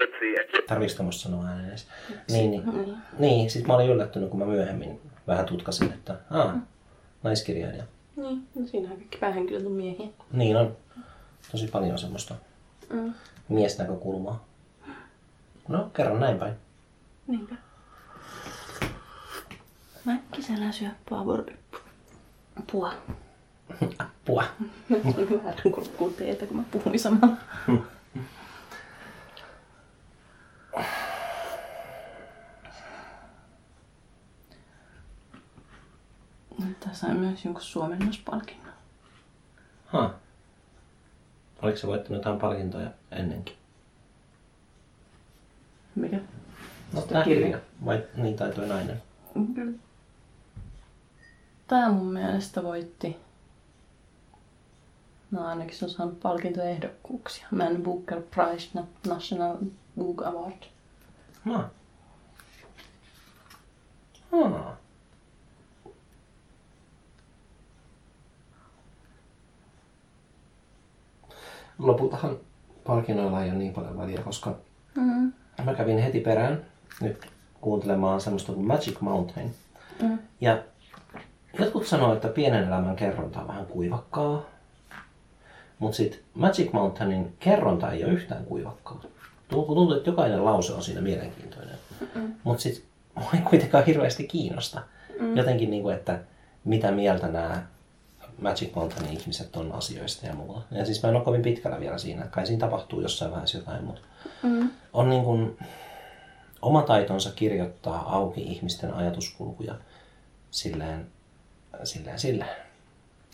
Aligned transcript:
panokset 0.00 0.18
siihen. 0.20 0.66
Tarviiko 0.68 0.94
tuommoista 0.94 1.22
sanoa 1.22 1.46
ääneen 1.46 1.68
edes? 1.68 1.86
Niin, 2.30 2.50
niin, 2.50 2.96
niin. 3.18 3.50
sit 3.50 3.66
mä 3.66 3.74
olin 3.74 3.90
yllättynyt, 3.90 4.30
kun 4.30 4.38
mä 4.38 4.46
myöhemmin 4.46 5.00
vähän 5.26 5.46
tutkasin, 5.46 5.92
että 5.92 6.16
aa, 6.30 6.58
naiskirjailija. 7.22 7.84
Niin, 8.16 8.48
no 8.54 8.66
siinähän 8.66 8.96
kaikki 8.96 9.18
päähenkilöt 9.18 9.66
on 9.66 9.72
miehiä. 9.72 10.08
Niin 10.32 10.56
on. 10.56 10.76
Tosi 11.52 11.66
paljon 11.66 11.98
semmoista 11.98 12.34
Mm. 12.90 13.14
miesnäkökulmaa. 13.48 14.44
No, 15.68 15.90
kerran 15.96 16.20
näin 16.20 16.38
päin. 16.38 16.54
Niinpä. 17.26 17.54
Mä 20.04 20.16
kesällä 20.36 20.72
syö 20.72 20.88
power 21.10 21.42
pua. 22.72 22.92
Mä 24.88 24.96
syön 25.12 25.44
vähän 25.44 25.54
kurkkuu 25.62 26.10
teetä, 26.10 26.46
kun 26.46 26.56
mä 26.56 26.62
puhuin 26.70 26.98
samalla. 27.00 27.36
Tää 36.80 36.89
sai 37.00 37.14
myös 37.14 37.44
jonkun 37.44 37.62
suomennospalkinnon. 37.62 38.72
Ha. 39.86 40.14
Oliko 41.62 41.78
se 41.78 41.86
voittanut 41.86 42.18
jotain 42.18 42.38
palkintoja 42.38 42.90
ennenkin? 43.10 43.56
Mikä? 45.94 46.20
No, 46.92 47.00
tää 47.02 47.24
kirja. 47.24 47.58
Vai 47.84 48.04
niin 48.16 48.36
tai 48.36 48.52
toi 48.52 48.68
nainen? 48.68 49.02
Kyllä. 49.54 49.78
Tää 51.66 51.90
mun 51.92 52.12
mielestä 52.12 52.62
voitti. 52.62 53.16
No 55.30 55.46
ainakin 55.46 55.74
se 55.76 55.84
on 55.84 55.90
saanut 55.90 56.20
palkintoehdokkuuksia. 56.20 57.46
Man 57.50 57.82
Booker 57.82 58.22
Prize 58.22 58.68
Na- 58.74 58.86
National 59.14 59.56
Book 59.98 60.22
Award. 60.22 60.62
Ha. 61.44 61.68
Ha. 64.32 64.76
Lopultahan 71.80 72.36
palkinnoilla 72.86 73.44
ei 73.44 73.50
ole 73.50 73.58
niin 73.58 73.72
paljon 73.72 73.98
väliä, 73.98 74.20
koska 74.22 74.54
Mm. 74.94 75.32
mä 75.64 75.74
kävin 75.74 75.98
heti 75.98 76.20
perään 76.20 76.60
nyt 77.00 77.26
kuuntelemaan 77.60 78.20
semmoista 78.20 78.52
kuin 78.52 78.66
Magic 78.66 79.00
Mountain. 79.00 79.54
Mm. 80.02 80.18
Ja 80.40 80.62
jotkut 81.58 81.86
sanoo, 81.86 82.14
että 82.14 82.28
pienen 82.28 82.64
elämän 82.64 82.96
kerronta 82.96 83.40
on 83.40 83.48
vähän 83.48 83.66
kuivakkaa. 83.66 84.42
Mutta 85.78 85.96
sitten 85.96 86.20
Magic 86.34 86.72
Mountainin 86.72 87.32
kerronta 87.38 87.92
ei 87.92 88.04
ole 88.04 88.12
yhtään 88.12 88.44
kuivakkaa. 88.44 89.00
Tuntuu, 89.48 89.92
että 89.92 90.10
jokainen 90.10 90.44
lause 90.44 90.72
on 90.72 90.82
siinä 90.82 91.00
mielenkiintoinen. 91.00 91.74
Mutta 92.44 92.62
sitten 92.62 92.84
mua 93.14 93.30
ei 93.34 93.40
kuitenkaan 93.40 93.84
hirveästi 93.84 94.24
kiinnosta. 94.26 94.82
Mm. 95.20 95.36
Jotenkin, 95.36 95.70
niin 95.70 95.82
kuin, 95.82 95.94
että 95.96 96.18
mitä 96.64 96.90
mieltä 96.92 97.28
nämä 97.28 97.62
Magic 98.38 98.74
Mountainin 98.74 99.20
ihmiset 99.20 99.56
on 99.56 99.72
asioista 99.72 100.26
ja 100.26 100.34
muuta. 100.34 100.60
Ja 100.70 100.84
siis 100.84 101.02
mä 101.02 101.08
en 101.08 101.16
ole 101.16 101.24
kovin 101.24 101.42
pitkällä 101.42 101.80
vielä 101.80 101.98
siinä. 101.98 102.26
Kai 102.26 102.46
siinä 102.46 102.60
tapahtuu 102.60 103.00
jossain 103.00 103.30
vaiheessa 103.30 103.58
jotain, 103.58 103.84
mutta 103.84 104.02
Mm. 104.42 104.70
on 104.92 105.10
niin 105.10 105.24
kuin 105.24 105.58
oma 106.62 106.82
taitonsa 106.82 107.30
kirjoittaa 107.30 108.14
auki 108.16 108.42
ihmisten 108.42 108.94
ajatuskulkuja 108.94 109.74
silleen, 110.50 111.06
silleen, 111.84 112.18
silleen. 112.18 112.56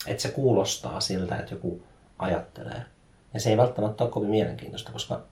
Että 0.06 0.22
se 0.22 0.28
kuulostaa 0.28 1.00
siltä, 1.00 1.36
että 1.36 1.55
joku 1.55 1.83
ajattelee. 2.19 2.83
Ja 3.34 3.41
se 3.41 3.50
ei 3.50 3.56
välttämättä 3.56 4.05
ole 4.05 4.12
kovin 4.12 4.30
mielenkiintoista, 4.30 4.92
koska 4.92 5.22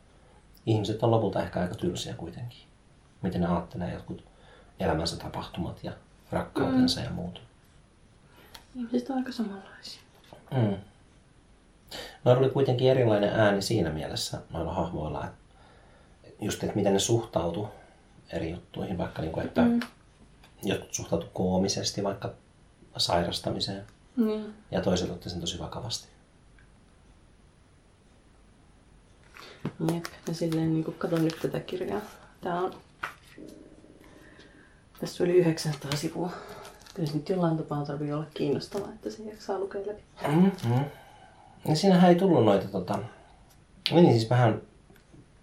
ihmiset 0.67 1.03
on 1.03 1.11
lopulta 1.11 1.43
ehkä 1.43 1.61
aika 1.61 1.75
tylsiä 1.75 2.15
kuitenkin. 2.15 2.59
Miten 3.23 3.41
ne 3.41 3.47
ajattelee 3.47 3.93
jotkut 3.93 4.25
elämänsä 4.81 5.17
tapahtumat 5.17 5.85
ja 5.85 5.93
rakkautensa 6.31 7.01
mm. 7.01 7.07
ja 7.07 7.13
muut. 7.13 7.43
Ihmiset 8.77 9.11
on 9.11 9.17
aika 9.17 9.33
samanlaisia. 9.33 10.01
Mm. 10.51 10.77
Noilla 12.25 12.41
oli 12.41 12.51
kuitenkin 12.51 12.91
erilainen 12.91 13.31
ääni 13.41 13.63
siinä 13.63 13.91
mielessä 13.91 14.41
noilla 14.51 14.75
hahmoilla, 14.75 15.25
että 15.25 16.45
just, 16.45 16.63
että 16.63 16.77
miten 16.77 16.93
ne 16.93 16.99
suhtautu 16.99 17.69
eri 18.33 18.51
juttuihin, 18.51 18.99
vaikka 18.99 19.23
niin 19.23 19.33
kuin, 19.33 19.47
että 19.47 19.63
mm. 19.63 19.81
jotkut 20.63 20.95
suhtautu 20.95 21.27
koomisesti 21.33 22.03
vaikka 22.05 22.33
sairastamiseen 22.97 23.87
Niin. 24.17 24.55
ja 24.71 24.81
toiset 24.81 25.11
otti 25.11 25.31
sen 25.31 25.41
tosi 25.41 25.59
vakavasti. 25.59 26.09
Jep. 29.95 30.05
Ja 30.29 30.35
silleen 30.35 30.73
niin 30.73 30.85
kun 30.85 30.95
katon 30.95 31.25
nyt 31.25 31.39
tätä 31.43 31.61
kirjaa. 31.61 32.01
Tää 32.41 32.61
on... 32.61 32.75
Tässä 35.01 35.25
oli 35.25 35.33
900 35.33 35.97
sivua. 35.97 36.33
Kyllä 36.95 37.09
se 37.09 37.15
nyt 37.15 37.29
jollain 37.29 37.57
tapaa 37.57 37.85
tarvii 37.85 38.13
olla 38.13 38.27
kiinnostavaa, 38.35 38.89
että 38.89 39.11
se 39.11 39.23
jaksaa 39.23 39.59
lukea 39.59 39.81
läpi. 39.87 40.03
Mm-hmm. 40.29 40.85
Ja 41.69 41.77
siinähän 41.77 42.11
ei 42.11 42.17
tullut 42.17 42.45
noita, 42.45 42.69
tota... 42.69 42.99
niin 43.91 44.13
siis 44.13 44.31
vähän 44.31 44.63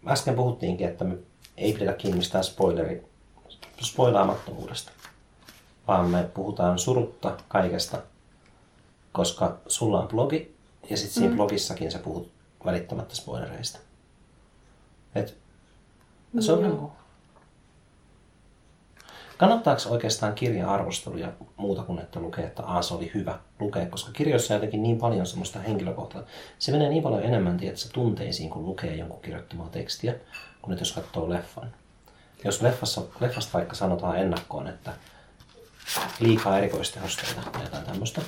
äsken 0.08 0.36
puhuttiinkin, 0.36 0.88
että 0.88 1.04
me 1.04 1.18
ei 1.58 1.74
pidetä 1.74 1.94
kiinni 1.94 2.18
mistään 2.18 2.44
spoileri, 2.44 3.06
spoilaamattomuudesta, 3.82 4.92
vaan 5.88 6.10
me 6.10 6.30
puhutaan 6.34 6.80
surutta 6.80 7.38
kaikesta, 7.48 8.02
koska 9.12 9.58
sulla 9.68 10.02
on 10.02 10.08
blogi 10.08 10.56
ja 10.90 10.98
sitten 10.98 11.14
siinä 11.14 11.30
mm. 11.30 11.36
blogissakin 11.36 11.92
sä 11.92 12.00
puhut 12.00 12.32
välittämättä 12.66 13.16
spoilereista. 13.16 13.80
Et, 15.16 15.38
se 16.40 16.52
on 16.54 16.66
Joo. 16.66 16.94
Niinku- 19.42 19.64
Kannattaako 19.64 19.94
oikeastaan 19.94 20.34
kirjan 20.34 20.70
arvosteluja 20.70 21.32
muuta 21.58 21.84
kuin 21.84 22.00
että 22.00 22.20
lukee, 22.20 22.46
että 22.46 22.64
A, 22.66 22.82
se 22.82 22.94
oli 22.94 23.12
hyvä 23.14 23.40
lukea, 23.60 23.86
koska 23.86 24.12
kirjoissa 24.12 24.54
on 24.54 24.56
jotenkin 24.56 24.84
niin 24.84 24.98
paljon 24.98 25.26
semmoista 25.26 25.60
henkilökohtaa. 25.60 26.24
Se 26.60 26.72
menee 26.72 26.90
niin 26.90 27.04
paljon 27.04 27.24
enemmän 27.24 27.58
tiedätkö, 27.58 27.90
tunteisiin, 27.94 28.50
kun 28.50 28.66
lukee 28.66 28.96
jonkun 28.96 29.22
kirjoittamaa 29.22 29.70
tekstiä, 29.70 30.16
kuin 30.62 30.74
että 30.74 30.82
jos 30.82 30.92
katsoo 30.92 31.30
leffan. 31.30 31.72
Jos 32.44 32.62
leffassa, 32.62 33.02
leffasta 33.20 33.54
vaikka 33.54 33.76
sanotaan 33.76 34.20
ennakkoon, 34.20 34.68
että 34.68 34.94
liikaa 36.20 36.58
erikoistehosteita 36.58 37.42
tai 37.52 37.64
jotain 37.64 37.86
tämmöistä, 37.86 38.22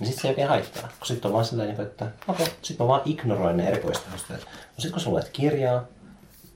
niin 0.00 0.06
sitten 0.06 0.22
se 0.22 0.28
ei 0.28 0.32
oikein 0.32 0.48
haittaa. 0.48 0.88
Kun 0.98 1.06
sitten 1.06 1.28
on 1.28 1.32
vaan 1.32 1.44
sellainen, 1.44 1.80
että 1.80 2.10
okei, 2.28 2.46
sitten 2.46 2.84
mä 2.84 2.88
vaan 2.88 3.02
ignoroin 3.04 3.56
ne 3.56 3.68
erikoistehosteet. 3.68 4.40
No 4.44 4.48
sitten 4.76 4.92
kun 4.92 5.00
sä 5.00 5.10
luet 5.10 5.28
kirjaa, 5.28 5.84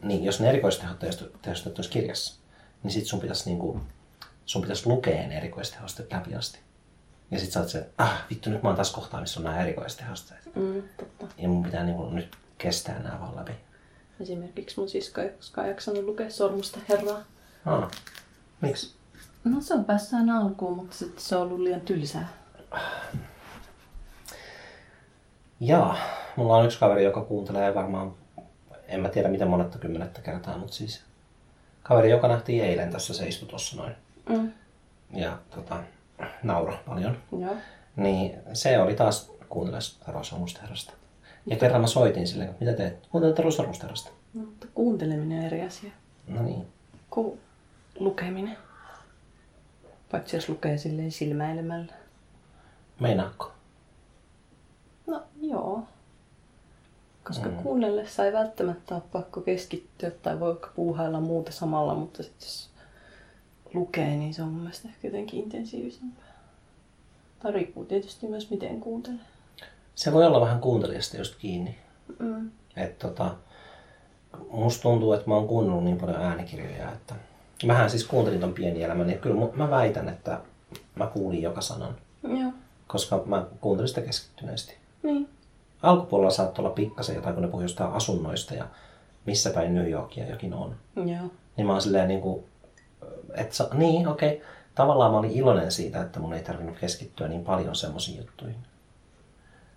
niin 0.02 0.24
jos 0.24 0.40
ne 0.40 0.48
erikoistehosteet 0.48 1.78
olisi 1.78 1.90
kirjassa, 1.90 2.37
niin 2.82 2.90
sit 2.90 3.06
sun 3.06 3.20
pitäisi 3.20 3.50
niinku, 3.50 3.80
sun 4.44 4.62
pitäisi 4.62 4.88
lukea 4.88 5.28
ne 5.28 5.36
erikoistehosteet 5.36 6.12
läpi 6.12 6.34
asti. 6.34 6.58
Ja 7.30 7.38
sit 7.38 7.52
sä 7.52 7.60
oot 7.60 7.68
se, 7.68 7.88
ah 7.98 8.24
vittu 8.30 8.50
nyt 8.50 8.62
mä 8.62 8.68
oon 8.68 8.76
taas 8.76 8.92
kohtaa, 8.92 9.20
missä 9.20 9.40
on 9.40 9.44
nämä 9.44 9.60
erikoistehosteet. 9.60 10.56
Mm, 10.56 10.82
totta. 10.96 11.26
Ja 11.38 11.48
mun 11.48 11.62
pitää 11.62 11.84
niinku 11.84 12.10
nyt 12.10 12.36
kestää 12.58 12.98
nämä 12.98 13.20
vaan 13.20 13.36
läpi. 13.36 13.52
Esimerkiksi 14.20 14.80
mun 14.80 14.88
sisko 14.88 15.20
ei 15.20 15.28
koskaan 15.28 15.68
jaksanut 15.68 16.04
lukea 16.04 16.30
Sormusta 16.30 16.78
herraa. 16.88 17.22
Ah, 17.66 17.90
miksi? 18.60 18.94
No 19.44 19.60
se 19.60 19.74
on 19.74 19.84
päässyt 19.84 20.12
aina 20.12 20.38
alkuun, 20.38 20.76
mutta 20.76 20.96
sitten 20.96 21.22
se 21.22 21.36
on 21.36 21.42
ollut 21.42 21.60
liian 21.60 21.80
tylsää. 21.80 22.28
Jaa, 25.60 25.96
mulla 26.36 26.56
on 26.56 26.64
yksi 26.64 26.78
kaveri, 26.78 27.04
joka 27.04 27.24
kuuntelee 27.24 27.74
varmaan, 27.74 28.14
en 28.86 29.00
mä 29.00 29.08
tiedä 29.08 29.28
miten 29.28 29.48
monetta 29.48 29.78
kymmenettä 29.78 30.20
kertaa, 30.20 30.58
mutta 30.58 30.74
siis 30.74 31.04
kaveri, 31.88 32.10
joka 32.10 32.28
nähtiin 32.28 32.64
eilen 32.64 32.90
tässä, 32.90 33.14
se 33.14 33.28
istui 33.28 33.48
tuossa 33.48 33.76
noin. 33.76 33.92
Mm. 34.28 34.52
Ja 35.14 35.38
tota, 35.54 35.82
nauro 36.42 36.74
paljon. 36.86 37.16
Joo. 37.40 37.56
Niin 37.96 38.38
se 38.52 38.78
oli 38.78 38.94
taas 38.94 39.32
kuunteles 39.48 39.98
Taro 40.06 40.24
Sormusterrasta. 40.24 40.92
Ja 41.46 41.56
kerran 41.56 41.80
mä 41.80 41.86
soitin 41.86 42.26
sille, 42.26 42.44
että 42.44 42.64
mitä 42.64 42.72
teet? 42.76 43.06
Kuuntelen 43.10 43.34
Taro 43.36 43.50
Sormusterrasta. 43.50 44.10
No, 44.34 44.40
mutta 44.40 44.66
kuunteleminen 44.74 45.38
on 45.38 45.44
eri 45.44 45.62
asia 45.62 45.90
No 46.28 46.42
niin. 46.42 46.66
kuin 47.10 47.40
lukeminen. 47.98 48.56
Paitsi 50.10 50.36
jos 50.36 50.48
lukee 50.48 50.78
silleen 50.78 51.12
silmäilemällä. 51.12 51.92
Meinaatko? 53.00 53.52
No 55.06 55.22
joo. 55.40 55.82
Koska 57.28 57.48
mm. 57.48 57.56
kuunnellessa 57.56 58.24
ei 58.24 58.32
välttämättä 58.32 58.94
ole 58.94 59.02
pakko 59.12 59.40
keskittyä 59.40 60.10
tai 60.10 60.40
voi 60.40 60.60
puuhailla 60.76 61.20
muuta 61.20 61.52
samalla, 61.52 61.94
mutta 61.94 62.22
sit 62.22 62.34
jos 62.40 62.70
lukee, 63.74 64.16
niin 64.16 64.34
se 64.34 64.42
on 64.42 64.48
mun 64.48 64.60
mielestä 64.60 64.88
ehkä 64.88 65.08
jotenkin 65.08 65.44
intensiivisempää. 65.44 66.24
Tai 67.42 67.52
riippuu 67.52 67.84
tietysti 67.84 68.26
myös 68.26 68.50
miten 68.50 68.80
kuuntelee. 68.80 69.20
Se 69.94 70.12
voi 70.12 70.26
olla 70.26 70.40
vähän 70.40 70.60
kuuntelijasta 70.60 71.16
just 71.16 71.34
kiinni. 71.38 71.78
Mm. 72.18 72.50
Et 72.76 72.98
tota, 72.98 73.34
musta 74.50 74.82
tuntuu, 74.82 75.12
että 75.12 75.28
mä 75.28 75.34
oon 75.34 75.48
kuunnellut 75.48 75.84
niin 75.84 75.98
paljon 75.98 76.22
äänikirjoja, 76.22 76.92
että 76.92 77.14
mähän 77.66 77.90
siis 77.90 78.04
kuuntelin 78.04 78.40
ton 78.40 78.54
pieni 78.54 78.82
elämän, 78.82 79.06
niin 79.06 79.18
kyllä 79.18 79.48
mä 79.54 79.70
väitän, 79.70 80.08
että 80.08 80.40
mä 80.94 81.06
kuulin 81.06 81.42
joka 81.42 81.60
sanan, 81.60 81.96
Joo. 82.22 82.52
koska 82.86 83.22
mä 83.26 83.46
kuuntelin 83.60 83.88
sitä 83.88 84.00
keskittyneesti. 84.00 84.76
Niin. 85.02 85.28
Alkupuolella 85.82 86.30
saattoi 86.30 86.64
olla 86.64 86.74
pikkasen 86.74 87.16
jotain, 87.16 87.34
kun 87.34 87.42
ne 87.42 87.48
puhui 87.50 87.64
jostain 87.64 87.92
asunnoista 87.92 88.54
ja 88.54 88.66
missä 89.26 89.50
päin 89.50 89.74
New 89.74 89.90
Yorkia 89.90 90.28
jokin 90.30 90.54
on. 90.54 90.76
Joo. 90.96 91.30
Niin 91.56 91.66
mä 91.66 91.72
oon 91.72 91.82
silleen 91.82 92.08
niin 92.08 92.20
kuin, 92.20 92.44
että 93.34 93.54
sa- 93.54 93.68
niin 93.74 94.08
okei, 94.08 94.34
okay. 94.36 94.46
tavallaan 94.74 95.12
mä 95.12 95.18
olin 95.18 95.30
iloinen 95.30 95.72
siitä, 95.72 96.02
että 96.02 96.20
mun 96.20 96.32
ei 96.32 96.42
tarvinnut 96.42 96.78
keskittyä 96.78 97.28
niin 97.28 97.44
paljon 97.44 97.76
semmoisiin 97.76 98.18
juttuihin. 98.18 98.56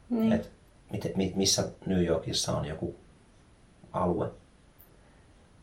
Niin. 0.10 0.32
Että 0.34 0.48
miten, 0.92 1.12
mi- 1.16 1.34
missä 1.36 1.68
New 1.86 2.04
Yorkissa 2.06 2.58
on 2.58 2.66
joku 2.66 2.96
alue. 3.94 4.26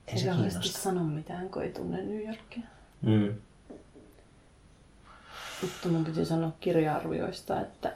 Ei 0.06 0.14
Ei 0.14 0.18
se 0.18 0.30
kiinnosta. 0.30 0.78
sano 0.78 1.04
mitään, 1.04 1.48
kun 1.50 1.62
ei 1.62 1.72
tunne 1.72 2.02
New 2.02 2.26
Yorkia. 2.26 2.62
Mm. 3.02 3.34
Mutta 5.62 5.88
mun 5.88 6.04
piti 6.04 6.24
sanoa 6.24 6.52
kirja-arvioista, 6.60 7.60
että, 7.60 7.92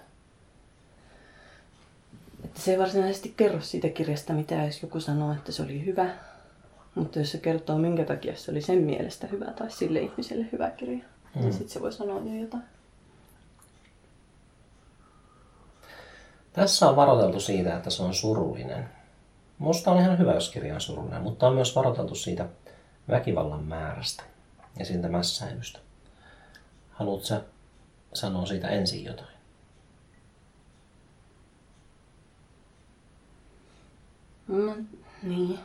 että 2.45 2.61
se 2.61 2.73
ei 2.73 2.79
varsinaisesti 2.79 3.35
kerro 3.37 3.61
siitä 3.61 3.89
kirjasta 3.89 4.33
mitään, 4.33 4.67
jos 4.67 4.83
joku 4.83 5.01
sanoo, 5.01 5.33
että 5.33 5.53
se 5.53 5.63
oli 5.63 5.85
hyvä. 5.85 6.11
Mutta 6.95 7.19
jos 7.19 7.31
se 7.31 7.39
kertoo, 7.39 7.79
minkä 7.79 8.05
takia 8.05 8.37
se 8.37 8.51
oli 8.51 8.63
sen 8.63 8.79
mielestä 8.79 9.27
hyvä 9.27 9.45
tai 9.45 9.71
sille 9.71 10.01
ihmiselle 10.01 10.47
hyvä 10.53 10.71
kirja, 10.71 11.05
mm. 11.35 11.41
niin 11.41 11.53
sitten 11.53 11.69
se 11.69 11.81
voi 11.81 11.93
sanoa 11.93 12.21
jo 12.21 12.41
jotain. 12.41 12.63
Tässä 16.53 16.89
on 16.89 16.97
varoiteltu 16.97 17.41
siitä, 17.41 17.77
että 17.77 17.91
se 17.91 18.03
on 18.03 18.15
surullinen. 18.15 18.89
Musta 19.59 19.91
on 19.91 20.01
ihan 20.01 20.19
hyvä, 20.19 20.33
jos 20.33 20.51
kirja 20.51 20.75
on 20.75 20.81
surullinen, 20.81 21.23
mutta 21.23 21.47
on 21.47 21.55
myös 21.55 21.77
varoiteltu 21.77 22.15
siitä 22.15 22.49
väkivallan 23.09 23.65
määrästä 23.65 24.23
ja 24.79 24.85
siitä 24.85 25.09
mässäilystä. 25.09 25.79
Haluatko 26.91 27.27
sä 27.27 27.41
sanoa 28.15 28.47
siitä 28.47 28.69
ensin 28.69 29.05
jotain? 29.05 29.32
Mä, 34.47 34.75
niin. 35.23 35.59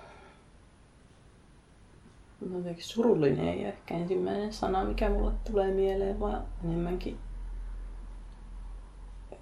No, 2.50 2.58
jotenkin 2.58 2.84
surullinen 2.84 3.48
ei 3.48 3.66
ehkä 3.66 3.94
ensimmäinen 3.96 4.54
sana, 4.54 4.84
mikä 4.84 5.10
mulle 5.10 5.32
tulee 5.52 5.72
mieleen, 5.72 6.20
vaan 6.20 6.44
enemmänkin 6.66 7.18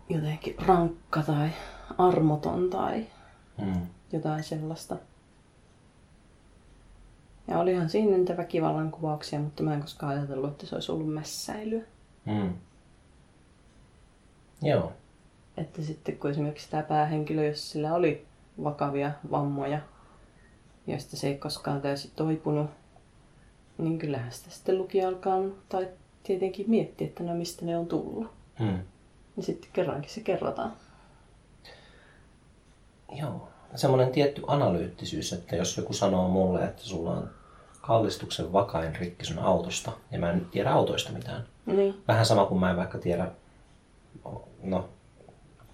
jotenkin 0.09 0.55
rankka 0.67 1.23
tai 1.23 1.49
armoton 1.97 2.69
tai 2.69 3.05
Mm. 3.57 3.81
jotain 4.11 4.43
sellaista. 4.43 4.97
Ja 7.47 7.59
olihan 7.59 7.89
siinä 7.89 8.17
niitä 8.17 8.37
väkivallan 8.37 8.91
kuvauksia, 8.91 9.39
mutta 9.39 9.63
mä 9.63 9.73
en 9.73 9.81
koskaan 9.81 10.17
ajatellut, 10.17 10.51
että 10.51 10.65
se 10.65 10.75
olisi 10.75 10.91
ollut 10.91 11.13
mässäilyä. 11.13 11.81
Mm. 12.25 12.53
Joo. 14.61 14.93
Että 15.57 15.81
sitten 15.81 16.17
kun 16.17 16.31
esimerkiksi 16.31 16.69
tämä 16.69 16.83
päähenkilö, 16.83 17.45
jos 17.45 17.71
sillä 17.71 17.93
oli 17.93 18.25
vakavia 18.63 19.11
vammoja, 19.31 19.79
joista 20.87 21.17
se 21.17 21.27
ei 21.27 21.37
koskaan 21.37 21.81
täysin 21.81 22.11
toipunut, 22.15 22.69
niin 23.77 23.99
kyllähän 23.99 24.31
sitä 24.31 24.49
sitten 24.49 24.77
lukija 24.77 25.07
alkaa 25.07 25.37
tai 25.69 25.87
tietenkin 26.23 26.69
miettiä, 26.69 27.07
että 27.07 27.23
no 27.23 27.35
mistä 27.35 27.65
ne 27.65 27.77
on 27.77 27.87
tullut. 27.87 28.31
Mm. 28.59 28.79
Ja 29.37 29.43
sitten 29.43 29.69
kerrankin 29.73 30.11
se 30.11 30.21
kerrotaan. 30.21 30.73
Joo. 33.11 33.47
Semmoinen 33.75 34.11
tietty 34.11 34.41
analyyttisyys, 34.47 35.33
että 35.33 35.55
jos 35.55 35.77
joku 35.77 35.93
sanoo 35.93 36.29
mulle, 36.29 36.63
että 36.63 36.83
sulla 36.83 37.11
on 37.11 37.29
kallistuksen 37.81 38.53
vakain 38.53 38.95
rikki 38.95 39.25
sun 39.25 39.39
autosta, 39.39 39.91
ja 40.11 40.19
mä 40.19 40.31
en 40.31 40.47
tiedä 40.51 40.71
autoista 40.71 41.11
mitään. 41.11 41.45
Niin, 41.65 42.03
Vähän 42.07 42.25
sama 42.25 42.45
kuin 42.45 42.59
mä 42.59 42.69
en 42.69 42.77
vaikka 42.77 42.97
tiedä, 42.97 43.31
no 44.63 44.89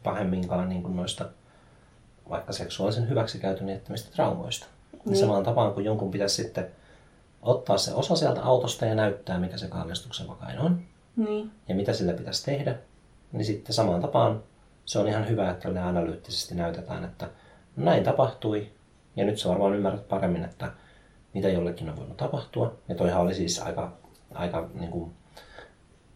pahemminkaan 0.04 0.70
niin 0.70 0.84
kuin 0.84 0.96
noista 0.96 1.26
vaikka 2.30 2.54
seksuaalisen 2.54 3.10
hyväksikäytön 3.10 3.70
jättämistä 3.70 4.12
traumoista. 4.16 4.68
Niin. 4.92 5.02
Niin. 5.06 5.18
Samaan 5.18 5.44
tapaan 5.44 5.74
kuin 5.74 5.86
jonkun 5.86 6.12
pitäisi 6.12 6.44
sitten 6.44 6.68
ottaa 7.42 7.78
se 7.78 7.94
osa 7.94 8.16
sieltä 8.16 8.44
autosta 8.44 8.86
ja 8.86 8.96
näyttää, 8.96 9.40
mikä 9.40 9.58
se 9.58 9.68
kallistuksen 9.68 10.28
vakain 10.28 10.60
on 10.60 10.82
niin, 11.16 11.52
ja 11.68 11.76
mitä 11.76 11.94
sille 11.94 12.14
pitäisi 12.14 12.46
tehdä, 12.46 12.76
niin 13.32 13.46
sitten 13.46 13.74
samaan 13.76 14.02
tapaan 14.02 14.44
se 14.86 15.00
on 15.00 15.08
ihan 15.08 15.30
hyvä, 15.30 15.52
että 15.52 15.70
ne 15.70 15.80
analyyttisesti 15.82 16.56
näytetään, 16.56 17.04
että 17.04 17.30
näin 17.76 18.04
tapahtui 18.04 18.72
ja 19.16 19.26
nyt 19.26 19.40
sä 19.40 19.50
varmaan 19.50 19.76
ymmärrät 19.76 20.08
paremmin, 20.10 20.44
että 20.44 20.72
mitä 21.34 21.50
jollekin 21.50 21.90
on 21.90 21.96
voinut 21.98 22.18
tapahtua. 22.18 22.74
Ja 22.90 22.96
toihan 22.96 23.22
oli 23.22 23.34
siis 23.34 23.60
aika, 23.60 23.98
aika 24.34 24.70
niin 24.74 24.92
kuin 24.92 25.12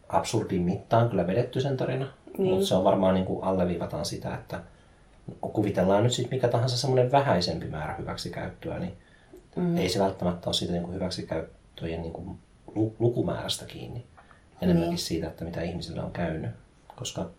absurdin 0.09 0.61
mittaan 0.61 1.09
kyllä 1.09 1.27
vedetty 1.27 1.61
sen 1.61 1.77
tarina, 1.77 2.07
Niin. 2.37 2.51
mutta 2.53 2.65
se 2.67 2.75
on 2.75 2.83
varmaan 2.83 3.13
niin 3.15 3.25
kuin 3.25 3.43
alleviivataan 3.43 4.05
sitä, 4.05 4.35
että 4.35 4.59
kuvitellaan 5.41 6.03
nyt 6.03 6.13
sitten 6.13 6.37
mikä 6.37 6.47
tahansa 6.47 6.77
semmoinen 6.77 7.11
vähäisempi 7.11 7.65
määrä 7.65 7.95
hyväksikäyttöä, 7.95 8.79
niin 8.79 8.97
mm. 9.55 9.77
ei 9.77 9.89
se 9.89 9.99
välttämättä 9.99 10.47
ole 10.49 10.53
siitä 10.53 10.73
niin 10.73 10.83
kuin 10.83 10.95
hyväksikäyttöjen 10.95 12.01
niin 12.01 12.13
kuin 12.13 12.39
lu- 12.75 12.95
lukumäärästä 12.99 13.65
kiinni. 13.65 14.05
Enemmänkin 14.61 14.89
Niin. 14.89 14.97
siitä, 14.97 15.27
että 15.27 15.45
mitä 15.45 15.61
ihmisillä 15.61 16.03
on 16.03 16.11
käynyt. 16.11 16.51
Koska 16.95 17.29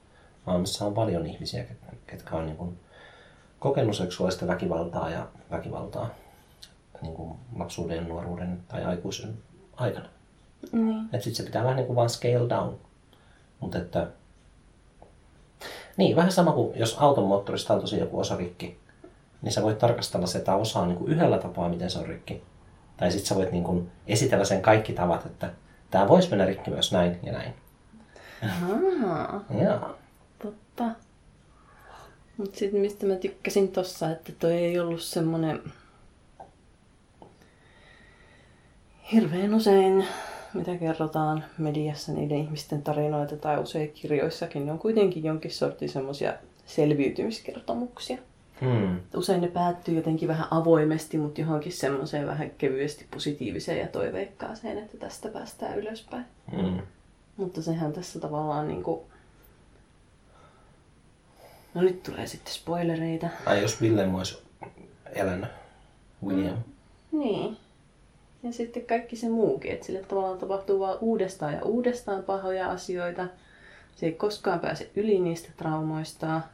maailmassa 0.46 0.86
on 0.86 0.94
paljon 0.94 1.26
ihmisiä, 1.26 1.62
ket- 1.62 1.96
ketkä 2.06 2.36
on 2.36 2.46
niin 2.46 2.56
kuin 2.56 2.78
kokenut 3.58 3.96
seksuaalista 3.96 4.46
väkivaltaa 4.46 5.10
ja 5.10 5.28
väkivaltaa 5.50 6.10
niin 7.02 7.14
kuin 7.14 7.34
lapsuuden, 7.56 8.08
nuoruuden 8.08 8.62
tai 8.68 8.84
aikuisen 8.84 9.34
aikana. 9.76 10.08
niin, 10.72 11.00
Että 11.04 11.24
sitten 11.24 11.34
se 11.34 11.42
pitää 11.42 11.62
vähän 11.62 11.76
niin 11.76 11.86
kuin 11.86 11.96
vaan 11.96 12.10
scale 12.10 12.48
down. 12.48 12.78
Mutta 13.60 13.78
että... 13.78 14.06
Niin, 15.96 16.16
vähän 16.16 16.32
sama 16.32 16.52
kuin 16.52 16.78
jos 16.78 16.96
auton 16.98 17.24
moottorista 17.24 17.74
on 17.74 17.80
tosi 17.80 17.98
joku 17.98 18.20
osa 18.20 18.36
rikki, 18.36 18.78
niin 19.42 19.52
sä 19.52 19.62
voit 19.62 19.78
tarkastella 19.78 20.26
sitä 20.26 20.54
osaa 20.54 20.86
niin 20.86 20.98
kuin 20.98 21.12
yhdellä 21.12 21.38
tapaa, 21.38 21.68
miten 21.68 21.90
se 21.90 21.98
on 21.98 22.06
rikki. 22.06 22.42
Tai 22.96 23.10
sitten 23.10 23.28
sä 23.28 23.34
voit 23.34 23.52
niin 23.52 23.64
kuin 23.64 23.90
esitellä 24.06 24.44
sen 24.44 24.62
kaikki 24.62 24.92
tavat, 24.92 25.26
että 25.26 25.50
tämä 25.90 26.08
voisi 26.08 26.30
mennä 26.30 26.44
rikki 26.44 26.70
myös 26.70 26.92
näin 26.92 27.18
ja 27.22 27.32
näin. 27.32 27.54
Ahaa, 28.42 29.44
Joo. 29.62 29.96
totta. 30.42 30.84
Mutta 32.36 32.58
sitten 32.58 32.80
mistä 32.80 33.06
mä 33.06 33.14
tykkäsin 33.14 33.68
tossa, 33.68 34.10
että 34.10 34.32
toi 34.32 34.52
ei 34.52 34.80
ollut 34.80 35.02
semmonen 35.02 35.62
hirveän 39.12 39.54
usein, 39.54 40.06
mitä 40.56 40.76
kerrotaan 40.76 41.44
mediassa 41.58 42.12
niiden 42.12 42.38
ihmisten 42.38 42.82
tarinoita 42.82 43.36
tai 43.36 43.58
usein 43.58 43.90
kirjoissakin, 43.92 44.66
ne 44.66 44.72
on 44.72 44.78
kuitenkin 44.78 45.24
jonkin 45.24 45.50
sortin 45.50 45.88
semmoisia 45.88 46.34
selviytymiskertomuksia. 46.66 48.18
Hmm. 48.60 49.00
Usein 49.16 49.40
ne 49.40 49.48
päättyy 49.48 49.94
jotenkin 49.94 50.28
vähän 50.28 50.46
avoimesti, 50.50 51.18
mutta 51.18 51.40
johonkin 51.40 51.72
semmoiseen 51.72 52.26
vähän 52.26 52.50
kevyesti 52.50 53.06
positiiviseen 53.10 53.78
ja 53.78 53.86
toiveikkaaseen, 53.86 54.78
että 54.78 54.96
tästä 54.96 55.28
päästään 55.28 55.78
ylöspäin. 55.78 56.24
Hmm. 56.56 56.80
Mutta 57.36 57.62
sehän 57.62 57.92
tässä 57.92 58.20
tavallaan 58.20 58.68
niinku... 58.68 59.04
No 61.74 61.82
nyt 61.82 62.02
tulee 62.02 62.26
sitten 62.26 62.54
spoilereita. 62.54 63.28
Tai 63.44 63.62
jos 63.62 63.82
Willem 63.82 64.14
olisi 64.14 64.38
elänyt. 65.12 65.50
William. 66.26 66.56
Niin. 67.12 67.56
Ja 68.46 68.52
sitten 68.52 68.86
kaikki 68.86 69.16
se 69.16 69.28
muukin, 69.28 69.72
että 69.72 69.86
sille 69.86 70.00
tavallaan 70.00 70.38
tapahtuu 70.38 70.80
vaan 70.80 70.98
uudestaan 71.00 71.54
ja 71.54 71.62
uudestaan 71.62 72.22
pahoja 72.22 72.70
asioita. 72.70 73.26
Se 73.96 74.06
ei 74.06 74.12
koskaan 74.12 74.60
pääse 74.60 74.90
yli 74.96 75.20
niistä 75.20 75.48
traumoistaan. 75.56 76.44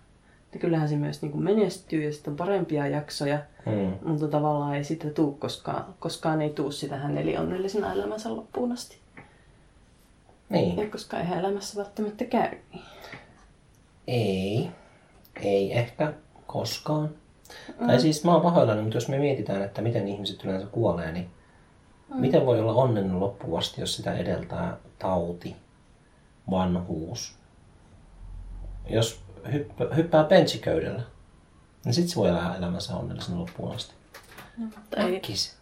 Ja 0.52 0.60
kyllähän 0.60 0.88
se 0.88 0.96
myös 0.96 1.22
niin 1.22 1.32
kuin 1.32 1.44
menestyy 1.44 2.04
ja 2.04 2.12
sitten 2.12 2.30
on 2.30 2.36
parempia 2.36 2.86
jaksoja. 2.86 3.38
Hmm. 3.66 4.08
Mutta 4.08 4.28
tavallaan 4.28 4.74
ei 4.74 4.84
sitä 4.84 5.10
tuu 5.10 5.32
koskaan. 5.32 5.94
Koskaan 6.00 6.42
ei 6.42 6.50
tuu 6.50 6.70
sitä 6.70 6.96
hän 6.96 7.18
eli 7.18 7.36
onnellisena 7.36 7.92
elämänsä 7.92 8.36
loppuun 8.36 8.72
asti. 8.72 8.96
Niin. 10.48 10.76
Ja 10.76 10.90
koska 10.90 11.18
eihän 11.18 11.38
elämässä 11.38 11.76
välttämättä 11.78 12.24
käy 12.24 12.50
niin. 12.72 12.84
Ei. 14.06 14.70
Ei 15.42 15.78
ehkä 15.78 16.12
koskaan. 16.46 17.10
Mm. 17.80 17.86
Tai 17.86 18.00
siis 18.00 18.24
mä 18.24 18.32
oon 18.32 18.42
pahoillani, 18.42 18.82
mutta 18.82 18.96
jos 18.96 19.08
me 19.08 19.18
mietitään, 19.18 19.62
että 19.62 19.82
miten 19.82 20.08
ihmiset 20.08 20.44
yleensä 20.44 20.66
kuolee, 20.66 21.12
niin 21.12 21.30
mm. 22.14 22.20
miten 22.20 22.46
voi 22.46 22.60
olla 22.60 22.72
onnellinen 22.72 23.20
loppuun 23.20 23.58
asti, 23.58 23.80
jos 23.80 23.96
sitä 23.96 24.14
edeltää 24.14 24.76
tauti, 24.98 25.56
vanhuus? 26.50 27.34
Jos 28.88 29.20
hyppää, 29.52 29.86
hyppää 29.96 30.24
benchiköydellä, 30.24 31.02
niin 31.84 31.94
sit 31.94 32.08
se 32.08 32.16
voi 32.16 32.28
elää 32.28 32.56
elämänsä 32.56 32.96
onnellisena 32.96 33.38
loppuun 33.38 33.74
asti. 33.74 33.94
Mutta 34.56 34.96
ei, 34.96 35.16
Äkkis. 35.16 35.56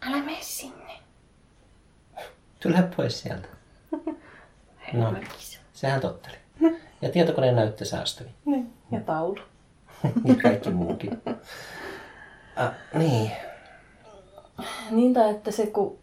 älä 0.00 0.16
mene 0.16 0.38
sinne. 0.40 0.92
Tule 2.62 2.88
pois 2.96 3.20
sieltä. 3.20 3.48
No, 4.92 5.14
sehän 5.72 6.00
totteli. 6.00 6.36
Ja 7.02 7.08
tietokoneen 7.10 7.56
näyttö 7.56 7.84
säästöi. 7.84 8.26
Niin. 8.44 8.72
Ja 8.92 9.00
taulu. 9.00 9.40
Ja 10.24 10.34
kaikki 10.42 10.70
muukin. 10.70 11.22
Äh, 12.58 12.70
niin. 12.98 13.30
Niin, 14.90 15.14
tai 15.14 15.30
että 15.30 15.50
se 15.50 15.66
kun 15.66 15.98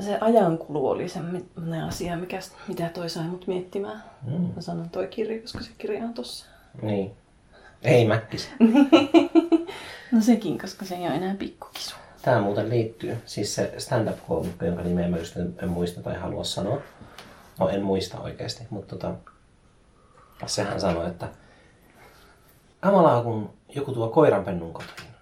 se 0.00 0.18
ajankulu 0.20 0.88
oli 0.88 1.08
semmoinen 1.08 1.84
asia, 1.88 2.16
mikä, 2.16 2.38
mitä 2.68 2.88
toi 2.88 3.10
sai 3.10 3.24
mut 3.24 3.46
miettimään. 3.46 4.04
Mm. 4.26 4.52
Mä 4.54 4.60
sanon 4.60 4.90
toi 4.90 5.06
kirja, 5.06 5.40
koska 5.40 5.62
se 5.62 5.70
kirja 5.78 6.04
on 6.04 6.14
tossa. 6.14 6.46
Niin. 6.82 7.12
Ei 7.82 8.06
mäkkis. 8.06 8.48
No 10.12 10.20
sekin, 10.20 10.58
koska 10.58 10.84
se 10.84 10.94
ei 10.94 11.06
ole 11.06 11.14
enää 11.14 11.34
pikkukisu. 11.34 11.94
Tämä 12.22 12.40
muuten 12.40 12.70
liittyy, 12.70 13.16
siis 13.26 13.54
se 13.54 13.74
stand-up-koomikko, 13.78 14.64
jonka 14.64 14.82
nimeä 14.82 15.08
mä 15.08 15.18
just 15.18 15.36
en, 15.36 15.54
en 15.62 15.68
muista 15.68 16.02
tai 16.02 16.14
halua 16.14 16.44
sanoa. 16.44 16.80
No 17.58 17.68
en 17.68 17.82
muista 17.82 18.20
oikeasti, 18.20 18.66
mutta 18.70 18.96
tota, 18.96 19.14
sehän 20.46 20.80
sanoi, 20.80 21.06
että 21.06 21.28
kamalaa 22.80 23.22
kun 23.22 23.50
joku 23.74 23.92
tuo 23.92 24.08
koiranpennun 24.08 24.72
kotiin 24.72 25.13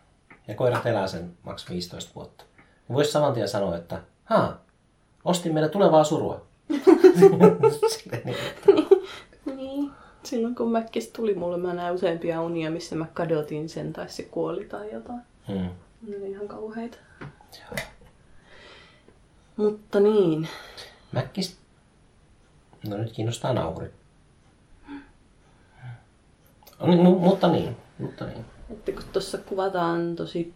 ja 0.48 0.54
koirat 0.54 0.86
elää 0.86 1.06
sen 1.06 1.32
maks 1.42 1.70
15 1.70 2.12
vuotta. 2.14 2.44
Niin 2.88 2.94
voisi 2.96 3.12
saman 3.12 3.32
tien 3.32 3.48
sanoa, 3.48 3.76
että 3.76 4.00
haa, 4.24 4.60
ostin 5.24 5.54
meille 5.54 5.68
tulevaa 5.68 6.04
surua. 6.04 6.46
Niin, 8.24 8.36
että- 8.46 8.72
Niin. 9.56 9.90
Silloin 10.22 10.54
kun 10.54 10.72
Mäkkistä 10.72 11.12
tuli 11.16 11.34
mulle, 11.34 11.56
mä 11.56 11.74
näin 11.74 11.94
useampia 11.94 12.42
unia, 12.42 12.70
missä 12.70 12.96
mä 12.96 13.06
kadotin 13.14 13.68
sen 13.68 13.92
tai 13.92 14.08
se 14.08 14.22
kuoli 14.22 14.64
tai 14.64 14.92
jotain. 14.92 15.20
hmm. 15.48 15.70
Ne 16.08 16.16
oli 16.16 16.30
ihan 16.30 16.48
kauheita. 16.48 16.98
Mutta 19.56 20.00
niin. 20.00 20.48
Mäkkis. 21.12 21.58
No 22.88 22.96
nyt 22.96 23.12
kiinnostaa 23.12 23.52
nauhuri. 23.52 23.90
No, 26.80 26.86
niin, 26.86 27.00
mu- 27.06 27.18
mutta 27.18 27.48
niin, 27.48 27.76
mutta 27.98 28.24
niin. 28.26 28.44
Että 28.72 28.92
kun 28.92 29.02
tuossa 29.12 29.38
kuvataan 29.38 30.16
tosi 30.16 30.54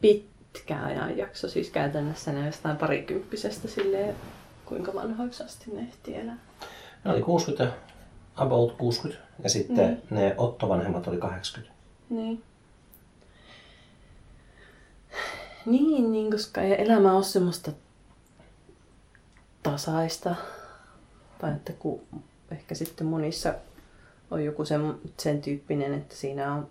pitkä 0.00 0.82
ajan 0.84 1.18
jakso, 1.18 1.48
siis 1.48 1.70
käytännössä 1.70 2.32
ne 2.32 2.46
jostain 2.46 2.76
parikymppisestä 2.76 3.68
silleen, 3.68 4.14
kuinka 4.64 4.94
vanhoiksi 4.94 5.42
asti 5.42 5.70
ne 5.70 5.80
ehti 5.80 6.16
elää. 6.16 6.38
Ne 7.04 7.12
oli 7.12 7.22
60 7.22 7.64
ja 7.64 7.72
about 8.36 8.72
60 8.72 9.22
ja 9.42 9.50
sitten 9.50 10.02
Mm. 10.10 10.16
ne 10.16 10.34
Otto-vanhemmat 10.36 11.08
oli 11.08 11.18
80. 11.18 11.74
Niin. 12.10 12.42
Niin, 15.66 16.12
niin, 16.12 16.30
koska 16.30 16.62
ei 16.62 16.82
elämä 16.82 17.12
ole 17.12 17.24
semmoista 17.24 17.72
tasaista. 19.62 20.34
Tai 21.38 21.52
että 21.52 21.72
kun 21.72 22.00
ehkä 22.50 22.74
sitten 22.74 23.06
monissa 23.06 23.54
on 24.30 24.44
joku 24.44 24.64
sen, 24.64 24.94
sen 25.16 25.42
tyyppinen, 25.42 25.94
että 25.94 26.16
siinä 26.16 26.54
on 26.54 26.68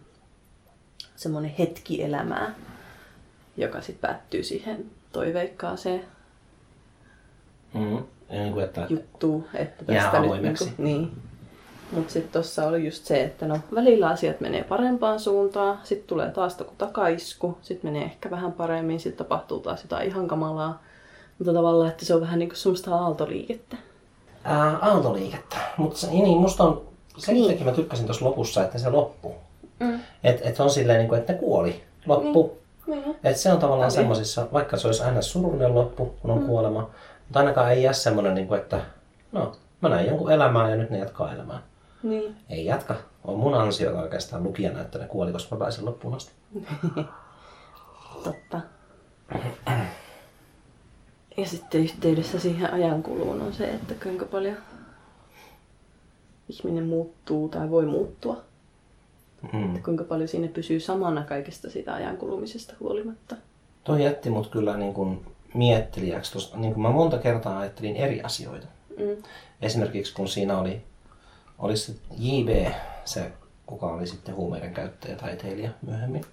semmoinen 1.17 1.55
hetki 1.59 2.03
elämää, 2.03 2.55
joka 3.57 3.81
sitten 3.81 4.09
päättyy 4.09 4.43
siihen 4.43 4.85
toiveikkaaseen 5.11 6.03
Mm. 7.73 8.03
Niin 8.29 8.53
kuin, 8.53 8.65
että 8.65 8.87
juttuun, 8.89 9.45
että 9.53 9.85
tästä 9.85 10.19
nyt 10.19 10.41
niinku, 10.41 10.65
niin. 10.77 11.11
Mutta 11.91 12.13
sitten 12.13 12.31
tuossa 12.31 12.67
oli 12.67 12.85
just 12.85 13.05
se, 13.05 13.23
että 13.23 13.47
no 13.47 13.59
välillä 13.75 14.07
asiat 14.07 14.41
menee 14.41 14.63
parempaan 14.63 15.19
suuntaan, 15.19 15.79
sitten 15.83 16.07
tulee 16.07 16.31
taas 16.31 16.59
joku 16.59 16.73
takaisku, 16.77 17.57
sitten 17.61 17.91
menee 17.93 18.05
ehkä 18.05 18.31
vähän 18.31 18.51
paremmin, 18.51 18.99
sitten 18.99 19.25
tapahtuu 19.25 19.59
taas 19.59 19.83
jotain 19.83 20.07
ihan 20.07 20.27
kamalaa. 20.27 20.81
Mutta 21.39 21.53
tavallaan, 21.53 21.89
että 21.89 22.05
se 22.05 22.15
on 22.15 22.21
vähän 22.21 22.39
niin 22.39 22.49
kuin 22.49 22.57
semmoista 22.57 22.95
aaltoliikettä. 22.95 23.77
ää, 24.43 24.77
aaltoliikettä. 24.77 25.57
Mutta 25.77 26.07
niin, 26.07 26.37
musta 26.37 26.63
on, 26.63 26.81
se 27.17 27.33
Niin. 27.33 27.47
niin. 27.47 27.65
mä 27.65 27.71
tykkäsin 27.71 28.05
tuossa 28.05 28.25
lopussa, 28.25 28.63
että 28.63 28.77
se 28.77 28.89
loppuu. 28.89 29.35
Mm. 29.79 29.99
Että 30.23 30.49
et 30.49 30.59
on 30.59 30.69
silleen, 30.69 30.99
niin 30.99 31.09
kuin, 31.09 31.19
että 31.19 31.33
ne 31.33 31.39
kuoli. 31.39 31.83
Loppu. 32.05 32.57
Niin. 32.87 33.15
Et 33.23 33.37
se 33.37 33.51
on 33.51 33.59
tavallaan 33.59 33.91
Oli. 33.91 33.95
semmosissa, 33.95 34.47
vaikka 34.53 34.77
se 34.77 34.87
olisi 34.87 35.03
aina 35.03 35.21
surullinen 35.21 35.75
loppu, 35.75 36.05
kun 36.05 36.31
on 36.31 36.39
mm. 36.39 36.45
kuolema, 36.45 36.79
mutta 37.23 37.39
ainakaan 37.39 37.71
ei 37.71 37.83
jää 37.83 37.93
semmoinen, 37.93 38.35
niin 38.35 38.47
kuin, 38.47 38.59
että 38.59 38.81
no, 39.31 39.51
mä 39.81 39.89
näin 39.89 40.07
jonkun 40.07 40.31
elämää 40.31 40.69
ja 40.69 40.75
nyt 40.75 40.89
ne 40.89 40.97
jatkaa 40.97 41.33
elämää. 41.33 41.59
Niin. 42.03 42.35
Ei 42.49 42.65
jatka. 42.65 42.95
On 43.23 43.39
mun 43.39 43.53
ansiota 43.53 44.01
oikeastaan 44.01 44.43
lukijana, 44.43 44.81
että 44.81 44.99
ne 44.99 45.07
kuoli, 45.07 45.31
koska 45.31 45.55
mä 45.55 45.59
pääsin 45.59 45.85
loppuun 45.85 46.15
asti. 46.15 46.31
Totta. 48.23 48.61
Ja 51.37 51.45
sitten 51.45 51.81
yhteydessä 51.81 52.39
siihen 52.39 52.73
ajankuluun 52.73 53.41
on 53.41 53.53
se, 53.53 53.69
että 53.69 53.93
kuinka 54.03 54.25
paljon 54.25 54.57
ihminen 56.49 56.85
muuttuu 56.85 57.49
tai 57.49 57.69
voi 57.69 57.85
muuttua. 57.85 58.46
Mm. 59.53 59.65
Että 59.67 59.85
kuinka 59.85 60.03
paljon 60.03 60.27
siinä 60.27 60.47
pysyy 60.47 60.79
samana 60.79 61.23
kaikesta 61.23 61.69
sitä 61.69 61.93
ajankulumisesta 61.93 62.73
huolimatta. 62.79 63.35
Toi 63.83 64.03
jätti 64.03 64.29
mut 64.29 64.47
kyllä 64.47 64.77
niin 64.77 64.93
kuin 64.93 65.25
miettelijäksi. 65.53 66.33
Tos, 66.33 66.55
niin 66.55 66.73
kuin 66.73 66.81
mä 66.81 66.89
monta 66.89 67.17
kertaa 67.17 67.59
ajattelin 67.59 67.95
eri 67.95 68.21
asioita. 68.21 68.67
Mm. 68.97 69.23
Esimerkiksi 69.61 70.13
kun 70.13 70.27
siinä 70.27 70.57
oli, 70.59 70.81
oli 71.59 71.77
se 71.77 71.93
JB, 72.17 72.71
se 73.05 73.31
kuka 73.65 73.85
oli 73.87 74.07
sitten 74.07 74.35
huumeiden 74.35 74.73
käyttäjä, 74.73 75.15
taiteilija 75.15 75.69
myöhemmin, 75.81 76.25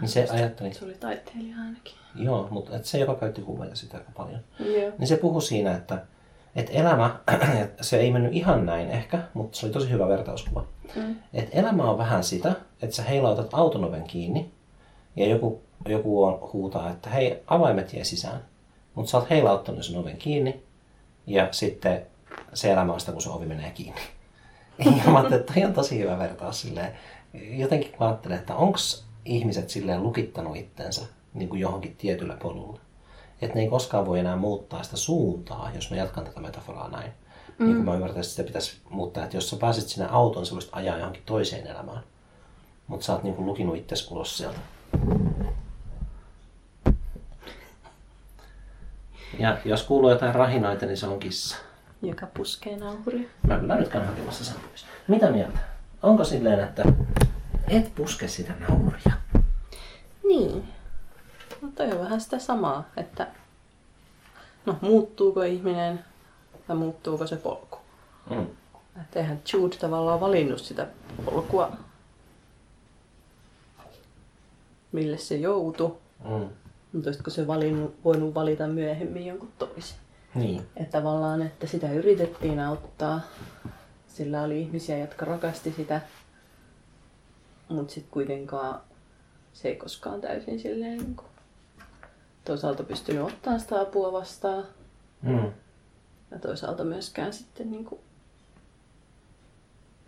niin 0.00 0.08
se 0.08 0.28
ajatteli, 0.30 0.74
Se 0.74 0.84
oli 0.84 0.94
taiteilija 0.94 1.56
ainakin. 1.56 1.94
joo, 2.14 2.48
mutta 2.50 2.76
et 2.76 2.84
se 2.84 2.98
joka 2.98 3.14
käytti 3.14 3.40
huumeita 3.40 3.76
sitä 3.76 3.96
aika 3.96 4.10
paljon. 4.16 4.40
Joo. 4.60 4.92
Niin 4.98 5.08
se 5.08 5.16
puhui 5.16 5.42
siinä, 5.42 5.76
että, 5.76 6.04
että 6.56 6.72
elämä, 6.72 7.20
se 7.80 7.98
ei 7.98 8.10
mennyt 8.10 8.32
ihan 8.32 8.66
näin 8.66 8.90
ehkä, 8.90 9.18
mutta 9.34 9.58
se 9.58 9.66
oli 9.66 9.72
tosi 9.72 9.90
hyvä 9.90 10.08
vertauskuva. 10.08 10.64
Mm. 10.96 11.16
Että 11.34 11.58
elämä 11.58 11.90
on 11.90 11.98
vähän 11.98 12.24
sitä, 12.24 12.52
että 12.82 12.96
sä 12.96 13.02
heilautat 13.02 13.54
auton 13.54 13.84
oven 13.84 14.04
kiinni 14.04 14.50
ja 15.16 15.28
joku, 15.28 15.62
joku 15.88 16.24
on, 16.24 16.38
huutaa, 16.52 16.90
että 16.90 17.10
hei, 17.10 17.42
avaimet 17.46 17.92
jää 17.92 18.04
sisään. 18.04 18.44
Mutta 18.94 19.10
sä 19.10 19.16
oot 19.16 19.30
heilauttanut 19.30 19.84
sen 19.84 19.96
oven 19.96 20.16
kiinni 20.16 20.62
ja 21.26 21.48
sitten 21.50 22.06
se 22.54 22.72
elämä 22.72 22.92
on 22.92 23.00
sitä, 23.00 23.12
kun 23.12 23.22
se 23.22 23.30
ovi 23.30 23.46
menee 23.46 23.70
kiinni. 23.70 24.00
Ja 25.04 25.10
mä 25.10 25.18
ajattelin, 25.18 25.40
että 25.40 25.54
toi 25.54 25.64
on 25.64 25.72
tosi 25.72 25.98
hyvä 25.98 26.18
vertaus 26.18 26.60
silleen. 26.60 26.92
Jotenkin 27.34 27.92
mä 28.00 28.06
ajattelen, 28.06 28.38
että 28.38 28.54
onko 28.54 28.78
ihmiset 29.24 29.70
silleen 29.70 30.02
lukittanut 30.02 30.56
itsensä 30.56 31.06
niin 31.34 31.48
kuin 31.48 31.60
johonkin 31.60 31.96
tietylle 31.96 32.36
polulle. 32.42 32.80
Että 33.42 33.54
ne 33.54 33.60
ei 33.62 33.68
koskaan 33.68 34.06
voi 34.06 34.18
enää 34.18 34.36
muuttaa 34.36 34.82
sitä 34.82 34.96
suuntaa, 34.96 35.70
jos 35.74 35.90
mä 35.90 35.96
jatkan 35.96 36.24
tätä 36.24 36.40
metaforaa 36.40 36.88
näin. 36.88 37.12
Mm. 37.58 37.66
Niin 37.66 37.76
kuin 37.76 37.84
mä 37.84 37.94
ymmärrän, 37.94 38.16
että 38.16 38.30
sitä 38.30 38.42
pitäisi 38.42 38.80
muuttaa, 38.90 39.24
että 39.24 39.36
jos 39.36 39.50
sä 39.50 39.56
pääsit 39.56 39.88
sinne 39.88 40.08
auton, 40.10 40.46
sä 40.46 40.54
voisit 40.54 40.70
ajaa 40.72 40.98
johonkin 40.98 41.22
toiseen 41.26 41.66
elämään. 41.66 42.02
Mutta 42.86 43.06
sä 43.06 43.12
oot 43.12 43.22
niin 43.22 43.34
kuin 43.34 43.46
lukinut 43.46 43.76
itsesi 43.76 44.14
ulos 44.14 44.38
sieltä. 44.38 44.58
Ja 49.38 49.58
jos 49.64 49.82
kuuluu 49.82 50.10
jotain 50.10 50.34
rahinoita, 50.34 50.86
niin 50.86 50.96
se 50.96 51.06
on 51.06 51.18
kissa. 51.18 51.56
Joka 52.02 52.26
puskee 52.36 52.76
nauhuria. 52.76 53.28
Mä 53.46 53.58
kyllä 53.58 53.76
nyt 53.76 53.88
käyn 53.88 54.06
hakemassa 54.06 54.44
sen 54.44 54.54
pois. 54.68 54.86
Mitä 55.08 55.30
mieltä? 55.30 55.58
Onko 56.02 56.24
silleen, 56.24 56.60
että 56.60 56.84
et 57.68 57.94
puske 57.94 58.28
sitä 58.28 58.52
nauria? 58.68 59.12
Niin. 60.28 60.68
No 61.62 61.68
toi 61.74 61.92
on 61.92 62.00
vähän 62.00 62.20
sitä 62.20 62.38
samaa, 62.38 62.88
että 62.96 63.26
no 64.66 64.78
muuttuuko 64.80 65.42
ihminen 65.42 66.04
vai 66.68 66.76
muuttuuko 66.76 67.26
se 67.26 67.36
polku. 67.36 67.78
Mm. 68.30 68.46
Että 69.00 69.20
eihän 69.20 69.42
Jude 69.52 69.76
tavallaan 69.76 70.20
valinnut 70.20 70.60
sitä 70.60 70.86
polkua, 71.24 71.72
mille 74.92 75.18
se 75.18 75.36
joutui. 75.36 75.96
Mm. 76.24 76.48
Mutta 76.92 77.08
olisiko 77.08 77.30
se 77.30 77.46
valinnut, 77.46 77.94
voinut 78.04 78.34
valita 78.34 78.66
myöhemmin 78.66 79.26
jonkun 79.26 79.52
toisen? 79.58 79.98
Niin. 80.34 80.62
Että 80.76 80.98
tavallaan, 80.98 81.42
että 81.42 81.66
sitä 81.66 81.92
yritettiin 81.92 82.60
auttaa. 82.60 83.20
Sillä 84.08 84.42
oli 84.42 84.60
ihmisiä, 84.60 84.98
jotka 84.98 85.24
rakasti 85.24 85.72
sitä. 85.76 86.00
Mutta 87.68 87.94
sitten 87.94 88.12
kuitenkaan 88.12 88.80
se 89.52 89.68
ei 89.68 89.76
koskaan 89.76 90.20
täysin 90.20 90.60
silleen 90.60 90.98
niin 90.98 91.16
kuin, 91.16 91.28
toisaalta 92.46 92.82
pystynyt 92.82 93.22
ottamaan 93.22 93.60
sitä 93.60 93.80
apua 93.80 94.12
vastaan. 94.12 94.64
Mm. 95.22 95.52
Ja 96.30 96.38
toisaalta 96.38 96.84
myöskään 96.84 97.32
sitten 97.32 97.70
niin 97.70 97.84
kuin, 97.84 98.00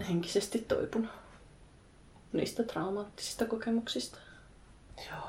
henkisesti 0.08 0.58
toipunut 0.58 1.10
niistä 2.32 2.62
traumaattisista 2.62 3.44
kokemuksista. 3.44 4.18
Joo. 5.10 5.28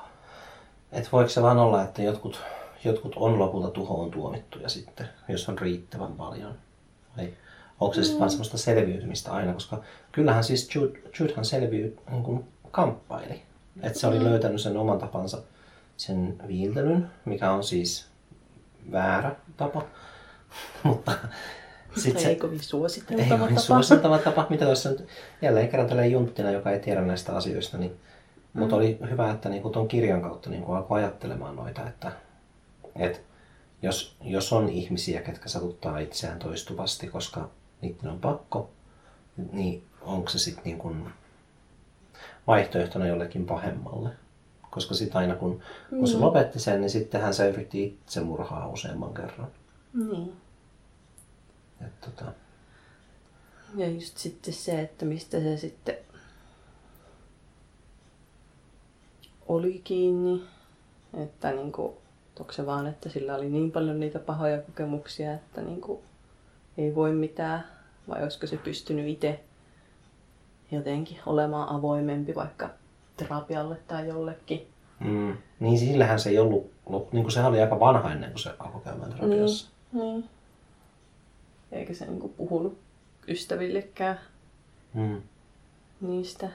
Et 0.91 1.11
voiko 1.11 1.29
se 1.29 1.41
vaan 1.41 1.57
olla, 1.57 1.83
että 1.83 2.01
jotkut, 2.01 2.41
jotkut 2.83 3.13
on 3.15 3.39
lopulta 3.39 3.69
tuhoon 3.69 4.11
tuomittuja 4.11 4.69
sitten, 4.69 5.09
jos 5.27 5.49
on 5.49 5.59
riittävän 5.59 6.13
paljon? 6.13 6.55
Vai 7.17 7.33
onko 7.79 7.93
se 7.93 8.03
sitten 8.03 8.19
vaan 8.19 8.29
semmoista 8.29 8.57
selviytymistä 8.57 9.31
aina? 9.31 9.53
Koska 9.53 9.83
kyllähän 10.11 10.43
siis 10.43 10.75
Jude, 10.75 10.99
Judehan 11.19 11.45
selviy, 11.45 11.97
niin 12.11 12.45
kamppaili. 12.71 13.41
Että 13.81 13.99
se 13.99 14.07
oli 14.07 14.23
löytänyt 14.23 14.61
sen 14.61 14.77
oman 14.77 14.99
tapansa, 14.99 15.41
sen 15.99 16.35
viiltelyn, 16.47 17.09
mikä 17.25 17.51
on 17.51 17.63
siis 17.63 18.07
väärä 18.91 19.35
tapa. 19.57 19.85
Mutta 20.83 21.11
sitten 21.95 22.25
ei 22.25 22.33
se, 22.33 22.39
kovin 22.39 22.57
ei 22.57 22.63
suositeltava 22.63 23.43
ole 23.43 23.49
tapa. 23.49 23.61
suositeltava 23.61 24.17
tapa, 24.17 24.47
mitä 24.49 24.65
jos 24.65 24.85
nyt 24.85 25.07
jälleen 25.41 25.69
kerran 25.69 25.87
tällainen 25.87 26.11
junttina, 26.11 26.51
joka 26.51 26.71
ei 26.71 26.79
tiedä 26.79 27.01
näistä 27.01 27.35
asioista, 27.35 27.77
niin 27.77 27.91
mm. 27.91 28.59
mutta 28.59 28.75
oli 28.75 28.99
hyvä, 29.09 29.31
että 29.31 29.49
niin 29.49 29.71
tuon 29.71 29.87
kirjan 29.87 30.21
kautta 30.21 30.49
niin 30.49 30.63
alkoi 30.67 30.99
ajattelemaan 30.99 31.55
noita, 31.55 31.87
että, 31.87 32.11
että 32.95 33.19
jos, 33.81 34.17
jos 34.21 34.53
on 34.53 34.69
ihmisiä, 34.69 35.21
ketkä 35.21 35.49
satuttaa 35.49 35.99
itseään 35.99 36.39
toistuvasti, 36.39 37.07
koska 37.07 37.49
niiden 37.81 38.09
on 38.09 38.19
pakko, 38.19 38.69
niin 39.51 39.83
onko 40.01 40.29
se 40.29 40.39
sitten 40.39 40.63
niin 40.63 41.11
vaihtoehtona 42.47 43.07
jollekin 43.07 43.45
pahemmalle. 43.45 44.09
Koska 44.69 44.93
sitten 44.93 45.17
aina 45.17 45.35
kun, 45.35 45.61
kun 45.89 46.07
se 46.07 46.17
lopetti 46.17 46.59
sen, 46.59 46.81
niin 46.81 46.89
sittenhän 46.89 47.33
se 47.33 47.49
yritti 47.49 47.83
itse 47.83 48.21
murhaa 48.21 48.67
useamman 48.67 49.13
kerran. 49.13 49.47
Niin. 49.93 50.33
Et, 51.85 52.01
tota, 52.01 52.25
Ja 53.75 53.89
just 53.89 54.17
sitten 54.17 54.53
se, 54.53 54.81
että 54.81 55.05
mistä 55.05 55.39
se 55.39 55.57
sitten 55.57 55.97
oli 59.47 59.81
kiinni. 59.83 60.43
Että 61.13 61.51
niinku, 61.51 61.97
onko 62.39 62.51
se 62.53 62.65
vaan, 62.65 62.87
että 62.87 63.09
sillä 63.09 63.35
oli 63.35 63.49
niin 63.49 63.71
paljon 63.71 63.99
niitä 63.99 64.19
pahoja 64.19 64.61
kokemuksia, 64.61 65.33
että 65.33 65.61
niinku, 65.61 66.01
ei 66.77 66.95
voi 66.95 67.13
mitään. 67.13 67.65
Vai 68.09 68.23
olisiko 68.23 68.47
se 68.47 68.57
pystynyt 68.57 69.07
itse 69.07 69.39
jotenkin 70.71 71.19
olemaan 71.25 71.69
avoimempi 71.69 72.35
vaikka 72.35 72.69
terapialle 73.19 73.77
tai 73.87 74.07
jollekin. 74.07 74.67
mm, 74.99 75.37
niin 75.59 75.79
sillähän 75.79 76.19
se 76.19 76.29
ei 76.29 76.39
ollut, 76.39 76.71
niin 77.11 77.23
kuin 77.23 77.31
sehän 77.31 77.49
oli 77.49 77.61
aika 77.61 77.79
vanha 77.79 78.11
ennen 78.11 78.31
kuin 78.31 78.39
se 78.39 78.49
alkoi 78.59 78.81
käymään 78.81 79.13
terapiassa. 79.13 79.69
Niin. 79.93 80.29
Eikä 81.71 81.93
se 81.93 82.05
niinku 82.05 82.27
puhunut 82.27 82.77
ystävillekään 83.27 84.19
Mm. 84.93 85.21
niistä. 86.01 86.49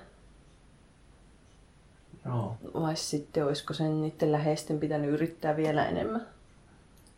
Joo. 2.26 2.56
Vai 2.74 2.96
sitten 2.96 3.46
olisiko 3.46 3.74
sen 3.74 4.02
niiden 4.02 4.32
läheisten 4.32 4.78
pitänyt 4.80 5.10
yrittää 5.10 5.56
vielä 5.56 5.86
enemmän? 5.86 6.26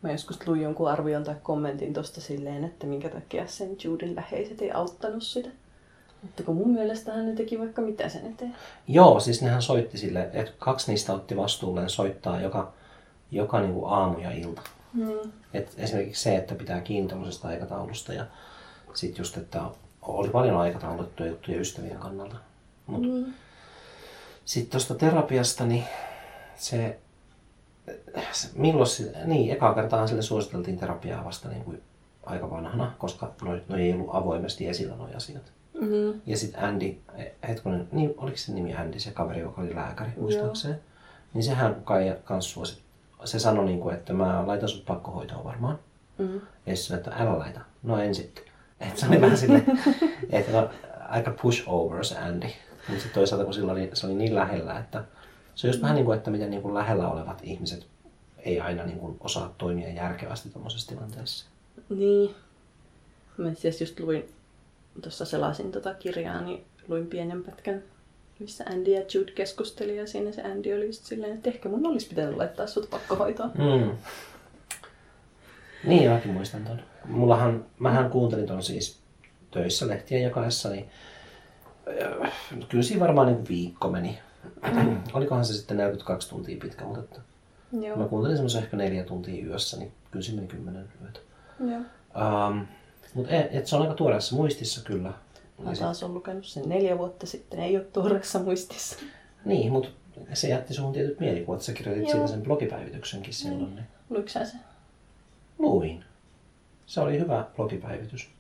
Mä 0.03 0.13
joskus 0.13 0.47
luin 0.47 0.63
jonkun 0.63 0.91
arvion 0.91 1.25
tai 1.25 1.35
kommentin 1.43 1.93
tosta 1.93 2.21
silleen, 2.21 2.65
että 2.65 2.87
minkä 2.87 3.09
takia 3.09 3.47
sen 3.47 3.77
Juden 3.85 4.17
läheiset 4.17 4.63
ei 4.63 4.73
auttanut 4.73 5.23
sitä. 5.23 5.49
Mutta 6.27 6.43
kun 6.43 6.57
mun 6.57 6.71
mielestähän 6.71 7.27
ne 7.27 7.33
teki 7.33 7.59
vaikka 7.59 7.83
mitä 7.83 8.09
sen 8.09 8.27
eteen. 8.27 8.57
Joo, 8.89 9.21
siis 9.21 9.43
nehän 9.43 9.63
soitti 9.63 9.99
sille, 9.99 10.31
että 10.33 10.53
kaksi 10.59 10.91
niistä 10.91 11.13
otti 11.13 11.37
vastuulleen 11.37 11.91
soittaa 11.91 12.41
joka, 12.41 12.73
joka 13.31 13.61
niin 13.61 13.75
kuin 13.75 13.93
aamu 13.93 14.19
ja 14.19 14.31
ilta. 14.31 14.63
Niin. 14.95 15.33
Et 15.55 15.75
esimerkiksi 15.79 16.23
se, 16.23 16.37
että 16.37 16.55
pitää 16.55 16.81
kiinni 16.81 17.09
tämmöisestä 17.09 17.49
aikataulusta 17.49 18.13
ja 18.13 18.27
sitten 18.95 19.21
just, 19.21 19.37
että 19.37 19.63
oli 20.03 20.29
paljon 20.29 20.57
aikatauluttuja 20.57 21.29
juttuja 21.29 21.61
ystävien 21.61 21.99
kannalta. 21.99 22.37
Mm. 22.87 23.33
sitten 24.45 24.71
tuosta 24.71 24.95
terapiasta, 24.95 25.67
niin 25.67 25.85
se, 26.57 26.99
se 28.33 28.49
milloin 28.55 28.87
se, 28.87 29.13
niin 29.25 29.53
eka 29.53 29.75
kertaa 29.75 30.07
sille 30.07 30.23
suositeltiin 30.23 30.79
terapiaa 30.79 31.25
vasta 31.25 31.49
niin 31.49 31.65
kuin 31.65 31.83
aika 32.27 32.51
vanhana, 32.51 32.93
koska 32.99 33.33
noi, 33.43 33.63
noi 33.69 33.83
ei 33.83 33.93
ollut 33.93 34.11
avoimesti 34.13 34.69
esillä 34.69 34.97
noi 34.97 35.15
asiat. 35.15 35.56
Mm. 35.81 36.21
Ja 36.27 36.37
sitten 36.37 36.65
Andy, 36.65 36.97
hetkonen, 37.49 37.89
niin 37.93 38.15
oliko 38.17 38.37
se 38.37 38.53
nimi 38.53 38.75
Andy, 38.75 39.01
se 39.01 39.11
kaveri, 39.11 39.41
joka 39.41 39.63
oli 39.63 39.75
lääkäri, 39.75 40.11
muistaakseni? 40.17 40.75
Niin 41.35 41.45
sehän 41.45 41.77
kai 41.85 42.17
kans 42.25 42.53
suosi. 42.53 42.83
Se 43.25 43.39
sanoi, 43.39 43.65
niin 43.65 43.81
kuin, 43.81 43.95
että 43.95 44.13
mä 44.13 44.47
laitan 44.47 44.69
sut 44.69 44.87
pakkohoitoon 44.87 45.45
varmaan. 45.45 45.79
Mm. 46.19 46.41
Ja 46.67 46.77
sitten 46.77 46.97
että 46.97 47.11
älä 47.11 47.39
laita. 47.39 47.61
No 47.83 47.99
en 47.99 48.15
sitten. 48.15 48.45
Et 48.81 48.97
se 48.97 49.07
oli 49.07 49.21
vähän 49.21 49.37
silleen, 49.37 49.65
että 50.31 50.53
no, 50.53 50.71
aika 51.09 51.31
push 51.43 51.63
over 51.67 52.05
se 52.05 52.19
Andy. 52.19 52.47
Mutta 52.89 53.03
sitten 53.03 53.15
toisaalta 53.15 53.45
kun 53.45 53.55
sillä 53.55 53.73
oli, 53.73 53.91
se 53.93 54.07
oli 54.07 54.15
niin 54.15 54.35
lähellä, 54.35 54.79
että 54.79 55.05
se 55.55 55.67
on 55.67 55.69
just 55.69 55.83
vähän 55.83 55.97
niin 55.97 56.05
kuin, 56.05 56.19
että 56.19 56.31
miten 56.31 56.51
niin 56.51 56.63
kuin 56.63 56.75
lähellä 56.75 57.09
olevat 57.09 57.41
ihmiset 57.43 57.87
ei 58.39 58.61
aina 58.61 58.85
niin 58.85 58.99
kuin 58.99 59.17
osaa 59.21 59.55
toimia 59.59 59.89
järkevästi 59.89 60.51
tuommoisessa 60.51 60.89
tilanteessa. 60.89 61.47
Niin. 61.89 62.35
Mä 63.37 63.49
asiassa 63.49 63.85
just 63.85 64.01
luin, 64.01 64.29
tuossa 65.03 65.25
selasin 65.25 65.73
tota 65.73 65.95
kirjaa, 65.95 66.41
niin 66.41 66.65
luin 66.89 67.07
pienen 67.07 67.45
pätkän, 67.45 67.83
missä 68.39 68.65
Andy 68.73 68.91
ja 68.91 69.03
Jude 69.15 69.33
keskusteli 69.33 69.97
ja 69.97 70.07
siinä 70.07 70.33
se 70.33 70.43
Andy 70.43 70.73
oli 70.73 70.87
just 70.87 71.05
silleen, 71.05 71.33
että 71.33 71.51
ehkä 71.51 71.69
mun 71.69 71.87
olisi 71.87 72.09
pitänyt 72.09 72.37
laittaa 72.37 72.67
sut 72.67 72.91
pakkohoitoon. 72.91 73.51
Mm. 73.59 73.97
Niin, 75.85 76.11
mäkin 76.11 76.33
muistan 76.33 76.65
ton. 76.65 76.81
Mullahan, 77.05 77.65
mähän 77.79 78.11
kuuntelin 78.11 78.47
ton 78.47 78.63
siis 78.63 78.99
töissä 79.51 79.89
lehtien 79.89 80.23
jakaessa, 80.23 80.69
niin 80.69 80.89
äh, 82.23 82.33
kyllä 82.69 82.83
siinä 82.83 83.01
varmaan 83.01 83.27
niin 83.27 83.49
viikko 83.49 83.89
meni. 83.89 84.19
Olikohan 85.13 85.45
se 85.45 85.55
sitten 85.55 85.77
42 85.77 86.29
tuntia 86.29 86.59
pitkä, 86.63 86.85
mutta 86.85 87.01
että 87.01 87.21
Joo. 87.73 87.97
mä 87.97 88.05
kuuntelin 88.05 88.37
semmoisen 88.37 88.63
ehkä 88.63 88.77
neljä 88.77 89.05
tuntia 89.05 89.47
yössä, 89.47 89.77
niin 89.79 89.93
kyllä 90.11 90.25
se 90.25 90.33
meni 90.33 90.47
kymmenen 90.47 90.89
yötä. 91.03 91.21
Joo. 91.61 91.81
Um, 92.49 92.67
mutta 93.17 93.33
et, 93.33 93.47
et 93.51 93.67
se 93.67 93.77
on 93.77 93.83
aika 93.83 93.95
tuoreessa 93.95 94.37
muistissa 94.37 94.85
kyllä. 94.85 95.13
Mä 95.63 95.73
taas 95.79 96.03
on 96.03 96.15
lukenut 96.15 96.45
sen 96.45 96.69
neljä 96.69 96.99
vuotta 96.99 97.27
sitten, 97.27 97.61
ei 97.61 97.77
ole 97.77 97.85
tuoreessa 97.85 98.39
muistissa. 98.39 98.99
Niin, 99.45 99.73
mutta 99.73 99.89
se 100.35 100.49
jätti 100.49 100.75
suhun 100.75 100.93
tietyt 100.93 101.21
mielikuvat. 101.21 101.63
Sä 101.63 101.73
kirjoitit 101.73 102.05
Joo. 102.05 102.13
siitä 102.13 102.27
sen 102.27 102.43
blogipäivityksenkin 102.43 103.35
silloin. 103.35 103.75
Niin. 103.75 103.87
Luitko 104.11 104.29
sä 104.29 104.45
sen? 104.45 104.61
Luin. 105.59 106.05
Se 106.87 107.01
oli 107.01 107.19
hyvä 107.19 107.47
blogipäivitys. 107.57 108.31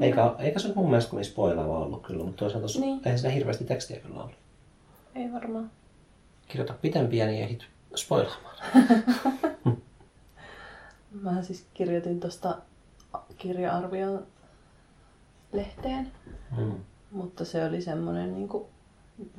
Eikä, 0.00 0.34
eikä 0.38 0.58
se 0.58 0.72
mun 0.74 0.90
mielestä 0.90 1.10
kovin 1.10 1.24
spoilaava 1.24 1.78
ollut 1.78 2.02
kyllä, 2.02 2.24
mutta 2.24 2.38
toisaalta 2.38 2.66
niin. 2.66 2.80
Niin. 2.80 3.00
eihän 3.04 3.18
siinä 3.18 3.34
hirveästi 3.34 3.64
tekstiä 3.64 4.00
kyllä 4.00 4.20
ollut. 4.20 4.36
Ei 5.14 5.32
varmaan. 5.32 5.70
Kirjoita 6.48 6.74
pitempiä, 6.82 7.26
niin 7.26 7.42
ehdit 7.42 7.66
spoilaamaan. 7.96 8.56
Mä 11.22 11.42
siis 11.42 11.66
kirjoitin 11.74 12.20
tuosta 12.20 12.58
kirja-arvion 13.38 14.26
lehteen, 15.52 16.12
Mm. 16.56 16.74
mutta 17.10 17.44
se 17.44 17.64
oli 17.64 17.82
semmonen 17.82 18.34
niinku 18.34 18.68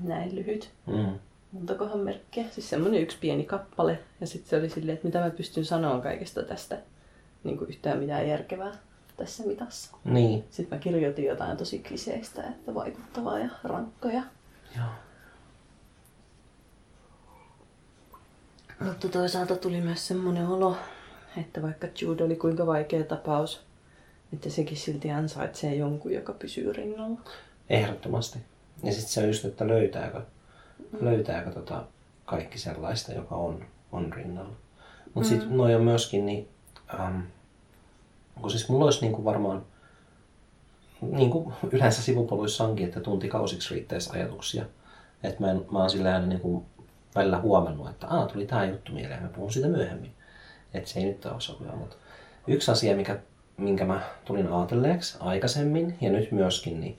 näin 0.04 0.36
lyhyt. 0.36 0.72
Mm. 0.88 1.20
Montakohan 1.52 2.00
merkkiä? 2.00 2.46
Siis 2.52 2.70
semmonen 2.70 3.02
yksi 3.02 3.18
pieni 3.22 3.44
kappale. 3.46 4.00
Ja 4.22 4.28
sitten 4.28 4.50
se 4.50 4.56
oli 4.58 4.70
silleen, 4.70 4.94
että 4.96 5.08
mitä 5.08 5.20
mä 5.20 5.30
pystyn 5.30 5.66
sanoa 5.66 6.00
kaikesta 6.02 6.44
tästä. 6.44 6.78
Niin 7.44 7.58
kuin 7.58 7.70
yhtään 7.70 8.00
mitään 8.00 8.28
järkevää 8.28 8.72
tässä 9.18 9.44
mitassa. 9.44 9.98
Niin. 10.04 10.44
Sitten 10.50 10.78
mä 10.78 10.84
kirjoitin 10.84 11.26
jotain 11.26 11.58
tosi 11.58 11.80
kliseistä, 11.80 12.44
että 12.44 12.74
vaikuttavaa 12.74 13.40
ja 13.40 13.50
rankkoja. 13.64 14.24
Joo. 14.78 14.86
Mutta 18.80 19.10
toisaalta 19.10 19.56
tuli 19.56 19.82
myös 19.82 20.08
semmoinen 20.08 20.48
olo, 20.48 20.78
että 21.38 21.62
vaikka 21.62 21.88
Jude 22.02 22.24
oli 22.24 22.36
kuinka 22.36 22.66
vaikea 22.66 23.04
tapaus, 23.04 23.66
että 24.34 24.50
sekin 24.50 24.78
silti 24.78 25.12
ansaitsee 25.12 25.76
jonkun, 25.76 26.14
joka 26.14 26.34
pysyy 26.34 26.74
rinnalla. 26.74 27.20
Ehdottomasti. 27.70 28.40
Ja 28.84 28.92
sitten 28.92 29.12
se 29.12 29.20
on 29.20 29.28
just, 29.28 29.46
että 29.46 29.68
löytääkö, 29.68 30.22
löytääkö 31.02 31.52
tota 31.52 31.84
kaikki 32.26 32.58
sellaista, 32.58 33.14
joka 33.14 33.36
on, 33.36 33.66
on 33.92 34.14
rinnalla. 34.14 34.56
Mutta 35.14 35.30
sitten 35.30 35.50
mm. 35.50 35.58
noi 35.58 35.76
on 35.76 35.84
myöskin, 35.84 36.26
niin, 36.26 36.48
ähm, 37.00 37.20
kun 38.42 38.52
siis 38.52 38.70
mulla 38.70 38.86
olisi 38.86 39.02
niinku 39.02 39.26
varmaan, 39.26 39.66
niin 41.02 41.30
kuin 41.30 41.54
yleensä 41.72 42.02
sivupoluissa 42.02 42.64
onkin, 42.64 42.88
että 42.88 43.00
tuntikausiksi 43.00 43.74
riittäisi 43.74 44.10
ajatuksia. 44.14 44.66
Että 45.24 45.42
mä, 45.42 45.52
en, 45.52 45.66
mä 45.72 45.80
oon 45.80 45.90
sillä 45.90 46.14
aina 46.14 46.26
niinku 46.26 46.66
välillä 47.16 47.40
huomannut, 47.40 47.90
että 47.90 48.08
Aa, 48.08 48.28
tuli 48.28 48.46
tämä 48.46 48.66
juttu 48.66 48.92
mieleen, 48.92 49.24
mä 49.24 49.30
puhun 49.30 49.52
siitä 49.52 49.68
myöhemmin. 49.68 50.12
Että 50.74 50.90
se 50.90 51.00
ei 51.00 51.06
nyt 51.06 51.26
ole 51.26 51.42
sopivaa. 51.42 51.76
Mutta 51.76 51.96
yksi 52.48 52.72
asia, 52.72 52.96
mikä, 52.96 53.20
minkä 53.58 53.86
mä 53.86 54.02
tulin 54.26 54.48
ajatelleeksi 54.48 55.18
aikaisemmin 55.20 55.98
ja 56.02 56.12
nyt 56.12 56.32
myöskin, 56.32 56.82
niin 56.82 56.98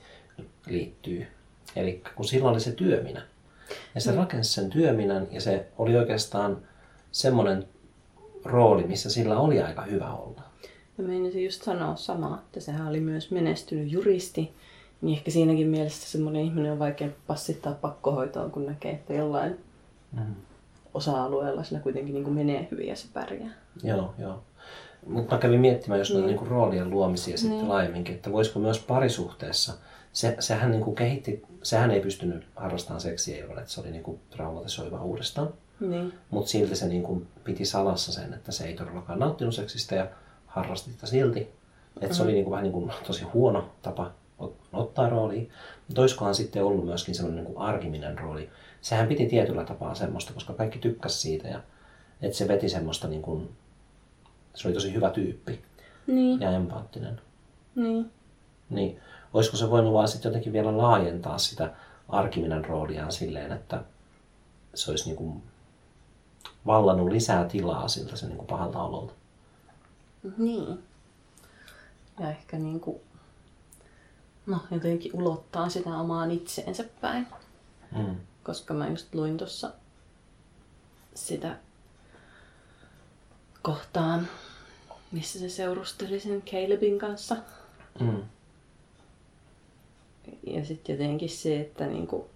liittyy. 0.67 1.27
Eli 1.75 2.01
kun 2.15 2.25
silloin 2.25 2.53
oli 2.53 2.61
se 2.61 2.71
työminä. 2.71 3.21
Ja 3.95 4.01
se 4.01 4.15
rakensi 4.15 4.53
sen 4.53 4.69
työminän 4.69 5.27
ja 5.31 5.41
se 5.41 5.67
oli 5.77 5.97
oikeastaan 5.97 6.57
semmoinen 7.11 7.65
rooli, 8.45 8.83
missä 8.83 9.09
sillä 9.09 9.39
oli 9.39 9.61
aika 9.61 9.81
hyvä 9.81 10.13
olla. 10.13 10.41
Mä 10.97 11.07
meinasin 11.07 11.45
just 11.45 11.63
sanoa 11.63 11.95
samaa, 11.95 12.41
että 12.45 12.59
sehän 12.59 12.87
oli 12.87 12.99
myös 12.99 13.31
menestynyt 13.31 13.91
juristi. 13.91 14.53
Niin 15.01 15.17
ehkä 15.17 15.31
siinäkin 15.31 15.67
mielessä 15.67 16.11
semmoinen 16.11 16.41
ihminen 16.41 16.71
on 16.71 16.79
vaikea 16.79 17.09
passittaa 17.27 17.73
pakkohoitoon, 17.73 18.51
kun 18.51 18.65
näkee, 18.65 18.91
että 18.91 19.13
jollain 19.13 19.57
Mm. 20.11 20.35
Osa-alueella 20.95 21.63
sillä 21.63 21.79
kuitenkin 21.79 22.13
niin 22.13 22.23
kuin 22.23 22.35
menee 22.35 22.67
hyvin 22.71 22.87
ja 22.87 22.95
se 22.95 23.07
pärjää. 23.13 23.49
Joo, 23.83 24.13
joo. 24.17 24.43
Mutta 25.07 25.35
mä 25.35 25.41
kävin 25.41 25.59
miettimään 25.61 25.99
just 25.99 26.13
mm. 26.13 26.25
niinku 26.25 26.45
roolien 26.45 26.89
luomisia 26.89 27.37
sitten 27.37 27.57
Niin. 27.57 27.69
laajemminkin, 27.69 28.15
että 28.15 28.31
voisiko 28.31 28.59
myös 28.59 28.79
parisuhteessa, 28.79 29.73
se, 30.13 30.35
sehän 30.39 30.71
niinku 30.71 30.91
kehitti, 30.91 31.43
sehän 31.63 31.91
ei 31.91 31.99
pystynyt 31.99 32.43
harrastamaan 32.55 33.01
seksiä 33.01 33.37
ilman, 33.37 33.59
että 33.59 33.71
se 33.71 33.81
oli 33.81 33.91
niinku 33.91 34.19
traumatisoiva 34.29 35.03
uudestaan. 35.03 35.49
Niin. 35.79 36.13
Mutta 36.29 36.51
silti 36.51 36.75
se 36.75 36.87
niinku 36.87 37.21
piti 37.43 37.65
salassa 37.65 38.11
sen, 38.11 38.33
että 38.33 38.51
se 38.51 38.65
ei 38.65 38.73
todellakaan 38.73 39.19
nauttinut 39.19 39.55
seksistä 39.55 39.95
ja 39.95 40.07
harrasti 40.45 40.91
sitä 40.91 41.07
silti. 41.07 41.47
Että 42.01 42.15
se 42.15 42.23
oli 42.23 42.33
niinku 42.33 42.51
vähän 42.51 42.63
niinku 42.63 42.91
tosi 43.07 43.23
huono 43.23 43.69
tapa 43.81 44.11
ottaa 44.73 45.09
rooliin. 45.09 45.49
Mutta 45.87 46.01
olisikohan 46.01 46.35
sitten 46.35 46.63
ollut 46.63 46.85
myöskin 46.85 47.15
sellainen 47.15 47.43
niinku 47.43 47.59
arkiminen 47.61 48.19
rooli. 48.19 48.49
Sehän 48.81 49.07
piti 49.07 49.25
tietyllä 49.25 49.63
tapaa 49.63 49.95
semmoista, 49.95 50.33
koska 50.33 50.53
kaikki 50.53 50.79
tykkäs 50.79 51.21
siitä 51.21 51.47
ja 51.47 51.61
että 52.21 52.37
se 52.37 52.47
veti 52.47 52.69
semmoista 52.69 53.07
niinku, 53.07 53.41
se 54.53 54.67
oli 54.67 54.73
tosi 54.75 54.93
hyvä 54.93 55.09
tyyppi 55.09 55.61
Niin. 56.07 56.41
ja 56.41 56.51
empaattinen. 56.51 57.21
Niin. 57.75 58.11
Niin 58.69 58.99
olisiko 59.33 59.57
se 59.57 59.69
voinut 59.69 59.93
vaan 59.93 60.07
sitten 60.07 60.29
jotenkin 60.29 60.53
vielä 60.53 60.77
laajentaa 60.77 61.37
sitä 61.37 61.73
arkiminen 62.09 62.65
rooliaan 62.65 63.11
silleen, 63.11 63.51
että 63.51 63.83
se 64.73 64.91
olisi 64.91 65.05
niinku 65.05 65.41
vallannut 66.65 67.11
lisää 67.11 67.45
tilaa 67.45 67.87
siltä 67.87 68.15
se 68.15 68.25
niin 68.27 68.37
kuin 68.37 68.47
pahalta 68.47 68.83
ololta. 68.83 69.13
Niin. 70.37 70.79
Ja 72.19 72.29
ehkä 72.29 72.57
niin 72.57 72.79
kuin, 72.79 73.01
no 74.45 74.59
jotenkin 74.71 75.11
ulottaa 75.15 75.69
sitä 75.69 75.89
omaan 75.89 76.31
itseensä 76.31 76.83
päin. 77.01 77.27
Mm. 77.97 78.15
Koska 78.43 78.73
mä 78.73 78.87
just 78.87 79.15
luin 79.15 79.37
tuossa 79.37 79.71
sitä 81.13 81.55
kohtaan, 83.61 84.27
missä 85.11 85.39
se 85.39 85.49
seurusteli 85.49 86.19
sen 86.19 86.41
Calebin 86.41 86.99
kanssa. 86.99 87.35
Mm. 87.99 88.23
Ja 90.47 90.65
sitten 90.65 90.93
jotenkin 90.93 91.29
se, 91.29 91.59
että 91.59 91.85
niinku, 91.85 92.29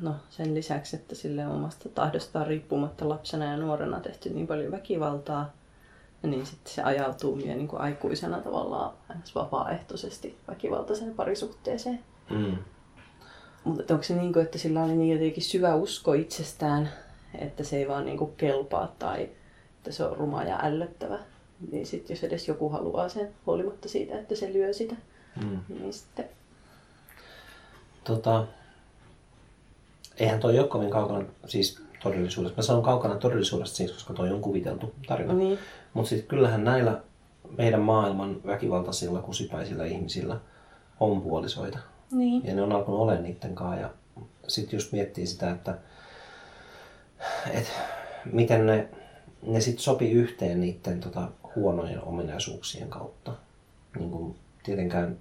no 0.00 0.14
sen 0.30 0.54
lisäksi, 0.54 0.96
että 0.96 1.14
sille 1.14 1.46
omasta 1.46 1.88
tahdostaan 1.88 2.46
riippumatta 2.46 3.08
lapsena 3.08 3.44
ja 3.44 3.56
nuorena 3.56 4.00
tehty 4.00 4.30
niin 4.30 4.46
paljon 4.46 4.72
väkivaltaa, 4.72 5.52
niin 6.22 6.46
sitten 6.46 6.72
se 6.72 6.82
ajautuu 6.82 7.36
vielä 7.38 7.54
niin 7.54 7.68
kuin 7.68 7.80
aikuisena 7.82 8.40
tavallaan 8.40 8.92
vapaaehtoisesti 9.34 10.38
väkivaltaiseen 10.48 11.14
parisuhteeseen. 11.14 12.00
Mm. 12.30 12.56
Mutta 13.64 13.94
onko 13.94 14.02
se 14.04 14.14
niin 14.14 14.32
kuin, 14.32 14.44
että 14.44 14.58
sillä 14.58 14.84
oli 14.84 14.96
niin 14.96 15.12
jotenkin 15.12 15.42
syvä 15.42 15.74
usko 15.74 16.12
itsestään, 16.12 16.88
että 17.38 17.64
se 17.64 17.76
ei 17.76 17.88
vaan 17.88 18.04
niin 18.04 18.18
kuin 18.18 18.32
kelpaa 18.36 18.94
tai 18.98 19.30
että 19.76 19.92
se 19.92 20.04
on 20.04 20.16
ruma 20.16 20.42
ja 20.44 20.58
ällöttävä. 20.62 21.18
Niin 21.72 21.86
sitten 21.86 22.14
jos 22.14 22.24
edes 22.24 22.48
joku 22.48 22.68
haluaa 22.68 23.08
sen 23.08 23.34
huolimatta 23.46 23.88
siitä, 23.88 24.18
että 24.18 24.34
se 24.34 24.52
lyö 24.52 24.72
sitä, 24.72 24.94
Mm. 25.42 25.58
niin 25.68 25.92
sitten 25.92 26.24
Tota, 28.04 28.46
eihän 30.18 30.40
toi 30.40 30.58
ole 30.58 30.68
kovin 30.68 30.90
kaukana 30.90 31.24
siis 31.46 31.82
todellisuudesta. 32.02 32.56
Mä 32.56 32.62
sanon 32.62 32.82
kaukana 32.82 33.14
todellisuudesta 33.16 33.76
siis, 33.76 33.92
koska 33.92 34.14
toi 34.14 34.30
on 34.30 34.40
kuviteltu 34.40 34.94
tarina. 35.06 35.32
niin, 35.32 35.58
Mutta 35.94 36.08
sitten 36.08 36.28
kyllähän 36.28 36.64
näillä 36.64 37.00
meidän 37.58 37.80
maailman 37.80 38.40
väkivaltaisilla, 38.46 39.22
kusipäisillä 39.22 39.84
ihmisillä 39.84 40.40
on 41.00 41.20
puolisoita. 41.22 41.78
niin, 42.10 42.46
Ja 42.46 42.54
ne 42.54 42.62
on 42.62 42.72
alkanut 42.72 43.00
olemaan 43.00 43.22
niiden 43.22 43.54
kanssa. 43.54 43.80
Ja 43.80 43.90
sitten 44.48 44.76
just 44.76 44.92
miettii 44.92 45.26
sitä, 45.26 45.50
että 45.50 45.78
et 47.50 47.72
miten 48.32 48.66
ne, 48.66 48.88
ne 49.46 49.60
sitten 49.60 49.82
sopii 49.82 50.12
yhteen 50.12 50.60
niiden 50.60 51.00
tota, 51.00 51.28
huonojen 51.54 52.02
ominaisuuksien 52.04 52.88
kautta. 52.88 53.32
Niin 53.98 54.10
kuin 54.10 54.36
tietenkään 54.62 55.18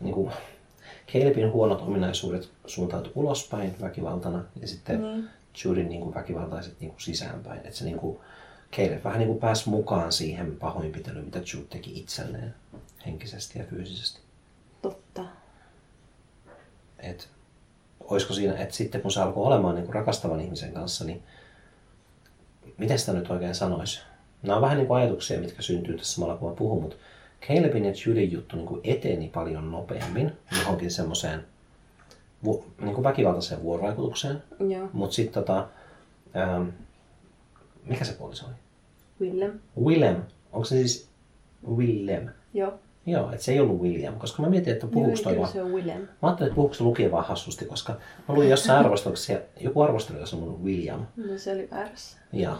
niin 0.00 0.14
kuin, 0.14 0.30
Calebin 1.12 1.52
huonot 1.52 1.80
ominaisuudet 1.82 2.50
suuntautu 2.66 3.10
ulospäin 3.14 3.74
väkivaltana 3.80 4.44
ja 4.60 4.68
sitten 4.68 5.02
Niin. 5.02 5.28
Judin 5.64 5.88
niin 5.88 6.00
kuin 6.00 6.14
väkivaltaiset 6.14 6.80
niin 6.80 6.90
kuin 6.90 7.00
sisäänpäin. 7.00 7.58
Että 7.58 7.78
se 7.78 7.84
niin 7.84 7.98
kuin, 7.98 8.18
Caleb 8.72 9.04
vähän 9.04 9.18
niin 9.18 9.28
kuin 9.28 9.40
pääsi 9.40 9.68
mukaan 9.68 10.12
siihen 10.12 10.56
pahoinpitelyyn, 10.56 11.24
mitä 11.24 11.38
Jude 11.38 11.66
teki 11.70 11.98
itselleen 11.98 12.54
henkisesti 13.06 13.58
ja 13.58 13.64
fyysisesti. 13.64 14.20
totta. 14.82 15.24
Et, 16.98 17.28
olisiko 18.00 18.34
siinä, 18.34 18.56
että 18.56 18.74
sitten 18.74 19.00
kun 19.00 19.10
se 19.10 19.20
alkoi 19.20 19.46
olemaan 19.46 19.74
niin 19.74 19.84
kuin 19.84 19.94
rakastavan 19.94 20.40
ihmisen 20.40 20.72
kanssa, 20.72 21.04
niin 21.04 21.22
miten 22.78 22.98
sitä 22.98 23.12
nyt 23.12 23.30
oikein 23.30 23.54
sanoisi? 23.54 24.00
Nämä 24.42 24.56
on 24.56 24.62
vähän 24.62 24.76
niin 24.76 24.86
kuin 24.86 25.00
ajatuksia, 25.00 25.40
mitkä 25.40 25.62
syntyy 25.62 25.96
tässä 25.96 26.14
samalla 26.14 26.36
kun 26.36 26.50
mä 26.50 26.56
puhun, 26.56 26.82
mutta 26.82 26.96
Calebin 27.48 27.84
ja 27.84 27.92
Judin 28.06 28.32
juttu 28.32 28.56
niin 28.56 28.66
kuin 28.66 28.80
eteni 28.84 29.28
paljon 29.28 29.70
nopeammin 29.70 30.32
johonkin 30.58 30.90
semmoiseen 30.90 31.46
niin 32.80 32.94
kuin 32.94 33.04
väkivaltaiseen 33.04 33.62
vuorovaikutukseen. 33.62 34.42
Mutta 34.92 35.14
sitten 35.14 35.34
tota, 35.44 35.68
ähm, 36.36 36.68
mikä 37.88 38.04
se 38.04 38.12
puoliso 38.12 38.46
oli? 38.46 38.54
Willem. 39.20 39.58
Willem. 39.84 40.16
Onko 40.52 40.64
se 40.64 40.76
siis 40.76 41.08
Willem? 41.76 42.28
Joo. 42.54 42.78
Joo, 43.06 43.32
että 43.32 43.44
se 43.44 43.52
ei 43.52 43.60
ollut 43.60 43.80
William, 43.80 44.14
koska 44.14 44.42
mä 44.42 44.48
mietin, 44.48 44.72
että 44.72 44.86
puhuuko 44.86 45.12
Joo, 45.12 45.22
toi 45.22 45.38
vaan 45.38 45.52
se 45.52 45.62
on 45.62 45.72
Willem. 45.72 46.00
Mä 46.00 46.08
ajattelin, 46.22 46.48
että 46.48 46.54
puhuuko 46.54 46.74
se 46.74 46.84
lukija 46.84 47.10
vaan 47.10 47.24
hassusti, 47.24 47.64
koska 47.64 47.92
mä 48.28 48.34
luin 48.34 48.50
jossain 48.50 48.78
arvostelussa, 48.84 49.32
ja 49.32 49.38
joku 49.60 49.82
arvostelija 49.82 50.26
sanonut 50.26 50.62
William. 50.62 51.06
No 51.16 51.38
se 51.38 51.52
oli 51.52 51.68
väärässä. 51.70 52.18
Ja, 52.32 52.56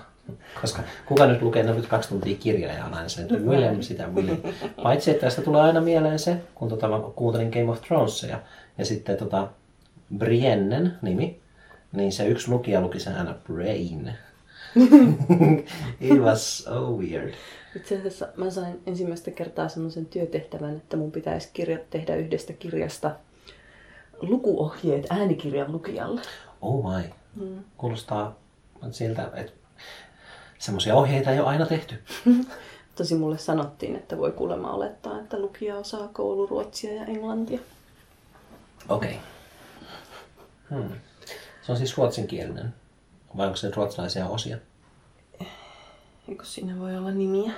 koska 0.61 0.83
kuka 1.07 1.27
nyt 1.27 1.43
lukee 1.43 1.63
42 1.63 2.09
tuntia 2.09 2.37
kirjaa 2.37 2.73
ja 2.73 2.85
on 2.85 2.95
aina 2.95 3.09
se, 3.09 3.23
että 3.23 3.35
William 3.35 3.83
sitä 3.83 4.09
William. 4.09 4.39
Paitsi, 4.83 5.11
että 5.11 5.21
tästä 5.21 5.43
tulee 5.43 5.63
aina 5.63 5.81
mieleen 5.81 6.19
se, 6.19 6.37
kun 6.55 6.69
tota, 6.69 6.89
mä 6.89 7.01
kuuntelin 7.17 7.51
Game 7.51 7.71
of 7.71 7.83
Thronesia, 7.83 8.41
ja 8.79 8.85
sitten 8.85 9.17
tota, 9.17 9.49
Briennen 10.19 10.99
nimi, 11.03 11.41
niin 11.93 12.13
se 12.13 12.29
yksi 12.29 12.51
lukija 12.51 12.81
luki 12.81 13.01
sen 13.01 13.15
aina 13.15 13.35
Brain. 13.45 14.13
It 16.01 16.21
was 16.21 16.59
so 16.59 16.97
weird. 16.97 17.35
Itse 17.77 17.97
asiassa 17.99 18.29
mä 18.37 18.51
sain 18.51 18.81
ensimmäistä 18.87 19.31
kertaa 19.31 19.69
semmoisen 19.69 20.07
työtehtävän, 20.07 20.77
että 20.77 20.97
mun 20.97 21.13
pitäisi 21.13 21.51
kirja, 21.53 21.79
tehdä 21.91 22.17
yhdestä 22.17 22.53
kirjasta 22.53 23.17
lukuohjeet 24.21 25.07
äänikirjan 25.11 25.73
lukijalle. 25.73 26.21
Oh 26.61 26.85
my. 26.95 27.05
Kuulostaa 27.77 28.39
siltä, 28.91 29.31
että 29.35 29.53
semmoisia 30.59 30.95
ohjeita 30.95 31.31
ei 31.31 31.41
ole 31.41 31.49
aina 31.49 31.67
tehty. 31.67 31.95
Tosi 32.97 33.15
mulle 33.15 33.39
sanottiin, 33.39 33.97
että 33.97 34.19
voi 34.19 34.33
kuulemma 34.33 34.73
olettaa, 34.73 35.21
että 35.21 35.39
lukija 35.39 35.77
osaa 35.77 36.09
kouluruotsia 36.09 36.93
ja 36.93 37.05
englantia. 37.05 37.61
Okei. 38.89 39.19
Okay. 40.71 40.81
Hmm. 40.83 41.01
Se 41.63 41.73
on 41.73 41.79
siis 41.79 41.97
ruotsinkielinen. 41.97 42.75
Vai 43.39 43.47
onko 43.47 43.57
se 43.57 43.71
ruotsalaisia 43.77 44.29
osia? 44.29 44.59
Eikö 46.29 46.45
siinä 46.45 46.79
voi 46.79 46.97
olla 46.97 47.11
nimiä? 47.11 47.53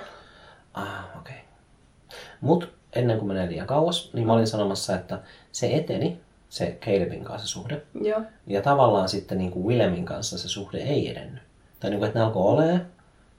Ah, 0.73 1.05
okei. 1.19 1.35
Okay. 1.35 2.17
Mut 2.41 2.69
ennen 2.93 3.17
kuin 3.17 3.27
menee 3.27 3.49
liian 3.49 3.67
kauas, 3.67 4.13
niin 4.13 4.27
mä 4.27 4.33
olin 4.33 4.47
sanomassa, 4.47 4.95
että 4.95 5.19
se 5.51 5.75
eteni, 5.75 6.21
se 6.49 6.77
Calebin 6.81 7.23
kanssa 7.23 7.47
se 7.47 7.51
suhde. 7.51 7.81
Joo. 8.01 8.21
Ja 8.47 8.61
tavallaan 8.61 9.09
sitten 9.09 9.37
niin 9.37 9.51
kuin 9.51 9.65
Willemin 9.65 10.05
kanssa 10.05 10.37
se 10.37 10.47
suhde 10.47 10.77
ei 10.77 11.09
edennyt. 11.09 11.43
Tai 11.79 11.89
niin 11.89 11.99
kuin, 11.99 12.07
että 12.07 12.19
ne 12.19 12.25
alkoi 12.25 12.53
olemaan, 12.53 12.85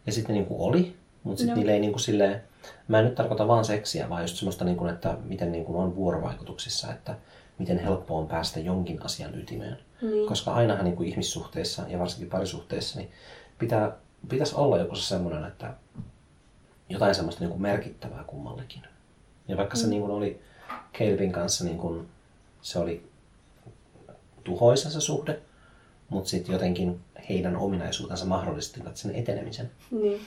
ja 0.07 0.13
sitten 0.13 0.35
niin 0.35 0.47
kuin 0.47 0.61
oli, 0.61 0.97
mutta 1.23 1.39
sitten 1.39 1.53
Joo. 1.53 1.57
niille 1.57 1.73
ei 1.73 1.81
niin 1.81 1.93
kuin 1.93 2.01
silleen, 2.01 2.43
mä 2.89 2.99
en 2.99 3.05
nyt 3.05 3.15
tarkoita 3.15 3.49
vaan 3.49 3.65
seksiä, 3.65 4.09
vaan 4.09 4.23
just 4.23 4.37
semmoista, 4.37 4.65
niin 4.65 4.77
kuin, 4.77 4.91
että 4.91 5.17
miten 5.25 5.53
niin 5.53 5.65
kuin 5.65 5.79
on 5.79 5.97
vuorovaikutuksissa, 5.97 6.91
että 6.91 7.15
miten 7.59 7.79
helppo 7.79 8.19
on 8.19 8.29
päästä 8.29 8.61
jonkin 8.61 9.05
asian 9.05 9.39
ytimeen. 9.39 9.79
Niin. 10.03 10.29
Koska 10.29 10.53
ainahan 10.53 10.85
niin 10.85 10.97
kuin 10.97 11.09
ihmissuhteissa 11.09 11.83
ja 11.89 11.99
varsinkin 11.99 12.31
parisuhteissa, 12.31 12.99
niin 12.99 13.11
pitää, 13.59 13.97
pitäisi 14.29 14.55
olla 14.57 14.79
joku 14.79 14.97
se 14.97 15.03
semmoinen, 15.03 15.45
että 15.45 15.75
jotain 16.89 17.15
semmoista 17.15 17.41
niin 17.41 17.51
kuin 17.51 17.63
merkittävää 17.63 18.25
kummallekin. 18.27 18.83
Ja 19.49 19.57
vaikka 19.57 19.77
se 19.77 19.87
niin 19.87 20.03
kuin 20.03 20.13
oli 20.13 20.41
Calebin 20.99 21.33
kanssa, 21.33 21.65
niin 21.65 21.79
kuin, 21.79 22.09
se 22.63 22.79
oli 22.79 23.11
tuhoisa 24.45 24.91
se 24.91 25.01
suhde, 25.01 25.41
mutta 26.09 26.31
sitten 26.31 26.53
jotenkin 26.53 27.01
heidän 27.29 27.57
ominaisuutensa 27.57 28.25
mahdollistivat 28.25 28.97
sen 28.97 29.15
etenemisen 29.15 29.71
Niin. 29.91 30.21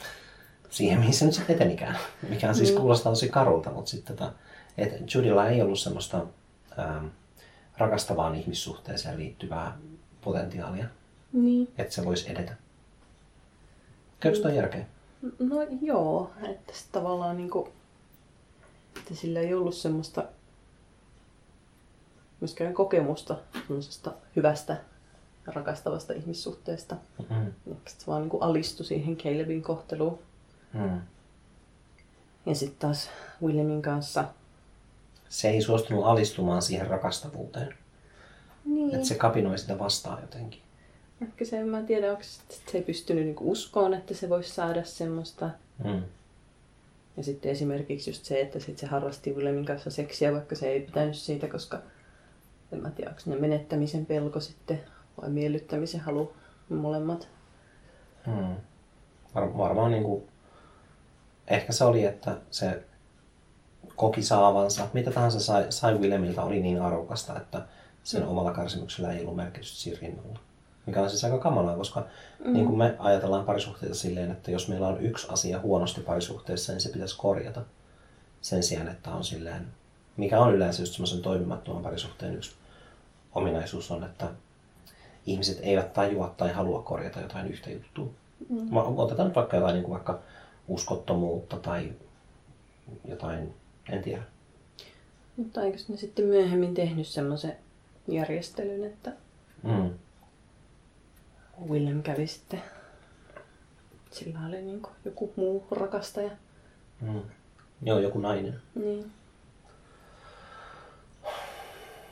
siihen, 0.70 1.00
mihin 1.00 1.14
se 1.14 1.26
nyt 1.26 1.34
sitten 1.34 1.56
etenikään. 1.56 1.98
Mikä 2.30 2.50
on 2.50 2.56
siis 2.56 2.72
kuulostaa 2.72 3.12
tosi 3.12 3.30
karulta, 3.30 3.72
mutta 3.72 3.92
sitten 3.92 4.16
tota, 4.16 4.34
että 4.78 4.98
Judylla 5.16 5.48
ei 5.48 5.62
ollut 5.62 5.80
semmoista 5.80 6.26
ähm, 6.80 7.06
rakastavaan 7.78 8.36
ihmissuhteeseen 8.36 9.18
liittyvää 9.20 9.78
potentiaalia, 10.22 10.86
Niin. 11.34 11.74
että 11.78 11.94
se 11.94 12.06
voisi 12.06 12.32
edetä. 12.32 12.56
Käykö 14.20 14.40
toi 14.42 14.56
järkeä? 14.56 14.86
No 15.40 15.56
joo, 15.82 16.32
että 16.44 16.74
se 16.74 16.86
tavallaan 16.92 17.38
niinku, 17.38 17.70
että 18.98 19.16
sillä 19.16 19.40
ei 19.40 19.54
ollut 19.54 19.76
semmoista 19.76 20.24
myöskään 22.42 22.74
kokemusta 22.74 23.38
semmoisesta 23.68 24.12
hyvästä 24.36 24.78
rakastavasta 25.46 26.14
ihmissuhteesta. 26.14 26.96
Mm. 27.30 27.48
Ehkä 27.48 27.90
se 27.90 28.08
vaan 28.08 28.22
niinku 28.22 28.38
alistui 28.40 28.86
siihen 28.86 29.18
Calebin 29.18 29.62
kohteluun. 29.62 30.20
Mm. 30.74 31.02
Ja 32.46 32.56
sitten 32.56 32.80
taas 32.80 33.10
Williamin 33.44 33.82
kanssa. 33.82 34.24
Se 35.36 35.50
ei 35.50 35.62
suostunut 35.62 36.06
alistumaan 36.06 36.62
siihen 36.62 36.88
rakastavuuteen. 36.88 37.74
Niin. 38.66 38.96
Että 38.96 39.08
se 39.08 39.16
kapinoi 39.16 39.58
sitä 39.58 39.80
vastaan 39.80 40.22
jotenkin. 40.22 40.62
Ehkä 41.22 41.46
se, 41.46 41.64
mä 41.64 41.80
en 41.80 41.86
tiedä, 41.86 42.12
onko 42.12 42.24
se, 42.24 42.42
että 42.42 42.72
se 42.72 42.78
ei 42.78 42.84
pystynyt 42.84 43.26
niinku 43.26 43.52
uskoon, 43.52 43.94
että 43.94 44.14
se 44.14 44.30
voisi 44.30 44.54
saada 44.54 44.84
semmoista. 44.84 45.50
Mm. 45.84 46.04
Ja 47.18 47.24
sitten 47.24 47.52
esimerkiksi 47.52 48.10
just 48.10 48.26
se, 48.26 48.42
että 48.42 48.60
sit 48.60 48.78
se 48.78 48.88
harrasti 48.88 49.34
Williamin 49.34 49.66
kanssa 49.66 49.90
seksiä, 49.90 50.34
vaikka 50.34 50.56
se 50.56 50.68
ei 50.68 50.82
pitänyt 50.82 51.16
siitä, 51.16 51.48
koska 51.48 51.82
en 52.72 52.82
mä 52.82 52.92
tiedä, 52.92 53.10
onko 53.10 53.22
ne 53.26 53.36
menettämisen 53.36 54.06
pelko 54.06 54.40
sitten 54.40 54.82
vai 55.22 55.30
miellyttämisen 55.30 56.02
halu 56.02 56.34
molemmat. 56.70 57.28
Mm. 58.28 58.56
Var, 59.36 59.58
varmaan 59.58 59.92
niin 59.92 60.04
kuin, 60.04 60.24
ehkä 61.48 61.74
se 61.74 61.84
oli, 61.84 62.06
että 62.06 62.38
se 62.52 62.84
koki 63.96 64.24
saavansa, 64.24 64.88
mitä 64.94 65.12
tahansa 65.12 65.40
sai, 65.40 65.66
sai 65.70 65.98
Willemilta 65.98 66.44
oli 66.44 66.60
niin 66.60 66.82
arvokasta, 66.82 67.38
että 67.38 67.62
sen 68.04 68.28
omalla 68.28 68.54
kärsimyksellä 68.54 69.14
ei 69.14 69.22
ollut 69.22 69.36
merkitystä 69.36 69.78
siinä 69.78 70.00
rinnalla. 70.02 70.40
Mikä 70.86 71.02
on 71.02 71.10
siis 71.10 71.24
aika 71.24 71.38
kamalaa, 71.38 71.78
koska 71.78 72.06
mm. 72.46 72.54
niin 72.54 72.66
kuin 72.66 72.78
me 72.78 72.96
ajatellaan 73.00 73.46
parisuhteita 73.46 73.96
silleen, 73.96 74.32
että 74.32 74.52
jos 74.52 74.68
meillä 74.68 74.88
on 74.88 75.02
yksi 75.02 75.28
asia 75.30 75.60
huonosti 75.60 76.02
parisuhteessa, 76.02 76.72
niin 76.74 76.82
se 76.82 76.90
pitäisi 76.90 77.18
korjata. 77.18 77.62
Sen 78.42 78.64
sijaan, 78.64 78.88
että 78.88 79.12
on 79.12 79.24
silleen, 79.24 79.68
mikä 80.18 80.40
on 80.40 80.54
yleensä 80.54 80.82
just 80.82 80.94
semmoisen 80.94 81.22
toimimattoman 81.22 81.84
parisuhteen 81.84 82.36
yksi 82.36 82.56
ominaisuus 83.36 83.92
on, 83.92 84.04
että 84.04 84.30
ihmiset 85.26 85.60
eivät 85.62 85.94
tajua 85.94 86.34
tai 86.38 86.54
halua 86.54 86.82
korjata 86.82 87.20
jotain 87.20 87.48
yhtä 87.48 87.70
juttua. 87.70 88.08
Mm. 88.50 88.78
Otetaan 88.78 89.28
nyt 89.28 89.36
vaikka 89.36 89.58
jotain 89.58 89.74
niin 89.74 89.84
kuin 89.84 89.94
vaikka 89.94 90.20
uskottomuutta 90.68 91.58
tai 91.58 91.92
jotain, 93.06 93.54
en 93.90 94.02
tiedä. 94.02 94.24
Mutta 95.38 95.64
eikö 95.64 95.78
ne 95.88 95.98
sitten 95.98 96.26
myöhemmin 96.26 96.74
tehnyt 96.74 97.08
semmoisen 97.08 97.56
järjestelyn, 98.08 98.84
että 98.84 99.14
mm. 99.64 99.90
William 101.70 102.04
kävi 102.04 102.28
sitten, 102.28 102.62
sillä 104.12 104.40
oli 104.48 104.62
niin 104.62 104.82
joku 105.06 105.34
muu 105.36 105.68
rakastaja. 105.72 106.32
Mm. 107.02 107.22
Joo, 107.82 108.00
joku 108.00 108.20
nainen. 108.20 108.62
Niin. 108.76 109.12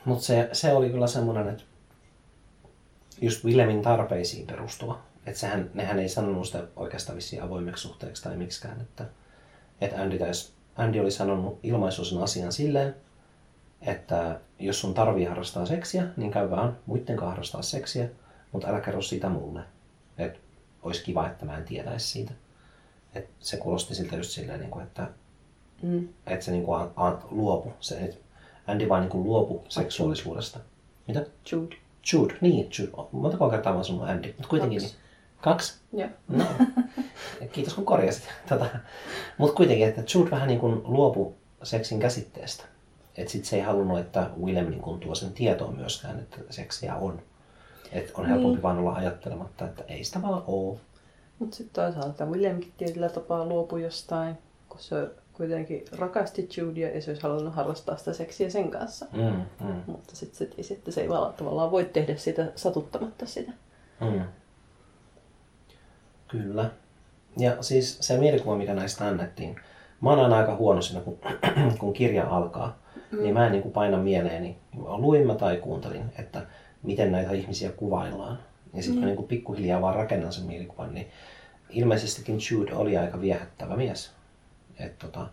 Mutta 0.06 0.24
se, 0.24 0.50
se 0.52 0.74
oli 0.74 0.90
kyllä 0.90 1.08
semmoinen, 1.08 1.50
että 1.50 1.64
just 3.22 3.46
Willemin 3.46 3.82
tarpeisiin 3.82 4.48
perustuva. 4.48 5.02
Että 5.26 5.40
sehän, 5.40 5.72
nehän 5.74 6.00
ei 6.00 6.10
sanonut 6.10 6.46
sitä 6.46 6.64
oikeastaan 6.76 7.16
vissiin 7.16 7.44
avoimeksi 7.44 7.82
suhteeksi 7.82 8.24
tai 8.24 8.38
miksikään. 8.38 8.82
Että, 8.82 9.06
että 9.82 10.02
Andy, 10.02 10.20
taisi, 10.20 10.54
Andy 10.76 11.00
oli 11.00 11.12
sanonut 11.12 11.60
ilmaisuisen 11.64 12.24
asian 12.24 12.52
silleen, 12.52 12.96
että 13.82 14.40
jos 14.60 14.82
sun 14.82 14.94
tarvii 14.94 15.26
harrastaa 15.26 15.66
seksiä, 15.66 16.08
niin 16.18 16.32
käy 16.32 16.50
vaan 16.50 16.78
muiden 16.86 17.06
kanssa 17.06 17.30
harrastaa 17.30 17.62
seksiä, 17.62 18.10
mutta 18.52 18.68
älä 18.68 18.82
kerro 18.82 19.02
siitä 19.02 19.30
mulle. 19.30 19.62
Että 20.18 20.40
olisi 20.84 21.04
kiva, 21.04 21.28
että 21.28 21.46
mä 21.46 21.58
en 21.58 21.66
tietäisi 21.66 22.08
siitä. 22.08 22.32
Et 23.16 23.30
se 23.40 23.58
kuulosti 23.58 23.96
siltä 23.96 24.16
just 24.16 24.30
silleen, 24.30 24.60
niin 24.60 24.72
kuin, 24.72 24.84
että, 24.84 25.08
mm. 25.82 26.10
että 26.28 26.46
se 26.46 26.52
niin 26.52 26.64
kuin, 26.64 26.82
a, 26.82 26.92
a, 26.96 27.22
luopu. 27.32 27.74
Se, 27.80 27.96
että 27.96 28.18
Andy 28.68 28.90
vaan 28.90 29.02
niin 29.02 29.12
kuin 29.12 29.24
luopu 29.24 29.64
seksuaalisuudesta. 29.70 30.60
Mitä? 31.08 31.26
Jude. 31.52 31.76
Jude, 32.14 32.34
niin 32.42 32.70
Jude. 32.80 33.08
Montako 33.12 33.50
kertaa 33.50 33.76
mä 33.76 33.84
sanonut 33.84 34.10
Andy, 34.10 34.28
mutta 34.28 34.50
kuitenkin. 34.50 34.82
Kaksi. 34.82 35.03
Kaksi? 35.44 35.74
Joo. 35.94 36.10
No. 36.28 36.46
Kiitos 37.52 37.74
kun 37.74 37.86
korjasit. 37.86 38.24
Tota. 38.50 38.66
Mutta 39.38 39.56
kuitenkin, 39.56 39.88
että 39.88 40.04
Jude 40.16 40.32
vähän 40.32 40.48
niin 40.48 40.60
kuin 40.60 40.82
luopu 40.84 41.36
seksin 41.64 42.00
käsitteestä. 42.00 42.64
Että 43.18 43.32
sit 43.32 43.46
se 43.46 43.56
ei 43.56 43.62
halunnut, 43.62 44.00
että 44.00 44.30
Willem 44.44 44.70
niin 44.70 44.82
kuin 44.82 45.00
tuo 45.00 45.16
sen 45.16 45.34
tietoon 45.34 45.76
myöskään, 45.76 46.20
että 46.20 46.38
seksiä 46.50 46.96
on. 46.96 47.22
Että 47.92 48.12
on 48.16 48.26
helpompi 48.26 48.56
niin. 48.56 48.62
vaan 48.62 48.78
olla 48.78 48.94
ajattelematta, 48.94 49.66
että 49.66 49.84
ei 49.88 50.04
sitä 50.04 50.22
vaan 50.22 50.44
ole. 50.48 50.80
Mutta 51.40 51.56
sitten 51.56 51.84
toisaalta 51.84 52.26
Williamkin 52.26 52.74
tietyllä 52.78 53.10
tapaa 53.10 53.46
luopui 53.46 53.84
jostain, 53.84 54.38
kun 54.70 54.80
se 54.80 55.08
kuitenkin 55.34 55.86
rakasti 55.98 56.50
Judia 56.58 56.96
ja 56.96 57.02
se 57.02 57.12
olisi 57.12 57.24
halunnut 57.24 57.56
harrastaa 57.56 57.98
sitä 57.98 58.14
seksiä 58.14 58.50
sen 58.50 58.72
kanssa. 58.72 59.06
Mm, 59.12 59.68
mm. 59.68 59.82
Mutta 59.88 60.16
sitten 60.16 60.38
se 60.38 60.46
tiesi, 60.46 60.74
että 60.74 60.92
se 60.92 61.02
ei 61.02 61.08
tavallaan 61.38 61.72
voi 61.72 61.86
tehdä 61.86 62.16
sitä 62.16 62.52
satuttamatta 62.56 63.26
sitä. 63.26 63.52
Mm. 64.02 64.24
Kyllä. 66.34 66.70
Ja 67.38 67.64
siis 67.64 67.98
se 68.02 68.18
mielikuva, 68.18 68.58
mikä 68.58 68.74
näistä 68.74 69.08
annettiin, 69.08 69.56
mä 70.02 70.10
oon 70.10 70.34
aika 70.34 70.56
huono 70.56 70.82
siinä, 70.82 71.02
kun, 71.02 71.18
kun 71.80 71.94
kirja 71.94 72.30
alkaa, 72.30 72.78
mm. 73.12 73.22
niin 73.22 73.34
mä 73.34 73.46
en 73.46 73.52
niin 73.52 73.62
kuin 73.62 73.74
paina 73.74 73.98
mieleeni, 73.98 74.58
luin 74.78 75.28
mä 75.28 75.36
tai 75.36 75.58
kuuntelin, 75.58 76.06
että 76.20 76.46
miten 76.84 77.12
näitä 77.12 77.32
ihmisiä 77.32 77.72
kuvaillaan. 77.72 78.40
Ja 78.74 78.84
sitten 78.84 78.96
mm. 78.96 79.00
mä 79.00 79.06
niin 79.06 79.16
kuin 79.16 79.28
pikkuhiljaa 79.28 79.82
vaan 79.82 79.96
rakennan 79.96 80.34
sen 80.34 80.46
mielikuvan, 80.46 80.94
niin 80.94 81.08
ilmeisestikin 81.70 82.40
Jude 82.52 82.74
oli 82.74 82.98
aika 82.98 83.22
viehättävä 83.22 83.76
mies. 83.76 84.12
Et 84.80 85.00
tota, 85.00 85.28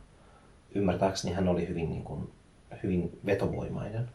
ymmärtääkseni 0.75 1.35
hän 1.35 1.49
oli 1.49 1.69
hyvin, 1.69 1.91
niin 1.91 2.05
kuin, 2.05 2.33
hyvin 2.83 3.19
vetovoimainen 3.27 4.09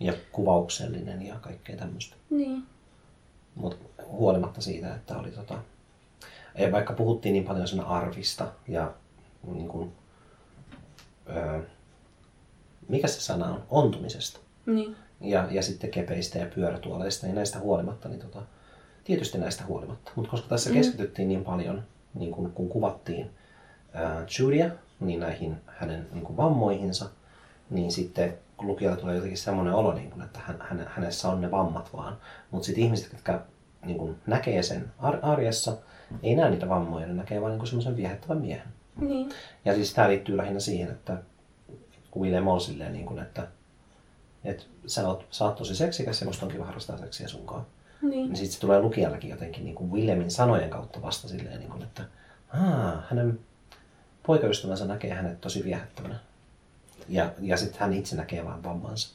ja 0.00 0.12
kuvauksellinen 0.32 1.22
ja 1.22 1.34
kaikkea 1.34 1.76
tämmöistä. 1.76 2.16
Niin. 2.30 2.62
Mutta 3.54 3.76
huolimatta 4.06 4.60
siitä, 4.60 4.94
että 4.94 5.18
oli 5.18 5.30
tota, 5.30 5.58
vaikka 6.72 6.92
puhuttiin 6.92 7.32
niin 7.32 7.44
paljon 7.44 7.68
sen 7.68 7.80
arvista 7.80 8.46
ja 8.68 8.94
niin 9.52 9.68
kuin, 9.68 9.92
öö, 11.36 11.60
mikä 12.88 13.08
se 13.08 13.20
sana 13.20 13.46
on, 13.46 13.62
ontumisesta. 13.70 14.40
Niin. 14.66 14.96
Ja, 15.20 15.48
ja 15.50 15.62
sitten 15.62 15.90
kepeistä 15.90 16.38
ja 16.38 16.46
pyörätuoleista, 16.54 17.26
niin 17.26 17.36
näistä 17.36 17.58
huolimatta, 17.58 18.08
niin 18.08 18.20
tota, 18.20 18.42
tietysti 19.04 19.38
näistä 19.38 19.64
huolimatta. 19.64 20.12
Mutta 20.14 20.30
koska 20.30 20.48
tässä 20.48 20.70
mm. 20.70 20.76
keskityttiin 20.76 21.28
niin 21.28 21.44
paljon, 21.44 21.82
niin 22.14 22.32
kun, 22.32 22.52
kun 22.52 22.68
kuvattiin 22.68 23.30
ää, 23.92 24.26
Julia, 24.38 24.70
niin 25.00 25.20
näihin 25.20 25.56
hänen 25.66 26.08
niin 26.12 26.24
kuin 26.24 26.36
vammoihinsa, 26.36 27.10
niin 27.70 27.92
sitten 27.92 28.38
kun 28.56 28.68
lukijalle 28.68 29.00
tulee 29.00 29.14
jotenkin 29.14 29.38
semmoinen 29.38 29.74
olo, 29.74 29.94
niin 29.94 30.10
kuin, 30.10 30.22
että 30.22 30.40
hän, 30.42 30.88
hänessä 30.88 31.28
on 31.28 31.40
ne 31.40 31.50
vammat 31.50 31.92
vaan. 31.92 32.16
Mutta 32.50 32.66
sitten 32.66 32.84
ihmiset, 32.84 33.12
jotka 33.12 33.42
niin 33.84 33.98
kuin 33.98 34.16
näkee 34.26 34.62
sen 34.62 34.92
arjessa, 35.22 35.76
ei 36.22 36.36
näe 36.36 36.50
niitä 36.50 36.68
vammoja, 36.68 37.06
ne 37.06 37.12
näkee 37.12 37.40
vain 37.40 37.58
niin 37.58 37.66
semmoisen 37.66 37.96
viehättävän 37.96 38.38
miehen. 38.38 38.68
Niin. 39.00 39.28
Ja 39.64 39.74
siis 39.74 39.94
tämä 39.94 40.08
liittyy 40.08 40.36
lähinnä 40.36 40.60
siihen, 40.60 40.90
että 40.90 41.16
kun 42.10 42.22
William 42.22 42.48
on 42.48 42.60
silleen, 42.60 42.92
niin 42.92 43.06
kuin, 43.06 43.18
että, 43.18 43.46
että 44.44 44.64
sä, 44.86 45.08
oot, 45.08 45.26
sä 45.30 45.44
oot 45.44 45.56
tosi 45.56 45.74
seksikäs 45.74 46.20
ja 46.20 46.26
musta 46.26 46.46
on 46.46 46.52
kiva 46.52 46.64
harrastaa 46.64 46.98
seksiä 46.98 47.28
sunkaan. 47.28 47.66
Niin. 48.02 48.12
niin 48.12 48.36
sitten 48.36 48.52
se 48.52 48.60
tulee 48.60 48.80
lukijallekin 48.80 49.30
jotenkin 49.30 49.64
niin 49.64 49.74
kuin 49.74 49.92
Williamin 49.92 50.30
sanojen 50.30 50.70
kautta 50.70 51.02
vasta 51.02 51.28
silleen, 51.28 51.58
niin 51.58 51.70
kuin, 51.70 51.82
että 51.82 52.02
Aa, 52.54 53.02
hänen 53.08 53.40
poikaystävänsä 54.26 54.84
näkee 54.84 55.14
hänet 55.14 55.40
tosi 55.40 55.64
viehättävänä. 55.64 56.16
Ja, 57.08 57.32
ja 57.40 57.56
sitten 57.56 57.80
hän 57.80 57.92
itse 57.92 58.16
näkee 58.16 58.44
vaan 58.44 58.62
vammansa. 58.62 59.14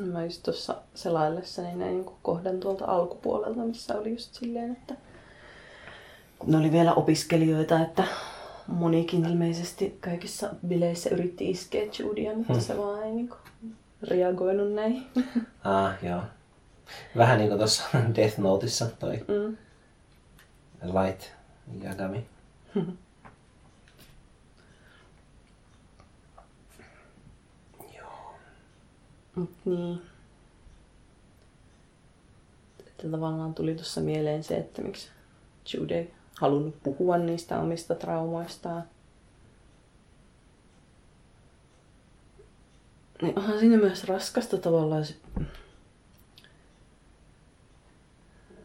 No 0.00 0.06
mä 0.06 0.24
just 0.24 0.42
tuossa 0.42 0.76
selaillessani 0.94 1.74
näin 1.74 1.94
niin 1.94 2.10
kohdan 2.22 2.60
tuolta 2.60 2.84
alkupuolelta, 2.84 3.60
missä 3.60 3.98
oli 3.98 4.10
just 4.10 4.34
silleen, 4.34 4.72
että 4.72 4.94
ne 6.46 6.56
oli 6.56 6.72
vielä 6.72 6.94
opiskelijoita, 6.94 7.80
että 7.80 8.04
monikin 8.66 9.24
ilmeisesti 9.26 9.98
kaikissa 10.00 10.50
bileissä 10.66 11.10
yritti 11.10 11.50
iskeä 11.50 11.82
Judia, 11.98 12.36
mutta 12.36 12.52
hmm. 12.52 12.62
se 12.62 12.78
vaan 12.78 13.02
ei 13.02 13.12
niinku 13.12 13.36
reagoinut 14.02 14.72
näin. 14.72 15.06
Ah, 15.64 16.04
joo. 16.04 16.22
Vähän 17.16 17.38
niin 17.38 17.48
kuin 17.48 17.58
tuossa 17.58 17.84
Death 18.16 18.38
Noteissa 18.38 18.86
toi 18.86 19.24
mm. 19.28 19.56
Light 20.82 21.22
Yagami. 21.84 22.26
joo. 27.98 28.34
Mut 29.34 29.50
niin. 29.64 30.02
Että 32.80 33.08
tavallaan 33.08 33.54
tuli 33.54 33.74
tuossa 33.74 34.00
mieleen 34.00 34.44
se, 34.44 34.56
että 34.56 34.82
miksi 34.82 35.08
Jude 35.74 36.06
halunnut 36.40 36.82
puhua 36.82 37.18
niistä 37.18 37.58
omista 37.58 37.94
traumoistaan. 37.94 38.84
Niin 43.22 43.38
onhan 43.38 43.58
siinä 43.58 43.76
myös 43.76 44.04
raskasta 44.04 44.58
tavallaan 44.58 45.04
se, 45.04 45.14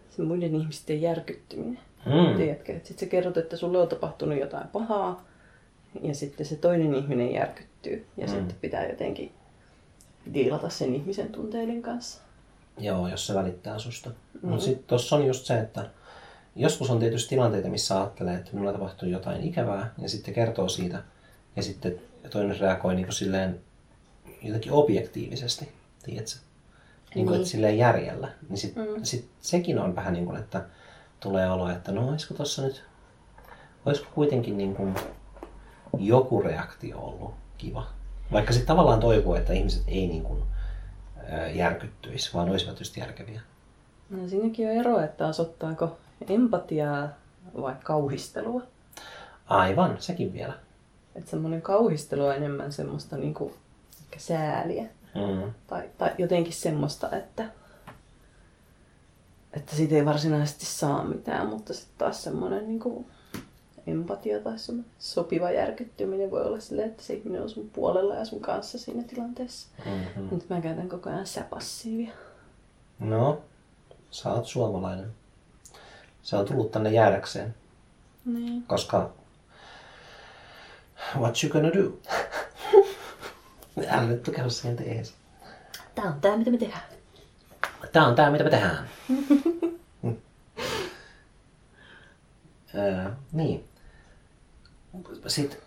se 0.10 0.22
muiden 0.22 0.56
ihmisten 0.56 1.02
järkyttyminen. 1.02 1.80
Mm. 2.06 2.38
Tiedätkö, 2.38 2.76
että 2.76 2.88
sit 2.88 3.00
sä 3.00 3.06
kerrot, 3.06 3.38
että 3.38 3.58
sulle 3.58 3.78
on 3.78 3.88
tapahtunut 3.88 4.40
jotain 4.40 4.68
pahaa 4.68 5.26
ja 6.02 6.16
sitten 6.16 6.46
se 6.46 6.56
toinen 6.56 6.96
ihminen 6.96 7.34
järkyttyy 7.34 8.06
ja 8.18 8.28
mm. 8.28 8.32
sitten 8.32 8.58
pitää 8.62 8.90
jotenkin 8.90 9.32
diilata 10.34 10.70
sen 10.70 10.96
ihmisen 10.96 11.32
tunteiden 11.32 11.82
kanssa. 11.82 12.22
Joo, 12.78 13.08
jos 13.08 13.28
se 13.28 13.34
välittää 13.34 13.80
susta. 13.80 14.10
Mm. 14.42 14.50
No 14.50 14.60
sitten 14.60 14.84
tuossa 14.88 15.16
on 15.16 15.26
just 15.26 15.46
se, 15.46 15.60
että 15.60 15.90
joskus 16.58 16.90
on 16.90 17.00
tietysti 17.00 17.30
tilanteita, 17.30 17.70
missä 17.70 17.98
ajattelee, 17.98 18.36
että 18.36 18.52
minulla 18.54 18.74
tapahtuu 18.74 19.10
jotain 19.10 19.44
ikävää 19.44 19.94
ja 19.98 20.10
sitten 20.10 20.34
kertoo 20.34 20.70
siitä 20.70 21.04
ja 21.56 21.64
sitten 21.64 22.00
toinen 22.30 22.60
reagoi 22.60 22.96
niin 22.96 23.06
kuin 23.06 23.14
silleen 23.14 23.60
jotenkin 24.42 24.72
objektiivisesti, 24.72 25.72
tiedätkö? 26.04 26.36
Niin 27.16 27.26
kuin, 27.26 27.38
niin. 27.38 27.48
silleen 27.48 27.78
järjellä. 27.78 28.30
Niin 28.50 28.58
sit, 28.58 28.76
mm. 28.76 29.04
sit 29.04 29.30
sekin 29.42 29.80
on 29.80 29.96
vähän 29.96 30.14
niin 30.14 30.26
kuin, 30.26 30.40
että 30.40 30.66
tulee 31.20 31.52
olo, 31.52 31.70
että 31.70 31.92
no 31.92 32.10
olisiko 32.10 32.34
tuossa 32.34 32.62
nyt, 32.62 32.84
olisiko 33.86 34.08
kuitenkin 34.16 34.58
niin 34.58 34.76
kuin 34.76 34.96
joku 35.98 36.42
reaktio 36.42 37.00
ollut 37.00 37.34
kiva. 37.58 37.88
Vaikka 38.32 38.54
sitten 38.54 38.68
tavallaan 38.68 39.00
toivoo, 39.00 39.36
että 39.36 39.54
ihmiset 39.54 39.84
ei 39.88 40.08
niin 40.08 40.24
kuin, 40.24 40.44
järkyttyisi, 41.54 42.34
vaan 42.34 42.50
olisivat 42.50 42.80
just 42.80 42.98
järkeviä. 42.98 43.42
No 44.10 44.28
siinäkin 44.28 44.68
on 44.68 44.74
ero, 44.74 45.00
että 45.00 45.28
osoittaako 45.28 45.98
empatiaa 46.30 47.10
vai 47.62 47.76
kauhistelua. 47.84 48.62
Aivan, 49.46 49.96
sekin 50.00 50.34
vielä. 50.34 50.54
Että 51.16 51.30
semmoinen 51.30 51.62
kauhistelu 51.62 52.26
on 52.26 52.36
enemmän 52.36 52.72
semmoista 52.72 53.18
niinku 53.18 53.54
sääliä. 54.18 54.84
Mm. 55.16 55.54
Tai, 55.68 55.90
tai 55.98 56.12
jotenkin 56.18 56.54
semmoista, 56.54 57.12
että, 57.12 57.50
että 59.54 59.76
siitä 59.76 59.96
ei 59.96 60.06
varsinaisesti 60.06 60.66
saa 60.66 61.04
mitään, 61.04 61.48
mutta 61.48 61.74
sitten 61.74 61.98
taas 61.98 62.24
semmoinen 62.24 62.68
niin 62.68 62.80
kuin 62.80 63.06
empatia 63.88 64.40
tai 64.40 64.60
semmoinen 64.60 64.92
sopiva 65.00 65.52
järkyttyminen 65.52 66.32
voi 66.32 66.44
olla 66.44 66.60
silleen, 66.60 66.90
että 66.90 67.04
se 67.04 67.14
ihminen 67.14 67.42
on 67.42 67.50
sun 67.50 67.70
puolella 67.70 68.16
ja 68.16 68.26
sun 68.26 68.42
kanssa 68.42 68.78
siinä 68.78 69.04
tilanteessa. 69.04 69.68
Mm-hmm. 69.86 70.28
Nyt 70.32 70.50
mä 70.50 70.62
käytän 70.62 70.90
koko 70.90 71.10
ajan 71.10 71.28
sä-passiivia. 71.28 72.12
No, 73.00 73.42
sä 74.12 74.34
oot 74.34 74.46
suomalainen. 74.46 75.12
Se 76.28 76.36
on 76.36 76.46
tullut 76.46 76.72
tänne 76.72 76.90
jäädäkseen, 76.90 77.56
Niin. 78.26 78.64
koska 78.64 79.10
what 81.18 81.44
you 81.44 81.52
gonna 81.52 81.70
do? 81.74 81.92
Älä 83.90 84.02
nyt 84.02 84.24
tukea 84.24 84.50
siihen 84.50 84.78
teesi. 84.78 85.14
Tää 85.96 86.06
on 86.06 86.22
tää, 86.22 86.38
mitä 86.38 86.52
me 86.52 86.58
tehdään. 86.58 86.82
Tää 87.92 88.08
on 88.08 88.16
tää, 88.16 88.32
mitä 88.32 88.44
me 88.44 88.50
tehdään. 88.50 88.90
Öö, 92.76 93.10
niin. 93.32 93.68
Sitten 95.28 95.60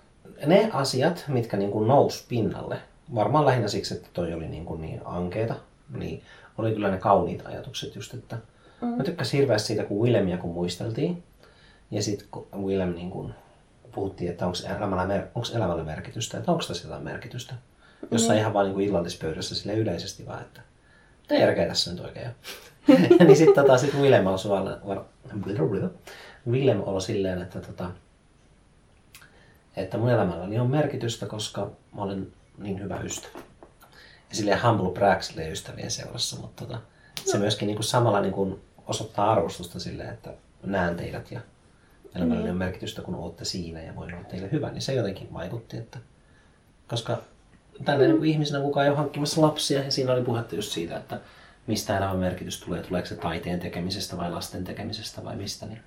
ne 0.46 0.70
asiat, 0.72 1.24
mitkä 1.28 1.56
niin 1.56 1.70
kuin 1.70 1.88
nousi 1.88 2.24
pinnalle, 2.28 2.78
varmaan 3.14 3.46
lähinnä 3.46 3.68
siksi, 3.68 3.94
että 3.94 4.08
toi 4.12 4.34
oli 4.34 4.48
niin, 4.48 4.64
kuin 4.64 4.80
niin 4.80 5.00
ankeeta, 5.04 5.54
niin 5.94 6.22
oli 6.58 6.72
kyllä 6.72 6.90
ne 6.90 6.98
kauniit 6.98 7.46
ajatukset 7.46 7.94
just, 7.96 8.14
että 8.14 8.38
mm. 8.82 8.88
mä 8.88 9.04
tykkäsin 9.04 9.40
hirveästi 9.40 9.66
siitä, 9.66 9.84
kun 9.84 10.02
Willemia 10.02 10.38
kun 10.38 10.54
muisteltiin. 10.54 11.22
Ja 11.90 12.02
sitten 12.02 12.26
kun 12.30 12.46
Willem 12.56 12.94
niin 12.94 13.10
kuin 13.10 13.34
puhuttiin, 13.94 14.30
että 14.30 14.46
onko 14.46 14.58
elämällä, 14.78 15.26
onks 15.34 15.54
elämällä 15.54 15.84
merkitystä, 15.84 16.38
että 16.38 16.52
onko 16.52 16.64
tässä 16.68 16.86
jotain 16.86 17.02
merkitystä. 17.02 17.54
Jossain 18.10 18.38
ihan 18.38 18.54
vaan 18.54 18.66
niin 18.66 18.80
illallispöydässä 18.80 19.54
sille 19.54 19.74
yleisesti 19.74 20.26
vaan, 20.26 20.40
että 20.40 20.60
mitä 21.22 21.34
järkeä 21.34 21.68
tässä 21.68 21.90
nyt 21.90 22.00
oikein 22.00 22.28
on. 22.28 22.34
niin 23.26 23.36
sitten 23.36 23.64
tota, 23.64 23.78
sit 23.78 23.94
Willem 23.94 24.26
oli 24.26 24.38
sulla, 24.38 24.78
Willem 26.50 26.82
oli 26.86 27.00
silleen, 27.00 27.42
että, 27.42 27.60
tota, 27.60 27.90
että 29.76 29.98
mun 29.98 30.10
elämälläni 30.10 30.58
on 30.58 30.70
merkitystä, 30.70 31.26
koska 31.26 31.70
mä 31.96 32.02
olen 32.02 32.32
niin 32.58 32.82
hyvä 32.82 33.00
ystävä. 33.00 33.38
Ja 34.30 34.36
silleen 34.36 34.62
humble 34.62 34.92
brag 34.92 35.20
ystävien 35.50 35.90
seurassa, 35.90 36.40
mutta 36.40 36.66
tota, 36.66 36.80
se 37.24 37.38
myöskin 37.38 37.66
niin 37.66 37.76
kuin 37.76 37.84
samalla 37.84 38.20
niin 38.20 38.32
kuin 38.32 38.60
osoittaa 38.90 39.32
arvostusta 39.32 39.80
silleen, 39.80 40.14
että 40.14 40.30
näen 40.62 40.96
teidät 40.96 41.30
ja 41.30 41.40
elämälläni 42.14 42.50
on 42.50 42.56
merkitystä, 42.56 43.02
kun 43.02 43.14
olette 43.14 43.44
siinä 43.44 43.82
ja 43.82 43.96
voin 43.96 44.14
olla 44.14 44.24
teille 44.24 44.48
hyvä, 44.52 44.70
niin 44.70 44.82
se 44.82 44.94
jotenkin 44.94 45.32
vaikutti, 45.32 45.76
että 45.76 45.98
koska 46.88 47.22
tällä 47.84 48.04
niin 48.04 48.18
kuin 48.18 48.30
ihmisenä 48.30 48.62
kukaan 48.62 48.84
ei 48.86 48.90
ole 48.90 48.98
hankkimassa 48.98 49.40
lapsia 49.40 49.84
ja 49.84 49.92
siinä 49.92 50.12
oli 50.12 50.22
puhetta 50.22 50.54
just 50.54 50.72
siitä, 50.72 50.96
että 50.96 51.20
mistä 51.66 51.98
elämän 51.98 52.18
merkitys 52.18 52.60
tulee, 52.60 52.82
tuleeko 52.82 53.08
se 53.08 53.16
taiteen 53.16 53.60
tekemisestä 53.60 54.16
vai 54.16 54.30
lasten 54.30 54.64
tekemisestä 54.64 55.24
vai 55.24 55.36
mistä, 55.36 55.66
niin 55.66 55.80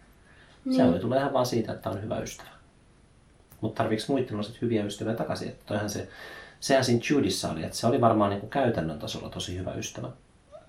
mm. 0.66 0.74
se 0.74 0.86
voi 0.86 1.00
tulla 1.00 1.18
ihan 1.18 1.34
vaan 1.34 1.46
siitä, 1.46 1.74
että 1.74 1.90
on 1.90 2.04
hyvä 2.04 2.20
ystävä. 2.20 2.50
Mutta 3.62 3.84
tarviiko 3.84 4.04
muiden 4.08 4.36
olla 4.36 4.50
hyviä 4.62 4.86
ystäviä 4.86 5.14
takaisin? 5.14 5.48
Että 5.48 5.64
toihan 5.66 5.90
se, 5.90 6.08
sehän 6.60 6.86
siinä 6.86 7.02
Judissa 7.10 7.52
oli, 7.52 7.64
että 7.64 7.78
se 7.78 7.88
oli 7.88 8.02
varmaan 8.02 8.30
niin 8.30 8.40
kuin 8.40 8.50
käytännön 8.50 9.00
tasolla 9.00 9.30
tosi 9.30 9.58
hyvä 9.58 9.74
ystävä. 9.74 10.10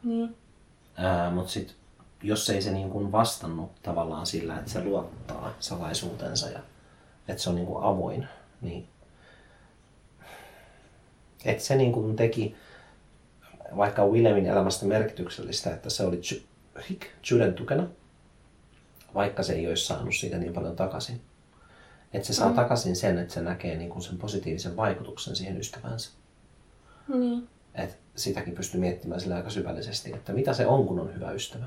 Niin. 0.04 0.36
Mutta 1.34 1.52
sitten 1.52 1.76
jos 2.24 2.50
ei 2.50 2.62
se 2.62 2.72
niin 2.72 2.90
kuin 2.90 3.12
vastannut 3.12 3.70
tavallaan 3.82 4.26
sillä, 4.26 4.58
että 4.58 4.70
se 4.70 4.84
luottaa 4.84 5.54
salaisuutensa 5.60 6.48
ja 6.48 6.60
että 7.28 7.42
se 7.42 7.50
on 7.50 7.56
niin 7.56 7.66
kuin 7.66 7.84
avoin, 7.84 8.28
niin 8.60 8.88
että 11.44 11.64
se 11.64 11.76
niin 11.76 11.92
kuin 11.92 12.16
teki 12.16 12.56
vaikka 13.76 14.06
Willemin 14.06 14.46
elämästä 14.46 14.86
merkityksellistä, 14.86 15.74
että 15.74 15.90
se 15.90 16.02
oli 16.02 16.20
Ju- 16.30 16.42
Juden 17.30 17.54
tukena, 17.54 17.88
vaikka 19.14 19.42
se 19.42 19.52
ei 19.52 19.68
olisi 19.68 19.86
saanut 19.86 20.14
siitä 20.14 20.38
niin 20.38 20.52
paljon 20.52 20.76
takaisin. 20.76 21.20
Että 22.12 22.26
se 22.26 22.32
saa 22.32 22.48
mm. 22.48 22.54
takaisin 22.54 22.96
sen, 22.96 23.18
että 23.18 23.34
se 23.34 23.40
näkee 23.40 23.76
niin 23.76 23.90
kuin 23.90 24.02
sen 24.02 24.18
positiivisen 24.18 24.76
vaikutuksen 24.76 25.36
siihen 25.36 25.60
ystävänsä. 25.60 26.10
Niin. 27.08 27.48
Et 27.74 27.98
sitäkin 28.16 28.54
pystyy 28.54 28.80
miettimään 28.80 29.20
sillä 29.20 29.36
aika 29.36 29.50
syvällisesti, 29.50 30.12
että 30.12 30.32
mitä 30.32 30.52
se 30.52 30.66
on, 30.66 30.86
kun 30.86 31.00
on 31.00 31.14
hyvä 31.14 31.30
ystävä. 31.30 31.64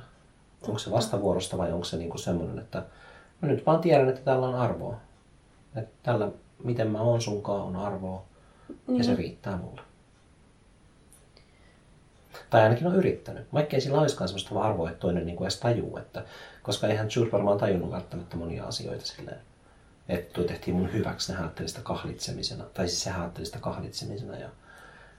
Onko 0.62 0.80
se 0.80 0.92
vastavuorosta 0.92 1.58
vai 1.58 1.72
onko 1.72 1.86
se 1.86 1.98
niinku 1.98 2.18
semmoinen, 2.18 2.60
että 2.60 2.84
mä 3.42 3.50
nyt 3.50 3.66
vaan 3.66 3.80
tiedän, 3.80 4.10
että 4.10 4.22
tällä 4.22 4.48
on 4.48 4.56
arvoa. 4.56 4.98
Että 5.76 5.92
tällä, 6.04 6.32
miten 6.64 6.88
mä 6.92 7.02
oon 7.02 7.22
sunkaan, 7.22 7.62
on 7.62 7.76
arvoa. 7.76 8.24
Ja 8.88 9.04
se 9.04 9.16
riittää 9.16 9.58
mulle. 9.58 9.82
Tai 12.50 12.64
ainakin 12.64 12.88
on 12.88 12.96
yrittänyt. 12.96 13.54
Vaikka 13.54 13.76
ei 13.76 13.82
sillä 13.82 14.00
olisikaan 14.02 14.28
sellaista 14.28 14.62
arvoa, 14.62 14.90
että 14.90 15.00
toinen 15.00 15.26
niinku 15.26 15.44
edes 15.44 15.60
tajuu. 15.60 15.98
Että, 15.98 16.26
koska 16.64 16.88
eihän 16.88 17.08
Jude 17.16 17.32
varmaan 17.32 17.58
tajunnut 17.58 17.92
välttämättä 17.92 18.38
monia 18.38 18.66
asioita 18.66 19.06
silleen. 19.06 19.38
Että 20.10 20.34
tuo 20.34 20.44
tehtiin 20.44 20.76
mun 20.76 20.94
hyväksi, 20.94 21.32
ne 21.34 21.40
ajatteli 21.40 21.68
sitä 21.68 21.82
kahlitsemisena. 21.82 22.64
Tai 22.74 22.88
siis 22.88 23.04
se 23.04 23.12
ajatteli 23.12 23.46
sitä 23.46 23.60
kahlitsemisena 23.60 24.38
ja 24.38 24.50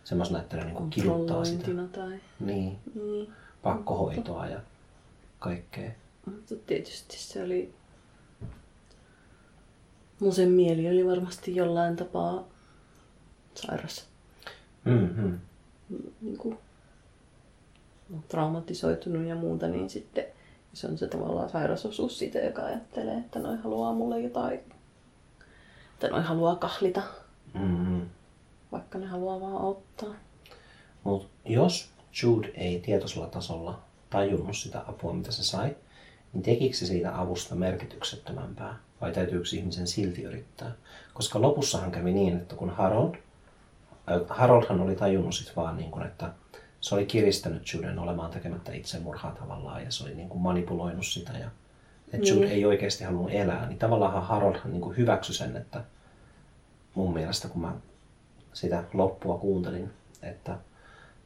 semmoisena, 0.04 0.40
että 0.40 0.56
ne 0.56 0.64
niinku 0.64 0.86
kiduttaa 0.90 1.44
sitä. 1.44 1.64
Kontrollointina 1.64 2.04
tai... 2.10 2.20
Niin, 2.40 2.78
Niin. 2.94 3.32
pakkohoitoa 3.62 4.46
ja 4.46 4.60
kaikkea. 5.38 5.90
Mutta 6.26 6.54
tietysti 6.66 7.16
se 7.16 7.42
oli... 7.42 7.74
Mun 10.20 10.32
sen 10.32 10.50
mieli 10.50 10.88
oli 10.88 11.06
varmasti 11.06 11.56
jollain 11.56 11.96
tapaa 11.96 12.44
sairas. 13.54 14.08
Mm-hmm. 14.84 15.38
Niin 16.20 16.38
kuin, 16.38 16.58
traumatisoitunut 18.28 19.26
ja 19.26 19.34
muuta, 19.34 19.68
niin 19.68 19.90
sitten 19.90 20.24
se 20.72 20.86
on 20.86 20.98
se 20.98 21.06
tavallaan 21.08 21.50
sairasosuus 21.50 22.18
siitä, 22.18 22.38
joka 22.38 22.62
ajattelee, 22.62 23.18
että 23.18 23.38
noi 23.38 23.56
haluaa 23.56 23.92
mulle 23.92 24.20
jotain, 24.20 24.60
että 25.94 26.08
noi 26.08 26.22
haluaa 26.22 26.56
kahlita, 26.56 27.02
Mm-hmm. 27.54 28.08
vaikka 28.72 28.98
ne 28.98 29.06
haluaa 29.06 29.40
vaan 29.40 29.62
auttaa. 29.62 30.14
Mutta 31.04 31.28
jos 31.44 31.90
Jude 32.22 32.48
ei 32.54 32.80
tietoisella 32.80 33.26
tasolla 33.26 33.80
tajunnut 34.10 34.56
sitä 34.56 34.82
apua, 34.88 35.12
mitä 35.12 35.32
se 35.32 35.44
sai, 35.44 35.76
niin 36.32 36.42
tekikö 36.42 36.76
se 36.76 36.86
siitä 36.86 37.20
avusta 37.20 37.54
merkityksettömämpää? 37.54 38.78
Vai 39.00 39.12
täytyykö 39.12 39.48
ihmisen 39.52 39.86
silti 39.86 40.22
yrittää? 40.22 40.72
Koska 41.14 41.42
lopussahan 41.42 41.90
kävi 41.90 42.12
niin, 42.12 42.36
että 42.36 42.56
kun 42.56 42.70
Harold, 42.70 43.14
äh, 43.14 44.20
Haroldhan 44.28 44.80
oli 44.80 44.96
tajunnut 44.96 45.34
sit 45.34 45.56
vaan, 45.56 45.76
niin 45.76 45.90
kun, 45.90 46.06
että 46.06 46.32
se 46.80 46.94
oli 46.94 47.06
kiristänyt 47.06 47.72
Juden 47.74 47.98
olemaan 47.98 48.30
tekemättä 48.30 48.72
itsemurhaa 48.72 49.32
tavallaan 49.32 49.84
ja 49.84 49.90
se 49.90 50.04
oli 50.04 50.14
niin 50.14 50.28
kuin 50.28 50.42
manipuloinut 50.42 51.06
sitä 51.06 51.32
ja 51.32 51.50
että 52.12 52.28
Jude 52.28 52.40
Niin. 52.40 52.52
ei 52.52 52.64
oikeasti 52.64 53.04
halunnut 53.04 53.32
elää, 53.32 53.68
niin 53.68 53.78
tavallaan 53.78 54.22
Haroldhan 54.22 54.72
niin 54.72 54.80
kuin 54.80 54.96
hyväksyi 54.96 55.34
sen, 55.34 55.56
että 55.56 55.84
mun 56.94 57.12
mielestä 57.12 57.48
kun 57.48 57.60
mä 57.60 57.72
sitä 58.52 58.84
loppua 58.94 59.38
kuuntelin, 59.38 59.90
että 60.22 60.58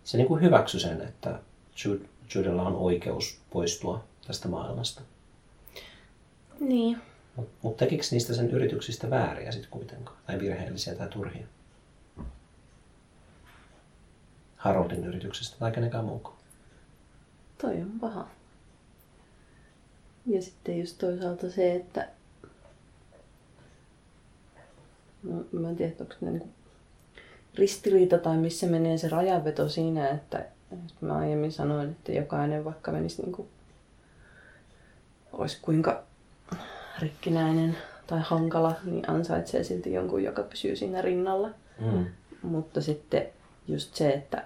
se 0.05 0.17
niin 0.17 0.29
kuin 0.29 0.43
hyväksyi 0.43 0.81
sen, 0.81 1.01
että 1.01 1.39
Jude, 1.85 2.05
Judella 2.35 2.63
on 2.63 2.77
oikeus 2.77 3.39
poistua 3.51 4.05
tästä 4.27 4.49
maailmasta. 4.49 5.03
Niin. 6.61 6.99
Mutta 7.37 7.53
mut 7.63 7.77
tekikö 7.77 8.05
niistä 8.11 8.35
sen 8.35 8.51
yrityksistä 8.51 9.11
vääriä 9.11 9.53
sitten 9.53 9.71
kuitenkaan? 9.71 10.19
Tai 10.27 10.41
virheellisiä 10.41 10.95
tai 10.95 11.09
turhia? 11.09 11.47
Haroldin 14.57 15.05
yrityksestä 15.05 15.57
tai 15.59 15.73
kenenkään 15.73 16.05
muukaan. 16.05 16.37
Toi 17.61 17.77
on 17.77 17.93
paha. 18.01 18.29
Ja 20.27 20.43
sitten 20.43 20.81
just 20.81 20.99
toisaalta 20.99 21.51
se, 21.51 21.75
että 21.75 22.09
no, 25.23 25.45
mä 25.53 25.69
en 25.71 25.77
tiedä, 25.77 25.93
onko 26.01 26.15
ne 26.21 26.31
niinku 26.31 26.49
ristiriita 27.55 28.19
tai 28.19 28.37
missä 28.37 28.67
menee 28.67 28.99
se 28.99 29.09
rajanveto 29.09 29.69
siinä, 29.69 30.09
että 30.09 30.45
että 30.75 31.07
mä 31.07 31.17
aiemmin 31.17 31.53
sanoin, 31.53 31.91
että 31.91 32.13
jokainen 32.13 32.65
vaikka 32.65 32.93
menisi 32.93 33.23
niinku, 33.23 33.49
olisi 35.33 35.59
kuinka 35.63 36.03
rikkinäinen 36.99 37.77
tai 38.07 38.21
hankala, 38.23 38.75
niin 38.85 39.11
ansaitsee 39.11 39.65
silti 39.65 39.93
jonkun, 39.93 40.23
joka 40.25 40.43
pysyy 40.43 40.77
siinä 40.77 41.03
rinnalla. 41.03 41.51
Mm. 41.81 42.07
Mutta 42.43 42.81
sitten 42.81 43.27
just 43.69 43.95
se, 43.95 44.11
että 44.11 44.45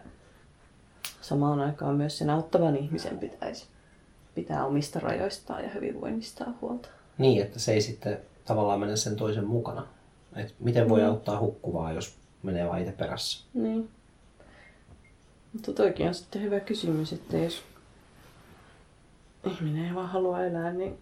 samaan 1.21 1.61
aikaan 1.61 1.97
myös 1.97 2.19
sen 2.19 2.31
auttavan 2.31 2.77
ihmisen 2.77 3.19
pitäisi 3.19 3.67
pitää 4.35 4.67
omista 4.67 5.01
rajoistaan 5.01 5.63
ja 5.65 5.71
hyvinvoinnistaan 5.71 6.57
huolta. 6.61 6.89
Niin, 7.19 7.43
että 7.43 7.59
se 7.59 7.73
ei 7.73 7.81
sitten 7.81 8.19
tavallaan 8.45 8.81
mene 8.81 8.97
sen 8.97 9.17
toisen 9.17 9.47
mukana. 9.47 9.87
Et 10.37 10.55
miten 10.61 10.89
voi 10.89 11.01
Mm. 11.01 11.07
auttaa 11.09 11.41
hukkuvaa, 11.41 11.93
jos 11.93 12.17
menee 12.43 12.67
vaan 12.69 12.81
itse 12.81 12.93
perässä? 12.93 13.45
Niin. 13.55 13.89
Mutta 15.53 15.73
toikin 15.73 16.09
on 16.09 16.15
sitten 16.15 16.43
hyvä 16.43 16.61
kysymys, 16.61 17.13
että 17.13 17.37
jos 17.37 17.63
ihminen 19.45 19.87
ei 19.89 19.95
vaan 19.95 20.09
halua 20.09 20.45
elää, 20.45 20.73
niin 20.73 20.99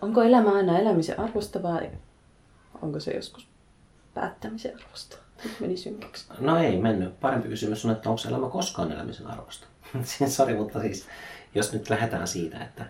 onko 0.00 0.22
elämä 0.22 0.52
aina 0.52 0.78
elämisen 0.78 1.20
arvosta 1.20 1.62
vai 1.62 1.90
onko 2.82 3.00
se 3.00 3.10
joskus 3.10 3.48
päättämisen 4.14 4.76
arvosta? 4.84 5.16
Nyt 5.44 5.60
meni 5.60 5.76
synkäksi. 5.76 6.24
No 6.38 6.58
ei 6.58 6.76
mennyt. 6.78 7.20
Parempi 7.20 7.48
kysymys 7.48 7.84
on, 7.84 7.90
että 7.90 8.10
onko 8.10 8.22
elämä 8.28 8.48
koskaan 8.48 8.92
elämisen 8.92 9.26
arvosta? 9.26 9.66
Siis, 10.04 10.36
Sori, 10.36 10.54
mutta 10.54 10.80
siis 10.80 11.06
jos 11.54 11.72
nyt 11.72 11.90
lähdetään 11.90 12.28
siitä, 12.28 12.64
että, 12.64 12.84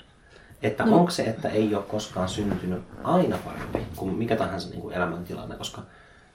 että 0.62 0.84
No. 0.84 0.96
onko 0.96 1.10
se, 1.10 1.22
että 1.22 1.48
ei 1.48 1.74
ole 1.74 1.84
koskaan 1.84 2.28
syntynyt 2.28 2.82
aina 3.04 3.38
parempi 3.44 3.86
kuin 3.96 4.14
mikä 4.14 4.36
tahansa 4.36 4.70
niin 4.70 4.80
kuin 4.80 4.94
elämäntilanne, 4.94 5.56
koska 5.56 5.82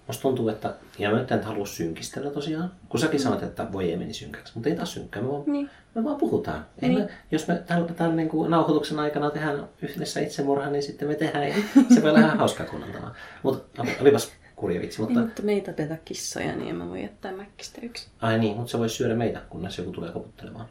musta 0.08 0.22
tuntuu, 0.22 0.50
että, 0.50 0.74
ja 1.00 1.12
mä 1.12 1.26
en 1.32 1.44
halua 1.44 1.66
synkistellä 1.66 2.32
tosiaan, 2.32 2.72
kun 2.90 3.00
säkin 3.00 3.20
sanot, 3.20 3.44
että 3.44 3.68
voi 3.72 3.90
ei 3.92 3.98
meni 3.98 4.14
synkäksi, 4.14 4.52
mutta 4.56 4.70
ei 4.70 4.76
taas 4.76 4.94
synkkää, 4.94 5.22
me 5.24 5.30
vaan, 5.32 5.44
Niin. 5.46 5.70
me 5.96 6.04
vaan 6.04 6.16
puhutaan. 6.16 6.66
Ei 6.82 6.90
Niin. 6.90 7.00
me, 7.02 7.10
jos 7.32 7.48
me 7.48 7.64
tällä, 7.68 7.88
tällä 7.94 8.16
niin 8.16 8.30
kuin 8.30 8.52
nauhoituksen 8.52 9.00
aikana 9.00 9.30
tehdään 9.32 9.68
yhdessä 9.82 10.20
itsemurha, 10.20 10.70
niin 10.70 10.84
sitten 10.84 11.08
me 11.08 11.16
tehdään, 11.16 11.54
se 11.96 12.02
voi 12.02 12.10
olla 12.10 12.20
ihan 12.20 12.38
hauskaa 12.38 12.66
kuunneltavaa. 12.66 13.14
Mutta 13.44 13.84
olipas 14.02 14.32
kurja 14.56 14.82
vitsi, 14.82 15.02
mutta 15.02 15.14
Niin, 15.20 15.26
mutta 15.26 15.42
me 15.42 15.52
ei 15.54 15.62
tapeta 15.62 15.96
kissoja, 16.06 16.56
niin 16.56 16.76
mä 16.76 16.90
voi 16.90 17.02
jättää 17.02 17.32
mäkkistä 17.32 17.82
yksin. 17.84 18.10
Ai 18.22 18.40
niin, 18.40 18.56
mutta 18.58 18.72
se 18.72 18.80
voi 18.80 18.90
syödä 18.90 19.16
meitä, 19.16 19.42
kunnes 19.50 19.78
joku 19.78 19.92
tulee 19.92 20.12
koputtelemaan. 20.12 20.66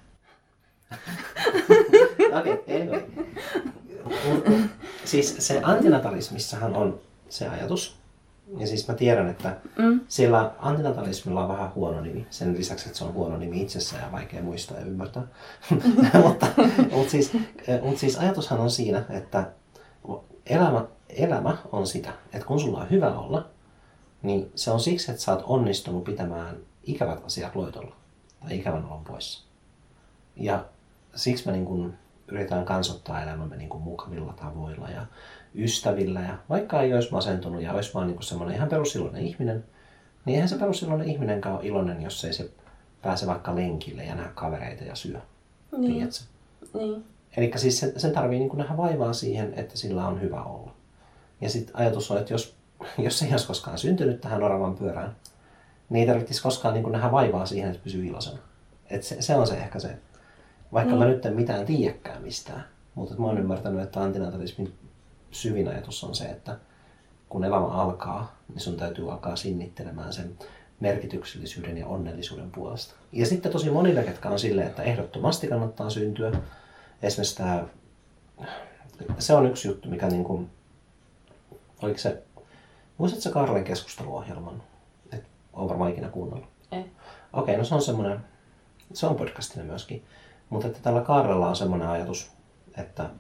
Okei, 2.39 2.53
okay, 2.53 2.59
ei. 2.67 2.89
Mut- 4.05 4.61
Siis 5.05 5.37
se 5.39 5.61
antinatalismissahan 5.63 6.75
on 6.77 7.01
se 7.29 7.49
ajatus. 7.49 7.97
Ja 8.59 8.67
siis 8.67 8.89
mä 8.89 8.95
tiedän, 8.95 9.29
että 9.29 9.57
Mm. 9.79 10.01
siellä 10.09 10.51
antinatalismilla 10.59 11.43
on 11.43 11.49
vähän 11.49 11.75
huono 11.75 12.01
nimi. 12.01 12.27
Sen 12.31 12.57
lisäksi, 12.57 12.87
että 12.87 12.99
se 12.99 13.05
on 13.05 13.15
huono 13.15 13.37
nimi 13.37 13.61
itsessään 13.63 14.03
ja 14.03 14.13
vaikea 14.13 14.43
muistaa 14.43 14.79
ja 14.79 14.85
ymmärtää. 14.87 15.23
mutta, 16.25 16.47
mutta, 16.93 17.11
siis, 17.11 17.33
mutta 17.83 18.01
siis 18.01 18.19
ajatushan 18.19 18.61
on 18.61 18.71
siinä, 18.71 19.05
että 19.11 19.51
elämä, 20.47 20.85
elämä 21.09 21.57
on 21.73 21.87
sitä, 21.87 22.13
että 22.33 22.47
kun 22.47 22.61
sulla 22.61 22.81
on 22.81 22.91
hyvä 22.91 23.19
olla, 23.19 23.47
niin 24.23 24.51
se 24.55 24.71
on 24.71 24.81
siksi, 24.81 25.11
että 25.11 25.23
sä 25.23 25.33
oot 25.33 25.45
onnistunut 25.47 26.05
pitämään 26.05 26.57
ikävät 26.85 27.25
asiat 27.25 27.57
loitolla 27.57 27.97
tai 28.41 28.57
ikävän 28.59 28.85
olon 28.87 29.05
poissa. 29.05 29.45
Ja 30.37 30.65
siksi 31.15 31.47
me 31.47 31.53
niin 31.53 31.65
kuin 31.65 31.95
yritetään 32.29 32.65
kansottaa 32.65 33.23
elämämme 33.23 33.57
niin 33.57 33.69
kuin 33.69 33.83
mukavilla 33.83 34.33
tavoilla 34.33 34.91
ja 34.91 35.07
ystävillä. 35.55 36.21
Ja 36.21 36.39
vaikka 36.49 36.83
ei 36.83 36.95
olisi 36.95 37.13
masentunut 37.13 37.63
ja 37.63 37.73
olisi 37.73 37.95
vaan 37.95 38.07
niin 38.07 38.17
kuin 38.17 38.25
semmoinen 38.25 38.57
ihan 38.57 38.69
perusiloinen 38.69 39.27
ihminen, 39.27 39.65
niin 40.25 40.35
eihän 40.35 40.49
se 40.49 40.59
perusiloinen 40.59 41.09
ihminenkään 41.09 41.55
ole 41.55 41.67
iloinen, 41.67 42.03
jos 42.03 42.25
ei 42.25 42.33
se 42.33 42.51
pääse 43.03 43.27
vaikka 43.27 43.55
lenkille 43.55 44.05
ja 44.05 44.15
näe 44.15 44.29
kavereita 44.35 44.85
ja 44.85 44.95
syö. 44.95 45.21
Niin. 45.77 45.93
Tiedätkö? 45.95 46.25
Niin. 46.75 47.05
Eli 47.37 47.53
siis 47.57 47.81
sen, 47.81 48.01
sen 48.01 48.13
tarvii 48.13 48.39
niin 48.39 48.57
nähdä 48.57 48.77
vaivaa 48.77 49.13
siihen, 49.13 49.55
että 49.57 49.79
sillä 49.79 50.07
on 50.07 50.21
hyvä 50.21 50.43
olla. 50.43 50.75
Ja 51.41 51.51
sitten 51.51 51.77
ajatus 51.77 52.11
on, 52.11 52.19
että 52.19 52.35
jos, 52.35 52.57
jos 52.99 53.23
ei 53.23 53.31
olisi 53.31 53.47
koskaan 53.47 53.79
syntynyt 53.79 54.21
tähän 54.21 54.43
oravan 54.43 54.77
pyörään, 54.77 55.17
niin 55.91 56.01
ei 56.01 56.07
tarvitsisi 56.07 56.43
koskaan 56.43 56.75
niin 56.75 56.93
nähdä 56.93 57.13
vaivaa 57.13 57.47
siihen, 57.47 57.71
että 57.71 57.85
pysyy 57.85 58.07
iloisena. 58.07 58.39
Et 58.91 59.03
se, 59.03 59.23
se 59.23 59.37
on 59.37 59.47
se 59.47 59.55
ehkä 59.55 59.79
se, 59.79 59.99
vaikka 60.75 60.97
mä 60.97 61.05
nyt 61.05 61.27
en 61.27 61.37
mitään 61.37 61.67
tiedäkään 61.67 62.23
mistään, 62.23 62.65
mutta 62.95 63.15
mä 63.15 63.27
oon 63.27 63.39
ymmärtänyt, 63.39 63.83
että 63.83 64.03
antinatalismin 64.03 64.75
syvin 65.31 65.69
ajatus 65.69 66.05
on 66.05 66.15
se, 66.15 66.25
että 66.25 66.59
kun 67.29 67.45
elämä 67.45 67.67
alkaa, 67.67 68.37
niin 68.49 68.61
sun 68.61 68.77
täytyy 68.77 69.13
alkaa 69.13 69.37
sinnittelemään 69.37 70.13
sen 70.13 70.39
merkityksellisyyden 70.81 71.79
ja 71.79 71.87
onnellisuuden 71.87 72.51
puolesta. 72.51 72.95
Ja 73.13 73.27
sitten 73.27 73.53
tosi 73.53 73.71
monille, 73.71 74.03
ketkä 74.03 74.29
on 74.29 74.39
silleen, 74.39 74.67
että 74.67 74.83
ehdottomasti 74.83 75.47
kannattaa 75.47 75.91
syntyä. 75.91 76.33
Esimerkiksi 77.03 77.37
tämä, 77.37 77.65
se 79.19 79.35
on 79.35 79.47
yksi 79.47 79.69
juttu, 79.69 79.89
mikä 79.89 80.09
niin 80.09 80.25
kuin, 80.25 80.51
oliko 81.83 81.99
se, 81.99 82.23
muistatko 82.99 83.41
Karlen 83.41 83.65
keskusteluohjelman? 83.65 84.63
Et 85.13 85.25
on 85.53 85.69
varmaan 85.69 85.91
ikinä 85.91 86.09
kuunnellut. 86.09 86.49
Ei. 86.73 86.85
Okei, 87.33 87.57
no 87.57 87.65
se 87.65 87.75
on 87.75 87.83
semmoinen, 87.83 88.21
se 88.93 89.07
on 89.07 89.17
podcastina 89.17 89.65
myöskin. 89.65 90.05
Mutta 90.51 90.67
että 90.67 90.81
tällä 90.83 91.01
Kaarella 91.01 91.49
on 91.49 91.57
semmoinen 91.57 91.89
ajatus, 91.89 92.31
että, 92.79 93.11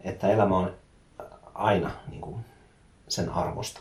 että 0.00 0.28
elämä 0.28 0.58
on 0.58 0.72
aina 1.54 1.90
niin 2.10 2.20
kuin, 2.20 2.36
sen 3.08 3.28
arvosta. 3.28 3.80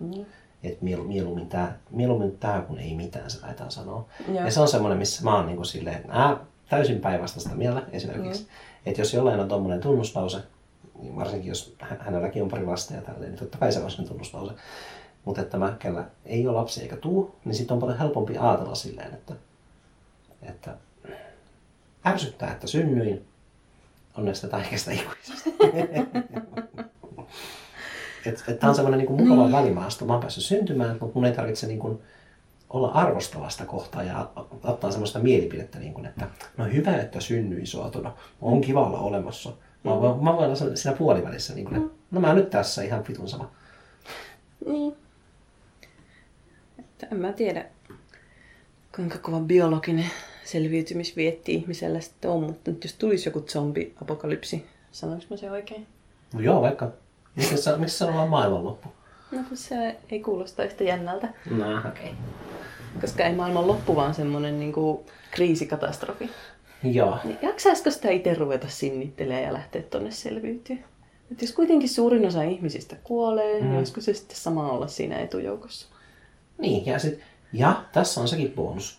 Niin. 0.00 0.26
Että 0.62 0.84
mielu, 0.84 1.04
mieluummin 1.04 1.48
tämä 1.48 1.72
mieluummin 1.90 2.38
tää, 2.38 2.60
kun 2.60 2.78
ei 2.78 2.94
mitään, 2.94 3.30
se 3.30 3.40
taitaa 3.40 3.70
sanoa. 3.70 4.06
Joo. 4.28 4.44
Ja 4.44 4.50
se 4.50 4.60
on 4.60 4.68
semmoinen, 4.68 4.98
missä 4.98 5.24
mä 5.24 5.36
oon 5.36 5.46
niin 5.46 5.56
kuin 5.56 5.66
silleen, 5.66 5.96
että 5.96 6.12
ää, 6.12 6.36
täysin 6.68 7.00
päinvastaista 7.00 7.54
mieltä 7.54 7.82
esimerkiksi. 7.92 8.42
Mm. 8.42 8.48
Että 8.86 9.00
jos 9.00 9.14
jollain 9.14 9.40
on 9.40 9.48
tommonen 9.48 9.80
tunnuslause, 9.80 10.38
niin 10.98 11.16
varsinkin 11.16 11.48
jos 11.48 11.74
hä- 11.80 11.96
hänelläkin 12.00 12.42
on 12.42 12.48
pari 12.48 12.66
lasta 12.66 12.94
ja 12.94 13.00
tälleen, 13.00 13.30
niin 13.30 13.38
totta 13.38 13.58
kai 13.58 13.72
se 13.72 13.80
on 13.80 13.90
sen 13.90 14.08
tunnuslause. 14.08 14.54
Mutta 15.24 15.40
että 15.40 15.58
mä, 15.58 15.76
kellä 15.78 16.04
ei 16.24 16.48
ole 16.48 16.56
lapsia 16.56 16.82
eikä 16.82 16.96
tuu, 16.96 17.36
niin 17.44 17.54
sitten 17.54 17.74
on 17.74 17.80
paljon 17.80 17.98
helpompi 17.98 18.38
ajatella 18.38 18.74
silleen, 18.74 19.14
että, 19.14 19.34
että 20.42 20.74
ärsyttää, 22.06 22.52
että 22.52 22.66
synnyin, 22.66 23.24
onnesta 24.16 24.48
taikasta 24.48 24.90
ikuisesti. 24.90 25.54
että 28.26 28.44
et 28.48 28.58
tää 28.58 28.68
on 28.68 28.74
semmoinen 28.74 28.98
niinku 28.98 29.16
mukava 29.16 29.52
välimaasto. 29.52 30.04
Mä 30.04 30.12
oon 30.12 30.20
päässyt 30.20 30.44
syntymään, 30.44 30.96
mutta 31.00 31.14
mun 31.14 31.24
ei 31.24 31.32
tarvitse 31.32 31.66
niinku 31.66 32.02
olla 32.70 32.88
arvostavasta 32.88 33.66
kohtaa 33.66 34.02
ja 34.02 34.30
ottaa 34.62 34.90
semmoista 34.90 35.18
mielipidettä, 35.18 35.78
niin 35.78 35.94
kuin, 35.94 36.06
että 36.06 36.28
no 36.56 36.64
hyvä, 36.64 36.96
että 36.96 37.20
synnyin 37.20 37.66
suotuna. 37.66 38.12
On 38.40 38.60
kiva 38.60 38.86
olla 38.86 38.98
olemassa. 38.98 39.52
Mä, 39.84 39.90
voin, 39.90 40.24
mä 40.24 40.32
voin 40.32 40.44
olla 40.44 40.76
siinä 40.76 40.96
puolivälissä, 40.96 41.54
niin 41.54 41.64
kuin, 41.64 41.76
että 41.76 41.94
no 42.10 42.20
mä 42.20 42.34
nyt 42.34 42.50
tässä 42.50 42.82
ihan 42.82 43.04
vitun 43.08 43.28
sama. 43.28 43.50
Niin. 44.66 44.96
Että 46.78 47.06
en 47.12 47.18
mä 47.18 47.32
tiedä, 47.32 47.64
kuinka 48.96 49.18
kova 49.18 49.40
biologinen 49.40 50.10
selviytymisvietti 50.46 51.54
ihmisellä 51.54 52.00
sitten 52.00 52.30
on, 52.30 52.42
mutta 52.42 52.70
nyt 52.70 52.84
jos 52.84 52.92
tulisi 52.92 53.28
joku 53.28 53.40
zombi-apokalypsi, 53.40 54.66
sanoinko 54.92 55.26
mä 55.30 55.36
se 55.36 55.50
oikein? 55.50 55.86
No 56.34 56.40
joo, 56.40 56.62
vaikka. 56.62 56.92
Miksi 57.36 57.56
se, 57.56 57.76
miksi 57.76 58.04
vaan 58.04 58.28
maailmanloppu? 58.28 58.88
No 59.30 59.38
kun 59.48 59.56
se 59.56 59.96
ei 60.10 60.20
kuulosta 60.20 60.64
yhtä 60.64 60.84
jännältä, 60.84 61.28
No 61.50 61.78
okei. 61.78 61.90
Okay. 61.90 62.14
koska 63.00 63.24
ei 63.24 63.34
maailman 63.34 63.66
loppu 63.66 63.96
vaan 63.96 64.14
semmonen 64.14 64.58
niinku 64.60 65.04
kriisikatastrofi. 65.30 66.30
Joo. 66.82 67.18
Niin 67.24 67.38
jaksaisiko 67.42 67.90
sitä 67.90 68.10
itse 68.10 68.34
ruveta 68.34 68.68
sinnittelemään 68.68 69.42
ja 69.42 69.52
lähteä 69.52 69.82
tonne 69.82 70.10
selviytyä? 70.10 70.76
Et 71.32 71.42
jos 71.42 71.52
kuitenkin 71.52 71.88
suurin 71.88 72.26
osa 72.26 72.42
ihmisistä 72.42 72.96
kuolee, 73.04 73.60
mm. 73.60 73.66
niin 73.66 73.78
olisiko 73.78 74.00
se 74.00 74.14
sitten 74.14 74.36
sama 74.36 74.70
olla 74.70 74.86
siinä 74.86 75.18
etujoukossa? 75.18 75.86
Niin, 76.58 76.86
ja, 76.86 76.98
sit, 76.98 77.20
ja 77.52 77.84
tässä 77.92 78.20
on 78.20 78.28
sekin 78.28 78.52
bonus. 78.52 78.98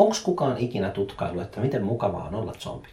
Onko 0.00 0.16
kukaan 0.24 0.58
ikinä 0.58 0.90
tutkailu, 0.90 1.40
että 1.40 1.60
miten 1.60 1.84
mukavaa 1.84 2.28
on 2.28 2.34
olla 2.34 2.52
zombi? 2.58 2.88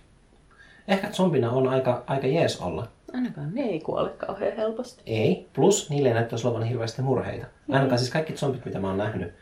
Ehkä 0.88 1.12
zombina 1.12 1.52
on 1.52 1.68
aika, 1.68 2.04
aika 2.08 2.28
jees 2.28 2.62
olla. 2.62 2.88
Ainakaan 3.14 3.56
ne 3.56 3.62
ei 3.62 3.80
kuole 3.80 4.10
kauhean 4.10 4.58
helposti. 4.58 5.02
Ei, 5.06 5.48
plus 5.54 5.90
niille 5.90 6.08
ei 6.08 6.14
näyttäisi 6.14 6.48
olevan 6.48 6.68
hirveästi 6.68 7.02
murheita. 7.02 7.46
Ainakaan 7.72 8.00
siis 8.00 8.12
kaikki 8.12 8.34
zombit, 8.34 8.66
mitä 8.66 8.80
mä 8.80 8.88
oon 8.88 8.98
nähnyt 8.98 9.34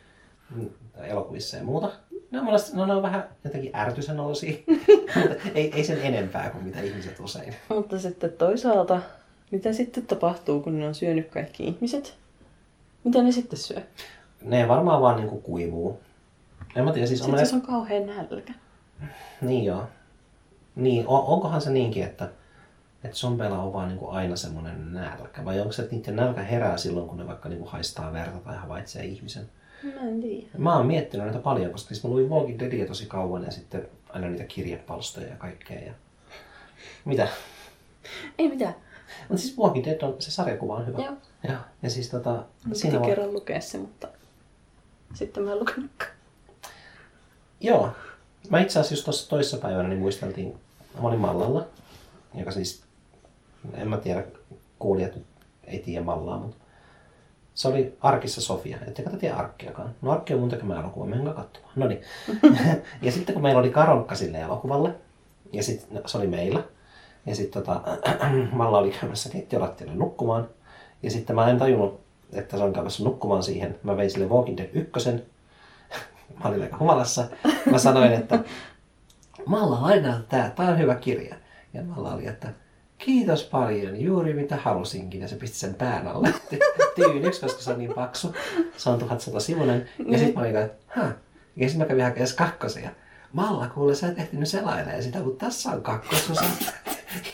mm, 0.56 0.70
elokuvissa 1.04 1.58
ja 1.58 1.64
muuta, 1.64 1.92
ne 2.32 2.40
on, 2.40 2.48
no, 2.74 2.86
ne 2.86 2.94
on 2.94 3.02
vähän 3.02 3.24
jotenkin 3.44 3.76
ärtyisen 3.76 4.20
olosia. 4.20 4.58
Mutta 5.16 5.36
ei, 5.56 5.72
ei 5.76 5.84
sen 5.84 6.02
enempää 6.02 6.50
kuin 6.50 6.64
mitä 6.64 6.82
ihmiset 6.82 7.20
usein. 7.20 7.56
Mutta 7.70 8.00
sitten 8.00 8.32
toisaalta, 8.32 9.02
mitä 9.52 9.74
sitten 9.74 10.08
tapahtuu, 10.08 10.60
kun 10.60 10.80
ne 10.80 10.88
on 10.88 10.96
syönyt 10.96 11.30
kaikki 11.30 11.64
ihmiset? 11.64 12.16
Mitä 13.04 13.24
ne 13.24 13.32
sitten 13.32 13.60
syö? 13.60 13.82
Ne 14.42 14.68
varmaan 14.68 15.02
vaan 15.02 15.16
niinku 15.16 15.38
kuivuu. 15.38 16.00
En 16.76 16.84
mä 16.84 16.92
tiedä, 16.92 17.08
siis 17.08 17.22
on 17.22 17.26
Sitten 17.26 17.42
jos 17.42 17.54
on 17.54 17.62
kauhean 17.62 18.06
nälkä. 18.06 18.54
Niin 19.42 19.66
joo. 19.66 19.88
Niin, 20.76 21.08
on, 21.08 21.24
onkohan 21.24 21.62
se 21.62 21.70
niinkin, 21.70 22.04
että, 22.04 22.30
että 23.04 23.18
zombeilla 23.18 23.62
on 23.62 23.74
vaan 23.74 23.88
niin 23.88 24.00
kuin 24.00 24.12
aina 24.12 24.36
semmoinen 24.36 24.94
nälkä? 24.94 25.46
Vai 25.46 25.60
onko 25.60 25.72
se, 25.72 25.82
että 25.82 25.96
niiden 25.96 26.16
nälkä 26.16 26.42
herää 26.42 26.78
silloin, 26.78 27.08
kun 27.08 27.18
ne 27.18 27.28
vaikka 27.28 27.50
niin 27.50 27.60
kuin 27.60 27.72
haistaa 27.72 28.14
verta 28.14 28.38
tai 28.38 28.58
havaitsee 28.58 29.06
ihmisen? 29.06 29.50
Mä 29.84 30.02
en 30.02 30.22
tiedä. 30.22 30.48
Mä 30.58 30.78
oon 30.78 30.88
miettinyt 30.88 31.26
näitä 31.26 31.40
paljon, 31.42 31.72
koska 31.72 31.88
siis 31.88 32.04
mä 32.04 32.10
luin 32.10 32.30
Walking 32.30 32.60
Deadia 32.60 32.88
tosi 32.88 33.06
kauan 33.06 33.44
ja 33.44 33.52
sitten 33.52 33.88
aina 34.10 34.28
niitä 34.28 34.44
kirjepalstoja 34.44 35.28
ja 35.28 35.36
kaikkea. 35.36 35.80
Ja... 35.80 35.94
Mitä? 37.06 37.28
Ei 38.38 38.50
mitään. 38.50 38.76
Mutta 39.30 39.42
siis 39.42 39.58
Walking 39.58 39.86
Dead 39.86 40.02
on, 40.02 40.16
se 40.20 40.32
sarjakuva 40.32 40.76
on 40.76 40.88
hyvä. 40.88 40.98
Joo. 40.98 41.14
Joo. 41.48 41.58
Ja 41.84 41.90
siis 41.90 42.10
tota, 42.10 42.44
Mä 42.66 42.74
siinä 42.74 43.00
kerran 43.00 43.34
lukea 43.34 43.62
se, 43.62 43.78
mutta 43.78 44.08
sitten 45.14 45.44
mä 45.44 45.52
en 45.52 45.60
lukenutkaan. 45.60 46.15
Joo. 47.66 47.90
Mä 48.50 48.60
itse 48.60 48.80
asiassa 48.80 48.94
just 48.94 49.06
tuossa 49.06 49.30
toissa 49.30 49.58
päivänä 49.58 49.90
niin 49.90 50.00
muisteltiin, 50.00 50.56
mä 51.02 51.08
olin 51.08 51.20
Mallalla, 51.20 51.66
joka 52.34 52.52
siis, 52.52 52.84
en 53.74 53.88
mä 53.88 53.98
tiedä, 53.98 54.24
kuulijat 54.80 55.12
ei 55.64 55.80
tiedä 55.80 56.04
Mallaa, 56.04 56.40
mutta 56.40 56.58
se 57.54 57.68
oli 57.68 57.98
Arkissa 58.02 58.42
Sofia. 58.42 58.78
Ettekä 58.88 59.10
te 59.10 59.18
tiedä 59.18 59.36
Arkkiakaan. 59.36 59.96
No 60.02 60.12
Arkki 60.12 60.34
on 60.34 60.40
mun 60.40 60.50
tekemä 60.50 60.80
elokuva, 60.80 61.06
menkää 61.06 61.34
katsomaan. 61.34 61.74
No 61.76 61.88
niin. 61.88 62.02
ja 63.02 63.12
sitten 63.12 63.34
kun 63.34 63.42
meillä 63.42 63.60
oli 63.60 63.70
Karolkka 63.70 64.16
sille 64.16 64.40
elokuvalle, 64.40 64.96
ja 65.54 65.64
sitten 65.64 66.02
se 66.06 66.18
oli 66.18 66.28
meillä, 66.28 66.64
ja 67.26 67.36
sitten 67.36 67.64
tota, 67.64 67.82
Malla 68.52 68.78
oli 68.78 68.92
käymässä 68.92 69.30
keittiölattialle 69.30 69.96
nukkumaan, 69.96 70.50
ja 71.04 71.12
sitten 71.12 71.36
mä 71.36 71.50
en 71.50 71.58
tajunnut, 71.58 72.00
että 72.34 72.58
se 72.58 72.64
on 72.64 72.74
käymässä 72.74 73.04
nukkumaan 73.04 73.44
siihen. 73.44 73.80
Mä 73.84 73.98
vein 73.98 74.12
sille 74.12 74.26
Walking 74.26 74.58
Dead 74.58 74.70
ykkösen, 74.74 75.26
mä 76.44 76.50
olin 76.50 76.62
aika 76.62 76.78
humalassa. 76.78 77.28
Mä 77.72 77.78
sanoin, 77.78 78.14
että, 78.14 78.40
Malla 79.46 79.82
lainaa 79.82 80.20
tää, 80.30 80.50
tää 80.50 80.70
on 80.70 80.80
hyvä 80.80 80.96
kirja. 80.96 81.36
Ja 81.74 81.84
Malla 81.84 82.14
oli, 82.14 82.28
että 82.28 82.48
kiitos 82.98 83.44
paljon, 83.44 84.02
juuri 84.02 84.34
mitä 84.34 84.56
halusinkin. 84.56 85.22
Ja 85.22 85.28
se 85.28 85.36
pisti 85.36 85.58
sen 85.58 85.76
pään 85.76 86.08
alle 86.08 86.34
tyyniksi, 86.96 87.42
koska 87.42 87.62
se 87.62 87.72
on 87.72 87.78
niin 87.80 87.94
paksu. 87.94 88.36
Se 88.78 88.90
on 88.90 89.00
1100 89.00 89.40
sivunen. 89.40 89.90
Ja 90.08 90.18
sitten 90.18 90.36
mä 90.36 90.42
olin, 90.42 90.56
että 90.56 90.86
Hä? 90.88 91.12
Ja 91.56 91.70
sitten 91.70 91.86
mä 91.86 91.90
kävin 91.90 92.04
hakemaan 92.04 92.36
kakkosia. 92.36 92.90
Malla, 93.34 93.68
kuule, 93.68 93.96
sä 93.96 94.08
et 94.08 94.20
ehtinyt 94.20 94.50
selailemaan 94.50 95.04
sitä, 95.04 95.20
kun 95.20 95.38
tässä 95.38 95.70
on 95.72 95.82
kakkososa. 95.82 96.46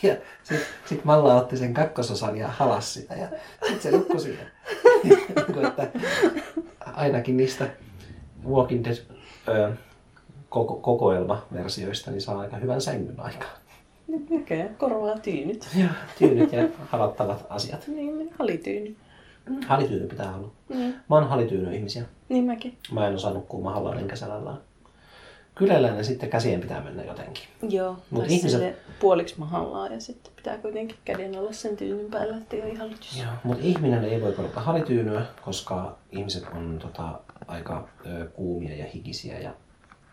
Ja 0.02 0.16
sitten 0.42 0.66
sit 0.86 1.04
Malla 1.04 1.34
otti 1.34 1.56
sen 1.56 1.74
kakkososan 1.74 2.36
ja 2.36 2.48
halas 2.48 2.94
sitä 2.94 3.14
ja 3.14 3.28
sitten 3.60 3.82
se 3.82 3.90
nukkui 3.90 4.20
siinä. 4.20 4.42
Niin 5.04 5.18
ainakin 6.94 7.36
niistä 7.36 7.70
Walking 8.50 8.84
Dead 8.84 8.96
ö, 9.48 9.72
koko, 10.48 10.74
kokoelmaversioista 10.76 12.10
niin 12.10 12.20
saa 12.20 12.38
aika 12.40 12.56
hyvän 12.56 12.80
sängyn 12.80 13.20
aikaan. 13.20 13.52
Okei, 14.30 14.64
korvaa 14.78 15.18
tyynyt. 15.18 15.68
Ja 15.76 15.88
tyynyt 16.18 16.52
ja 16.52 16.68
halattavat 16.88 17.46
asiat. 17.50 17.88
Niin, 17.88 18.30
halityyny. 18.38 18.96
Halityyny 19.66 20.06
pitää 20.08 20.34
olla. 20.36 20.50
Niin, 20.68 20.94
Mä 21.10 21.16
oon 21.16 21.28
halityyny 21.28 21.74
ihmisiä. 21.76 22.04
niin 22.28 22.44
mäkin. 22.44 22.76
Mä 22.92 23.06
en 23.08 23.14
osaa 23.14 23.32
nukkua 23.32 23.60
mahalla 23.62 23.94
enkä 23.96 24.16
selällään. 24.16 24.58
Kylellään 25.54 25.96
ja 25.96 26.04
sitten 26.04 26.30
käsien 26.30 26.60
pitää 26.60 26.80
mennä 26.84 27.04
jotenkin. 27.04 27.44
Joo, 27.68 27.96
Mut 28.10 28.24
ihmiset- 28.30 28.76
puoliksi 29.00 29.34
mahallaan 29.38 29.92
ja 29.92 30.00
sitten 30.00 30.32
pitää 30.36 30.58
kuitenkin 30.58 30.96
käden 31.04 31.38
olla 31.38 31.52
sen 31.52 31.76
tyynyn 31.76 32.10
päällä, 32.10 32.36
ettei 32.36 32.62
ole 32.62 32.70
ihan 32.70 32.90
lytys. 32.90 33.18
Joo. 33.18 33.32
Mutta 33.44 33.62
ihminen 33.64 34.04
ei 34.04 34.20
voi 34.22 34.32
korjata 34.32 34.60
halityynyä, 34.60 35.22
koska 35.44 35.96
ihmiset 36.12 36.44
on 36.56 36.78
tota, 36.82 37.20
aika 37.52 37.88
ö, 38.06 38.26
kuumia 38.26 38.76
ja 38.76 38.84
hikisiä 38.94 39.38
ja 39.38 39.50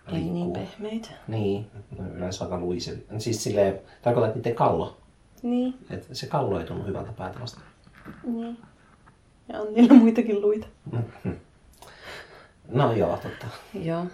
Ei 0.08 0.14
niin 0.14 0.34
liikkuu. 0.34 0.54
pehmeitä. 0.54 1.10
Niin, 1.28 1.68
ne 1.98 2.04
on 2.06 2.12
yleensä 2.16 2.44
aika 2.44 2.60
luisia. 2.60 2.94
Siis 3.18 3.44
silleen, 3.44 3.80
tarkoitan, 4.02 4.28
että 4.30 4.38
niiden 4.40 4.56
kallo. 4.56 4.98
Niin, 5.44 5.74
Että 5.90 6.14
se 6.16 6.28
kallo 6.28 6.60
ei 6.60 6.66
tunnu 6.66 6.86
hyvältä 6.86 7.12
päältä 7.12 7.40
vasta. 7.40 7.60
niin. 8.24 8.58
Ja 9.54 9.62
on 9.62 9.74
niillä 9.74 9.94
muitakin 9.94 10.42
luita. 10.42 10.68
No 12.68 12.92
joo, 12.94 13.18
totta. 13.18 13.46
Joo. 13.74 14.06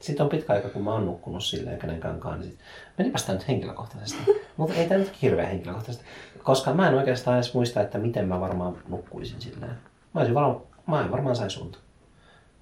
Sitten 0.00 0.24
on 0.24 0.30
pitkä 0.30 0.52
aika, 0.52 0.68
kun 0.68 0.82
mä 0.84 0.92
oon 0.92 1.06
nukkunut 1.06 1.44
silleen 1.44 1.78
kenenkaankaan, 1.78 2.40
niin 2.40 2.50
sit 2.50 2.58
menipäs 2.98 3.24
tää 3.24 3.34
nyt 3.34 3.48
henkilökohtaisesti. 3.48 4.22
Mutta 4.56 4.74
ei 4.74 4.88
tää 4.88 4.98
nyt 4.98 5.22
hirveän 5.22 5.48
henkilökohtaisesti. 5.48 6.06
Koska 6.42 6.74
mä 6.74 6.88
en 6.88 6.94
oikeastaan 6.94 7.36
edes 7.36 7.54
muista, 7.54 7.80
että 7.80 7.98
miten 7.98 8.28
mä 8.28 8.40
varmaan 8.40 8.76
nukkuisin 8.88 9.40
silleen. 9.40 9.72
Mä, 10.14 10.20
olisin 10.20 10.34
varmaan, 10.34 10.60
mä 10.86 11.00
en 11.00 11.10
varmaan 11.10 11.36
saisi 11.36 11.60
unta. 11.60 11.78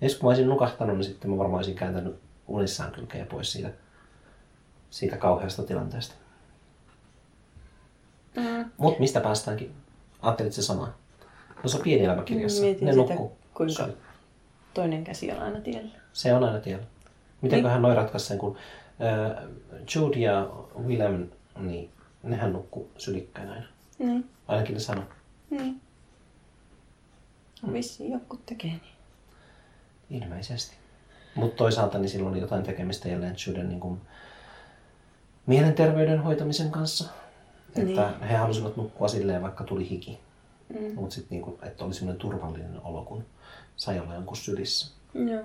Ja 0.00 0.08
sit 0.08 0.18
kun 0.18 0.26
mä 0.26 0.30
olisin 0.30 0.48
nukahtanut, 0.48 0.96
niin 0.96 1.04
sitten 1.04 1.30
mä 1.30 1.38
varmaan 1.38 1.58
olisin 1.58 1.74
kääntänyt 1.74 2.16
unissaan 2.46 2.92
kylkeä 2.92 3.26
pois 3.26 3.52
siitä, 3.52 3.70
siitä 4.90 5.16
kauheasta 5.16 5.62
tilanteesta. 5.62 6.14
Mm. 8.36 8.70
Mut 8.78 8.98
mistä 8.98 9.20
päästäänkin? 9.20 9.74
Ajattelit 10.22 10.52
se 10.52 10.62
sama. 10.62 10.92
No 11.62 11.68
se 11.68 11.76
on 11.76 11.82
pieni 11.82 12.04
elämäkirjassa. 12.04 12.62
Mietin 12.62 12.86
ne 12.86 12.92
sitä, 12.92 13.02
nukkuu. 13.04 13.36
kuinka 13.54 13.86
Se- 13.86 13.96
toinen 14.74 15.04
käsi 15.04 15.32
on 15.32 15.38
aina 15.42 15.60
tiellä. 15.60 15.90
Se 16.12 16.34
on 16.34 16.44
aina 16.44 16.60
tiellä. 16.60 16.84
Mitenköhän 17.42 17.82
noi 17.82 17.94
ratkaisi 17.94 18.26
sen, 18.26 18.38
kun 18.38 18.56
äh, 19.36 19.44
Jude 19.94 20.16
ja 20.18 20.50
Willem, 20.86 21.28
niin 21.60 21.90
nehän 22.22 22.52
nukkuu 22.52 22.90
sylikkäin 22.98 23.48
aina. 23.50 23.66
Niin, 23.98 24.30
Ainakin 24.48 24.74
ne 24.74 24.80
sanoo. 24.80 25.04
niin. 25.50 25.80
No, 27.62 27.72
vissiin 27.72 28.12
joku 28.12 28.36
tekee 28.46 28.70
niin. 28.70 28.95
Ilmeisesti. 30.10 30.76
Mutta 31.34 31.56
toisaalta 31.56 31.98
niin 31.98 32.08
silloin 32.08 32.32
oli 32.32 32.40
jotain 32.40 32.62
tekemistä 32.62 33.08
jälleen 33.08 33.36
Juden 33.46 33.68
niin 33.68 33.80
kuin, 33.80 34.00
mielenterveyden 35.46 36.22
hoitamisen 36.22 36.70
kanssa. 36.70 37.10
Että 37.76 38.12
he 38.28 38.36
halusivat 38.36 38.76
nukkua 38.76 39.08
silleen, 39.08 39.42
vaikka 39.42 39.64
tuli 39.64 39.90
hiki. 39.90 40.18
Mm. 40.68 40.94
Mutta 40.94 41.14
sitten 41.14 41.36
niin 41.36 41.42
kuin, 41.42 41.58
että 41.62 41.84
oli 41.84 41.94
semmoinen 41.94 42.20
turvallinen 42.20 42.80
olo, 42.84 43.04
kun 43.04 43.24
sai 43.76 44.00
olla 44.00 44.14
jonkun 44.14 44.36
sylissä. 44.36 44.94
Joo. 45.14 45.44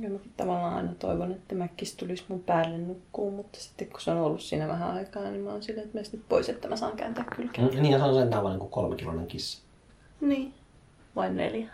Ja 0.00 0.10
mäkin 0.10 0.32
tavallaan 0.36 0.74
aina 0.74 0.94
toivon, 0.94 1.32
että 1.32 1.54
Mäkkis 1.54 1.96
tulisi 1.96 2.24
mun 2.28 2.40
päälle 2.40 2.78
nukkuun, 2.78 3.34
mutta 3.34 3.60
sitten 3.60 3.88
kun 3.88 4.00
se 4.00 4.10
on 4.10 4.18
ollut 4.18 4.40
siinä 4.40 4.68
vähän 4.68 4.90
aikaa, 4.90 5.22
niin 5.22 5.40
mä 5.40 5.50
oon 5.50 5.62
silleen, 5.62 5.84
että 5.86 5.98
mene 5.98 6.08
nyt 6.12 6.28
pois, 6.28 6.48
että 6.48 6.68
mä 6.68 6.76
saan 6.76 6.96
kääntää 6.96 7.24
kylkeä. 7.36 7.64
Mm, 7.64 7.82
niin 7.82 7.92
ja 7.92 7.98
se 7.98 8.04
on 8.04 8.14
sentään 8.14 8.42
vain 8.42 8.52
niin 8.52 8.60
kuin 8.60 8.70
kolmekiloinen 8.70 9.26
kissa. 9.26 9.62
Niin. 10.20 10.54
Vain 11.16 11.36
neljä. 11.36 11.68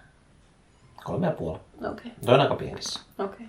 Kolme 1.09 1.27
ja 1.27 1.33
puoli. 1.33 1.59
Okei. 1.91 2.13
Toi 2.27 2.35
on 2.35 2.41
aika 2.41 2.55
pieni 2.55 2.77
kissa. 2.77 3.01
Okei. 3.19 3.47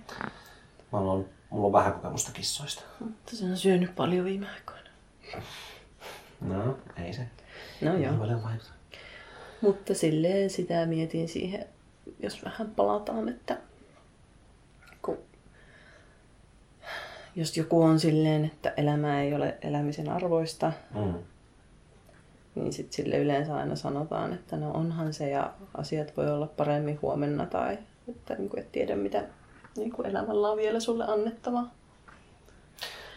Mä 0.92 0.98
oon, 0.98 1.26
mulla 1.50 1.66
on 1.66 1.72
vähän 1.72 1.92
kokemusta 1.92 2.32
kissoista. 2.32 2.82
Mutta 3.00 3.36
se 3.36 3.44
on 3.44 3.56
syönyt 3.56 3.94
paljon 3.96 4.24
viime 4.24 4.46
aikoina. 4.54 4.90
No, 6.40 6.78
ei 7.04 7.12
se. 7.12 7.26
No 7.80 7.94
Ei 7.96 8.02
joo. 8.02 8.14
paljon 8.14 8.42
vaikuta. 8.42 8.70
Mutta 9.60 9.94
silleen 9.94 10.50
sitä 10.50 10.86
mietin 10.86 11.28
siihen, 11.28 11.66
jos 12.22 12.44
vähän 12.44 12.70
palataan, 12.70 13.28
että 13.28 13.58
kun 15.02 15.18
jos 17.36 17.56
joku 17.56 17.82
on 17.82 18.00
silleen, 18.00 18.44
että 18.44 18.72
elämä 18.76 19.20
ei 19.22 19.34
ole 19.34 19.58
elämisen 19.62 20.08
arvoista, 20.08 20.72
Mm. 20.94 21.14
Niin 22.60 22.72
sitten 22.72 22.92
sille 22.92 23.16
yleensä 23.18 23.56
aina 23.56 23.76
sanotaan, 23.76 24.32
että 24.32 24.56
no 24.56 24.70
onhan 24.70 25.12
se 25.12 25.30
ja 25.30 25.52
asiat 25.76 26.16
voi 26.16 26.30
olla 26.30 26.46
paremmin 26.46 26.98
huomenna 27.02 27.46
tai 27.46 27.78
että 28.08 28.34
niin 28.34 28.48
kuin 28.50 28.60
et 28.60 28.72
tiedä 28.72 28.96
mitä 28.96 29.24
niin 29.76 29.92
kuin 29.92 30.06
elämällä 30.06 30.50
on 30.50 30.56
vielä 30.56 30.80
sulle 30.80 31.04
annettavaa. 31.04 31.70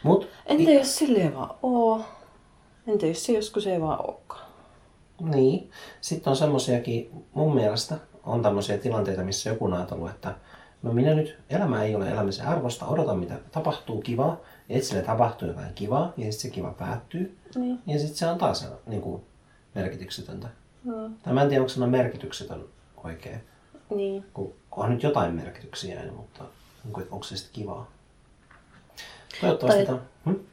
Mut, 0.03 0.27
Entä 0.45 0.71
jos 0.71 0.95
sille 0.97 1.19
ei 1.19 1.33
vaan 1.35 1.55
oo? 1.63 2.01
Entä 2.87 3.05
jos 3.05 3.25
se 3.25 3.33
joskus 3.33 3.67
ei 3.67 3.81
vaan 3.81 4.05
olekaan? 4.07 4.43
niin. 5.21 5.71
Sitten 6.01 6.31
on 6.31 6.37
semmosiakin, 6.37 7.23
mun 7.33 7.55
mielestä 7.55 7.95
on 8.23 8.41
tämmöisiä 8.41 8.77
tilanteita, 8.77 9.23
missä 9.23 9.49
joku 9.49 9.65
on 9.65 9.73
ajatellut, 9.73 10.09
että 10.09 10.35
no 10.83 10.93
minä 10.93 11.13
nyt, 11.13 11.37
elämä 11.49 11.83
ei 11.83 11.95
ole 11.95 12.09
elämisen 12.11 12.47
arvosta, 12.47 12.85
odotan 12.85 13.19
mitä 13.19 13.33
tapahtuu 13.51 14.01
kivaa, 14.01 14.37
ja 14.69 14.75
sitten 14.75 14.83
sille 14.83 15.01
tapahtuu 15.01 15.47
jotain 15.47 15.73
kivaa, 15.73 16.13
ja 16.17 16.23
sitten 16.23 16.33
se 16.33 16.49
kiva 16.49 16.71
päättyy, 16.71 17.37
Niin. 17.55 17.79
ja 17.87 17.99
sitten 17.99 18.17
se 18.17 18.27
on 18.27 18.37
taas 18.37 18.67
niin 18.85 19.01
kuin, 19.01 19.21
merkityksetöntä. 19.75 20.47
No, 20.83 21.09
Tai 21.23 21.33
mä 21.33 21.41
en 21.41 21.49
tiedä, 21.49 21.61
onko 21.61 21.69
sana 21.69 21.87
merkityksetön 21.87 22.65
oikein, 23.03 23.41
niin. 23.95 24.25
kun 24.33 24.53
onhan 24.71 24.91
nyt 24.91 25.03
jotain 25.03 25.33
merkityksiä, 25.35 26.01
mutta 26.15 26.43
niin 26.83 26.93
kuin, 26.93 27.01
että 27.01 27.15
onko 27.15 27.23
se 27.23 27.37
sitten 27.37 27.53
kivaa. 27.53 27.91
Toivottavasti 29.41 29.85
Tai- 29.85 29.85
tämä... 29.85 29.99
Hm? 30.25 30.43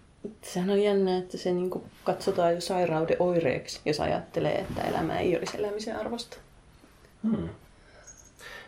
Sehän 0.42 0.70
on 0.70 0.82
jännä, 0.82 1.18
että 1.18 1.38
se 1.38 1.52
niin 1.52 1.70
katsotaan 2.04 2.54
jo 2.54 2.60
sairauden 2.60 3.16
oireeksi, 3.18 3.80
jos 3.84 4.00
ajattelee, 4.00 4.54
että 4.54 4.82
elämä 4.82 5.18
ei 5.18 5.38
olisi 5.38 5.56
elämisen 5.58 5.96
arvosta. 5.96 6.36
Hmm. 7.22 7.48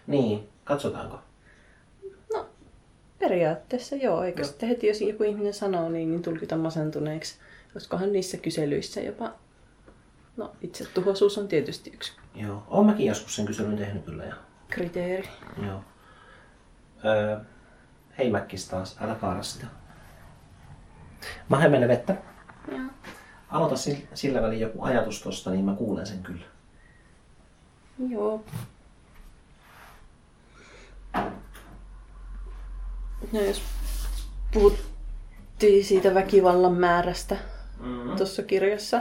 Niin, 0.07 0.49
katsotaanko? 0.65 1.19
No, 2.35 2.47
periaatteessa 3.19 3.97
joo. 3.97 4.23
Eikö 4.25 4.45
sitten 4.45 4.69
heti, 4.69 4.87
jos 4.87 5.01
joku 5.01 5.23
ihminen 5.23 5.55
sanoo 5.55 5.89
niin, 5.89 6.11
niin 6.11 6.23
tulkita 6.23 6.57
masentuneeksi. 6.57 7.35
Olisikohan 7.75 8.13
niissä 8.13 8.37
kyselyissä 8.37 9.01
jopa... 9.01 9.35
No, 10.37 10.53
itsetuhoisuus 10.61 11.39
on 11.39 11.49
tietysti 11.49 11.91
yksi 11.95 12.13
Joo, 12.35 12.63
oon 12.69 12.87
mäkin 12.87 13.07
joskus 13.07 13.37
sen 13.37 13.47
kyselyn 13.47 13.77
tehnyt 13.77 14.05
kyllä. 14.05 14.25
Ja... 14.25 14.35
kriteeri. 14.69 15.29
Joo. 15.67 15.85
Öö, 17.05 17.39
hei 18.19 18.31
Mäkkis 18.31 18.69
taas, 18.69 18.97
älä 19.01 19.15
kaara 19.15 19.43
sitä. 19.43 19.67
Mä 21.49 21.69
meille 21.69 21.89
vettä. 21.89 22.17
Joo. 22.73 22.81
Aloita 23.49 23.77
si- 23.77 24.09
sillä 24.15 24.43
välin 24.43 24.61
joku 24.61 24.83
ajatus 24.83 25.23
tosta, 25.23 25.51
niin 25.51 25.65
mä 25.65 25.75
kuulen 25.75 26.07
sen 26.07 26.23
kyllä. 26.23 26.45
Joo. 28.09 28.45
No 33.33 33.41
jos 33.41 33.63
puhuttiin 34.53 35.85
siitä 35.85 36.15
väkivallan 36.15 36.73
määrästä 36.75 37.37
Mm-hmm. 37.81 38.17
tuossa 38.17 38.43
kirjassa. 38.43 39.01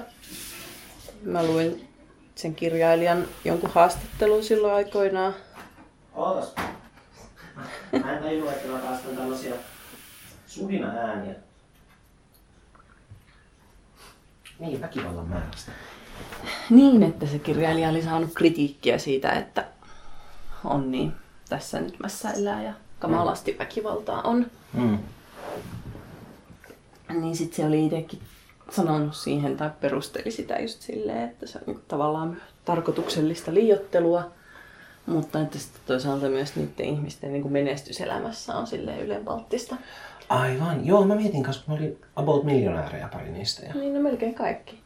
Mä 1.21 1.43
luin 1.43 1.87
sen 2.35 2.55
kirjailijan 2.55 3.27
jonkun 3.45 3.69
haastattelun 3.73 4.43
silloin 4.43 4.73
aikoinaan. 4.73 5.33
Ootas. 6.13 6.55
Mä 8.03 8.13
en 8.13 8.23
tajua, 8.23 8.51
että 8.51 8.73
on 8.73 8.81
taas 8.81 9.01
tällaisia 9.15 9.55
suhina 10.47 10.87
ääniä. 10.87 11.35
Niin, 14.59 14.81
väkivallan 14.81 15.27
määrästä. 15.27 15.71
Niin, 16.69 17.03
että 17.03 17.25
se 17.25 17.39
kirjailija 17.39 17.89
oli 17.89 18.03
saanut 18.03 18.33
kritiikkiä 18.33 18.97
siitä, 18.97 19.31
että 19.31 19.65
on 20.63 20.91
niin 20.91 21.13
tässä 21.49 21.79
nyt 21.79 21.99
mässäillään 21.99 22.63
ja 22.63 22.73
kamalasti 22.99 23.55
väkivaltaa 23.59 24.21
on. 24.21 24.45
Mm. 24.73 24.97
Niin 27.09 27.35
sitten 27.35 27.55
se 27.55 27.65
oli 27.65 27.85
itsekin 27.85 28.21
sanonut 28.71 29.15
siihen 29.15 29.57
tai 29.57 29.69
perusteli 29.81 30.31
sitä 30.31 30.59
just 30.59 30.81
silleen, 30.81 31.23
että 31.23 31.47
se 31.47 31.57
on 31.57 31.63
niinku 31.65 31.81
tavallaan 31.87 32.37
tarkoituksellista 32.65 33.53
liiottelua. 33.53 34.31
Mutta 35.05 35.41
että 35.41 35.59
sitten 35.59 35.81
toisaalta 35.85 36.29
myös 36.29 36.55
niiden 36.55 36.85
ihmisten 36.85 37.31
niin 37.31 37.41
kuin 37.41 37.51
menestyselämässä 37.51 38.55
on 38.55 38.67
silleen 38.67 39.01
ylenpalttista. 39.01 39.75
Aivan. 40.29 40.85
Joo, 40.85 41.05
mä 41.05 41.15
mietin 41.15 41.43
kanssa, 41.43 41.63
kun 41.65 41.77
oli 41.77 41.97
About 42.15 42.43
miljonäärejä 42.43 43.07
pari 43.07 43.31
niistä. 43.31 43.65
Ja... 43.65 43.73
Niin, 43.73 43.93
no 43.93 43.99
melkein 43.99 44.33
kaikki. 44.33 44.79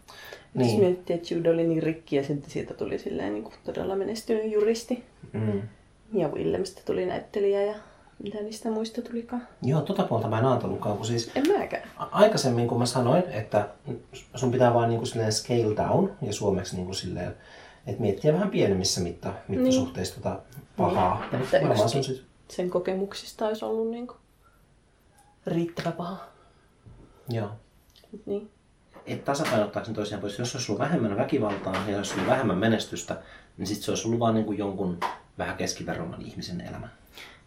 Niin. 0.54 0.70
Jos 0.70 0.80
miettii, 0.80 1.16
että 1.16 1.34
Jude 1.34 1.50
oli 1.50 1.68
niin 1.68 1.84
rikki 1.84 2.16
ja 2.16 2.24
sitten 2.24 2.52
siitä 2.52 2.74
tuli 2.74 3.00
silleen 3.00 3.34
niin 3.34 3.44
kuin 3.44 3.56
todella 3.64 3.96
menestynyt 3.96 4.52
juristi. 4.52 5.04
Mm. 5.34 5.62
Ja 6.14 6.28
Willemstä 6.28 6.82
tuli 6.86 7.06
näyttelijä 7.06 7.64
ja 7.64 7.76
mitä 8.24 8.38
niistä 8.38 8.72
muista 8.72 9.02
tulikaan. 9.02 9.48
Joo, 9.62 9.82
tota 9.82 10.04
puolta 10.04 10.28
mä 10.28 10.40
en 10.40 10.46
ajatellutkaan, 10.46 10.98
kun 10.98 11.06
siis 11.06 11.32
En 11.36 11.44
mäkään. 11.58 11.90
aikaisemmin 11.98 12.68
kun 12.68 12.80
mä 12.80 12.86
sanoin, 12.86 13.24
että 13.30 13.70
sun 14.36 14.52
pitää 14.52 14.74
vaan 14.74 14.90
niin 14.90 15.00
kuin 15.00 15.32
scale 15.32 15.76
down 15.76 16.12
ja 16.22 16.34
suomeksi 16.34 16.76
niin 16.76 16.86
kuin 16.86 16.96
silleen, 16.96 17.36
että 17.88 18.02
miettiä 18.02 18.34
vähän 18.34 18.50
pienemmissä 18.50 19.02
mitta, 19.02 19.34
mittasuhteissa 19.48 20.16
tota 20.16 20.40
pahaa. 20.78 21.24
Niin, 21.32 21.42
että 21.44 21.68
varmaan 21.68 21.90
se 21.90 21.98
on 21.98 22.04
sit, 22.04 22.24
Sen 22.48 22.70
kokemuksista 22.70 23.48
olisi 23.48 23.66
ollut 23.66 23.92
niin 23.92 24.08
kuin 24.08 24.18
riittävä 25.48 25.92
paha. 25.92 26.18
joo. 27.30 27.50
Niin. 28.26 28.50
että 29.06 29.26
tasapainottaako 29.26 29.90
ne 29.90 29.96
toisiaan 29.96 30.22
pois. 30.22 30.40
Jos 30.40 30.56
olisi 30.56 30.72
ollut 30.72 30.80
vähemmän 30.80 31.18
väkivaltaa 31.18 31.76
ja 31.76 31.82
jos 31.92 31.98
olisi 31.98 32.14
ollut 32.14 32.30
vähemmän 32.32 32.58
menestystä, 32.58 33.18
niin 33.58 33.68
sitten 33.68 33.84
se 33.84 33.92
olisi 33.92 34.08
ollut 34.08 34.20
vaan 34.20 34.34
niin 34.34 34.46
kuin 34.46 34.58
jonkun 34.58 35.00
vähän 35.38 35.58
keskiverromman 35.58 36.22
ihmisen 36.22 36.62
elämä. 36.62 36.88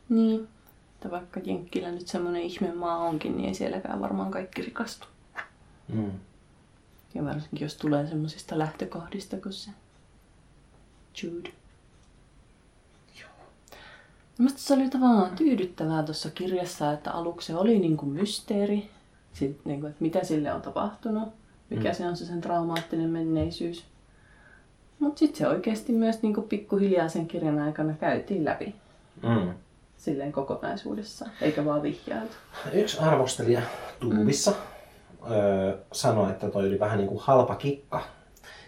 Niin. 0.08 0.48
Että 0.98 1.10
vaikka 1.10 1.40
Jenkkilä 1.44 1.90
nyt 1.90 2.08
semmoinen 2.08 2.42
ihme 2.42 2.72
maa 2.74 2.98
onkin, 2.98 3.36
niin 3.36 3.48
ei 3.48 3.54
sielläkään 3.54 4.00
varmaan 4.00 4.30
kaikki 4.30 4.62
rikastu. 4.62 5.06
Mm. 5.88 6.10
Ja 7.14 7.24
varsinkin 7.24 7.60
jos 7.66 7.74
tulee 7.76 8.06
semmoisista 8.06 8.58
lähtökohdista 8.58 9.36
kuin 9.36 9.52
se 9.52 9.70
Jude. 11.22 11.50
Mielestäni 14.38 14.62
se 14.66 14.74
oli 14.74 14.90
tavallaan 14.90 15.36
tyydyttävää 15.36 16.02
tuossa 16.02 16.30
kirjassa, 16.30 16.92
että 16.92 17.10
aluksi 17.12 17.46
se 17.46 17.56
oli 17.56 17.78
niin 17.78 17.96
kuin 17.96 18.12
mysteeri, 18.12 18.90
sit, 19.32 19.60
niin 19.64 19.80
kuin, 19.80 19.90
että 19.90 20.02
mitä 20.02 20.24
sille 20.24 20.52
on 20.52 20.62
tapahtunut, 20.62 21.28
mikä 21.70 21.88
Mm. 21.88 21.94
se 21.94 22.08
on 22.08 22.16
se 22.16 22.26
sen 22.26 22.40
traumaattinen 22.40 23.10
menneisyys. 23.10 23.84
Mutta 24.98 25.18
sitten 25.18 25.38
se 25.38 25.48
oikeasti 25.48 25.92
myös 25.92 26.22
niin 26.22 26.34
kuin 26.34 26.48
pikkuhiljaa 26.48 27.08
sen 27.08 27.26
kirjan 27.28 27.58
aikana 27.58 27.92
käytiin 27.92 28.44
läpi 28.44 28.74
Mm. 29.22 29.54
Silleen 29.98 30.32
kokonaisuudessaan, 30.32 31.30
eikä 31.40 31.64
vaan 31.64 31.82
vihjailtu. 31.82 32.34
Yksi 32.72 32.98
arvostelija 32.98 33.62
Tuubissa 34.00 34.50
mm. 34.50 35.32
öö, 35.32 35.78
sanoi, 35.92 36.30
että 36.30 36.50
toi 36.50 36.66
oli 36.66 36.80
vähän 36.80 36.98
niin 36.98 37.08
kuin 37.08 37.20
halpa 37.20 37.54
kikka 37.54 38.04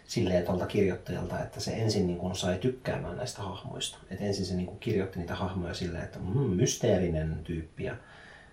silleen 0.04 0.44
tuolta 0.44 0.66
kirjoittajalta, 0.66 1.40
että 1.40 1.60
se 1.60 1.70
ensin 1.72 2.06
niin 2.06 2.18
kuin 2.18 2.34
sai 2.34 2.58
tykkäämään 2.58 3.16
näistä 3.16 3.42
hahmoista. 3.42 3.98
Et 4.10 4.20
ensin 4.20 4.46
se 4.46 4.54
niin 4.54 4.66
kuin 4.66 4.78
kirjoitti 4.78 5.18
niitä 5.18 5.34
hahmoja 5.34 5.74
silleen, 5.74 6.04
että 6.04 6.18
mm, 6.18 6.40
mysteerinen 6.40 7.40
tyyppi 7.44 7.84
ja 7.84 7.96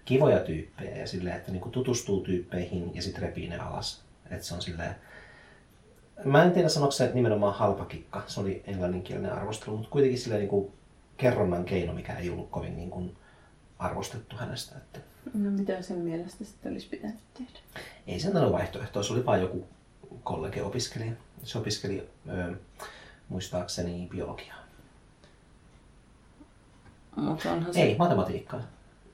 kivoja 0.05 0.39
tyyppejä 0.39 0.97
ja 0.97 1.07
silleen, 1.07 1.35
että 1.35 1.51
niin 1.51 1.61
kuin 1.61 1.71
tutustuu 1.71 2.21
tyyppeihin 2.21 2.95
ja 2.95 3.01
sitten 3.01 3.21
repii 3.21 3.49
ne 3.49 3.57
alas. 3.57 4.01
Et 4.31 4.43
se 4.43 4.55
on 4.55 4.61
silleen, 4.61 4.95
Mä 6.23 6.43
en 6.43 6.51
tiedä 6.51 6.69
sanoiko 6.69 6.91
se, 6.91 7.03
että 7.03 7.15
nimenomaan 7.15 7.53
halpa 7.53 7.85
kikka, 7.85 8.23
se 8.27 8.39
oli 8.39 8.63
englanninkielinen 8.67 9.33
arvostelu, 9.33 9.77
mutta 9.77 9.91
kuitenkin 9.91 10.19
silleen 10.19 10.39
niin 10.39 10.49
kuin 10.49 10.71
kerronnan 11.17 11.65
keino, 11.65 11.93
mikä 11.93 12.13
ei 12.13 12.29
ollut 12.29 12.49
kovin 12.49 12.77
niin 12.77 12.89
kuin 12.89 13.17
arvostettu 13.79 14.35
hänestä. 14.35 14.77
Että 14.77 14.99
No 15.33 15.51
mitä 15.51 15.81
sen 15.81 15.97
mielestä 15.97 16.43
sitten 16.45 16.71
olisi 16.71 16.87
pitänyt 16.87 17.19
tehdä? 17.33 17.59
ei 18.07 18.19
se 18.19 18.27
antanut 18.27 18.51
vaihtoehtoa, 18.51 19.03
se 19.03 19.13
oli 19.13 19.25
vain 19.25 19.41
joku 19.41 19.67
kollege-opiskelija. 20.23 21.11
Se 21.43 21.57
opiskeli 21.57 22.09
ö, 22.29 22.55
muistaakseni 23.29 24.07
biologiaa. 24.11 24.57
Mutta 27.15 27.51
onhan 27.51 27.73
se... 27.73 27.81
Ei, 27.81 27.95
matematiikkaa. 27.97 28.61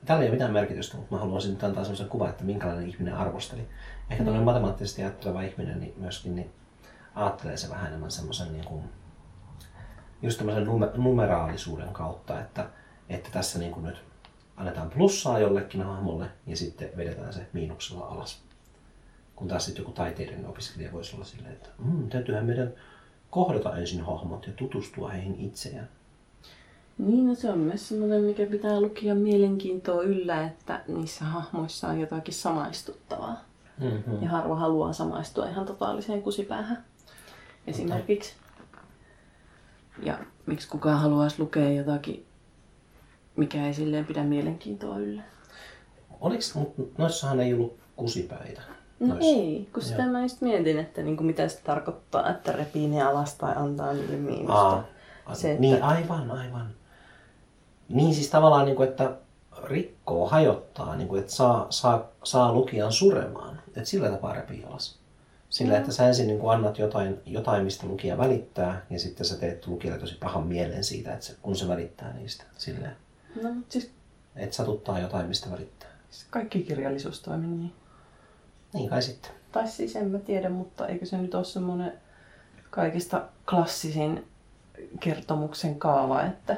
Tällä 0.05 0.21
ei 0.23 0.27
ole 0.29 0.35
mitään 0.35 0.53
merkitystä, 0.53 0.97
mutta 0.97 1.15
mä 1.15 1.21
haluaisin 1.21 1.51
nyt 1.51 1.63
antaa 1.63 1.83
sellaisen 1.83 2.09
kuvan, 2.09 2.29
että 2.29 2.43
minkälainen 2.43 2.89
ihminen 2.89 3.15
arvosteli. 3.15 3.61
Ehkä 4.09 4.23
tämmöinen 4.23 4.45
matemaattisesti 4.45 5.01
ajatteleva 5.01 5.41
ihminen 5.41 5.79
niin 5.79 5.93
myöskin 5.97 6.35
niin 6.35 6.51
ajattelee 7.15 7.57
se 7.57 7.69
vähän 7.69 7.87
enemmän 7.87 8.11
semmoisen 8.11 8.53
niin 8.53 8.65
kuin, 8.65 8.83
just 10.23 10.37
tämmöisen 10.37 10.67
nume- 10.67 10.97
numeraalisuuden 10.97 11.93
kautta, 11.93 12.41
että, 12.41 12.69
että 13.09 13.29
tässä 13.31 13.59
niin 13.59 13.71
kuin 13.71 13.85
nyt 13.85 13.97
annetaan 14.57 14.89
plussaa 14.89 15.39
jollekin 15.39 15.81
hahmolle 15.81 16.25
ja 16.47 16.57
sitten 16.57 16.89
vedetään 16.97 17.33
se 17.33 17.47
miinuksella 17.53 18.05
alas. 18.05 18.41
Kun 19.35 19.47
taas 19.47 19.65
sitten 19.65 19.81
joku 19.81 19.91
taiteiden 19.91 20.45
opiskelija 20.45 20.91
voisi 20.91 21.15
olla 21.15 21.25
silleen, 21.25 21.53
että 21.53 21.69
mm, 21.85 22.09
täytyyhän 22.09 22.45
meidän 22.45 22.73
kohdata 23.29 23.77
ensin 23.77 24.01
hahmot 24.01 24.47
ja 24.47 24.53
tutustua 24.53 25.09
heihin 25.09 25.35
itseään. 25.39 25.89
Niin, 26.97 27.27
no 27.27 27.35
se 27.35 27.49
on 27.49 27.59
myös 27.59 27.87
semmoinen, 27.87 28.21
mikä 28.21 28.45
pitää 28.45 28.81
lukia 28.81 29.15
mielenkiintoa 29.15 30.03
yllä, 30.03 30.45
että 30.45 30.81
niissä 30.87 31.25
hahmoissa 31.25 31.87
on 31.87 31.99
jotakin 31.99 32.33
samaistuttavaa. 32.33 33.43
Mm-hmm. 33.79 34.23
Ja 34.23 34.29
harva 34.29 34.55
haluaa 34.55 34.93
samaistua 34.93 35.49
ihan 35.49 35.65
totaaliseen 35.65 36.21
kusipäähän. 36.21 36.83
Esimerkiksi. 37.67 38.33
Ja 40.01 40.17
miksi 40.45 40.67
kukaan 40.67 40.99
haluaisi 40.99 41.39
lukea 41.39 41.69
jotakin, 41.71 42.25
mikä 43.35 43.67
ei 43.67 43.73
silleen 43.73 44.05
pidä 44.05 44.23
mielenkiintoa 44.23 44.97
yllä. 44.97 45.21
Oliko, 46.21 46.41
mutta 46.55 46.81
noissahan 46.97 47.39
ei 47.39 47.53
ollut 47.53 47.77
kusipäitä. 47.95 48.61
No 48.99 49.07
Noissa. 49.07 49.29
ei, 49.29 49.69
kun 49.73 49.83
sitä 49.83 50.05
mä 50.07 50.21
just 50.21 50.41
mietin, 50.41 50.79
että 50.79 51.01
niinku 51.01 51.23
mitä 51.23 51.47
se 51.47 51.59
tarkoittaa, 51.63 52.29
että 52.29 52.51
repii 52.51 52.87
ne 52.87 53.01
alas 53.01 53.35
tai 53.35 53.53
antaa 53.55 53.93
niille 53.93 54.15
miinusta. 54.15 54.53
Aa, 54.53 54.83
a, 55.25 55.35
Se, 55.35 55.49
että- 55.51 55.61
Niin, 55.61 55.83
aivan, 55.83 56.31
aivan. 56.31 56.67
Niin 57.89 58.13
siis 58.13 58.29
tavallaan, 58.29 58.65
niin 58.65 58.75
kuin, 58.75 58.89
että 58.89 59.11
rikkoo, 59.63 60.27
hajottaa, 60.27 60.95
niin 60.95 61.07
kuin, 61.07 61.19
että 61.19 61.31
saa, 61.31 61.67
saa, 61.69 62.03
saa 62.23 62.53
lukijan 62.53 62.91
suremaan. 62.91 63.59
Että 63.67 63.85
sillä 63.85 64.09
tapaa 64.09 64.33
repii 64.33 64.63
alas. 64.63 64.99
Sillä, 65.53 65.77
että 65.77 65.91
sä 65.91 66.07
ensin 66.07 66.27
niin 66.27 66.39
kuin 66.39 66.53
annat 66.53 66.77
jotain, 66.79 67.19
jotain, 67.25 67.63
mistä 67.63 67.87
lukija 67.87 68.17
välittää, 68.17 68.81
ja 68.89 68.99
sitten 68.99 69.25
sä 69.25 69.37
teet 69.37 69.67
lukijalle 69.67 69.99
tosi 69.99 70.15
pahan 70.15 70.47
mielen 70.47 70.83
siitä, 70.83 71.13
että 71.13 71.25
se, 71.25 71.35
kun 71.41 71.55
se 71.55 71.67
välittää 71.67 72.13
niistä. 72.13 72.43
Silleen, 72.57 72.95
No, 73.43 73.49
siis 73.69 73.91
että 74.35 74.55
satuttaa 74.55 74.99
jotain, 74.99 75.25
mistä 75.25 75.51
välittää. 75.51 75.89
kaikki 76.29 76.63
kirjallisuus 76.63 77.21
toimii 77.21 77.49
niin. 77.57 77.73
Niin 78.73 78.89
kai 78.89 79.01
sitten. 79.01 79.31
Tai 79.51 79.67
siis 79.67 79.95
en 79.95 80.07
mä 80.07 80.19
tiedä, 80.19 80.49
mutta 80.49 80.87
eikö 80.87 81.05
se 81.05 81.17
nyt 81.17 81.35
ole 81.35 81.43
semmoinen 81.45 81.93
kaikista 82.69 83.21
klassisin 83.49 84.27
kertomuksen 84.99 85.79
kaava, 85.79 86.21
että 86.23 86.57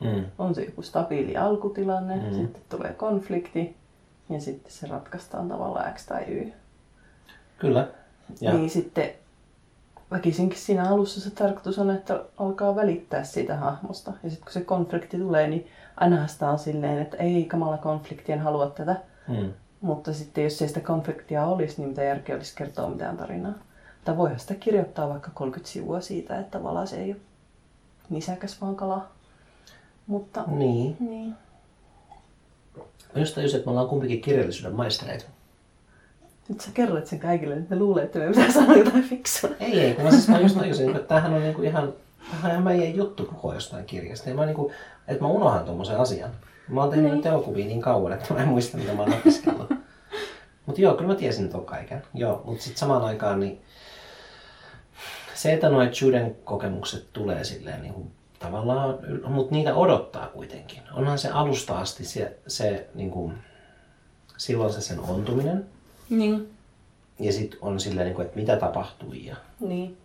Mm. 0.00 0.24
on 0.38 0.54
se 0.54 0.62
joku 0.64 0.82
stabiili 0.82 1.36
alkutilanne, 1.36 2.16
Mm. 2.16 2.22
mm. 2.22 2.32
sitten 2.34 2.62
tulee 2.68 2.92
konflikti 2.92 3.76
ja 4.30 4.40
sitten 4.40 4.72
se 4.72 4.86
ratkaistaan 4.86 5.48
tavallaan 5.48 5.94
X 5.94 6.06
tai 6.06 6.24
Y. 6.24 6.52
Kyllä. 7.58 7.88
Ja, 8.40 8.52
Niin 8.52 8.70
sitten 8.70 9.10
väkisinkin 10.10 10.58
siinä 10.58 10.90
alussa 10.90 11.20
se 11.20 11.30
tarkoitus 11.30 11.78
on, 11.78 11.90
että 11.90 12.24
alkaa 12.38 12.76
välittää 12.76 13.24
siitä 13.24 13.56
hahmosta. 13.56 14.12
Ja 14.22 14.30
sitten 14.30 14.44
kun 14.44 14.52
se 14.52 14.60
konflikti 14.60 15.18
tulee, 15.18 15.48
niin 15.48 15.66
ainahan 15.96 16.28
sitä 16.28 16.50
on 16.50 16.58
silleen, 16.58 16.98
että 16.98 17.16
ei 17.16 17.44
kamala 17.44 17.78
konflikti, 17.78 18.32
en 18.32 18.40
halua 18.40 18.70
tätä. 18.70 18.96
mm. 19.28 19.52
Mutta 19.80 20.12
sitten 20.12 20.44
jos 20.44 20.62
ei 20.62 20.68
sitä 20.68 20.80
konfliktia 20.80 21.46
olisi, 21.46 21.74
niin 21.78 21.88
mitä 21.88 22.02
järkeä 22.02 22.36
olisi 22.36 22.56
kertoa 22.56 22.88
mitään 22.88 23.16
tarinaa. 23.16 23.54
Tai 24.04 24.16
voihan 24.16 24.38
sitä 24.40 24.54
kirjoittaa 24.54 25.08
vaikka 25.08 25.30
30 25.34 25.72
sivua 25.72 26.00
siitä, 26.00 26.38
että 26.40 26.58
tavallaan 26.58 26.88
se 26.88 26.96
ei 26.96 27.10
ole 27.12 27.20
nisäkäs 28.10 28.60
vaan 28.60 28.76
kala. 28.76 29.06
Mutta 30.06 30.44
Niin. 30.46 30.96
niin. 31.00 31.34
Mä 33.14 33.20
just 33.20 33.38
että 33.38 33.64
me 33.64 33.70
ollaan 33.70 33.88
kumpikin 33.88 34.20
kirjallisuuden 34.20 34.74
maistereita. 34.76 35.24
Nyt 36.48 36.60
sä 36.60 36.70
kerroit 36.74 37.06
sen 37.06 37.18
kaikille, 37.18 37.54
että 37.54 37.74
ne 37.74 37.80
luulee, 37.80 38.04
että 38.04 38.18
me 38.18 38.26
pitää 38.28 38.52
sanoa 38.52 38.76
jotain 38.76 39.04
fiksua. 39.04 39.50
Ei, 39.60 39.80
ei, 39.80 39.94
kun 39.94 40.04
mä 40.04 40.10
siis 40.10 40.28
mä 40.28 40.40
just 40.40 40.58
tajusin, 40.58 40.96
että 40.96 41.08
tämähän 41.08 41.34
on 41.34 41.42
niinku 41.42 41.62
ihan, 41.62 41.92
tämähän 42.30 42.44
on 42.44 42.50
ihan 42.50 42.62
meidän 42.62 42.96
juttu 42.96 43.24
puhua 43.24 43.54
jostain 43.54 43.84
kirjasta. 43.84 44.28
Ja 44.28 44.34
mä 44.34 44.46
niinku, 44.46 44.72
että 45.08 45.22
mä 45.24 45.28
unohan 45.28 45.64
tommosen 45.64 45.96
asian. 45.96 46.30
Mä 46.68 46.80
oon 46.80 46.90
tehnyt 46.90 47.12
Niin. 47.12 47.26
elokuvia 47.26 47.66
niin 47.66 47.80
kauan, 47.80 48.12
että 48.12 48.34
mä 48.34 48.40
en 48.42 48.48
muista, 48.48 48.76
mitä 48.76 48.92
mä 48.94 49.02
oon 49.02 49.12
opiskellut. 49.14 49.70
Mutta 50.66 50.80
joo, 50.80 50.94
kyllä 50.94 51.08
mä 51.08 51.14
tiesin 51.14 51.48
ton 51.48 51.66
kaiken. 51.66 52.02
Joo, 52.14 52.42
mutta 52.44 52.64
sitten 52.64 52.78
samaan 52.78 53.04
aikaan 53.04 53.40
niin 53.40 53.60
se, 55.34 55.52
että 55.52 55.68
noin 55.68 55.90
Juden 56.02 56.36
kokemukset 56.44 57.06
tulee 57.12 57.44
silleen 57.44 57.82
niin 57.82 57.94
kuin, 57.94 58.10
tavallaan, 58.38 58.98
mutta 59.26 59.54
niitä 59.54 59.74
odottaa 59.74 60.26
kuitenkin. 60.26 60.82
Onhan 60.94 61.18
se 61.18 61.28
alusta 61.28 61.78
asti 61.78 62.04
se, 62.04 62.36
se 62.46 62.86
niin 62.94 63.10
kuin, 63.10 63.34
silloin 64.36 64.72
se 64.72 64.80
sen 64.80 65.00
ontuminen. 65.00 65.66
Niin. 66.10 66.48
Ja 67.20 67.32
sitten 67.32 67.58
on 67.62 67.80
silleen, 67.80 68.04
niin 68.06 68.14
kuin, 68.14 68.26
että 68.26 68.38
mitä 68.38 68.56
tapahtui 68.56 69.24
ja 69.26 69.36
Niin. 69.60 69.96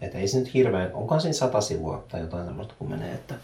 että 0.00 0.18
ei 0.18 0.28
se 0.28 0.38
nyt 0.38 0.54
hirveän, 0.54 0.90
onkohan 0.94 1.20
siinä 1.20 1.32
sata 1.32 1.60
sivua 1.60 2.04
tai 2.08 2.20
jotain 2.20 2.46
sellaista 2.46 2.74
kun 2.78 2.90
menee, 2.90 3.14
että, 3.14 3.34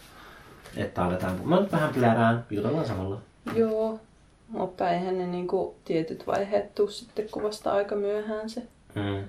että 0.77 1.03
aletaan, 1.03 1.39
mä 1.43 1.59
nyt 1.59 1.71
vähän 1.71 1.93
plärään, 1.93 2.45
jutellaan 2.49 2.87
samalla. 2.87 3.21
Joo. 3.55 3.99
Mutta 4.47 4.89
eihän 4.91 5.17
ne 5.17 5.27
niinku 5.27 5.75
tietyt 5.85 6.27
vaiheet 6.27 6.75
tuu 6.75 6.87
sitten 6.87 7.29
kuvasta 7.31 7.71
aika 7.73 7.95
myöhään 7.95 8.49
se 8.49 8.61
Mm. 8.95 9.23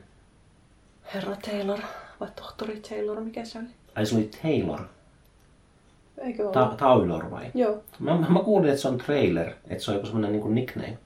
herra 1.14 1.37
Taylor 1.37 1.79
vai 2.20 2.29
tohtori 2.37 2.81
Taylor, 2.89 3.20
mikä 3.20 3.45
se 3.45 3.59
oli? 3.59 3.66
Ai 3.95 4.07
se 4.07 4.14
oli 4.16 4.31
Taylor. 4.43 4.81
Eikö 6.18 6.45
ole? 6.45 6.53
Ta- 6.53 6.75
Taylor 6.79 7.31
vai? 7.31 7.51
Joo. 7.55 7.83
Mä, 7.99 8.18
mä 8.29 8.39
kuulin, 8.45 8.68
että 8.70 8.81
se 8.83 8.89
on 8.89 8.99
trailer, 8.99 9.53
että 9.68 9.85
se 9.85 9.91
on 9.91 9.95
joku 9.95 10.07
semmoinen 10.07 10.33
niin 10.33 10.55
nickname. 10.55 10.99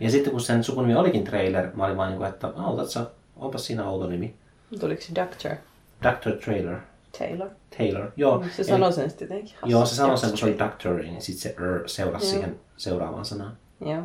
Ja 0.00 0.10
sitten 0.10 0.30
kun 0.30 0.40
sen 0.40 0.64
sukunimi 0.64 0.96
olikin 0.96 1.24
trailer, 1.24 1.70
mä 1.74 1.84
olin 1.84 1.96
vaan 1.96 2.08
niin 2.08 2.18
kuin, 2.18 2.28
että 2.28 2.52
autat 2.56 2.90
sä, 2.90 3.06
onpa 3.36 3.58
siinä 3.58 3.88
outo 3.88 4.06
nimi. 4.06 4.34
Tuliko 4.80 5.02
se 5.02 5.14
Doctor 5.14 5.56
Dr. 6.02 6.36
Trailer. 6.44 6.76
Taylor? 7.18 7.50
Taylor, 7.78 8.10
joo. 8.16 8.44
Se 8.56 8.64
sanoi 8.64 8.92
sen 8.92 9.10
sitten 9.10 9.28
jotenkin. 9.28 9.54
Joo, 9.64 9.86
se 9.86 9.94
sanoi 9.94 10.18
sen, 10.18 10.28
kun 10.28 10.38
se 10.38 10.46
oli 10.46 10.58
Doctor, 10.58 11.02
niin 11.02 11.22
sitten 11.22 11.42
se 11.42 11.48
er 11.48 11.88
seurasi 11.88 12.26
Joo. 12.26 12.32
siihen 12.32 12.60
seuraavaan 12.76 13.24
sanaan. 13.24 13.56
Joo. 13.80 14.02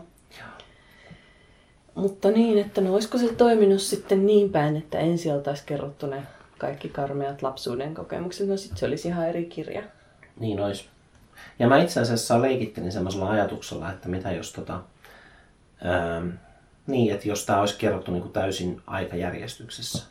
Mutta 1.96 2.32
niin, 2.32 2.58
että 2.58 2.82
no 2.82 2.94
olisiko 2.94 3.18
se 3.18 3.34
toiminut 3.34 3.82
sitten 3.82 4.26
niin 4.26 4.50
päin, 4.50 4.78
että 4.78 5.00
ensin 5.00 5.34
oltaisiin 5.34 5.66
kerrottu 5.66 6.08
ne 6.08 6.24
kaikki 6.58 6.90
karmeat 6.90 7.42
lapsuuden 7.42 7.94
kokemukset, 7.94 8.48
no 8.48 8.58
sitten 8.58 8.78
se 8.78 8.86
olisi 8.86 9.08
ihan 9.08 9.30
eri 9.30 9.46
kirja. 9.46 9.84
Niin 10.40 10.60
ois. 10.60 10.90
Ja 11.60 11.68
mä 11.68 11.78
itse 11.78 12.00
asiassa 12.00 12.42
leikittelin 12.42 12.92
semmoisella 12.92 13.30
ajatuksella, 13.30 13.92
että 13.92 14.10
mitä 14.10 14.32
jos 14.32 14.54
tota, 14.54 14.82
ähm, 15.86 16.30
niin, 16.88 17.14
että 17.14 17.28
jos 17.28 17.46
tämä 17.46 17.60
olisi 17.60 17.78
kerrottu 17.78 18.12
niin 18.12 18.22
kuin 18.22 18.34
täysin 18.34 18.82
aikajärjestyksessä. 18.88 20.06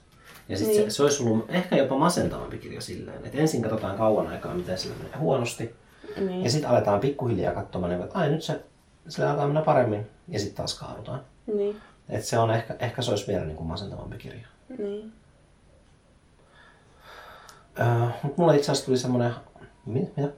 Ja 0.48 0.56
sitten 0.56 0.76
Niin. 0.76 0.90
se, 0.90 0.96
se 0.96 1.02
olisi 1.02 1.22
ollut 1.22 1.44
ehkä 1.50 1.76
jopa 1.76 1.98
masentavampi 1.98 2.58
kirja 2.58 2.80
silleen, 2.80 3.24
että 3.24 3.38
ensin 3.38 3.62
katsotaan 3.62 3.96
kauan 3.96 4.26
aikaa, 4.26 4.54
miten 4.54 4.78
sillä 4.78 4.96
menee 4.96 5.16
huonosti. 5.18 5.74
Niin. 6.16 6.44
Ja 6.44 6.50
sitten 6.50 6.70
aletaan 6.70 7.00
pikkuhiljaa 7.00 7.54
katsomaan, 7.54 7.92
niin, 7.92 8.02
että 8.02 8.18
ai 8.18 8.30
nyt 8.30 8.42
se, 8.42 8.60
sillä 9.08 9.30
alkaa 9.30 9.46
mennä 9.46 9.62
paremmin. 9.62 10.06
Ja 10.28 10.38
sitten 10.38 10.56
taas 10.56 10.78
kaadutaan. 10.78 11.20
Niin. 11.54 11.76
Että 12.08 12.26
se 12.26 12.38
on 12.38 12.50
ehkä, 12.50 12.76
ehkä 12.78 13.02
se 13.02 13.10
olisi 13.10 13.26
vielä 13.26 13.44
niin 13.44 13.56
kuin 13.56 13.66
masentavampi 13.66 14.16
kirja. 14.18 14.46
Niin. 14.78 15.12
Öö, 17.80 17.86
mutta 18.22 18.40
mulla 18.42 18.52
itse 18.52 18.72
asiassa 18.72 18.86
tuli 18.86 18.98
semmoinen... 18.98 19.34
Mit, 19.86 20.16
mitä? 20.16 20.28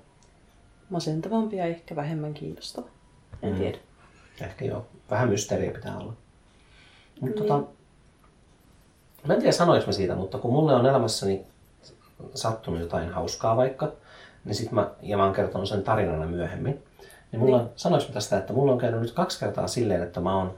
Masentavampi 0.90 1.56
ja 1.56 1.64
ehkä 1.64 1.96
vähemmän 1.96 2.34
kiinnostava. 2.34 2.86
En 3.42 3.52
Mm. 3.52 3.58
tiedä. 3.58 3.78
Ehkä 4.40 4.64
joo. 4.64 4.86
Vähän 5.10 5.28
mysteeriä 5.28 5.70
pitää 5.70 5.98
olla. 5.98 6.12
Mutta 7.20 7.40
Niin. 7.40 7.48
tota, 7.48 7.68
mä 9.24 9.34
en 9.34 9.40
tiedä 9.40 9.52
sanoinko 9.52 9.86
mä 9.86 9.92
siitä, 9.92 10.14
mutta 10.14 10.38
kun 10.38 10.52
mulle 10.52 10.74
on 10.74 10.86
elämässäni 10.86 11.46
sattunut 12.34 12.80
jotain 12.80 13.12
hauskaa 13.12 13.56
vaikka, 13.56 13.92
niin 14.44 14.54
sit 14.54 14.72
mä, 14.72 14.90
ja 15.02 15.16
mä 15.16 15.24
oon 15.24 15.34
kertonut 15.34 15.68
sen 15.68 15.82
tarinana 15.82 16.26
myöhemmin, 16.26 16.82
niin 17.32 17.40
mulla 17.40 17.56
on, 17.56 17.70
sanoinko 17.76 18.08
mä 18.08 18.14
tästä, 18.14 18.38
että 18.38 18.52
mulla 18.52 18.72
on 18.72 18.78
käynyt 18.78 19.00
nyt 19.00 19.12
kaksi 19.12 19.40
kertaa 19.40 19.68
silleen, 19.68 20.02
että 20.02 20.20
mä 20.20 20.36
oon 20.36 20.54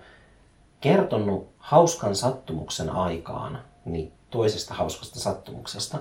kertonut 0.80 1.48
hauskan 1.58 2.16
sattumuksen 2.16 2.90
aikaan 2.90 3.58
niin 3.84 4.12
toisesta 4.30 4.74
hauskasta 4.74 5.20
sattumuksesta. 5.20 5.98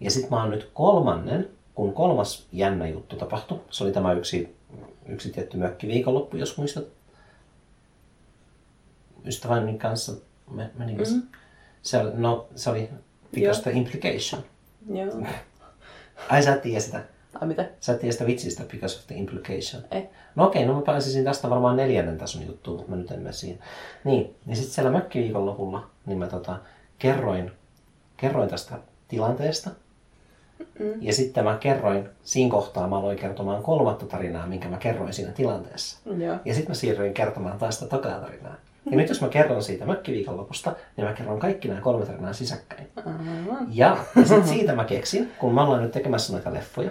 Ja 0.00 0.10
sitten 0.10 0.30
mä 0.30 0.40
oon 0.40 0.50
nyt 0.50 0.70
kolmannen, 0.74 1.48
kun 1.74 1.92
kolmas 1.92 2.46
jännä 2.52 2.88
juttu 2.88 3.16
tapahtui. 3.16 3.60
Se 3.70 3.84
oli 3.84 3.92
tämä 3.92 4.12
yksi, 4.12 4.56
yksi 5.06 5.30
tietty 5.30 5.56
mökki 5.56 5.88
viikonloppu, 5.88 6.36
jos 6.36 6.56
muistat. 6.56 6.84
Ystäväni 9.26 9.78
kanssa 9.78 10.12
me 10.50 10.70
menimme. 10.78 11.04
Mm. 11.12 11.22
Se 11.82 11.98
oli, 11.98 12.10
no, 12.14 12.48
se 12.54 12.70
oli 12.70 12.90
because 13.34 13.62
the 13.62 13.70
implication. 13.70 14.42
Joo. 14.94 15.26
Ai 16.28 16.42
sä 16.42 16.54
et 16.54 16.62
tiedä 16.62 16.80
sitä. 16.80 17.04
Ai 17.40 17.48
mitä? 17.48 17.68
Sä 17.80 17.92
et 17.92 18.00
tiedä 18.00 18.12
sitä 18.12 18.26
vitsistä 18.26 18.64
because 18.70 18.98
of 18.98 19.06
the 19.06 19.14
implication. 19.14 19.82
Ei. 19.90 20.08
No 20.34 20.46
okei, 20.46 20.66
no 20.66 20.74
mä 20.74 20.82
pääsisin 20.82 21.24
tästä 21.24 21.50
varmaan 21.50 21.76
neljännen 21.76 22.18
tason 22.18 22.46
juttuun, 22.46 22.76
mutta 22.76 22.90
mä 22.90 22.96
nyt 22.96 23.10
en 23.10 23.18
mene 23.18 23.32
siihen. 23.32 23.58
Niin, 24.04 24.34
niin 24.46 24.56
sitten 24.56 24.74
siellä 24.74 24.90
mökkiviikonlopulla, 24.90 25.90
niin 26.06 26.18
mä 26.18 26.26
tota, 26.26 26.58
kerroin, 26.98 27.52
kerroin 28.16 28.48
tästä 28.48 28.78
tilanteesta. 29.08 29.70
Mm. 30.78 31.02
Ja 31.02 31.12
sitten 31.12 31.44
mä 31.44 31.58
kerroin, 31.60 32.08
siinä 32.22 32.50
kohtaa 32.50 32.88
mä 32.88 32.98
aloin 32.98 33.18
kertomaan 33.18 33.62
kolmatta 33.62 34.06
tarinaa, 34.06 34.46
minkä 34.46 34.68
mä 34.68 34.76
kerroin 34.76 35.12
siinä 35.12 35.32
tilanteessa. 35.32 35.98
Joo. 36.16 36.36
Ja 36.44 36.54
sitten 36.54 36.70
mä 36.70 36.74
siirryin 36.74 37.14
kertomaan 37.14 37.58
taas 37.58 37.78
sitä 37.78 37.98
tarinaa. 37.98 38.56
Ja 38.90 38.96
nyt 38.96 39.08
jos 39.08 39.20
mä 39.20 39.28
kerron 39.28 39.62
siitä 39.62 39.86
mökkiviikonlopusta, 39.86 40.76
niin 40.96 41.06
mä 41.06 41.12
kerron 41.12 41.38
kaikki 41.38 41.68
nämä 41.68 41.80
kolme 41.80 42.06
tarinaa 42.06 42.32
sisäkkäin. 42.32 42.88
Aivan. 42.96 43.68
Ja, 43.70 43.98
ja 44.16 44.24
sit 44.24 44.46
siitä 44.46 44.74
mä 44.74 44.84
keksin, 44.84 45.32
kun 45.38 45.54
mä 45.54 45.64
ollaan 45.64 45.82
nyt 45.82 45.92
tekemässä 45.92 46.32
noita 46.32 46.54
leffoja, 46.54 46.90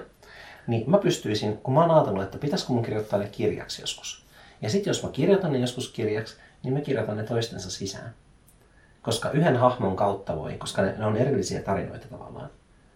niin 0.67 0.89
mä 0.89 0.97
pystyisin, 0.97 1.57
kun 1.57 1.73
mä 1.73 1.81
oon 1.81 1.91
ajatellut, 1.91 2.23
että 2.23 2.37
pitäisikö 2.37 2.73
mun 2.73 2.83
kirjoittaa 2.83 3.19
ne 3.19 3.27
kirjaksi 3.27 3.81
joskus. 3.81 4.25
Ja 4.61 4.69
sitten 4.69 4.89
jos 4.89 5.03
mä 5.03 5.09
kirjoitan 5.09 5.53
ne 5.53 5.59
joskus 5.59 5.91
kirjaksi, 5.91 6.35
niin 6.63 6.73
mä 6.73 6.81
kirjoitan 6.81 7.17
ne 7.17 7.23
toistensa 7.23 7.71
sisään. 7.71 8.13
Koska 9.01 9.31
yhden 9.31 9.57
hahmon 9.57 9.95
kautta 9.95 10.35
voi, 10.35 10.53
koska 10.53 10.81
ne, 10.81 10.95
ne 10.97 11.05
on 11.05 11.17
erillisiä 11.17 11.61
tarinoita 11.61 12.07
tavallaan, 12.07 12.49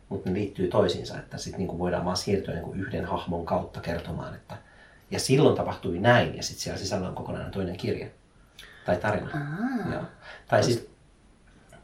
mutta 0.10 0.30
ne 0.30 0.36
liittyy 0.36 0.68
toisiinsa, 0.68 1.18
että 1.18 1.38
sitten 1.38 1.58
niinku 1.58 1.80
voidaan 1.80 2.06
vaan 2.06 2.18
siirtyä 2.18 2.54
niinku 2.54 2.74
yhden 2.74 3.06
hahmon 3.06 3.46
kautta 3.46 3.82
kertomaan, 3.82 4.36
että 4.36 4.58
ja 5.12 5.20
silloin 5.20 5.58
tapahtui 5.58 6.00
näin, 6.00 6.38
ja 6.38 6.44
sitten 6.44 6.64
siellä 6.64 6.80
sisällä 6.80 7.08
on 7.08 7.16
kokonainen 7.16 7.52
toinen 7.52 7.78
kirja 7.78 8.08
tai 8.90 8.98
tarina. 8.98 9.30
Aa. 9.34 9.94
Joo. 9.94 10.04
Tai 10.48 10.64
sitten, 10.64 10.90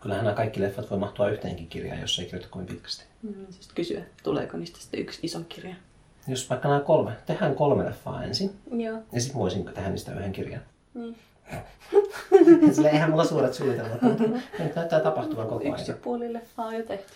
kyllähän 0.01 0.23
nämä 0.25 0.35
kaikki 0.35 0.61
leffat 0.61 0.89
voi 0.91 0.99
mahtua 0.99 1.29
yhteenkin 1.29 1.67
kirjaan, 1.67 2.01
jos 2.01 2.19
ei 2.19 2.25
kirjoita 2.25 2.47
kovin 2.49 2.67
pitkästi. 2.67 3.03
Mm, 3.21 3.45
siis 3.49 3.67
kysyä, 3.75 4.01
tuleeko 4.23 4.57
niistä 4.57 4.79
sitten 4.79 4.99
yksi 4.99 5.19
iso 5.23 5.39
kirja? 5.49 5.75
Jos 6.27 6.49
vaikka 6.49 6.67
nämä 6.67 6.79
kolme, 6.81 7.11
tehdään 7.25 7.55
kolme 7.55 7.85
leffaa 7.85 8.23
ensin, 8.23 8.55
Joo. 8.71 8.97
ja 9.11 9.21
sitten 9.21 9.39
voisin 9.39 9.65
tehdä 9.65 9.89
niistä 9.89 10.11
yhden 10.13 10.31
kirjan. 10.31 10.61
Niin. 10.93 11.17
Sillä 12.73 12.89
eihän 12.89 13.09
mulla 13.09 13.25
suuret 13.25 13.53
suunnitelmat, 13.53 14.01
mutta 14.01 14.23
nyt 14.59 14.75
näyttää 14.75 14.99
tapahtuvan 14.99 15.47
koko 15.47 15.63
Yksi 15.63 15.91
ajan. 15.91 16.01
puoli 16.03 16.33
leffaa 16.33 16.65
on 16.65 16.75
jo 16.75 16.83
tehty. 16.83 17.13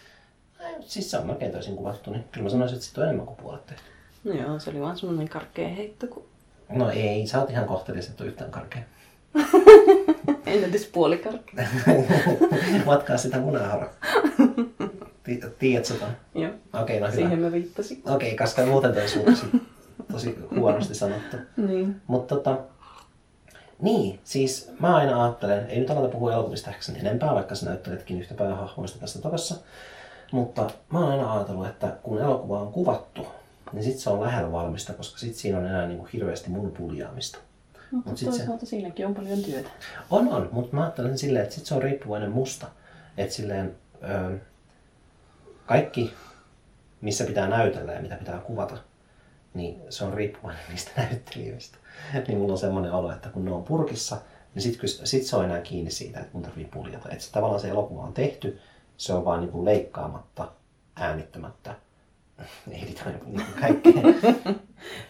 Siis 0.82 1.12
se 1.12 1.18
on 1.18 1.28
melkein 1.28 1.52
toisin 1.52 1.76
kuvattu, 1.76 2.12
niin 2.12 2.24
kyllä 2.32 2.44
mä 2.44 2.50
sanoisin, 2.50 2.76
että 2.76 2.88
sit 2.88 2.98
on 2.98 3.04
enemmän 3.04 3.26
kuin 3.26 3.38
puolet 3.38 3.66
tehty. 3.66 3.84
No 4.24 4.34
joo, 4.34 4.60
se 4.60 4.70
oli 4.70 4.82
vaan 4.82 4.98
semmoinen 4.98 5.30
karkea 5.30 5.68
heitto, 5.70 6.08
kun 6.08 6.26
No 6.70 6.90
ei, 6.90 7.28
sä 7.28 7.40
oot 7.40 7.50
ihan 7.50 7.66
ole 8.22 8.30
yhtään 8.30 8.52
karkea. 8.52 8.82
en 10.46 10.64
edes 10.64 10.86
puoli 10.88 11.18
karkea. 11.18 11.68
Matkaa 12.86 13.18
sitä 13.18 13.40
munahara. 13.40 13.90
Ti- 15.24 15.42
Tiedät 15.60 15.86
sä 15.86 15.94
ton? 15.94 16.10
Joo, 16.36 16.52
Okei, 16.82 17.00
no 17.00 17.06
hyvä. 17.08 17.16
siihen 17.16 17.40
mä 17.40 17.52
viittasin. 17.52 18.02
Okei, 18.06 18.38
koska 18.38 18.66
muuten 18.66 18.94
toi 18.94 19.08
suuksi 19.08 19.46
tosi 20.12 20.38
huonosti 20.56 20.96
sanottu. 20.96 21.38
Niin. 21.58 22.02
Mutta 22.08 22.36
tota, 22.36 22.58
niin, 23.82 24.20
siis 24.24 24.72
mä 24.80 24.96
aina 24.96 25.24
ajattelen, 25.24 25.66
ei 25.68 25.80
nyt 25.80 25.90
aleta 25.90 26.08
puhua 26.12 26.34
elokuvista 26.34 26.70
ehkä 26.70 26.82
sen 26.84 26.96
enempää, 26.96 27.36
vaikka 27.36 27.56
sä 27.56 27.66
näytteletkin 27.66 28.20
yhtä 28.20 28.34
päähahmoista 28.34 29.00
tässä 29.00 29.22
tokassa. 29.22 29.56
Mutta 30.32 30.70
mä 30.94 31.00
oon 31.00 31.12
aina 31.12 31.34
ajatellut, 31.34 31.68
että 31.68 31.88
kun 32.04 32.22
elokuva 32.22 32.62
on 32.62 32.72
kuvattu, 32.72 33.28
niin 33.74 33.84
sit 33.84 33.98
se 33.98 34.10
on 34.10 34.22
lähellä 34.22 34.52
valmista, 34.52 34.94
koska 34.94 35.20
sit 35.20 35.36
siinä 35.36 35.58
on 35.58 35.66
enää 35.66 35.88
niin 35.88 35.98
kuin 36.00 36.10
hirveästi 36.14 36.50
mun 36.50 36.72
puljaamista. 36.72 37.38
Mutta 37.92 38.10
Mut 38.10 38.18
sit 38.20 38.32
se- 38.32 38.38
toisaalta 38.38 38.66
siinäkin 38.66 39.06
on 39.08 39.16
paljon 39.16 39.44
työtä. 39.44 39.70
On, 40.10 40.28
on, 40.28 40.50
mutta 40.52 40.76
mä 40.76 40.82
ajattelen 40.82 41.18
silleen, 41.18 41.44
että 41.44 41.56
sit 41.56 41.66
se 41.66 41.76
on 41.76 41.84
riippuvainen 41.84 42.32
musta. 42.32 42.68
Että 43.18 43.36
silleen, 43.36 43.76
ö, 44.04 44.38
kaikki, 45.66 46.14
missä 47.02 47.24
pitää 47.24 47.48
näytellä 47.48 47.94
ja 47.94 48.02
mitä 48.02 48.16
pitää 48.16 48.40
kuvata, 48.40 48.78
niin 49.54 49.82
se 49.90 50.04
on 50.06 50.14
riippuvainen 50.14 50.62
niistä 50.70 50.92
näyttelijöistä. 50.98 51.78
niin 52.28 52.38
mulla 52.38 52.54
on 52.54 52.60
semmoinen 52.60 52.92
olo, 52.92 53.12
että 53.12 53.30
kun 53.30 53.46
ne 53.46 53.52
on 53.52 53.64
purkissa, 53.64 54.18
niin 54.56 54.64
sit, 54.64 54.78
kys- 54.84 55.02
sit 55.04 55.24
se 55.24 55.36
on 55.36 55.46
enää 55.46 55.62
kiinni 55.62 55.92
siitä, 55.92 56.20
että 56.20 56.32
mun 56.34 56.44
tarvii 56.44 56.66
puljata. 56.66 57.10
Että 57.10 57.24
se, 57.24 57.32
tavallaan 57.32 57.62
se 57.62 57.70
elokuva 57.70 58.02
on 58.04 58.14
tehty, 58.14 58.60
se 58.98 59.14
on 59.14 59.26
vaan 59.26 59.40
niinku 59.42 59.66
leikkaamatta, 59.66 60.52
äänittämättä, 60.96 61.76
editoimatta, 62.84 63.26
niinku 63.26 63.52
kaikkea. 63.62 63.94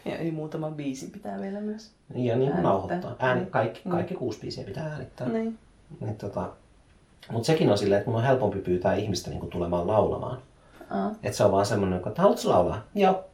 Ja 0.06 0.18
ei 0.18 0.32
muutama 0.32 0.72
biisi 0.72 1.08
pitää 1.08 1.42
vielä 1.42 1.60
myös. 1.62 1.92
ja 2.16 2.36
niin 2.36 2.52
kuin 2.52 2.64
nauhoittaa. 2.64 3.16
Ääni, 3.20 3.40
Niin. 3.42 3.52
kaikki, 3.52 3.82
kaikki 3.90 4.14
kuusi 4.16 4.40
biisiä 4.40 4.64
pitää 4.64 4.86
äänittää. 4.92 5.30
Niin. 5.30 5.58
Niin 6.00 6.16
tota, 6.16 6.50
mutta 7.32 7.46
sekin 7.48 7.70
on 7.70 7.78
silleen, 7.78 8.00
että 8.00 8.12
mun 8.12 8.20
on 8.20 8.26
helpompi 8.26 8.60
pyytää 8.60 8.94
ihmistä 8.96 9.30
niin 9.30 9.50
tulemaan 9.50 9.88
laulamaan. 9.88 10.38
Aa. 10.90 11.12
Että 11.24 11.38
se 11.38 11.44
on 11.44 11.52
vaan 11.52 11.66
semmoinen, 11.66 12.02
että 12.08 12.22
haluatko 12.22 12.50
laulaa? 12.50 12.82
Joo. 12.96 13.26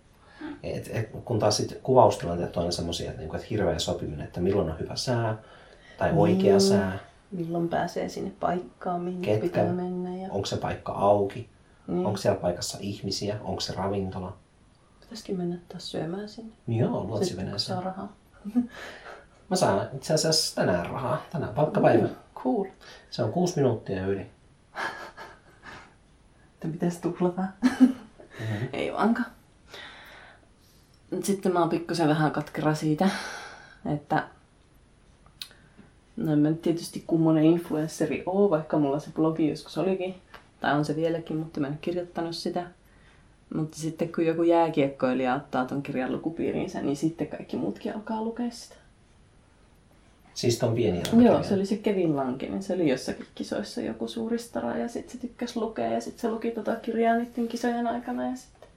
Et, 0.63 0.89
et, 0.93 1.09
kun 1.25 1.39
taas 1.39 1.57
sit 1.57 1.79
kuvaustilanteet 1.83 2.57
on 2.57 2.61
aina 2.61 2.71
semmoisia, 2.71 3.09
että, 3.09 3.19
niinku, 3.21 3.35
että 3.35 3.47
hirveä 3.49 3.79
sopiminen, 3.79 4.25
että 4.27 4.39
milloin 4.41 4.69
on 4.69 4.79
hyvä 4.79 4.95
sää 4.95 5.37
tai 5.97 6.11
oikea 6.15 6.53
Mm. 6.55 6.59
sää. 6.59 6.99
Milloin 7.31 7.69
pääsee 7.69 8.09
sinne 8.09 8.31
paikkaan, 8.39 9.01
minne 9.01 9.25
Ketkä? 9.25 9.41
pitää 9.41 9.73
mennä. 9.73 10.15
Ja... 10.15 10.27
Onko 10.31 10.45
se 10.45 10.57
paikka 10.57 10.91
auki? 10.91 11.49
Niin. 11.87 12.05
Onko 12.05 12.17
siellä 12.17 12.39
paikassa 12.39 12.77
ihmisiä? 12.81 13.37
Onko 13.43 13.61
se 13.61 13.73
ravintola? 13.73 14.37
Pitäisikin 14.99 15.37
mennä 15.37 15.57
taas 15.69 15.91
syömään 15.91 16.29
sinne. 16.29 16.53
Joo, 16.67 16.99
kun 17.01 17.07
luotsiveneeseen. 17.07 17.59
saa 17.59 17.81
rahaa. 17.81 18.15
Mä 19.49 19.55
saan 19.55 19.87
itse 19.93 20.13
asiassa 20.13 20.55
tänään 20.55 20.85
rahaa. 20.85 21.21
Tänään 21.31 21.53
palkkapäivä. 21.53 22.07
Cool. 22.35 22.65
Se 23.09 23.23
on 23.23 23.31
kuusi 23.31 23.55
minuuttia 23.55 24.05
yli. 24.05 24.21
Että 26.53 26.67
pitäisi 26.71 27.01
tuhlata. 27.01 27.41
Mm-hmm. 27.61 28.69
Ei 28.73 28.93
vaankaan. 28.93 29.27
Sitten 31.23 31.53
mä 31.53 31.59
oon 31.59 31.69
pikkusen 31.69 32.07
vähän 32.07 32.31
katkera 32.31 32.75
siitä, 32.75 33.09
että 33.93 34.27
no 36.15 36.33
en 36.33 36.39
mä 36.39 36.49
nyt 36.49 36.61
tietysti 36.61 37.03
kummonen 37.07 37.43
influenssari 37.43 38.23
oo, 38.25 38.49
vaikka 38.49 38.77
mulla 38.77 38.99
se 38.99 39.11
blogi 39.11 39.49
joskus 39.49 39.77
olikin. 39.77 40.15
Tai 40.59 40.73
on 40.73 40.85
se 40.85 40.95
vieläkin, 40.95 41.37
mutta 41.37 41.59
mä 41.59 41.67
en 41.67 41.73
ole 41.73 41.79
kirjoittanut 41.81 42.35
sitä. 42.35 42.67
Mutta 43.55 43.77
sitten 43.77 44.11
kun 44.11 44.25
joku 44.25 44.43
jääkiekkoilija 44.43 45.35
ottaa 45.35 45.65
ton 45.65 45.83
kirjan 45.83 46.11
lukupiiriinsä, 46.11 46.81
niin 46.81 46.95
sitten 46.95 47.27
kaikki 47.27 47.57
muutkin 47.57 47.95
alkaa 47.95 48.23
lukea 48.23 48.51
sitä. 48.51 48.75
Siis 50.33 50.59
ton 50.59 50.75
pieni 50.75 51.01
Joo, 51.23 51.43
se 51.43 51.53
oli 51.53 51.65
se 51.65 51.77
Kevin 51.77 52.15
Lankinen. 52.15 52.63
Se 52.63 52.73
oli 52.73 52.89
jossakin 52.89 53.25
kisoissa 53.35 53.81
joku 53.81 54.07
suuri 54.07 54.37
stara 54.37 54.77
ja 54.77 54.87
sitten 54.87 55.11
se 55.11 55.17
tykkäsi 55.17 55.59
lukea 55.59 55.91
ja 55.91 56.01
sitten 56.01 56.21
se 56.21 56.31
luki 56.31 56.51
tota 56.51 56.75
kirjaa 56.75 57.17
niiden 57.17 57.47
kisojen 57.47 57.87
aikana 57.87 58.29
ja 58.29 58.35
sitten 58.35 58.69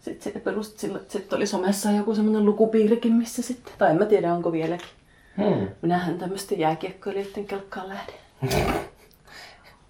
sit 0.00 0.22
se 0.22 0.30
perusti 0.30 0.80
sillä, 0.80 0.98
että 0.98 1.12
sitten 1.12 1.36
oli 1.36 1.46
somessa 1.46 1.90
joku 1.90 2.14
semmoinen 2.14 2.44
lukupiirikin, 2.44 3.12
missä 3.12 3.42
sitten, 3.42 3.72
tai 3.78 3.90
en 3.90 3.98
mä 3.98 4.06
tiedä 4.06 4.34
onko 4.34 4.52
vieläkin. 4.52 4.88
Hmm. 5.36 5.68
Minähän 5.82 6.18
tämmöisten 6.18 6.58
jääkiekkoilijoiden 6.58 7.46
kelkkaan 7.46 7.88
lähden. 7.88 8.14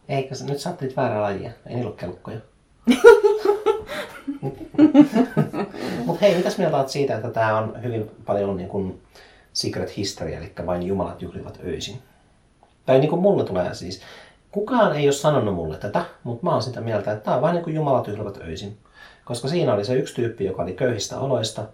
Eikö 0.09 0.35
se, 0.35 0.45
nyt 0.45 0.59
sä 0.59 0.69
ajattelit 0.69 0.97
väärää 0.97 1.23
lajia. 1.23 1.51
Ei 1.67 1.75
niillä 1.75 1.91
ole 1.91 1.97
kelkkoja. 1.97 2.39
Mutta 6.07 6.21
hei, 6.21 6.37
mitäs 6.37 6.59
mieltä 6.59 6.77
olet 6.77 6.89
siitä, 6.89 7.17
että 7.17 7.31
tämä 7.31 7.59
on 7.59 7.83
hyvin 7.83 8.11
paljon 8.27 8.57
niin 8.57 8.69
kuin 8.69 9.03
secret 9.53 9.97
history, 9.97 10.35
eli 10.35 10.53
vain 10.67 10.83
jumalat 10.83 11.23
juhlivat 11.23 11.61
öisin? 11.65 11.99
Tai 12.87 12.99
niin 12.99 13.11
kuin 13.11 13.23
mulle 13.23 13.45
tulee 13.45 13.75
siis. 13.75 14.01
Kukaan 14.51 14.97
ei 14.97 15.07
ole 15.07 15.13
sanonut 15.13 15.55
mulle 15.55 15.77
tätä, 15.77 16.05
mutta 16.25 16.45
mä 16.45 16.53
oon 16.53 16.63
sitä 16.63 16.81
mieltä, 16.81 17.13
että 17.13 17.25
tämä 17.25 17.37
on 17.37 17.43
vain 17.43 17.55
niin 17.55 17.65
kuin 17.65 17.77
jumalat 17.77 18.07
juhlivat 18.07 18.37
öisin. 18.37 18.77
Koska 19.25 19.49
siinä 19.49 19.75
oli 19.75 19.85
se 19.85 19.95
yksi 19.95 20.15
tyyppi, 20.15 20.45
joka 20.45 20.63
oli 20.63 20.73
köyhistä 20.73 21.19
oloista, 21.19 21.67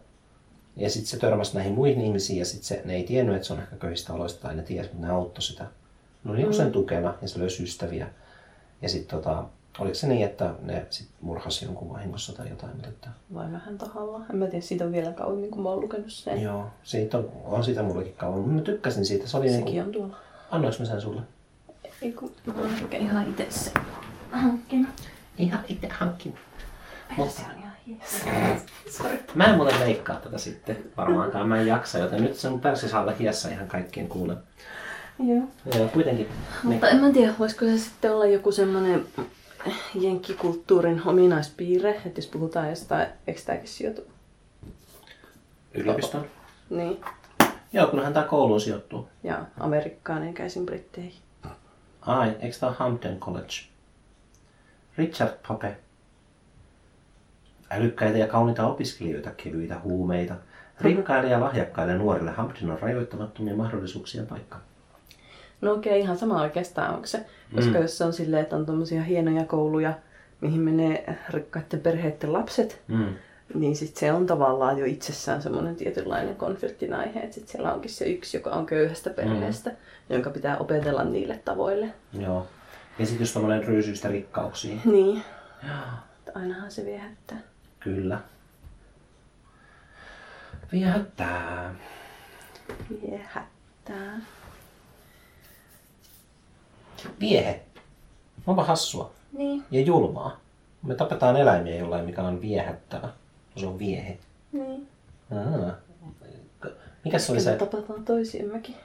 ja 0.77 0.91
sitten 0.91 1.09
se 1.09 1.19
törmäsi 1.19 1.55
näihin 1.55 1.73
muihin 1.73 2.01
ihmisiin, 2.01 2.39
ja 2.39 2.45
sitten 2.45 2.81
ne 2.85 2.95
ei 2.95 3.03
tiennyt, 3.03 3.37
että 3.37 3.47
se 3.47 3.53
on 3.53 3.61
ehkä 3.61 3.77
köyhistä 3.77 4.13
oloista, 4.13 4.43
tai 4.43 4.55
ne 4.55 4.63
tiesi, 4.63 4.91
mutta 4.93 5.07
ne 5.07 5.13
auttoi 5.13 5.43
sitä. 5.43 5.65
No 6.25 6.33
niin 6.33 6.55
sen 6.55 6.73
tukena, 6.73 7.15
ja 7.23 7.29
se 7.29 7.39
löysi 7.39 7.63
ystäviä. 7.63 8.09
Ja 8.83 8.89
sitten 8.89 9.19
tota, 9.19 9.45
oliko 9.79 9.95
se 9.95 10.07
niin, 10.07 10.25
että 10.27 10.55
ne 10.63 10.87
sit 10.91 11.09
murhasi 11.21 11.65
jonkun 11.65 11.89
vahingossa 11.93 12.33
tai 12.33 12.49
jotain, 12.49 12.73
mutta 12.73 12.89
että... 12.89 13.09
Vai 13.35 13.53
vähän 13.53 13.79
tahalla. 13.79 14.21
En 14.31 14.37
mä 14.37 14.47
tiedä, 14.47 14.61
siitä 14.65 14.85
on 14.85 14.93
vielä 14.93 15.13
kauemmin, 15.13 15.51
kun 15.51 15.63
mä 15.63 15.69
oon 15.69 15.81
lukenut 15.81 16.13
sen. 16.13 16.43
Joo, 16.43 16.67
siitä 16.83 17.19
on, 17.19 17.31
on 17.45 17.65
siitä 17.65 17.83
mullekin 17.83 18.15
kauan. 18.17 18.49
Mä 18.49 18.61
tykkäsin 18.61 19.05
siitä. 19.07 19.27
Se 19.27 19.37
oli 19.37 19.49
Sekin 19.51 19.65
niinku, 19.65 19.81
on 19.87 19.93
tuolla. 19.93 20.17
annoinko 20.51 20.79
mä 20.81 20.87
sen 20.87 21.01
sulle? 21.01 21.23
Ei 22.03 22.13
kun 22.13 22.33
mä 22.47 22.55
oon 22.59 22.71
ehkä 22.75 22.97
ihan 22.97 23.29
itse 23.31 23.47
se 23.51 23.71
hankkinut. 24.33 24.91
Ihan 25.39 25.65
itse 25.69 25.89
hankkinut. 25.89 26.39
Mutta 27.17 27.35
Se 27.41 27.43
on 27.53 27.59
ihan 27.59 27.73
hies. 27.87 28.23
Sorry. 28.97 29.19
mä 29.35 29.45
en 29.45 29.57
muuten 29.57 29.81
leikkaa 29.81 30.17
tätä 30.17 30.39
sitten 30.39 30.79
varmaankaan. 30.97 31.49
Mä 31.49 31.61
en 31.61 31.67
jaksa, 31.67 31.99
joten 31.99 32.23
nyt 32.23 32.35
se 32.37 32.49
on 32.49 32.61
päässä 32.61 32.89
saada 32.89 33.13
hiessä 33.13 33.49
ihan 33.51 33.69
kaikkien 33.69 34.09
kuulen. 34.09 34.37
Joo. 35.19 35.43
Joo, 35.79 35.89
kuitenkin. 35.89 36.29
Mutta 36.63 36.89
en 36.89 37.01
mä 37.01 37.11
tiedä, 37.11 37.35
voisiko 37.39 37.65
se 37.65 37.79
sitten 37.79 38.15
olla 38.15 38.27
joku 38.27 38.53
semmoinen 38.53 39.07
jenkkikulttuurin 39.95 41.03
ominaispiirre, 41.07 41.91
että 41.91 42.19
jos 42.19 42.27
puhutaan 42.27 42.71
jostain, 42.71 43.07
eikö 43.27 43.41
tämäkin 43.47 43.69
sijoitu? 43.69 44.03
Yliopistoon. 45.75 46.25
Niin. 46.71 47.01
Joo, 47.73 47.87
kunhan 47.87 48.13
tää 48.13 48.25
kouluun 48.25 48.61
sijoittuu. 48.61 49.09
Ja 49.23 49.47
Amerikkaan 49.61 50.23
eikäisin 50.23 50.67
britteihin. 50.67 51.23
Ai, 52.01 52.37
eikö 52.41 52.57
tää 52.61 52.69
ole 52.69 52.77
Hampton 52.79 53.21
College? 53.21 53.55
Richard 54.99 55.33
Pape. 55.49 55.77
Älykkäitä 57.71 58.19
ja 58.19 58.27
kauniita 58.27 58.67
opiskelijoita, 58.67 59.31
kevyitä 59.31 59.81
huumeita. 59.85 60.35
Rikkaille 60.81 61.31
ja 61.31 61.41
lahjakkaille 61.41 61.95
nuorille 61.95 62.31
Hampton 62.31 62.71
on 62.71 62.79
rajoittamattomia 62.79 63.57
mahdollisuuksien 63.57 64.27
paikka. 64.27 64.61
No 65.63 65.73
okei, 65.73 66.01
ihan 66.01 66.19
sama 66.19 66.43
oikeastaan 66.43 66.95
onko 66.95 67.07
se. 67.07 67.27
Koska 67.55 67.79
jos 67.79 67.99
se 67.99 68.05
on 68.05 68.13
silleen, 68.13 68.43
että 68.43 68.57
on 68.57 68.67
tommosia 68.67 69.03
hienoja 69.03 69.45
kouluja, 69.45 69.95
mihin 70.41 70.61
menee 70.61 71.17
rikkaiden 71.31 71.81
perheiden 71.81 72.33
lapset, 72.33 72.83
Mm. 72.89 73.15
niin 73.55 73.77
sit 73.77 73.97
se 73.97 74.13
on 74.13 74.27
tavallaan 74.27 74.79
jo 74.79 74.85
itsessään 74.85 75.43
semmoinen 75.43 75.77
tietynlainen 75.77 76.37
konfliktin 76.37 76.95
aihe. 76.95 77.21
Että 77.21 77.35
sit 77.35 77.49
siellä 77.49 77.75
onkin 77.75 77.91
se 77.91 78.05
yksi, 78.05 78.37
joka 78.37 78.51
on 78.51 78.67
köyhästä 78.67 79.11
perheestä, 79.11 79.71
mm. 79.71 79.77
jonka 80.11 80.31
pitää 80.31 80.57
opetella 80.59 81.05
niille 81.05 81.41
tavoille. 81.45 81.89
Joo. 82.13 82.47
Ja 82.99 83.07
sitten 83.07 83.23
just 83.23 83.35
tommonen 83.35 83.65
ryysyistä 83.65 84.09
rikkauksiin. 84.09 84.81
Niin, 84.85 85.23
Joo. 85.69 85.77
ainahan 86.35 86.71
se 86.71 86.85
viehättää. 86.85 87.39
Kyllä. 87.81 88.19
Viehättää. 90.73 91.75
Viehättää. 93.03 94.21
Viehe. 97.21 97.61
Onpa 98.47 98.65
hassua. 98.65 99.13
Niin, 99.33 99.65
Ja 99.71 99.81
julmaa. 99.81 100.41
Me 100.83 100.95
tapetaan 100.95 101.37
eläimiä 101.37 101.77
jollain, 101.77 102.05
mikä 102.05 102.23
on 102.23 102.41
viehättävä. 102.41 103.09
Se 103.57 103.67
on 103.67 103.79
viehe. 103.79 104.19
niin. 104.53 104.89
Aa. 105.31 105.75
Mikäs 107.05 107.27
se 107.27 107.33
oli 107.33 107.41
se? 107.41 107.57
tapataan 107.57 108.05
toisiammekin 108.05 108.77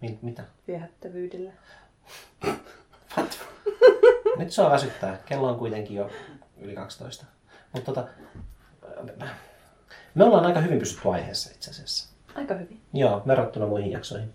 Mi- 0.00 0.18
mitä? 0.22 0.44
viehättävyydellä. 0.68 1.50
What? 3.16 3.38
Nyt 4.38 4.52
se 4.52 4.62
on 4.62 4.70
väsyttää. 4.70 5.18
Kello 5.26 5.48
on 5.48 5.58
kuitenkin 5.58 5.96
jo 5.96 6.10
yli 6.60 6.74
12. 6.74 7.24
Mutta 7.72 7.92
tota, 7.92 8.08
me 10.14 10.24
ollaan 10.24 10.46
aika 10.46 10.60
hyvin 10.60 10.78
pysytty 10.78 11.08
aiheessa 11.08 11.50
itse 11.54 11.70
asiassa. 11.70 12.08
Aika 12.34 12.54
hyvin. 12.54 12.80
Joo, 12.92 13.22
verrattuna 13.26 13.66
muihin 13.66 13.92
jaksoihin. 13.92 14.32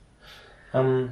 Um, 0.80 1.10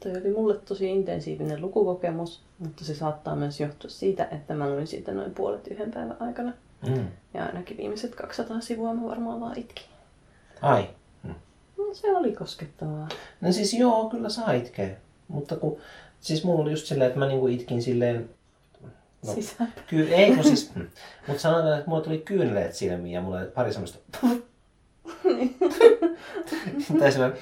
Toi 0.00 0.12
oli 0.12 0.30
mulle 0.32 0.58
tosi 0.58 0.90
intensiivinen 0.90 1.60
lukukokemus, 1.60 2.42
mutta 2.58 2.84
se 2.84 2.94
saattaa 2.94 3.36
myös 3.36 3.60
johtua 3.60 3.90
siitä, 3.90 4.28
että 4.30 4.54
mä 4.54 4.70
luin 4.70 4.86
siitä 4.86 5.12
noin 5.12 5.34
puolet 5.34 5.66
yhden 5.66 5.90
päivän 5.90 6.16
aikana. 6.20 6.52
mm. 6.88 7.08
Ja 7.34 7.44
ainakin 7.46 7.76
viimeiset 7.76 8.14
200 8.14 8.60
sivua 8.60 8.94
mä 8.94 9.08
varmaan 9.08 9.40
vaan 9.40 9.58
itkin. 9.58 9.84
Ai. 10.62 10.88
Mm. 11.22 11.34
No, 11.78 11.84
se 11.94 12.16
oli 12.16 12.32
koskettavaa. 12.32 13.08
No 13.40 13.52
siis 13.52 13.74
joo, 13.74 14.08
kyllä 14.10 14.28
saa 14.28 14.52
itkeä. 14.52 14.90
Mutta 15.28 15.56
kun, 15.56 15.76
siis 16.20 16.44
mulla 16.44 16.62
oli 16.62 16.70
just 16.70 16.86
silleen, 16.86 17.08
että 17.08 17.18
mä 17.18 17.26
niinku 17.28 17.46
itkin 17.46 17.82
silleen... 17.82 18.30
No. 19.26 19.34
Sisään. 19.34 19.72
Ky- 19.86 20.08
ei 20.14 20.34
kun 20.34 20.44
siis, 20.44 20.74
mm. 20.74 20.86
mutta 21.26 21.42
sanotaan, 21.42 21.78
että 21.78 21.90
mulla 21.90 22.02
tuli 22.02 22.18
kyyneleet 22.18 22.74
silmiin 22.74 23.12
ja 23.12 23.20
mulla 23.20 23.38
oli 23.38 23.46
pari 23.46 23.72
semmoista... 23.72 23.98
tai 26.98 27.12
semmoinen... 27.12 27.38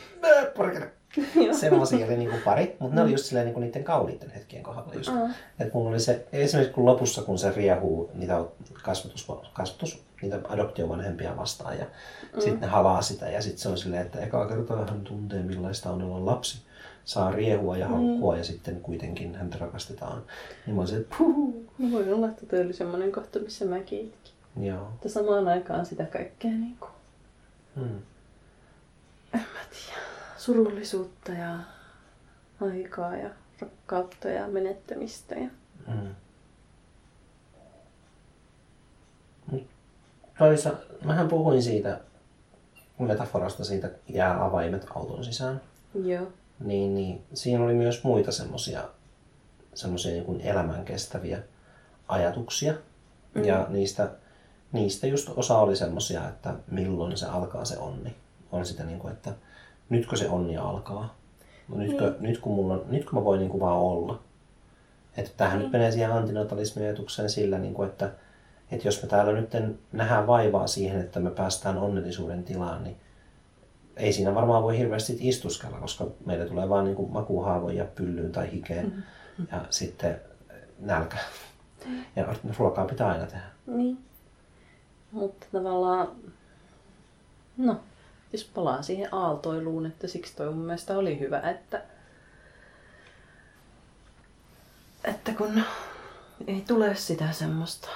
Semmoisia 1.61 2.07
oli 2.07 2.17
niinku 2.17 2.37
pari, 2.45 2.77
mutta 2.79 2.97
ne 2.97 3.03
oli 3.03 3.13
just 3.13 3.25
silleen 3.25 3.47
niinku 3.47 3.61
niiden 3.61 3.85
kauniitten 3.85 4.31
hetkien 4.31 4.63
kohdalla 4.63 4.95
just. 4.95 5.11
Aa. 5.11 5.29
Et 5.59 5.75
mulla 5.75 5.91
oli 5.91 6.01
se, 6.01 6.27
esimerkiksi 6.33 6.75
kun 6.75 6.85
lopussa, 6.85 7.23
kun 7.23 7.39
se 7.39 7.53
riehuu 7.57 8.11
niitä 8.15 8.45
kasvatus, 8.83 9.29
kasvatus 9.53 10.03
niitä 10.23 10.41
adoptiovanhempia 10.49 11.37
vastaan 11.37 11.79
ja 11.79 11.85
mm. 11.85 12.41
sitten 12.41 12.61
ne 12.61 12.67
halaa 12.67 13.03
sitä 13.03 13.29
ja 13.29 13.43
sitten 13.43 13.61
se 13.61 13.69
on 13.69 13.79
silleen, 13.79 14.03
että 14.03 14.21
eka 14.21 14.49
kertaa 14.49 14.87
hän 14.87 15.01
tuntee 15.01 15.43
millaista 15.43 15.91
on 15.91 16.03
olla 16.03 16.27
lapsi. 16.27 16.59
Saa 17.05 17.31
riehua 17.31 17.77
ja 17.77 17.89
haukkua 17.89 18.33
mm. 18.33 18.39
ja 18.39 18.45
sitten 18.45 18.81
kuitenkin 18.81 19.35
häntä 19.35 19.59
rakastetaan. 19.59 20.23
Niin 20.67 20.75
mä 20.75 20.81
olin 20.81 20.89
se, 20.89 20.97
että 20.97 21.17
puhu. 21.19 21.65
No 21.79 21.91
voi 21.91 22.13
olla, 22.13 22.29
että 22.29 22.47
toi 22.47 22.61
oli 22.61 22.73
semmoinen 22.73 23.13
kohta, 23.13 23.39
missä 23.39 23.65
mäkin 23.65 24.01
itkin. 24.01 24.33
Joo. 24.61 24.85
Mutta 24.91 25.09
samaan 25.09 25.49
aikaan 25.49 25.87
sitä 25.87 26.05
kaikkea 26.05 26.51
niin 26.51 26.77
kuin, 26.81 26.91
Hmm. 27.77 27.99
en 29.35 29.41
mä 29.41 29.61
tiedä, 29.71 30.01
surullisuutta 30.45 31.33
ja 31.33 31.59
aikaa 32.61 33.17
ja 33.17 33.31
rakkautta 33.61 34.29
ja 34.29 34.49
menettämistä. 34.49 35.35
Ja... 35.35 35.49
Mm. 35.87 36.15
Toisa, 40.39 40.71
mähän 41.05 41.29
puhuin 41.29 41.63
siitä 41.63 42.01
metaforasta 42.99 43.65
siitä 43.65 43.91
jää 44.09 44.45
avaimet 44.45 44.87
auton 44.95 45.25
sisään. 45.25 45.61
Joo. 46.05 46.27
Niin, 46.61 46.95
niin 46.95 47.23
siinä 47.35 47.65
oli 47.65 47.75
myös 47.75 48.05
muita 48.05 48.33
semmosia, 48.33 48.89
semmosia 49.75 50.13
niin 50.13 50.41
elämän 50.41 50.85
kestäviä 50.85 51.39
ajatuksia. 52.09 52.75
Mm. 53.35 53.45
Ja 53.45 53.67
niistä, 53.69 54.11
niistä 54.73 55.07
just 55.07 55.29
osa 55.37 55.59
oli 55.59 55.77
semmosia, 55.77 56.29
että 56.29 56.55
milloin 56.71 57.17
se 57.17 57.27
alkaa 57.27 57.65
se 57.65 57.79
onni. 57.79 58.17
On 58.53 58.67
sitä 58.67 58.85
niin 58.85 58.99
kuin, 58.99 59.13
että 59.13 59.35
nytkö 59.89 60.17
se 60.17 60.29
onni 60.29 60.57
alkaa. 60.57 61.15
No 61.69 61.77
nytkö, 61.77 62.15
mm. 62.19 62.27
nyt, 62.27 62.39
kun 62.39 62.55
mulla 62.55 62.75
on, 62.75 62.85
nyt 62.89 63.05
kun 63.05 63.19
mä 63.19 63.25
voin 63.25 63.41
niin 63.41 63.51
kuin 63.51 63.61
vaan 63.61 63.79
olla. 63.79 64.21
Että 65.17 65.31
tämähän 65.37 65.59
mm. 65.59 65.63
nyt 65.63 65.73
menee 65.73 65.91
siihen 65.91 66.13
antinatalismiajatukseen 66.13 67.31
sillä, 67.31 67.59
niin 67.59 67.75
kuin, 67.75 67.89
että, 67.89 68.11
että 68.71 68.89
jos 68.89 69.03
me 69.03 69.09
täällä 69.09 69.33
nyt 69.33 69.51
nähdään 69.93 70.27
vaivaa 70.27 70.67
siihen, 70.67 71.01
että 71.01 71.21
me 71.21 71.31
päästään 71.31 71.79
onnellisuuden 71.79 72.45
tilaan, 72.45 72.85
niin 72.85 72.97
ei 73.97 74.13
siinä 74.13 74.35
varmaan 74.35 74.63
voi 74.63 74.79
hirveästi 74.79 75.17
istuskella, 75.21 75.79
koska 75.79 76.07
meille 76.27 76.47
tulee 76.47 76.69
vaan 76.69 76.85
niin 76.85 76.97
kuin 76.97 77.13
makuhaavoja 77.13 77.85
pyllyyn 77.85 78.33
tai 78.33 78.53
hikeen 78.53 78.87
mm-hmm. 78.87 79.47
ja 79.53 79.67
sitten 79.71 80.21
nälkä. 80.79 81.17
Ja 82.17 82.35
ruokaa 82.59 82.85
pitää 82.85 83.09
aina 83.09 83.27
tehdä. 83.27 83.45
Niin. 83.67 83.99
Mutta 85.13 85.47
tavallaan, 85.53 86.09
no, 87.57 87.81
siis 88.39 88.51
palaa 88.55 88.83
siihen 88.83 89.15
aaltoiluun, 89.15 89.87
että 89.87 90.09
siksi 90.09 90.37
toi 90.37 90.51
mun 90.51 90.65
mielestä 90.65 90.99
oli 90.99 91.21
hyvä, 91.21 91.41
että, 91.41 91.83
että 95.05 95.33
kun 95.33 95.63
ei 96.47 96.65
tule 96.69 96.95
sitä 96.95 97.33
semmoista. 97.33 97.89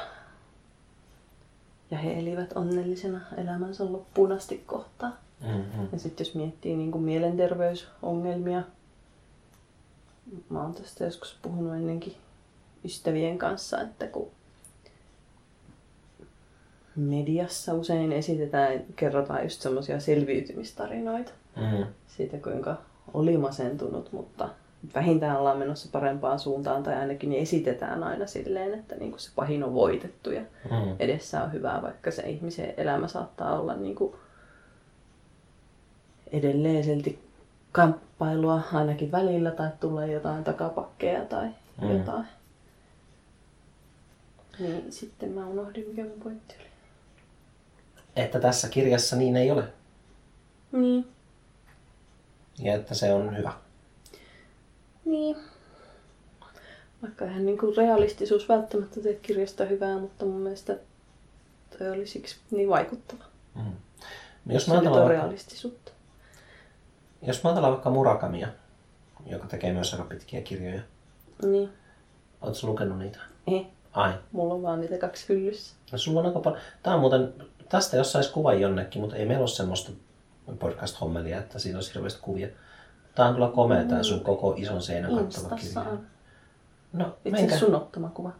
Ja 1.90 1.98
he 1.98 2.18
elivät 2.18 2.52
onnellisena 2.54 3.20
elämänsä 3.36 3.92
loppuun 3.92 4.32
asti 4.32 4.62
kohtaa, 4.66 5.12
Mm-hmm. 5.40 5.88
Ja 5.92 5.98
sitten 5.98 6.24
jos 6.24 6.34
miettii 6.34 6.76
niin 6.76 6.92
kuin 6.92 7.04
mielenterveysongelmia, 7.04 8.62
mä 10.48 10.62
oon 10.62 10.74
tästä 10.74 11.04
joskus 11.04 11.38
puhunut 11.42 11.74
ennenkin 11.74 12.16
ystävien 12.84 13.38
kanssa, 13.38 13.80
että 13.80 14.06
kun 14.06 14.30
mediassa 17.00 17.74
usein 17.74 18.12
esitetään, 18.12 18.84
kerrotaan 18.96 19.42
just 19.42 19.60
semmoisia 19.60 20.00
selviytymistarinoita 20.00 21.32
Mm. 21.56 21.86
siitä, 22.06 22.36
kuinka 22.38 22.76
oli 23.14 23.36
masentunut, 23.38 24.12
mutta 24.12 24.48
vähintään 24.94 25.38
ollaan 25.38 25.58
menossa 25.58 25.88
parempaan 25.92 26.38
suuntaan 26.38 26.82
tai 26.82 26.94
ainakin 26.94 27.32
esitetään 27.32 28.02
aina 28.04 28.26
silleen, 28.26 28.74
että 28.74 28.94
niin 28.96 29.10
kuin 29.10 29.20
se 29.20 29.30
pahin 29.36 29.64
on 29.64 29.74
voitettu 29.74 30.30
ja 30.30 30.40
Mm. 30.40 30.96
edessä 30.98 31.42
on 31.44 31.52
hyvää, 31.52 31.82
vaikka 31.82 32.10
se 32.10 32.22
ihmisen 32.22 32.74
elämä 32.76 33.08
saattaa 33.08 33.60
olla 33.60 33.74
niin 33.76 33.94
kuin 33.94 34.14
edelleen 36.32 36.84
silti 36.84 37.18
kamppailua 37.72 38.60
ainakin 38.72 39.12
välillä 39.12 39.50
tai 39.50 39.68
tulee 39.80 40.12
jotain 40.12 40.44
takapakkeja 40.44 41.24
tai 41.24 41.48
Mm. 41.82 41.98
jotain. 41.98 42.24
Niin 44.58 44.92
sitten 44.92 45.30
mä 45.32 45.46
unohdin, 45.46 45.88
mikä 45.88 46.02
mun 46.04 46.20
pointti 46.24 46.54
oli. 46.60 46.67
Että 48.18 48.40
tässä 48.40 48.68
kirjassa 48.68 49.16
niin 49.16 49.36
ei 49.36 49.50
ole. 49.50 49.64
Niin. 50.72 51.06
Ja 52.58 52.74
että 52.74 52.94
se 52.94 53.12
on 53.14 53.36
hyvä. 53.36 53.52
Niin. 55.04 55.36
Vaikka 57.02 57.24
eihän 57.24 57.46
niin 57.46 57.58
kuin 57.58 57.76
realistisuus 57.76 58.48
välttämättä 58.48 59.00
tee 59.00 59.14
kirjasta 59.14 59.64
hyvää, 59.64 59.98
mutta 59.98 60.24
mun 60.24 60.40
mielestä 60.40 60.76
toi 61.78 61.90
oli 61.90 62.06
siksi 62.06 62.36
niin 62.50 62.68
vaikuttava. 62.68 63.24
Mm. 63.54 63.72
Jos 64.46 64.64
Se 64.64 64.70
mä 64.70 64.74
ajatellaan 64.74 65.04
vaikka, 65.06 65.22
realistisuutta. 65.22 65.92
jos 67.22 67.44
mä 67.44 67.50
ajatellaan 67.50 67.72
vaikka 67.72 67.90
Murakamia, 67.90 68.48
joka 69.26 69.46
tekee 69.46 69.72
myös 69.72 69.92
aika 69.94 70.04
pitkiä 70.04 70.40
kirjoja. 70.40 70.80
Niin. 71.42 71.70
Oletko 72.40 72.66
lukenut 72.66 72.98
niitä? 72.98 73.18
Ei. 73.46 73.66
Ai. 73.92 74.12
Mulla 74.32 74.54
on 74.54 74.62
vaan 74.62 74.80
niitä 74.80 74.98
kaksi 74.98 75.28
hyllyssä. 75.28 75.74
No 75.92 75.98
sulla 75.98 76.20
on 76.20 76.26
aika 76.26 76.40
paljon. 76.40 76.62
Tää 76.82 76.94
on 76.94 77.00
muuten, 77.00 77.34
tästä 77.68 77.96
jos 77.96 78.12
sais 78.12 78.28
kuvan 78.28 78.60
jonnekin, 78.60 79.00
mutta 79.02 79.16
ei 79.16 79.26
meillä 79.26 79.40
ole 79.42 79.48
semmoista 79.48 79.92
podcast-hommelia, 80.58 81.38
että 81.38 81.58
siinä 81.58 81.78
olisi 81.78 81.94
hirveästi 81.94 82.20
kuvia. 82.22 82.48
Tää 83.14 83.26
on 83.26 83.34
kyllä 83.34 83.48
komea 83.48 83.84
tää 83.84 84.02
sun 84.02 84.20
koko 84.20 84.54
ison 84.56 84.82
seinän 84.82 85.16
kattava 85.16 85.56
kirja. 85.56 85.80
on. 85.80 86.06
No, 86.92 87.16
Itse 87.24 87.40
menkä. 87.40 87.58
sun 87.58 87.74
ottama 87.74 88.08
kuva. 88.08 88.30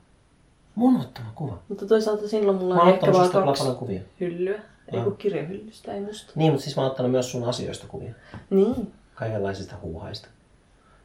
Mun 0.74 1.00
ottama 1.00 1.32
kuva. 1.34 1.58
Mutta 1.68 1.86
toisaalta 1.86 2.28
silloin 2.28 2.58
mulla 2.58 2.74
on 2.74 2.88
ehkä 2.88 3.12
vaan 3.12 3.30
kaksi 3.30 3.62
paljon 3.62 3.76
kuvia. 3.76 4.00
hyllyä. 4.20 4.60
Ei 4.92 5.00
kun 5.00 5.16
kirjahyllystä, 5.16 5.92
ei 5.92 6.00
musta. 6.00 6.32
Niin, 6.34 6.52
mutta 6.52 6.64
siis 6.64 6.76
mä 6.76 6.82
oon 6.82 6.90
ottanut 6.90 7.12
myös 7.12 7.30
sun 7.30 7.44
asioista 7.44 7.86
kuvia. 7.86 8.14
Niin. 8.50 8.92
Kaikenlaisista 9.14 9.74
huuhaista. 9.82 10.28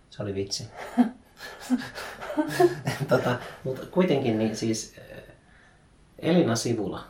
Se 0.09 0.23
oli 0.23 0.35
vitsi. 0.35 0.67
tota, 3.09 3.35
mutta 3.63 3.85
kuitenkin 3.85 4.37
niin 4.37 4.55
siis 4.55 4.95
eh, 4.97 5.23
Elina 6.19 6.55
Sivula, 6.55 7.03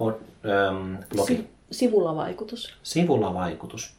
pod, 0.00 0.14
ähm, 0.14 0.94
blogi, 1.14 1.36
Si- 1.36 1.50
sivulla 1.70 2.16
vaikutus. 2.16 2.74
Sivulla 2.82 3.34
vaikutus. 3.34 3.94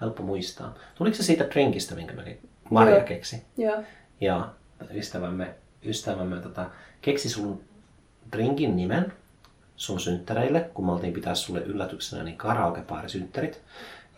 Helppo 0.00 0.22
muistaa. 0.22 0.74
Tuliko 0.94 1.16
se 1.16 1.22
siitä 1.22 1.44
drinkistä, 1.50 1.94
minkä 1.94 2.12
me 2.14 2.38
Maria 2.70 2.94
Joo. 2.96 3.04
keksi? 3.06 3.42
Joo. 3.56 3.82
Ja 4.20 4.48
ystävämme, 4.94 5.54
ystävämme 5.84 6.36
tota, 6.40 6.70
keksi 7.02 7.28
sun 7.28 7.60
drinkin 8.32 8.76
nimen 8.76 9.12
sun 9.76 10.00
synttäreille, 10.00 10.60
kun 10.74 10.86
me 10.86 10.92
oltiin 10.92 11.12
pitää 11.12 11.34
sulle 11.34 11.60
yllätyksenä 11.60 12.22
niin 12.22 12.36
karaokebaarisynttärit. 12.36 13.54
Ja 13.54 13.60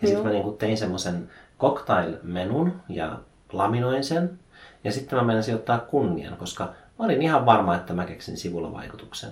Joo. 0.03 0.07
sitten 0.09 0.25
mä 0.27 0.33
niinku 0.33 0.53
tein 0.53 0.77
semmoisen 0.77 1.31
cocktail-menun 1.61 2.73
ja 2.89 3.19
laminoin 3.53 4.05
sen. 4.05 4.39
Ja 4.85 4.93
sitten 4.93 5.19
mä 5.19 5.25
menisin 5.25 5.55
ottaa 5.55 5.79
kunnian, 5.79 6.37
koska 6.37 6.65
mä 6.99 7.05
olin 7.05 7.23
ihan 7.23 7.47
varma, 7.47 7.77
että 7.77 7.93
mä 7.93 8.07
keksin 8.07 8.37
sivulla 8.37 8.73
vaikutuksen. 8.73 9.31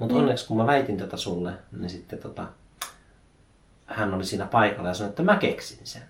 Mutta 0.00 0.14
onneksi 0.14 0.46
kun 0.46 0.56
mä 0.56 0.66
väitin 0.66 0.96
tätä 0.96 1.16
sulle, 1.16 1.52
niin 1.80 1.90
sitten 1.90 2.18
tota, 2.18 2.46
hän 3.86 4.14
oli 4.14 4.24
siinä 4.24 4.46
paikalla 4.46 4.88
ja 4.88 4.94
sanoi, 4.94 5.10
että 5.10 5.22
mä 5.22 5.36
keksin 5.36 5.78
sen. 5.84 6.02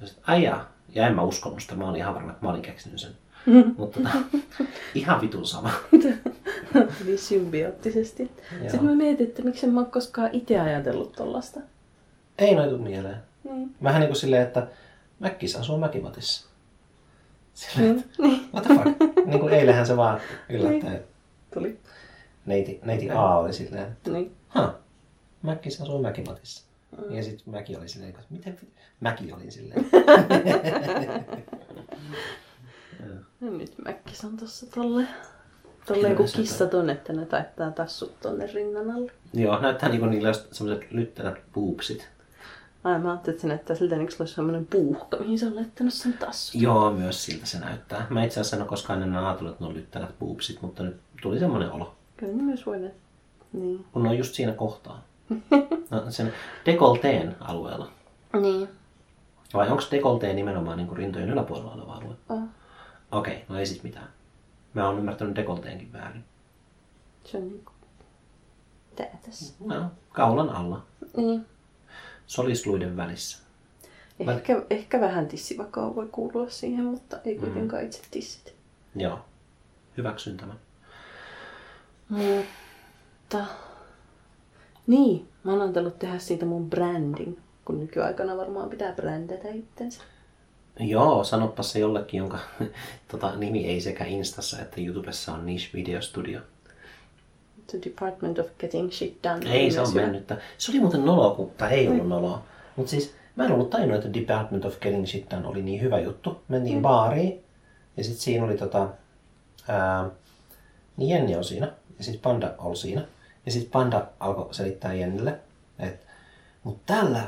Ja 0.00 0.06
sit, 0.06 0.18
ai 0.26 0.42
jaa. 0.42 0.72
Ja 0.94 1.06
en 1.06 1.14
mä 1.14 1.22
uskonut 1.22 1.60
sitä, 1.62 1.74
mä 1.74 1.88
olin 1.88 2.00
ihan 2.00 2.14
varma, 2.14 2.30
että 2.32 2.44
mä 2.46 2.50
olin 2.50 2.62
keksinyt 2.62 3.00
sen. 3.00 3.10
Mutta 3.78 4.00
tota, 4.00 4.16
ihan 4.94 5.20
vitun 5.20 5.46
sama. 5.46 5.70
Hyvin 7.00 7.18
symbioottisesti. 7.18 8.22
Joo. 8.52 8.60
Sitten 8.70 8.84
mä 8.84 8.94
mietin, 8.94 9.26
että 9.26 9.42
miksi 9.42 9.66
en 9.66 9.72
mä 9.72 9.80
ole 9.80 9.88
koskaan 9.88 10.30
itse 10.32 10.60
ajatellut 10.60 11.12
tollasta. 11.12 11.60
Ei 12.38 12.54
noin 12.54 12.70
tuu 12.70 12.78
mieleen. 12.78 13.16
Niin. 13.44 13.74
Vähän 13.82 14.00
niin 14.00 14.08
kuin 14.08 14.16
silleen, 14.16 14.42
että 14.42 14.66
Mäkkis 15.18 15.56
asuu 15.56 15.78
Mäkimatissa. 15.78 16.46
Silleen, 17.54 17.98
että 17.98 18.22
Niin. 18.22 18.48
what 18.54 18.64
the 18.64 18.74
fuck? 18.74 19.26
niin 19.26 19.40
kuin 19.40 19.52
eilähän 19.52 19.86
se 19.86 19.96
vaan 19.96 20.20
yllättäen. 20.48 21.00
Tuli. 21.54 21.78
Neiti, 22.46 22.80
neiti 22.84 23.10
A 23.10 23.36
oli 23.38 23.52
silleen, 23.52 23.92
että 23.92 24.10
Niin. 24.10 24.36
ha, 24.48 24.74
Mäkkis 25.42 25.80
asuu 25.80 26.02
Mäkimatissa. 26.02 26.66
Ja 27.10 27.22
sitten 27.22 27.54
Mäki 27.54 27.76
oli 27.76 27.88
silleen, 27.88 28.10
että 28.10 28.22
miten 28.30 28.58
Mäki 29.00 29.32
oli 29.32 29.50
silleen. 29.50 29.86
Ja 33.40 33.50
nyt 33.50 33.72
mäkkis 33.84 34.24
on 34.24 34.36
tossa 34.36 34.66
tolleen. 34.74 35.08
Tolleen 35.86 36.16
kuin 36.16 36.28
se 36.28 36.36
kissa 36.36 36.66
tonne, 36.66 36.92
että 36.92 37.12
ne 37.12 37.26
taittaa 37.26 37.70
tassut 37.70 38.20
tonne 38.20 38.46
rinnan 38.46 38.90
alle. 38.90 39.12
Joo, 39.34 39.60
näyttää 39.60 39.88
niin 39.88 40.00
kuin 40.00 40.10
niillä 40.10 40.28
olisi 40.28 40.44
semmoiset 40.52 40.92
lyttänät 40.92 41.34
puupsit. 41.52 42.08
Ai 42.84 42.98
mä 42.98 43.10
ajattelin, 43.10 43.34
että 43.34 43.42
se 43.42 43.48
näyttää 43.48 43.76
siltä, 43.76 43.96
se 43.96 44.16
olisi 44.22 44.34
semmoinen 44.34 44.66
puuhka, 44.66 45.16
mihin 45.16 45.38
sä 45.38 45.46
olet 45.46 45.56
laittanut 45.56 45.94
sen 45.94 46.12
tassut. 46.12 46.60
Joo, 46.60 46.90
myös 46.92 47.24
siltä 47.24 47.46
se 47.46 47.58
näyttää. 47.58 48.06
Mä 48.10 48.24
itse 48.24 48.40
asiassa 48.40 48.56
en 48.56 48.62
ole 48.62 48.68
koskaan 48.68 49.02
ennen 49.02 49.24
ajatellut, 49.24 49.52
että 49.52 49.64
ne 49.64 49.68
on 49.68 49.74
lyttänät 49.76 50.18
puupsit, 50.18 50.62
mutta 50.62 50.82
nyt 50.82 50.96
tuli 51.22 51.38
semmoinen 51.38 51.70
olo. 51.72 51.94
Kyllä 52.16 52.32
ne 52.32 52.42
myös 52.42 52.66
voi. 52.66 52.90
Niin. 53.52 53.84
Kun 53.92 54.02
ne 54.02 54.08
on 54.08 54.18
just 54.18 54.34
siinä 54.34 54.52
kohtaa. 54.52 55.02
No, 55.90 56.10
sen 56.10 56.32
dekolteen 56.66 57.36
alueella. 57.40 57.90
Niin. 58.40 58.68
Vai 59.54 59.68
onko 59.68 59.82
dekolteen 59.90 60.36
nimenomaan 60.36 60.76
niin 60.76 60.86
kuin 60.86 60.98
rintojen 60.98 61.30
yläpuolella 61.30 61.72
oleva 61.72 61.92
alue? 61.92 62.14
Oh. 62.28 62.42
Okei, 63.12 63.34
okay, 63.34 63.44
no 63.48 63.58
ei 63.58 63.66
sit 63.66 63.82
mitään. 63.82 64.08
Mä 64.74 64.88
oon 64.88 64.98
ymmärtänyt 64.98 65.36
dekolteenkin 65.36 65.92
väärin. 65.92 66.24
Se 67.24 67.38
on 67.38 67.48
niinku... 67.48 67.72
Tää 68.96 69.18
tässä. 69.26 69.54
No, 69.64 69.90
kaulan 70.12 70.50
alla. 70.50 70.82
Niin. 71.16 71.46
Solisluiden 72.26 72.96
välissä. 72.96 73.38
Ehkä, 74.20 74.62
ehkä 74.70 75.00
vähän 75.00 75.28
tissivakaa 75.28 75.94
voi 75.94 76.08
kuulua 76.12 76.50
siihen, 76.50 76.84
mutta 76.84 77.18
ei 77.24 77.38
kuitenkaan 77.38 77.84
itse 77.84 78.02
tissit. 78.10 78.54
Joo, 78.94 79.18
hyväksyn 79.96 80.36
tämän. 80.36 80.56
Mutta... 82.08 83.46
Niin, 84.86 85.28
mä 85.44 85.52
oon 85.52 85.62
ajatellut 85.62 85.98
tehdä 85.98 86.18
siitä 86.18 86.46
mun 86.46 86.70
branding, 86.70 87.36
kun 87.64 87.80
nykyaikana 87.80 88.36
varmaan 88.36 88.70
pitää 88.70 88.92
brändätä 88.92 89.48
itsensä. 89.48 90.02
Joo, 90.80 91.24
sanoppa 91.24 91.62
se 91.62 91.78
jollekin, 91.78 92.18
jonka 92.18 92.38
tota, 93.10 93.36
nimi 93.36 93.66
ei 93.66 93.80
sekä 93.80 94.04
Instassa 94.04 94.58
että 94.58 94.80
YouTubessa 94.80 95.32
on 95.32 95.46
Niche 95.46 95.68
Video 95.74 96.02
Studio. 96.02 96.40
The 97.66 97.78
Department 97.84 98.38
of 98.38 98.46
Getting 98.58 98.92
Shit 98.92 99.18
Done. 99.24 99.50
Ei 99.50 99.70
se 99.70 99.80
on 99.80 99.94
mennyt. 99.94 100.32
Se 100.58 100.72
oli 100.72 100.80
muuten 100.80 101.04
noloa, 101.04 101.34
kun, 101.34 101.50
tai 101.50 101.72
ei 101.72 101.88
ollut 101.88 102.08
noloa. 102.08 102.42
Mutta 102.76 102.90
siis 102.90 103.14
mä 103.36 103.44
en 103.44 103.52
ollut 103.52 103.70
tajunnut, 103.70 104.04
että 104.04 104.20
Department 104.20 104.64
of 104.64 104.80
Getting 104.80 105.06
Shit 105.06 105.30
Done 105.30 105.46
oli 105.46 105.62
niin 105.62 105.80
hyvä 105.80 106.00
juttu. 106.00 106.42
Mentiin 106.48 106.76
mm. 106.76 106.82
baariin 106.82 107.44
ja 107.96 108.04
sitten 108.04 108.22
siinä 108.22 108.44
oli 108.44 108.56
tota, 108.56 108.88
ää, 109.68 110.10
niin 110.96 111.10
Jenni 111.10 111.36
on 111.36 111.44
siinä 111.44 111.72
ja 111.98 112.04
sitten 112.04 112.22
Panda 112.22 112.54
oli 112.58 112.76
siinä. 112.76 113.04
Ja 113.46 113.52
sitten 113.52 113.70
Panda 113.70 114.06
alkoi 114.20 114.54
selittää 114.54 114.94
Jennille, 114.94 115.38
että 115.78 116.06
mutta 116.64 116.94
tällä, 116.94 117.20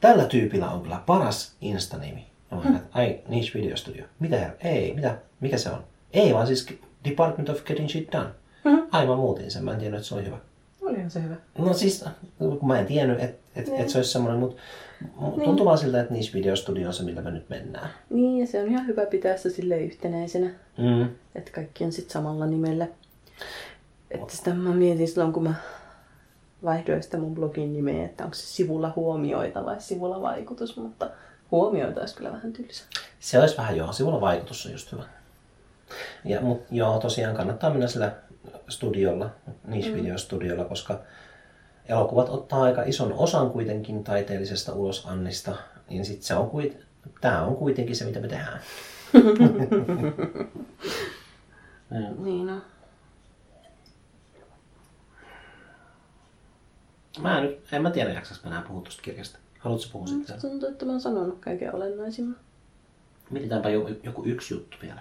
tällä 0.00 0.24
tyypillä 0.24 0.70
on 0.70 0.82
kyllä 0.82 1.00
paras 1.06 1.56
Insta-nimi. 1.60 2.26
Ja 2.50 2.56
mä 2.56 2.62
olin, 2.62 2.76
että 2.76 2.88
ai, 2.92 3.20
Niche 3.28 3.58
Video 3.60 3.76
Studio. 3.76 4.04
Mitä 4.18 4.38
herra? 4.38 4.54
Ei, 4.60 4.94
mitä? 4.94 5.16
Mikä 5.40 5.58
se 5.58 5.70
on? 5.70 5.84
Ei, 6.12 6.34
vaan 6.34 6.46
siis 6.46 6.66
Department 7.04 7.48
of 7.48 7.64
Getting 7.64 7.88
Shit 7.88 8.12
Done. 8.12 8.28
Mhm. 8.64 8.76
Aivan 8.92 9.18
muutin 9.18 9.50
sen, 9.50 9.64
mä 9.64 9.72
en 9.72 9.78
tiennyt, 9.78 9.98
että 9.98 10.08
se 10.08 10.14
oli 10.14 10.24
hyvä. 10.26 10.38
Olihan 10.82 11.10
se 11.10 11.22
hyvä. 11.22 11.34
No 11.58 11.72
siis, 11.74 12.04
kun 12.38 12.68
mä 12.68 12.78
en 12.78 12.86
tiennyt, 12.86 13.20
että 13.20 13.36
et, 13.56 13.68
et 13.78 13.88
se 13.88 13.98
olisi 13.98 14.12
semmoinen, 14.12 14.40
mutta 14.40 14.62
tuntuu 15.44 15.66
vaan 15.66 15.78
siltä, 15.78 16.00
että 16.00 16.12
niissä 16.12 16.32
videostudio 16.34 16.88
on 16.88 16.94
se, 16.94 17.02
millä 17.02 17.22
me 17.22 17.30
nyt 17.30 17.48
mennään. 17.48 17.88
Niin, 18.10 18.40
ja 18.40 18.46
se 18.46 18.62
on 18.62 18.68
ihan 18.68 18.86
hyvä 18.86 19.06
pitää 19.06 19.36
se 19.36 19.50
sille 19.50 19.78
yhtenäisenä, 19.78 20.50
Mm. 20.78 21.08
että 21.34 21.50
kaikki 21.50 21.84
on 21.84 21.92
sitten 21.92 22.12
samalla 22.12 22.46
nimellä. 22.46 22.86
Että 24.10 24.36
sitä 24.36 24.54
mä 24.54 24.74
mietin 24.74 25.08
silloin, 25.08 25.32
kun 25.32 25.42
mä 25.42 25.54
vaihdoin 26.64 27.02
sitä 27.02 27.18
mun 27.18 27.34
blogin 27.34 27.72
nimeä, 27.72 28.04
että 28.04 28.24
onko 28.24 28.34
se 28.34 28.46
sivulla 28.46 28.92
huomioita 28.96 29.64
vai 29.64 29.80
sivulla 29.80 30.22
vaikutus, 30.22 30.76
mutta 30.76 31.10
huomioita 31.50 32.00
olisi 32.00 32.16
kyllä 32.16 32.32
vähän 32.32 32.52
tylsä. 32.52 32.84
Se 33.20 33.40
olisi 33.40 33.56
vähän 33.56 33.76
joo, 33.76 33.92
sivulla 33.92 34.20
vaikutus 34.20 34.66
on 34.66 34.72
just 34.72 34.92
hyvä. 34.92 35.02
Ja, 36.24 36.40
mut, 36.40 36.62
joo, 36.70 36.98
tosiaan 36.98 37.36
kannattaa 37.36 37.70
mennä 37.70 37.86
sillä 37.86 38.12
studiolla, 38.68 39.30
niche 39.66 39.94
video 39.94 40.18
studiolla, 40.18 40.64
koska 40.64 41.00
elokuvat 41.88 42.28
ottaa 42.28 42.62
aika 42.62 42.82
ison 42.82 43.12
osan 43.12 43.50
kuitenkin 43.50 44.04
taiteellisesta 44.04 44.72
ulosannista, 44.72 45.56
niin 45.90 46.04
sit 46.04 46.22
se 46.22 46.34
on 46.34 46.50
kuit, 46.50 46.78
tää 47.20 47.42
on 47.42 47.56
kuitenkin 47.56 47.96
se, 47.96 48.04
mitä 48.04 48.20
me 48.20 48.28
tehdään. 48.28 48.60
Niin 52.18 52.50
on. 52.50 52.62
Mä 57.20 57.38
en, 57.38 57.44
nyt, 57.44 57.58
en 57.72 57.82
mä 57.82 57.90
tiedä, 57.90 58.12
jaksas 58.12 58.44
mä 58.44 58.50
enää 58.50 58.62
puhua 58.62 58.82
tuosta 58.82 59.02
kirjasta. 59.02 59.38
Haluatko 59.58 59.86
puhua 59.92 60.06
sitten? 60.06 60.34
Musta 60.36 60.48
tuntuu, 60.48 60.68
että 60.68 60.84
mä 60.84 60.90
oon 60.90 61.00
sanonut 61.00 61.38
kaiken 61.40 61.74
olennaisimman. 61.74 62.36
Mietitäänpä 63.30 63.68
joku, 63.70 63.90
joku 64.02 64.22
yksi 64.24 64.54
juttu 64.54 64.76
vielä. 64.82 65.00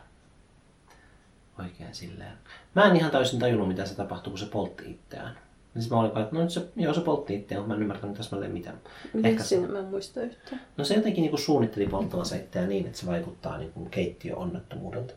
Oikein 1.60 1.96
silleen. 1.96 2.34
Mä 2.76 2.86
en 2.86 2.96
ihan 2.96 3.12
täysin 3.12 3.40
tajunnut, 3.40 3.68
mitä 3.68 3.86
se 3.86 3.96
tapahtui, 3.96 4.32
kun 4.32 4.38
se 4.40 4.46
poltti 4.46 4.92
itseään. 4.92 5.38
Niin 5.74 5.82
sit 5.84 5.92
mä 5.92 6.00
olin 6.00 6.18
että 6.18 6.36
no 6.36 6.42
nyt 6.42 6.50
se, 6.50 6.68
joo, 6.76 6.94
se 6.94 7.02
poltti 7.02 7.36
itseään, 7.36 7.62
mutta 7.62 7.68
mä 7.68 7.76
en 7.76 7.82
ymmärtänyt 7.82 8.18
täsmälleen 8.18 8.52
mitään. 8.52 8.80
Miten 9.14 9.32
Ehkä- 9.32 9.44
siinä? 9.44 9.68
Mä 9.68 9.80
en 9.80 9.86
muista 9.86 10.22
yhtään. 10.22 10.62
No 10.78 10.84
se 10.84 10.94
jotenkin 10.94 11.22
niinku 11.22 11.38
suunnitteli 11.38 11.88
polttavansa 11.88 12.36
itseään 12.36 12.70
niin, 12.70 12.86
että 12.86 12.98
se 12.98 13.06
vaikuttaa 13.06 13.58
niinku 13.58 13.86
keittiöonnettomuudelta. 13.92 15.14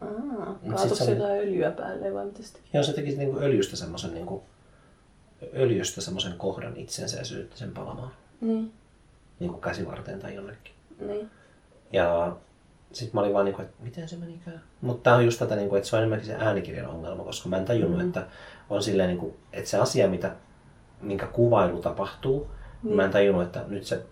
Aa, 0.00 0.08
Mut 0.08 0.58
sit 0.62 0.70
kaatuiko 0.70 0.94
se 0.94 1.04
oli- 1.04 1.38
öljyä 1.38 1.70
päälle 1.70 2.14
vai 2.14 2.26
mitä 2.26 2.42
se 2.42 2.52
teki? 2.52 2.68
Joo, 2.72 2.82
se 2.82 2.92
teki 2.92 3.16
niinku 3.16 3.38
öljystä 3.38 3.76
semmoisen 3.76 4.14
niinku, 4.14 4.42
öljystä 5.56 6.00
semmoisen 6.00 6.38
kohdan 6.38 6.76
itsensä 6.76 7.18
ja 7.18 7.24
syytti 7.24 7.58
sen 7.58 7.70
palamaan. 7.74 8.10
Niin, 8.40 8.72
Niinku 9.40 9.58
käsivarteen 9.58 10.20
tai 10.20 10.34
jonnekin. 10.34 10.72
niin. 11.06 11.30
Ja 11.92 12.36
sitten 12.92 13.10
mä 13.14 13.20
olin 13.20 13.32
vaan 13.32 13.44
niinku, 13.44 13.62
että 13.62 13.74
miten 13.82 14.08
se 14.08 14.16
menikään. 14.16 14.60
Mutta 14.80 15.02
tää 15.02 15.16
on 15.16 15.24
just 15.24 15.38
tätä, 15.38 15.56
niinku, 15.56 15.76
että 15.76 15.88
se 15.88 15.96
on 15.96 16.02
enemmänkin 16.02 16.26
se 16.26 16.34
äänikirjan 16.34 16.90
ongelma, 16.90 17.24
koska 17.24 17.48
mä 17.48 17.56
en 17.56 17.64
tajunnut, 17.64 18.00
mm. 18.00 18.06
että 18.06 18.26
on 18.70 18.82
silleen, 18.82 19.08
niinku, 19.08 19.36
että 19.52 19.70
se 19.70 19.78
asia, 19.78 20.08
mitä, 20.08 20.34
minkä 21.00 21.26
kuvailu 21.26 21.80
tapahtuu, 21.80 22.50
niin. 22.82 22.96
mä 22.96 23.04
en 23.04 23.10
tajunnut, 23.10 23.44
että 23.44 23.64
nyt 23.68 23.84
se, 23.84 24.02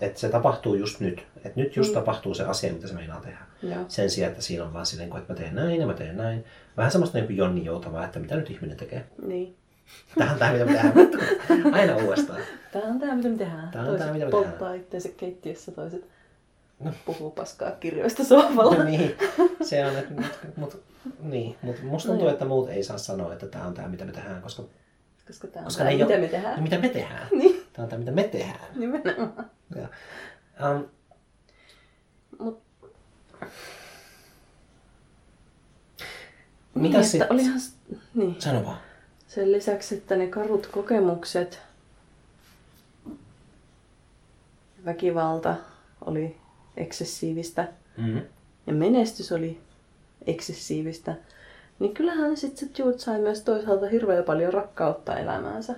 että 0.00 0.20
se 0.20 0.28
tapahtuu 0.28 0.74
just 0.74 1.00
nyt. 1.00 1.26
Että 1.36 1.60
nyt 1.60 1.76
just 1.76 1.90
mm. 1.90 1.94
tapahtuu 1.94 2.34
se 2.34 2.44
asia, 2.44 2.72
mitä 2.72 2.88
se 2.88 2.94
meinaa 2.94 3.20
tehdä. 3.20 3.38
Joo. 3.62 3.84
Sen 3.88 4.10
sijaan, 4.10 4.30
että 4.30 4.42
siinä 4.42 4.64
on 4.64 4.72
vaan 4.72 4.86
silleen, 4.86 5.06
niinku, 5.06 5.18
että 5.18 5.32
mä 5.32 5.38
teen 5.38 5.54
näin 5.54 5.80
ja 5.80 5.86
mä 5.86 5.94
teen 5.94 6.16
näin. 6.16 6.44
Vähän 6.76 6.92
semmoista 6.92 7.18
niin 7.18 7.36
Jonni 7.36 7.64
Joutavaa, 7.64 8.04
että 8.04 8.18
mitä 8.18 8.36
nyt 8.36 8.50
ihminen 8.50 8.76
tekee. 8.76 9.06
Niin. 9.26 9.56
Tähän 10.18 10.38
tää, 10.38 10.52
mitä 10.52 10.64
me 10.64 10.72
tehdään. 10.72 11.74
Aina 11.74 11.96
uudestaan. 11.96 12.40
Tää 12.72 12.82
on 12.82 12.98
tää, 13.00 13.14
mitä 13.14 13.28
me 13.28 13.36
tehdään. 13.36 13.70
Tää 13.70 13.80
on 13.80 13.86
toiset 13.86 14.06
tää, 14.06 14.12
mitä 14.12 14.24
me 14.24 14.30
polttaa 14.30 14.74
itseensä 14.74 15.08
keittiössä, 15.08 15.72
toiset 15.72 16.04
puhuu 17.04 17.30
paskaa 17.30 17.70
kirjoista 17.70 18.24
sohvalla. 18.24 18.84
niin, 18.84 19.16
se 19.62 19.86
on, 19.86 19.96
että, 19.96 20.14
mut, 20.14 20.30
mut, 20.56 20.82
niin, 21.20 21.56
mutta 21.62 21.82
musta 21.82 22.08
tuntuu, 22.08 22.28
että 22.28 22.44
muut 22.44 22.70
ei 22.70 22.84
saa 22.84 22.98
sanoa, 22.98 23.32
että 23.32 23.46
tämä 23.46 23.66
on 23.66 23.74
tämä, 23.74 23.88
mitä 23.88 24.04
me 24.04 24.12
tehdään, 24.12 24.42
koska, 24.42 24.62
Koska 25.26 25.48
tää 25.48 25.60
on 25.60 25.64
koska 25.64 25.84
tää, 25.84 25.92
ne 25.92 25.98
ei 25.98 26.04
mitä 26.04 26.18
me 26.18 26.28
tehdään. 26.28 26.62
Mitä 26.62 26.78
me 26.78 26.88
tehdään. 26.88 27.28
Niin. 27.32 27.62
Tämä 27.72 27.84
on 27.84 27.88
tämä, 27.88 27.98
mitä 27.98 28.10
me 28.10 28.24
tehdään. 28.24 28.66
Nimenomaan. 28.74 29.50
Ja, 29.76 29.88
um, 30.70 30.88
Mut 32.38 32.62
mitä 36.82 36.98
niin, 36.98 37.08
sitten? 37.08 37.32
olihan, 37.32 37.60
niin. 38.14 38.36
Sano 38.38 38.64
vaan. 38.64 38.78
Sen 39.34 39.52
lisäksi, 39.52 39.94
että 39.94 40.16
ne 40.16 40.26
karut 40.26 40.66
kokemukset, 40.66 41.60
väkivalta 44.84 45.56
oli 46.06 46.36
eksessiivistä 46.76 47.68
Mm-hmm. 47.96 48.22
ja 48.66 48.72
menestys 48.72 49.32
oli 49.32 49.60
eksessiivistä, 50.26 51.14
niin 51.78 51.94
kyllähän 51.94 52.36
sitten 52.36 52.68
se 52.68 52.82
Jude 52.82 52.98
sai 52.98 53.18
myös 53.20 53.40
toisaalta 53.42 53.86
hirveän 53.88 54.24
paljon 54.24 54.52
rakkautta 54.52 55.18
elämäänsä. 55.18 55.74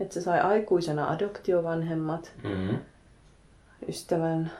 Että 0.00 0.14
se 0.14 0.20
sai 0.20 0.40
aikuisena 0.40 1.10
adoptiovanhemmat, 1.10 2.32
Mm-hmm. 2.44 2.78
ystävän, 3.88 4.52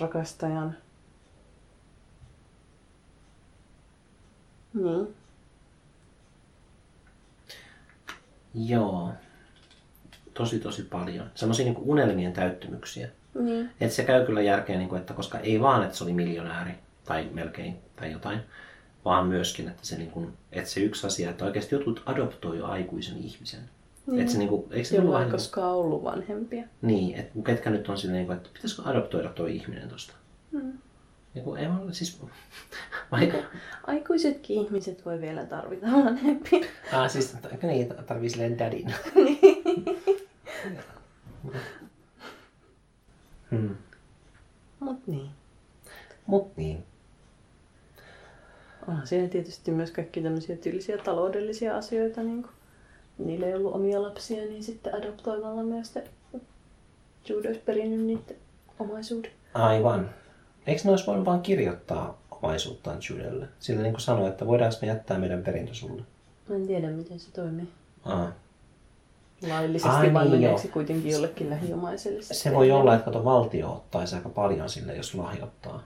rakastajan. 0.00 0.76
Niin. 4.74 5.14
Joo. 8.56 9.10
Tosi 10.34 10.58
tosi 10.58 10.82
paljon. 10.82 11.30
Semmoisia 11.34 11.64
niin 11.64 11.76
unelmien 11.78 12.32
täyttymyksiä. 12.32 13.08
Niin. 13.40 13.70
Et 13.80 13.92
se 13.92 14.04
käy 14.04 14.26
kyllä 14.26 14.42
järkeen, 14.42 14.78
niin 14.78 14.88
kuin, 14.88 15.00
että 15.00 15.14
koska 15.14 15.38
ei 15.38 15.60
vaan, 15.60 15.82
että 15.82 15.96
se 15.96 16.04
oli 16.04 16.12
miljonääri 16.12 16.72
tai 17.04 17.28
melkein 17.32 17.76
tai 17.96 18.12
jotain, 18.12 18.40
vaan 19.04 19.26
myöskin, 19.26 19.68
että 19.68 19.86
se, 19.86 19.98
niin 19.98 20.10
kuin, 20.10 20.32
että 20.52 20.70
se 20.70 20.80
yksi 20.80 21.06
asia, 21.06 21.30
että 21.30 21.44
oikeasti 21.44 21.74
jotkut 21.74 22.02
adoptoi 22.06 22.58
jo 22.58 22.66
aikuisen 22.66 23.18
ihmisen. 23.18 23.60
Niin. 24.06 24.20
Että 24.20 24.32
se, 24.32 24.38
niin 24.38 24.48
kuin, 24.48 24.64
eikö 24.70 24.88
se 24.88 24.96
Jolla 24.96 25.08
ollut 25.08 25.14
ei 25.14 25.14
vähän 25.14 25.28
niin 25.28 25.40
koskaan 25.40 25.74
ollut 25.74 26.04
vanhempia. 26.04 26.64
Niin, 26.82 27.14
että 27.14 27.38
ketkä 27.44 27.70
nyt 27.70 27.88
on 27.88 27.98
silleen, 27.98 28.32
että 28.32 28.48
pitäisikö 28.52 28.82
adoptoida 28.88 29.28
tuo 29.28 29.46
ihminen 29.46 29.88
tosta. 29.88 30.14
Mm. 30.52 30.72
Ja 31.36 31.42
kun 31.42 31.58
ei 31.58 31.68
vaan, 31.68 31.94
siis, 31.94 32.20
vaikka, 33.12 33.38
Aikuisetkin 33.86 34.66
ihmiset 34.66 35.06
voi 35.06 35.20
vielä 35.20 35.46
tarvita 35.46 35.86
vanhempia. 35.86 36.66
ah, 36.92 37.10
siis 37.10 37.36
niin, 37.62 37.94
tarvii 38.06 38.30
silleen 38.30 38.58
dadin. 38.58 38.94
hmm. 43.50 43.76
Mut 44.80 45.06
niin. 45.06 45.30
Mut 46.26 46.56
niin. 46.56 46.84
Onhan 48.88 49.06
siinä 49.06 49.28
tietysti 49.28 49.70
myös 49.70 49.90
kaikki 49.90 50.20
tämmöisiä 50.20 50.56
tyylisiä 50.56 50.98
taloudellisia 50.98 51.76
asioita. 51.76 52.22
Niin 52.22 52.42
kuin 52.42 52.54
niillä 53.18 53.46
ei 53.46 53.54
ollut 53.54 53.74
omia 53.74 54.02
lapsia, 54.02 54.42
niin 54.44 54.62
sitten 54.62 54.94
adoptoimalla 54.94 55.62
myös 55.62 55.94
Jude 57.28 57.48
olisi 57.48 57.62
perinnyt 57.64 58.00
niiden 58.00 58.36
omaisuuden. 58.78 59.30
Aivan. 59.54 60.10
Eikö 60.66 60.82
ne 60.84 60.90
olisi 60.90 61.06
voinut 61.06 61.24
vaan 61.24 61.42
kirjoittaa 61.42 62.18
omaisuuttaan 62.30 62.98
Judelle? 63.10 63.48
Sillä 63.60 63.82
niin 63.82 63.92
kuin 63.92 64.00
sanoi, 64.00 64.28
että 64.28 64.46
voidaanko 64.46 64.78
me 64.82 64.88
jättää 64.88 65.18
meidän 65.18 65.42
perintö 65.42 65.74
sulle? 65.74 66.02
Mä 66.48 66.56
en 66.56 66.66
tiedä, 66.66 66.90
miten 66.90 67.20
se 67.20 67.32
toimii. 67.32 67.68
Ah. 68.04 68.28
Laillisesti 69.48 69.96
Ai 69.96 70.14
vai 70.14 70.28
niin, 70.28 70.70
kuitenkin 70.72 71.12
jollekin 71.12 71.50
lähiomaiselle? 71.50 72.22
Se 72.22 72.52
voi 72.52 72.70
olla, 72.70 72.94
että 72.94 73.04
kato, 73.04 73.24
valtio 73.24 73.72
ottaisi 73.72 74.14
aika 74.16 74.28
paljon 74.28 74.68
sille, 74.68 74.96
jos 74.96 75.14
lahjoittaa 75.14 75.82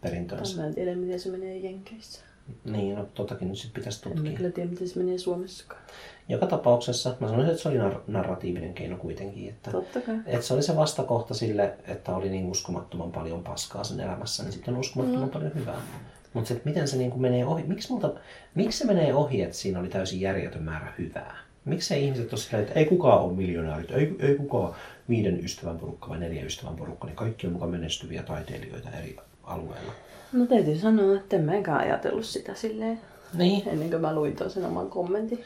perintönsä. 0.00 0.60
Mä 0.60 0.66
en 0.66 0.74
tiedä, 0.74 0.94
miten 0.94 1.20
se 1.20 1.28
menee 1.28 1.56
Jenkeissä. 1.56 2.20
Niin, 2.64 2.94
no 2.96 3.04
totakin 3.14 3.48
nyt 3.48 3.58
sit 3.58 3.72
pitäisi 3.72 4.08
En 4.08 4.12
tutkia. 4.14 4.36
kyllä 4.36 4.50
tiedä, 4.50 4.70
miten 4.70 4.88
se 4.88 4.98
menee 4.98 5.18
Suomessakaan. 5.18 5.82
Joka 6.28 6.46
tapauksessa 6.46 7.14
mä 7.20 7.28
sanoisin, 7.28 7.50
että 7.50 7.62
se 7.62 7.68
oli 7.68 7.78
nar- 7.78 8.00
narratiivinen 8.06 8.74
keino 8.74 8.96
kuitenkin. 8.96 9.48
Että, 9.48 9.70
Totta 9.70 10.00
kai. 10.00 10.16
että 10.26 10.46
se 10.46 10.54
oli 10.54 10.62
se 10.62 10.76
vastakohta 10.76 11.34
sille, 11.34 11.74
että 11.84 12.16
oli 12.16 12.28
niin 12.28 12.46
uskomattoman 12.46 13.12
paljon 13.12 13.42
paskaa 13.42 13.84
sen 13.84 14.00
elämässä, 14.00 14.42
niin 14.42 14.52
sitten 14.52 14.74
on 14.74 14.80
uskomattoman 14.80 15.28
mm. 15.28 15.30
paljon 15.30 15.54
hyvää. 15.54 15.80
Mutta 16.32 16.48
se, 16.48 16.54
että 16.54 16.68
miten 16.68 16.88
se 16.88 16.96
niin 16.96 17.10
kuin 17.10 17.22
menee 17.22 17.46
ohi, 17.46 17.62
miksi, 17.62 17.90
multa, 17.92 18.12
miksi 18.54 18.78
se 18.78 18.84
menee 18.86 19.14
ohi, 19.14 19.42
että 19.42 19.56
siinä 19.56 19.80
oli 19.80 19.88
täysin 19.88 20.20
järjetön 20.20 20.62
määrä 20.62 20.92
hyvää? 20.98 21.36
Miksi 21.64 22.04
ihmiset 22.04 22.32
ole 22.32 22.40
silleen, 22.40 22.62
että 22.68 22.78
ei 22.78 22.86
kukaan 22.86 23.22
ole 23.22 23.32
miljonäärit, 23.32 23.90
ei, 23.90 24.16
ei 24.18 24.34
kukaan 24.34 24.74
viiden 25.08 25.44
ystävän 25.44 25.78
porukka 25.78 26.08
vai 26.08 26.18
neljä 26.18 26.44
ystävän 26.44 26.76
porukka, 26.76 27.06
niin 27.06 27.16
kaikki 27.16 27.46
on 27.46 27.52
mukaan 27.52 27.70
menestyviä 27.70 28.22
taiteilijoita 28.22 28.90
eri 28.90 29.16
alueilla. 29.42 29.92
No 30.32 30.46
täytyy 30.46 30.78
sanoa, 30.78 31.16
että 31.16 31.36
en 31.36 31.44
mäkään 31.44 31.80
ajatellut 31.80 32.24
sitä 32.26 32.54
silleen, 32.54 33.00
Niin, 33.34 33.68
ennen 33.68 33.90
kuin 33.90 34.00
mä 34.00 34.14
luin 34.14 34.36
tuon 34.36 34.50
sen 34.50 34.64
oman 34.64 34.90
kommentin. 34.90 35.44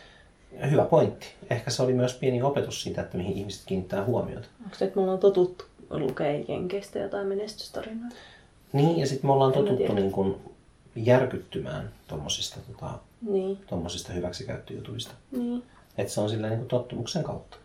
hyvä 0.71 0.85
pointti. 0.85 1.27
Ehkä 1.51 1.71
se 1.71 1.83
oli 1.83 1.93
myös 1.93 2.15
pieni 2.15 2.43
opetus 2.43 2.83
siitä, 2.83 3.01
että 3.03 3.17
mihin 3.17 3.33
ihmiset 3.37 3.63
kiinnittää 3.67 4.05
huomiota. 4.05 4.49
Onko 4.65 4.77
se, 4.77 4.85
että 4.85 4.97
me 4.97 5.03
ollaan 5.03 5.19
totuttu 5.19 5.65
lukee 5.91 6.45
Jenkeistä 6.49 6.99
jotain 6.99 7.27
menestystarinoita? 7.27 8.17
Niin, 8.73 8.99
ja 8.99 9.07
sitten 9.07 9.29
me 9.29 9.33
ollaan 9.33 9.53
En 9.59 9.65
totuttu 9.65 9.93
niin 9.95 10.13
kuin 10.13 10.37
järkyttymään 10.97 11.91
tuommoisista 12.07 12.61
tota, 12.73 12.91
Niin, 13.23 13.59
hyväksikäyttöjutuista. 14.15 15.15
niin, 15.33 15.63
Että 15.99 16.13
se 16.13 16.21
on 16.21 16.31
sillä 16.31 16.49
niin 16.49 16.67
tottumuksen 16.67 17.23
kautta. 17.23 17.57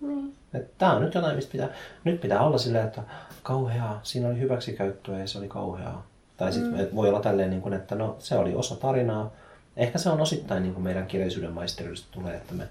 niin. 0.00 0.34
Tää 0.78 0.96
on 0.96 1.02
nyt 1.02 1.14
jotain, 1.14 1.36
mistä 1.36 1.52
pitää, 1.52 1.68
nyt 2.04 2.20
pitää 2.20 2.40
olla 2.46 2.58
silleen, 2.58 2.86
että 2.86 3.02
kauheaa, 3.42 4.00
siinä 4.02 4.28
oli 4.28 4.40
hyväksikäyttöä 4.40 5.18
ja 5.18 5.26
se 5.26 5.38
oli 5.38 5.48
kauheaa. 5.48 6.06
Tai 6.36 6.52
sitten 6.52 6.80
mm. 6.80 6.96
voi 6.96 7.08
olla 7.08 7.20
tälleen, 7.20 7.50
niin 7.50 7.62
kuin, 7.62 7.74
että 7.74 7.94
no 7.94 8.16
se 8.18 8.38
oli 8.38 8.54
osa 8.54 8.76
tarinaa. 8.76 9.32
Ehkä 9.76 9.98
se 9.98 10.10
on 10.10 10.20
osittain 10.20 10.62
niin 10.62 10.74
kuin 10.74 10.84
meidän 10.84 11.06
kirjallisuuden 11.06 11.52
maisteruudesta 11.52 12.08
tulee, 12.12 12.36
että 12.36 12.54
me, 12.54 12.68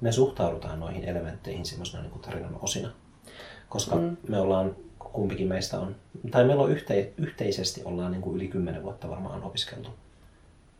me 0.00 0.12
suhtaudutaan 0.12 0.80
noihin 0.80 1.04
elementteihin 1.04 1.66
semmoisena 1.66 2.02
niin 2.02 2.12
kuin 2.12 2.22
tarinan 2.22 2.58
osina. 2.62 2.90
Koska 3.68 3.96
mm. 3.96 4.16
me 4.28 4.40
ollaan, 4.40 4.76
kumpikin 4.98 5.48
meistä 5.48 5.80
on, 5.80 5.96
tai 6.30 6.44
meillä 6.44 6.62
on 6.62 6.70
yhte, 6.70 7.12
yhteisesti 7.18 7.82
ollaan 7.84 8.12
niin 8.12 8.22
kuin 8.22 8.36
yli 8.36 8.48
kymmenen 8.48 8.82
vuotta 8.82 9.10
varmaan 9.10 9.42
opiskeltu 9.42 9.90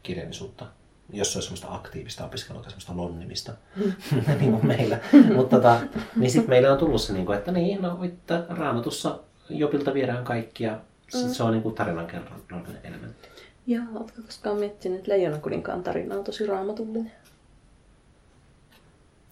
kirjallisuutta. 0.03 0.67
Jos 1.13 1.33
se 1.33 1.39
olisi 1.39 1.47
semmoista 1.47 1.75
aktiivista 1.75 2.25
opiskelua 2.25 2.63
tai 2.63 2.71
semmoista 2.71 2.97
lonnimista, 2.97 3.53
niin 4.41 4.53
kuin 4.53 4.67
meillä. 4.67 4.99
Mutta 5.35 5.57
tota, 5.57 5.81
niin 6.17 6.31
sitten 6.31 6.51
meillä 6.51 6.73
on 6.73 6.79
tullut 6.79 7.01
se, 7.01 7.13
niin 7.13 7.27
kuin, 7.27 7.39
että 7.39 7.53
niin, 7.53 7.83
no 7.83 8.05
että 8.05 8.45
raamatussa 8.49 9.19
Jopilta 9.49 9.95
viedään 9.95 10.25
kaikki 10.25 10.65
ja 11.15 11.21
sit 11.21 11.37
se 11.37 11.43
on 11.43 11.53
niin 11.53 11.63
kuin 11.63 11.75
tarinankerronnan 11.75 12.67
elementti. 12.85 13.29
Ja 13.67 13.81
ootko 13.95 14.23
koskaan 14.27 14.59
miettinyt, 14.59 14.99
että 14.99 15.11
Leijona 15.11 15.39
kuninkaan 15.39 15.83
tarina 15.83 16.15
on 16.15 16.25
tosi 16.25 16.47
raamatullinen? 16.47 17.13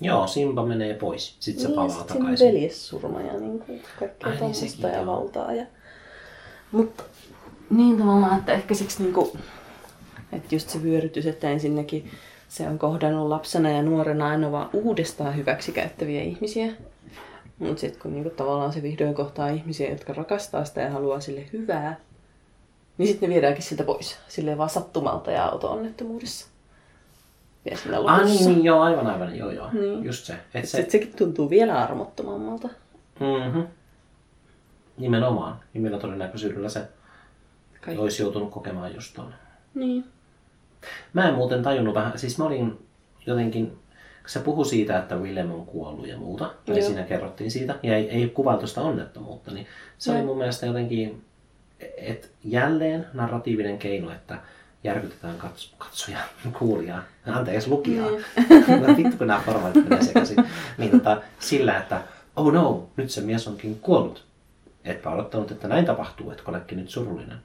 Joo, 0.00 0.26
Simba 0.26 0.66
menee 0.66 0.94
pois. 0.94 1.36
Sitten 1.40 1.62
se 1.62 1.68
niin, 1.68 1.76
palaa 1.76 1.98
sit 1.98 2.06
takaisin. 2.06 2.48
veljessurma 2.48 3.20
ja 3.20 3.40
niin 3.40 3.58
kuin 3.58 3.82
kaikkea 3.98 4.28
Ai 4.28 4.30
niin, 4.30 4.38
tuommoista 4.38 4.66
sekin, 4.66 4.90
ja 4.90 4.96
joo. 4.96 5.06
valtaa. 5.06 5.52
Ja... 5.52 5.66
Mutta 6.72 7.02
niin 7.70 7.98
tavallaan, 7.98 8.38
että 8.38 8.52
ehkä 8.52 8.74
siksi 8.74 9.02
niin 9.02 9.14
kuin, 9.14 9.30
että 10.32 10.54
just 10.54 10.68
se 10.68 10.82
vyörytys, 10.82 11.26
että 11.26 11.50
ensinnäkin 11.50 12.10
se 12.48 12.68
on 12.68 12.78
kohdannut 12.78 13.28
lapsena 13.28 13.70
ja 13.70 13.82
nuorena 13.82 14.28
aina 14.28 14.52
vaan 14.52 14.70
uudestaan 14.72 15.36
hyväksikäyttäviä 15.36 16.22
ihmisiä. 16.22 16.72
Mutta 17.58 17.80
sitten 17.80 18.02
kun 18.02 18.12
niinku 18.12 18.30
tavallaan 18.30 18.72
se 18.72 18.82
vihdoin 18.82 19.14
kohtaa 19.14 19.48
ihmisiä, 19.48 19.90
jotka 19.90 20.12
rakastaa 20.12 20.64
sitä 20.64 20.80
ja 20.80 20.90
haluaa 20.90 21.20
sille 21.20 21.44
hyvää, 21.52 22.00
niin 22.98 23.08
sitten 23.08 23.28
ne 23.28 23.34
viedäänkin 23.34 23.62
siltä 23.62 23.84
pois. 23.84 24.18
Silleen 24.28 24.58
vaan 24.58 24.70
sattumalta 24.70 25.30
ja 25.30 25.46
auto-onnettomuudessa. 25.46 26.46
Ja 27.70 27.76
siinä 27.76 27.98
Ah 28.06 28.24
niin, 28.24 28.46
niin, 28.46 28.64
joo, 28.64 28.80
aivan 28.80 29.06
aivan, 29.06 29.36
joo 29.36 29.50
joo. 29.50 29.72
Niin. 29.72 30.04
Just 30.04 30.24
se. 30.24 30.34
Et 30.54 30.68
se 30.68 30.76
Sitten 30.76 30.90
sekin 30.90 31.16
tuntuu 31.18 31.50
vielä 31.50 31.78
armottomammalta. 31.82 32.68
mm-hmm. 33.20 33.66
Nimenomaan. 34.96 35.60
Nimellä 35.74 35.98
todennäköisyydellä 35.98 36.68
se 36.68 36.88
Kaikki. 37.80 38.02
olisi 38.02 38.22
joutunut 38.22 38.50
kokemaan 38.50 38.94
just 38.94 39.14
tuon. 39.14 39.34
Niin. 39.74 40.04
Mä 41.12 41.28
en 41.28 41.34
muuten 41.34 41.62
tajunnut 41.62 41.94
vähän, 41.94 42.18
siis 42.18 42.38
mä 42.38 42.44
olin 42.44 42.86
jotenkin, 43.26 43.78
se 44.26 44.40
puhui 44.40 44.64
siitä, 44.66 44.98
että 44.98 45.14
Willem 45.16 45.50
on 45.50 45.66
kuollut 45.66 46.06
ja 46.08 46.16
muuta, 46.16 46.50
tai 46.66 46.78
Joo. 46.78 46.86
siinä 46.86 47.02
kerrottiin 47.02 47.50
siitä, 47.50 47.74
ja 47.82 47.96
ei, 47.96 48.10
ei 48.10 48.28
kuvailtu 48.28 48.66
sitä 48.66 48.80
onnettomuutta, 48.80 49.50
niin 49.50 49.66
se 49.98 50.10
oli 50.10 50.18
Joo. 50.18 50.26
mun 50.26 50.38
mielestä 50.38 50.66
jotenkin, 50.66 51.24
että 51.96 52.28
jälleen 52.44 53.06
narratiivinen 53.12 53.78
keino, 53.78 54.10
että 54.10 54.38
järkytetään 54.84 55.34
kats- 55.38 55.74
katsoja, 55.78 56.18
kuulijaa, 56.58 57.02
anteeksi 57.26 57.70
lukijaa. 57.70 58.10
No 58.80 58.96
vittu 58.96 59.16
kun 59.16 59.26
nämä 59.26 59.42
formaatit 59.46 59.88
menee 59.88 60.04
sekaisin. 60.04 60.36
Niin 60.78 60.90
tota, 60.90 61.22
sillä, 61.38 61.76
että 61.78 62.00
oh 62.36 62.52
no, 62.52 62.88
nyt 62.96 63.10
se 63.10 63.20
mies 63.20 63.48
onkin 63.48 63.78
kuollut. 63.80 64.24
Etpä 64.84 65.10
odottanut, 65.10 65.50
että 65.50 65.68
näin 65.68 65.84
tapahtuu, 65.84 66.30
että 66.30 66.42
oletkin 66.46 66.78
nyt 66.78 66.90
surullinen. 66.90 67.36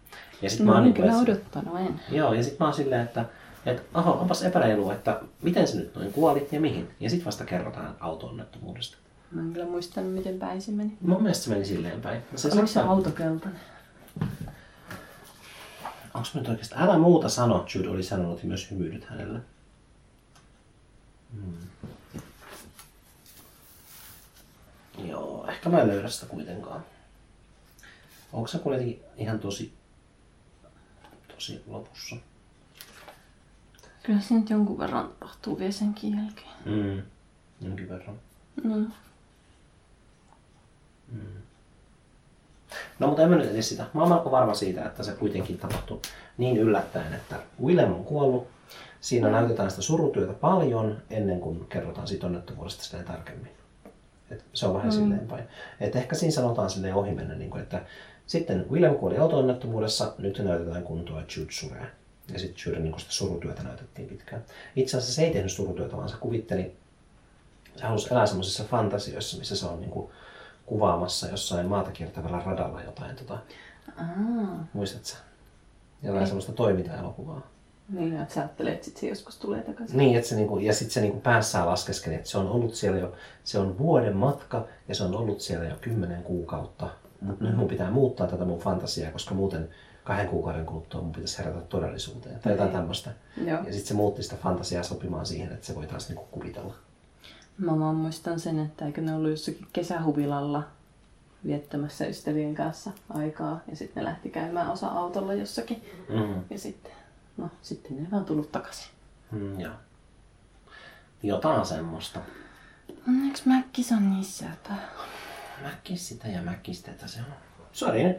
Ja 0.41 0.49
sit 0.49 0.59
mä 0.59 0.65
No 0.65 0.71
oon 0.73 0.83
niin, 0.83 0.93
niinku, 0.93 1.01
kyllä 1.01 1.21
että- 1.21 1.31
odottanut 1.31 1.79
en. 1.79 1.99
Joo, 2.17 2.33
ja 2.33 2.43
sitten 2.43 2.57
mä 2.59 2.65
oon 2.65 2.73
silleen, 2.73 3.01
että, 3.01 3.25
että 3.65 3.99
oho, 3.99 4.11
onpas 4.11 4.43
epäreilua, 4.43 4.93
että 4.93 5.21
miten 5.41 5.67
se 5.67 5.77
nyt 5.77 5.95
noin 5.95 6.13
kuoli 6.13 6.47
ja 6.51 6.59
mihin. 6.61 6.89
Ja 6.99 7.09
sitten 7.09 7.25
vasta 7.25 7.45
kerrotaan 7.45 7.95
auto-onnettomuudesta. 7.99 8.97
Mä 9.31 9.41
en 9.41 9.53
kyllä 9.53 9.65
muistanut, 9.65 10.13
miten 10.13 10.39
päin 10.39 10.61
se 10.61 10.71
meni. 10.71 10.97
Mun 11.01 11.21
mielestä 11.23 11.43
se 11.43 11.49
meni 11.49 11.65
silleen 11.65 12.01
päin. 12.01 12.21
Se 12.35 12.47
Oliko 12.47 12.67
se 12.67 12.73
saattaa- 12.73 12.93
auto 12.93 13.11
keltainen? 13.11 13.59
Onks 16.13 16.33
mä 16.35 16.41
nyt 16.41 16.49
oikeastaan? 16.49 16.83
Älä 16.83 16.97
muuta 16.97 17.29
sano, 17.29 17.65
Jude 17.75 17.89
oli 17.89 18.03
sanonut 18.03 18.43
ja 18.43 18.47
myös 18.47 18.71
hymyilyt 18.71 19.05
hänelle. 19.05 19.39
Hmm. 21.33 21.53
Joo, 25.05 25.47
ehkä 25.47 25.69
mä 25.69 25.81
en 25.81 25.87
löydä 25.87 26.09
sitä 26.09 26.25
kuitenkaan. 26.25 26.83
Onko 28.33 28.47
se 28.47 28.59
kuitenkin 28.59 29.01
ihan 29.17 29.39
tosi, 29.39 29.73
tosi 31.35 31.63
lopussa? 31.67 32.15
Kyllä 34.07 34.19
se 34.19 34.33
nyt 34.33 34.49
jonkun 34.49 34.77
verran 34.77 35.09
tapahtuu 35.19 35.59
vielä 35.59 35.71
senkin 35.71 36.17
jälkeen. 36.17 36.47
Mm. 36.65 37.01
Jonkin 37.61 37.89
verran. 37.89 38.19
Mm. 38.63 38.91
No 42.99 43.07
mutta 43.07 43.21
en 43.23 43.29
mä 43.29 43.35
nyt 43.35 43.51
edes 43.51 43.69
sitä. 43.69 43.85
Mä 43.93 44.01
oon 44.01 44.09
melko 44.09 44.31
varma 44.31 44.53
siitä, 44.53 44.85
että 44.85 45.03
se 45.03 45.11
kuitenkin 45.11 45.57
tapahtui 45.57 45.99
niin 46.37 46.57
yllättäen, 46.57 47.13
että 47.13 47.35
Willem 47.63 47.93
on 47.93 48.03
kuollut. 48.03 48.47
Siinä 49.01 49.29
näytetään 49.29 49.69
sitä 49.69 49.81
surutyötä 49.81 50.33
paljon 50.33 50.97
ennen 51.09 51.39
kuin 51.39 51.65
kerrotaan 51.69 52.07
siitä 52.07 52.25
onnettomuudesta 52.25 52.83
silleen 52.83 53.07
tarkemmin. 53.07 53.51
Et 54.31 54.45
se 54.53 54.65
on 54.65 54.73
vähän 54.73 54.87
mm. 54.87 54.91
silleen 54.91 55.27
päin. 55.27 55.43
Et 55.79 55.95
ehkä 55.95 56.15
siinä 56.15 56.33
sanotaan 56.33 56.69
silleen 56.69 56.95
ohimenne, 56.95 57.35
niin 57.35 57.49
kuin, 57.49 57.63
että 57.63 57.81
sitten 58.27 58.65
Willem 58.71 58.95
kuoli 58.95 59.17
auto-onnettomuudessa, 59.17 60.13
nyt 60.17 60.39
näytetään 60.39 60.83
kuntoa 60.83 61.21
Jude 61.37 61.51
suree. 61.51 61.91
Ja 62.33 62.39
sitten 62.39 62.63
Jude 62.65 62.79
niin 62.79 62.99
sitä 62.99 63.11
surutyötä 63.11 63.63
näytettiin 63.63 64.07
pitkään. 64.07 64.43
Itse 64.75 64.97
asiassa 64.97 65.15
se 65.15 65.23
ei 65.23 65.33
tehnyt 65.33 65.51
surutyötä, 65.51 65.97
vaan 65.97 66.09
se 66.09 66.15
kuvitteli, 66.19 66.75
se 67.75 67.83
halusi 67.83 68.07
elää 68.11 68.25
semmoisissa 68.25 68.63
fantasioissa, 68.63 69.37
missä 69.37 69.55
se 69.55 69.65
on 69.65 69.81
niin 69.81 69.91
kuin 69.91 70.09
kuvaamassa 70.65 71.27
jossain 71.27 71.67
maata 71.67 71.91
kiertävällä 71.91 72.41
radalla 72.45 72.81
jotain, 72.81 73.15
tota, 73.15 73.37
Aa. 73.97 74.67
muistatko? 74.73 75.23
Jotain 76.03 76.27
semmoista 76.27 76.51
toimintaelokuvaa. 76.51 77.41
Niin, 77.89 78.21
että 78.21 78.33
sä 78.33 78.41
ajattelet, 78.41 78.73
että 78.73 78.85
sit 78.85 78.97
se 78.97 79.07
joskus 79.07 79.37
tulee 79.37 79.61
takaisin. 79.61 79.97
Niin, 79.97 80.17
että 80.17 80.29
se 80.29 80.35
niinku, 80.35 80.57
ja 80.57 80.73
sitten 80.73 80.93
se 80.93 81.01
niinku 81.01 81.19
päässään 81.19 81.67
laskeskeli, 81.67 82.15
että 82.15 82.29
se 82.29 82.37
on 82.37 82.49
ollut 82.49 82.75
siellä 82.75 82.99
jo, 82.99 83.13
se 83.43 83.59
on 83.59 83.77
vuoden 83.77 84.17
matka 84.17 84.67
ja 84.87 84.95
se 84.95 85.03
on 85.03 85.15
ollut 85.15 85.41
siellä 85.41 85.65
jo 85.65 85.75
kymmenen 85.81 86.23
kuukautta. 86.23 86.89
Mutta 87.21 87.43
nyt 87.43 87.57
mun 87.57 87.67
pitää 87.67 87.91
muuttaa 87.91 88.27
tätä 88.27 88.45
mun 88.45 88.59
fantasiaa, 88.59 89.11
koska 89.11 89.35
muuten 89.35 89.69
kahden 90.07 90.27
kuukauden 90.27 90.65
kuluttua 90.65 91.01
mun 91.01 91.11
pitäisi 91.11 91.37
herätä 91.37 91.61
todellisuuteen. 91.61 92.39
Tai 92.39 92.51
jotain 92.51 92.71
tämmöistä. 92.71 93.11
Joo. 93.37 93.57
Ja 93.57 93.63
sitten 93.63 93.85
se 93.85 93.93
muutti 93.93 94.23
sitä 94.23 94.35
fantasiaa 94.35 94.83
sopimaan 94.83 95.25
siihen, 95.25 95.51
että 95.53 95.65
se 95.65 95.75
voi 95.75 95.87
taas 95.87 96.09
niinku 96.09 96.23
kuvitella. 96.31 96.73
Mä 97.57 97.79
vaan 97.79 97.95
muistan 97.95 98.39
sen, 98.39 98.59
että 98.59 98.85
eikö 98.85 99.01
ne 99.01 99.15
ollut 99.15 99.29
jossakin 99.29 99.67
kesähuvilalla 99.73 100.63
viettämässä 101.45 102.05
ystävien 102.05 102.55
kanssa 102.55 102.91
aikaa. 103.09 103.59
Ja 103.69 103.75
sitten 103.75 104.03
ne 104.03 104.09
lähti 104.09 104.29
käymään 104.29 104.71
osa 104.71 104.87
autolla 104.87 105.33
jossakin. 105.33 105.83
Mm. 106.09 106.43
Ja 106.49 106.59
sitten, 106.59 106.91
no 107.37 107.49
sitten 107.61 108.03
ne 108.03 108.11
vaan 108.11 108.25
tullut 108.25 108.51
takaisin. 108.51 108.89
Mm, 109.31 109.59
joo. 109.59 109.73
Jotain 111.23 111.65
semmoista. 111.65 112.19
Onneksi 113.07 113.43
Mäkkis 113.49 113.91
on 113.91 114.09
niin 114.09 114.25
söpö. 114.25 114.73
Mäkistä 115.61 116.27
ja 116.27 116.41
mäkistetä 116.41 117.07
se 117.07 117.19
on. 117.19 117.33
Sori. 117.71 118.15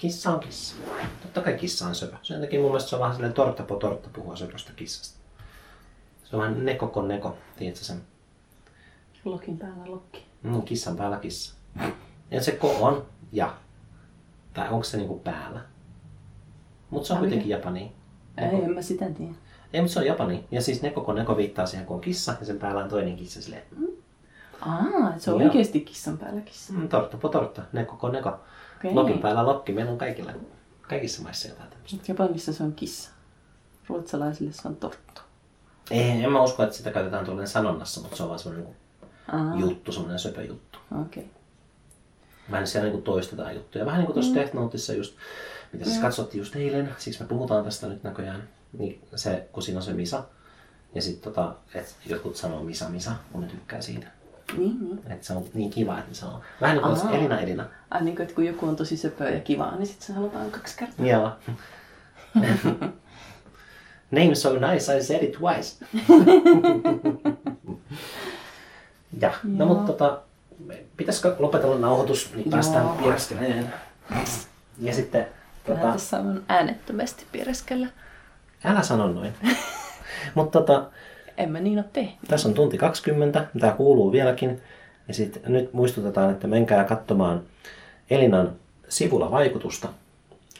Kissa 0.00 0.30
on 0.30 0.40
kissa. 0.40 0.74
Totta 1.22 1.40
kai 1.40 1.54
kissa 1.54 1.86
on 1.86 1.94
söpö. 1.94 2.16
Sen 2.22 2.40
takia 2.40 2.60
mun 2.60 2.68
mielestä 2.70 2.90
se 2.90 2.96
on 2.96 3.00
vähän 3.00 3.14
silleen 3.14 3.32
tortta 3.32 3.62
po 3.62 3.76
tortta 3.76 4.08
puhua 4.12 4.36
söpöstä 4.36 4.72
kissasta. 4.76 5.20
Se 6.24 6.36
on 6.36 6.42
vähän 6.42 6.64
neko 6.64 6.86
kon 6.88 7.08
neko, 7.08 7.36
tiedätkö 7.56 7.84
sen? 7.84 8.02
Lokin 9.24 9.58
päällä 9.58 9.84
lokki. 9.86 10.26
Mm, 10.42 10.62
kissan 10.62 10.96
päällä 10.96 11.16
kissa. 11.16 11.54
Ja 12.30 12.42
se 12.42 12.52
ko 12.52 12.76
on 12.80 13.06
ja. 13.32 13.54
Tai 14.54 14.68
onko 14.68 14.84
se 14.84 14.96
niinku 14.96 15.18
päällä? 15.18 15.60
Mutta 16.90 17.06
se 17.06 17.12
on 17.12 17.18
kuitenkin 17.18 17.48
japani. 17.48 17.92
Ei, 18.36 18.64
en 18.64 18.74
mä 18.74 18.82
sitä 18.82 19.10
tiedä. 19.10 19.32
Ei, 19.72 19.80
mutta 19.80 19.94
se 19.94 20.00
on 20.00 20.06
japani. 20.06 20.44
Ja 20.50 20.62
siis 20.62 20.82
neko 20.82 21.00
kon 21.00 21.14
neko 21.14 21.36
viittaa 21.36 21.66
siihen, 21.66 21.86
kun 21.86 21.94
on 21.94 22.00
kissa 22.00 22.34
ja 22.40 22.46
sen 22.46 22.58
päällä 22.58 22.82
on 22.82 22.88
toinen 22.90 23.16
kissa 23.16 23.42
silleen. 23.42 23.62
Aa, 24.60 25.14
et 25.14 25.20
se 25.20 25.30
on 25.30 25.40
Joo. 25.40 25.48
oikeesti 25.48 25.80
kissan 25.80 26.18
päällä 26.18 26.40
kissa. 26.40 26.72
Mm, 26.72 26.88
tortta 26.88 27.16
po 27.16 27.28
tortta, 27.28 27.62
neko 27.72 27.96
kon 27.96 28.12
neko. 28.12 28.40
Okei. 28.80 28.94
Lokin 28.94 29.18
päällä 29.18 29.46
lokki. 29.46 29.72
Meillä 29.72 29.92
on 29.92 29.98
kaikilla, 29.98 30.32
kaikissa 30.82 31.22
maissa 31.22 31.48
jotain 31.48 31.70
tämmöistä. 31.70 31.98
Japanissa 32.08 32.52
se 32.52 32.62
on 32.62 32.72
kissa. 32.72 33.10
Ruotsalaisille 33.88 34.52
se 34.52 34.68
on 34.68 34.76
torttu. 34.76 35.20
Ei, 35.90 36.24
en 36.24 36.32
mä 36.32 36.42
usko, 36.42 36.62
että 36.62 36.76
sitä 36.76 36.90
käytetään 36.90 37.24
tuollainen 37.24 37.48
sanonnassa, 37.52 38.00
mutta 38.00 38.16
se 38.16 38.22
on 38.22 38.28
vaan 38.28 38.38
semmoinen 38.38 38.76
Aa, 39.32 39.56
juttu, 39.56 39.92
semmoinen 39.92 40.18
söpö 40.18 40.42
juttu. 40.42 40.78
okei. 41.02 41.22
Okay. 41.22 41.34
Vähän 42.50 42.66
siellä 42.66 42.88
niinku 42.88 43.02
toistetaan 43.02 43.54
juttuja. 43.54 43.86
Vähän 43.86 43.98
niin 43.98 44.06
kuin 44.06 44.14
tuossa 44.14 44.30
Mm. 44.32 44.38
Death 44.38 44.54
Noteissa 44.54 44.92
just, 44.92 45.14
mitä 45.72 45.84
siis 45.84 45.96
Joo. 45.96 46.02
katsottiin 46.02 46.38
just 46.38 46.56
eilen, 46.56 46.94
siksi 46.98 47.20
me 47.22 47.26
puhutaan 47.28 47.64
tästä 47.64 47.86
nyt 47.86 48.02
näköjään. 48.02 48.48
Niin 48.78 49.00
se, 49.16 49.48
kun 49.52 49.62
siinä 49.62 49.78
on 49.78 49.82
se 49.82 49.92
Misa, 49.92 50.24
ja 50.94 51.02
sitten 51.02 51.32
tota, 51.32 51.54
että 51.74 51.92
jotkut 52.06 52.36
sanoo 52.36 52.62
Misa 52.62 52.88
Misa, 52.88 53.12
kun 53.32 53.40
ne 53.40 53.46
tykkää 53.48 53.80
siitä. 53.80 54.06
Niin, 54.56 54.76
niin. 54.80 55.00
Että 55.10 55.26
se 55.26 55.32
on 55.32 55.44
niin 55.54 55.70
kiva, 55.70 55.98
että 55.98 56.10
ne 56.10 56.14
sanoo. 56.14 56.40
Vähän 56.60 56.76
niin 56.76 56.98
kuin. 57.00 57.14
Elina 57.14 57.40
Elina. 57.40 57.64
Ai 57.90 58.02
niin 58.04 58.16
kuin, 58.16 58.22
että 58.22 58.34
kun 58.34 58.46
joku 58.46 58.66
on 58.68 58.76
tosi 58.76 58.96
söpöä 58.96 59.30
ja 59.30 59.40
kivaa, 59.40 59.76
niin 59.76 59.86
sitten 59.86 60.06
se 60.06 60.12
halutaan 60.12 60.50
kaksi 60.50 60.76
kertaa. 60.78 61.06
Joo. 61.06 61.32
Name 64.10 64.34
so 64.34 64.52
nice, 64.52 64.96
I 64.96 65.02
said 65.02 65.22
it 65.22 65.32
twice. 65.32 65.84
ja, 69.20 69.32
no 69.42 69.64
Joo. 69.64 69.68
mutta 69.68 69.92
tota, 69.92 70.18
pitäisikö 70.96 71.36
lopetella 71.38 71.78
nauhoitus, 71.78 72.30
niin 72.34 72.44
Joo. 72.44 72.50
päästään 72.50 72.88
piereskeleen. 72.88 73.74
Ja 74.78 74.94
sitten, 74.94 75.26
Tota... 75.66 75.80
tota, 75.80 75.92
tässä 75.92 76.16
on 76.16 76.42
äänettömästi 76.48 77.26
piereskellä. 77.32 77.86
älä 78.64 78.82
sano 78.82 79.08
noin. 79.08 79.34
mutta 80.34 80.58
tota, 80.60 80.90
En 81.40 81.50
mä 81.50 81.60
niin 81.60 81.78
oo 81.78 81.84
tehnyt. 81.92 82.14
tässä 82.28 82.48
on 82.48 82.54
tunti 82.54 82.78
20, 82.78 83.46
tämä 83.60 83.72
kuuluu 83.72 84.12
vieläkin. 84.12 84.60
Ja 85.08 85.14
sitten 85.14 85.42
nyt 85.46 85.72
muistutetaan, 85.72 86.30
että 86.30 86.46
menkää 86.46 86.84
katsomaan 86.84 87.42
Elinan 88.10 88.52
sivulla 88.88 89.30
vaikutusta, 89.30 89.88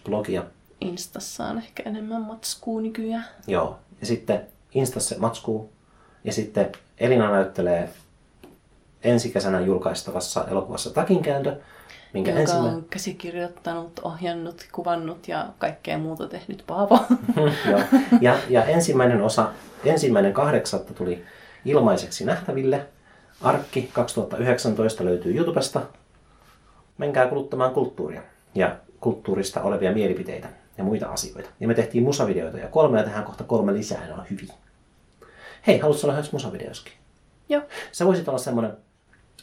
blogia. 0.05 0.45
Instassa 0.81 1.45
on 1.45 1.59
ehkä 1.59 1.83
enemmän 1.87 2.23
matskuu 2.23 2.81
nykyään. 2.81 3.25
Joo. 3.47 3.79
Ja 4.01 4.07
sitten 4.07 4.47
Instassa 4.75 5.15
matskuu. 5.19 5.71
Ja 6.25 6.33
sitten 6.33 6.73
Elina 6.99 7.31
näyttelee 7.31 7.89
ensi 9.03 9.31
kesänä 9.31 9.61
julkaistavassa 9.61 10.45
elokuvassa 10.51 10.91
Takinkääntö. 10.91 11.57
Minkä 12.13 12.31
Joka 12.31 12.41
ensimmäinen... 12.41 12.75
on 12.75 12.87
käsikirjoittanut, 12.91 14.01
ohjannut, 14.03 14.67
kuvannut 14.73 15.29
ja 15.29 15.49
kaikkea 15.59 15.99
muuta 15.99 16.29
tehnyt 16.29 16.65
Paavo. 16.67 16.99
Joo. 17.71 17.81
Ja, 18.21 18.39
ja 18.49 18.65
ensimmäinen 18.65 19.23
osa, 19.23 19.49
ensimmäinen 19.85 20.33
kahdeksatta 20.33 20.95
tuli 20.95 21.25
ilmaiseksi 21.65 22.25
nähtäville. 22.25 22.87
Arkki 23.43 23.91
2019 23.93 25.05
löytyy 25.05 25.37
YouTubesta. 25.37 25.83
Menkää 26.99 27.27
kuluttamaan 27.27 27.71
kulttuuria 27.71 28.23
ja 28.55 28.77
kulttuurista 29.01 29.63
olevia 29.63 29.93
mielipiteitä 29.93 30.49
ja 30.79 30.85
muita 30.85 31.09
asioita. 31.09 31.51
Ja 31.61 31.69
me 31.69 31.75
tehtiin 31.75 32.05
musavideoita 32.05 32.59
ja 32.59 32.69
kolme 32.69 32.99
ja 32.99 33.05
tehdään 33.05 33.25
kohta 33.25 33.45
kolme 33.45 33.75
lisää, 33.75 34.07
ne 34.07 34.13
on 34.13 34.25
hyviä. 34.31 34.55
Hei, 35.67 35.79
haluatko 35.79 36.07
olla 36.07 36.15
yhdessä 36.15 36.33
musavideoskin? 36.33 36.93
Joo. 37.49 37.63
Se 37.93 38.07
voisi 38.07 38.25
olla 38.27 38.39
semmoinen, 38.39 38.73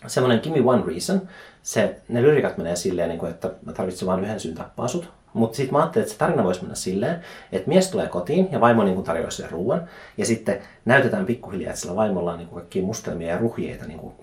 semmoinen 0.07 0.39
Give 0.43 0.59
me 0.59 0.69
one 0.71 0.83
reason. 0.85 1.21
Se, 1.63 2.01
ne 2.07 2.21
lyrikat 2.21 2.57
menee 2.57 2.75
silleen, 2.75 3.09
niin 3.09 3.19
kuin, 3.19 3.31
että 3.31 3.51
mä 3.65 3.73
tarvitsen 3.73 4.07
vain 4.07 4.23
yhden 4.23 4.39
syyn 4.39 4.55
tappaa 4.55 4.87
sut. 4.87 5.11
Mutta 5.33 5.57
sitten 5.57 5.73
mä 5.73 5.79
ajattelin, 5.79 6.03
että 6.03 6.13
se 6.13 6.19
tarina 6.19 6.43
voisi 6.43 6.61
mennä 6.61 6.75
silleen, 6.75 7.21
että 7.51 7.69
mies 7.69 7.91
tulee 7.91 8.07
kotiin 8.07 8.49
ja 8.51 8.61
vaimo 8.61 8.83
niin 8.83 9.03
tarjoaa 9.03 9.31
sille 9.31 9.49
ruoan. 9.49 9.89
Ja 10.17 10.25
sitten 10.25 10.59
näytetään 10.85 11.25
pikkuhiljaa, 11.25 11.69
että 11.69 11.81
sillä 11.81 11.95
vaimolla 11.95 12.31
on 12.31 12.37
niin 12.37 12.47
kuin 12.47 12.59
kaikkia 12.61 12.83
mustelmia 12.83 13.27
ja 13.27 13.37
ruhjeita 13.37 13.85
niin 13.85 13.99
kuin 13.99 14.13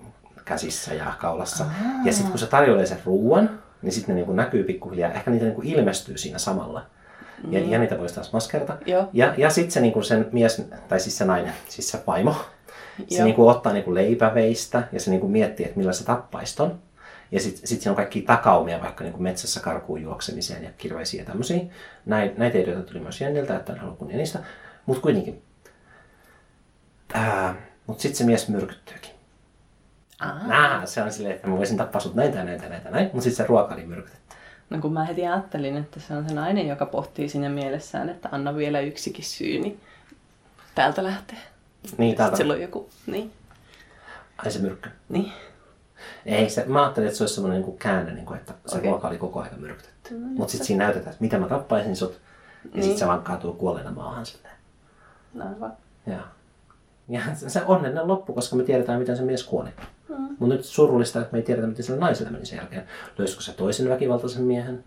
käsissä 0.45 0.93
ja 0.93 1.13
kaulassa. 1.19 1.63
Aa. 1.63 1.71
Ja 2.05 2.13
sitten 2.13 2.31
kun 2.31 2.39
se 2.39 2.47
tarjoilee 2.47 2.85
sen 2.85 2.97
ruoan, 3.05 3.59
niin 3.81 3.91
sitten 3.91 4.15
ne 4.15 4.15
niin 4.15 4.25
kuin 4.25 4.35
näkyy 4.35 4.63
pikkuhiljaa. 4.63 5.11
Ehkä 5.11 5.31
niitä 5.31 5.45
niin 5.45 5.55
kuin 5.55 5.67
ilmestyy 5.67 6.17
siinä 6.17 6.37
samalla. 6.37 6.85
Ja, 7.49 7.59
ja 7.59 7.79
niitä 7.79 7.99
voisi 7.99 8.15
taas 8.15 8.33
maskerata. 8.33 8.77
Joo. 8.85 9.09
Ja, 9.13 9.33
ja 9.37 9.49
sitten 9.49 9.71
se, 9.71 9.81
niin 9.81 9.93
kuin 9.93 10.03
sen 10.03 10.27
mies, 10.31 10.67
tai 10.87 10.99
siis 10.99 11.17
se 11.17 11.25
nainen, 11.25 11.53
siis 11.69 11.91
se 11.91 11.99
vaimo, 12.07 12.35
se 12.97 13.15
Joo. 13.15 13.25
niin 13.25 13.35
kuin 13.35 13.49
ottaa 13.49 13.73
niin 13.73 13.83
kuin 13.83 13.95
leipäveistä 13.95 14.87
ja 14.91 14.99
se 14.99 15.11
niin 15.11 15.21
kuin 15.21 15.31
miettii, 15.31 15.65
että 15.65 15.77
millä 15.77 15.93
se 15.93 16.05
tappaisi 16.05 16.55
ton. 16.55 16.79
Ja 17.31 17.39
sitten 17.39 17.67
sit 17.67 17.81
siinä 17.81 17.91
on 17.91 17.95
kaikki 17.95 18.21
takaumia 18.21 18.81
vaikka 18.81 19.03
niin 19.03 19.13
kuin 19.13 19.23
metsässä 19.23 19.59
karkuun 19.59 20.01
juoksemiseen 20.01 20.63
ja 20.63 20.69
kirveisiä 20.77 21.21
ja 21.21 21.25
tämmöisiä. 21.25 21.61
Näin, 22.05 22.33
näitä 22.37 22.57
ideoita 22.57 22.83
tuli 22.83 22.99
myös 22.99 23.21
Jenniltä, 23.21 23.55
että 23.55 23.73
en 23.73 23.79
halua 23.79 23.95
kunnia 23.95 24.17
niistä. 24.17 24.39
Mutta 24.85 25.01
kuitenkin. 25.01 25.41
Mutta 27.87 28.01
sitten 28.01 28.17
se 28.17 28.23
mies 28.23 28.49
myrkyttyykin. 28.49 29.11
Nah, 30.45 30.85
se 30.85 31.01
on 31.01 31.11
silleen, 31.11 31.35
että 31.35 31.47
mä 31.47 31.57
voisin 31.57 31.77
tappaa 31.77 32.01
sut 32.01 32.15
näitä 32.15 32.37
ja 32.37 32.43
näitä 32.43 32.63
ja 32.63 32.69
näitä 32.69 32.91
näin. 32.91 33.05
Mutta 33.05 33.21
sitten 33.21 33.45
se 33.45 33.47
ruoka 33.47 33.73
oli 33.73 33.85
myrkytetty. 33.85 34.35
No 34.69 34.79
kun 34.81 34.93
mä 34.93 35.05
heti 35.05 35.27
ajattelin, 35.27 35.77
että 35.77 35.99
se 35.99 36.13
on 36.13 36.29
se 36.29 36.35
nainen, 36.35 36.67
joka 36.67 36.85
pohtii 36.85 37.29
siinä 37.29 37.49
mielessään, 37.49 38.09
että 38.09 38.29
anna 38.31 38.55
vielä 38.55 38.79
yksikin 38.79 39.25
syy, 39.25 39.59
niin 39.59 39.79
täältä 40.75 41.03
lähtee. 41.03 41.37
Niin, 41.97 42.15
täältä. 42.15 42.35
Sitten 42.35 42.43
silloin 42.45 42.61
joku, 42.61 42.89
niin, 43.07 43.31
Ai 44.37 44.51
se 44.51 44.59
myrkky. 44.59 44.89
niin. 45.09 45.31
Ei, 46.25 46.49
se, 46.49 46.65
mä 46.67 46.81
ajattelin, 46.81 47.07
että 47.07 47.17
se 47.17 47.23
olisi 47.23 47.33
semmoinen 47.35 47.61
niin 47.61 47.77
käänne, 47.77 48.13
niin 48.13 48.25
kuin, 48.25 48.39
että 48.39 48.53
se 48.65 48.77
okay. 48.77 48.89
ruoka 48.89 49.07
oli 49.07 49.17
koko 49.17 49.39
ajan 49.41 49.59
myrkytetty. 49.59 50.19
No, 50.19 50.27
Mutta 50.27 50.51
sitten 50.51 50.67
siinä 50.67 50.83
näytetään, 50.83 51.11
että 51.11 51.23
miten 51.23 51.41
mä 51.41 51.47
tappaisin 51.47 51.95
sut. 51.95 52.11
Ja 52.63 52.69
Niin. 52.73 52.83
sitten 52.83 52.99
se 52.99 53.07
vaan 53.07 53.21
kaatuu 53.23 53.53
kuolleena 53.53 53.91
maahan 53.91 54.25
silleen. 54.25 54.55
No, 55.33 55.45
aivan. 55.47 55.73
Ja, 56.07 56.19
ja 57.09 57.21
se- 57.35 57.49
se 57.49 57.61
onnellinen 57.65 58.07
loppu, 58.07 58.33
koska 58.33 58.55
me 58.55 58.63
tiedetään, 58.63 58.99
miten 58.99 59.17
se 59.17 59.23
mies 59.23 59.43
kuoli. 59.43 59.69
Mm. 60.09 60.15
Mutta 60.39 60.55
nyt 60.55 60.65
surullista, 60.65 61.19
että 61.21 61.31
me 61.31 61.37
ei 61.39 61.43
tiedetä, 61.43 61.67
miten 61.67 61.85
sillä 61.85 61.99
naisella 61.99 62.31
meni 62.31 62.45
sen 62.45 62.57
jälkeen. 62.57 62.87
Löysikö 63.17 63.43
se 63.43 63.53
toisen 63.53 63.89
väkivaltaisen 63.89 64.43
miehen? 64.43 64.83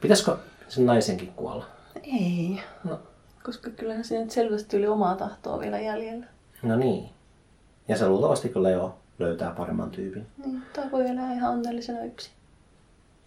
Pitäisikö 0.00 0.36
sen 0.68 0.86
naisenkin 0.86 1.32
kuolla? 1.32 1.66
Ei, 2.02 2.60
No, 2.84 3.00
koska 3.44 3.70
kyllähän 3.70 4.04
siinä 4.04 4.22
nyt 4.24 4.30
selvästi 4.32 4.76
oli 4.76 4.86
omaa 4.86 5.16
tahtoa 5.16 5.60
vielä 5.60 5.80
jäljellä. 5.80 6.26
no 6.62 6.76
niin. 6.76 7.10
Ja 7.88 7.96
se 7.96 8.08
luultavasti 8.08 8.48
kyllä 8.48 8.70
jo 8.70 8.98
löytää 9.18 9.50
paremman 9.50 9.90
tyypin. 9.90 10.26
Niin, 10.46 10.62
tai 10.72 10.90
voi 10.90 11.08
elää 11.08 11.32
ihan 11.32 11.52
onnellisena 11.52 12.04
yksin. 12.04 12.32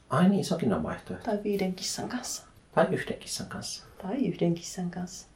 Ai 0.10 0.30
niin, 0.30 0.46
sekin 0.46 0.74
on 0.74 0.84
vaihtoehto. 0.84 1.26
Tai 1.26 1.40
viiden 1.44 1.74
kissan 1.74 2.10
kanssa. 2.10 2.44
Tai 2.76 2.88
yhden 2.92 3.18
kissan 3.18 3.48
kanssa. 3.48 3.84
Tai 4.02 4.16
yhden 4.28 4.56
kissan 4.56 4.90
kanssa. 4.92 5.28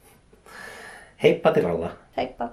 Heippa 1.22 1.52
Tirolla! 1.52 1.90
Heippa! 2.16 2.50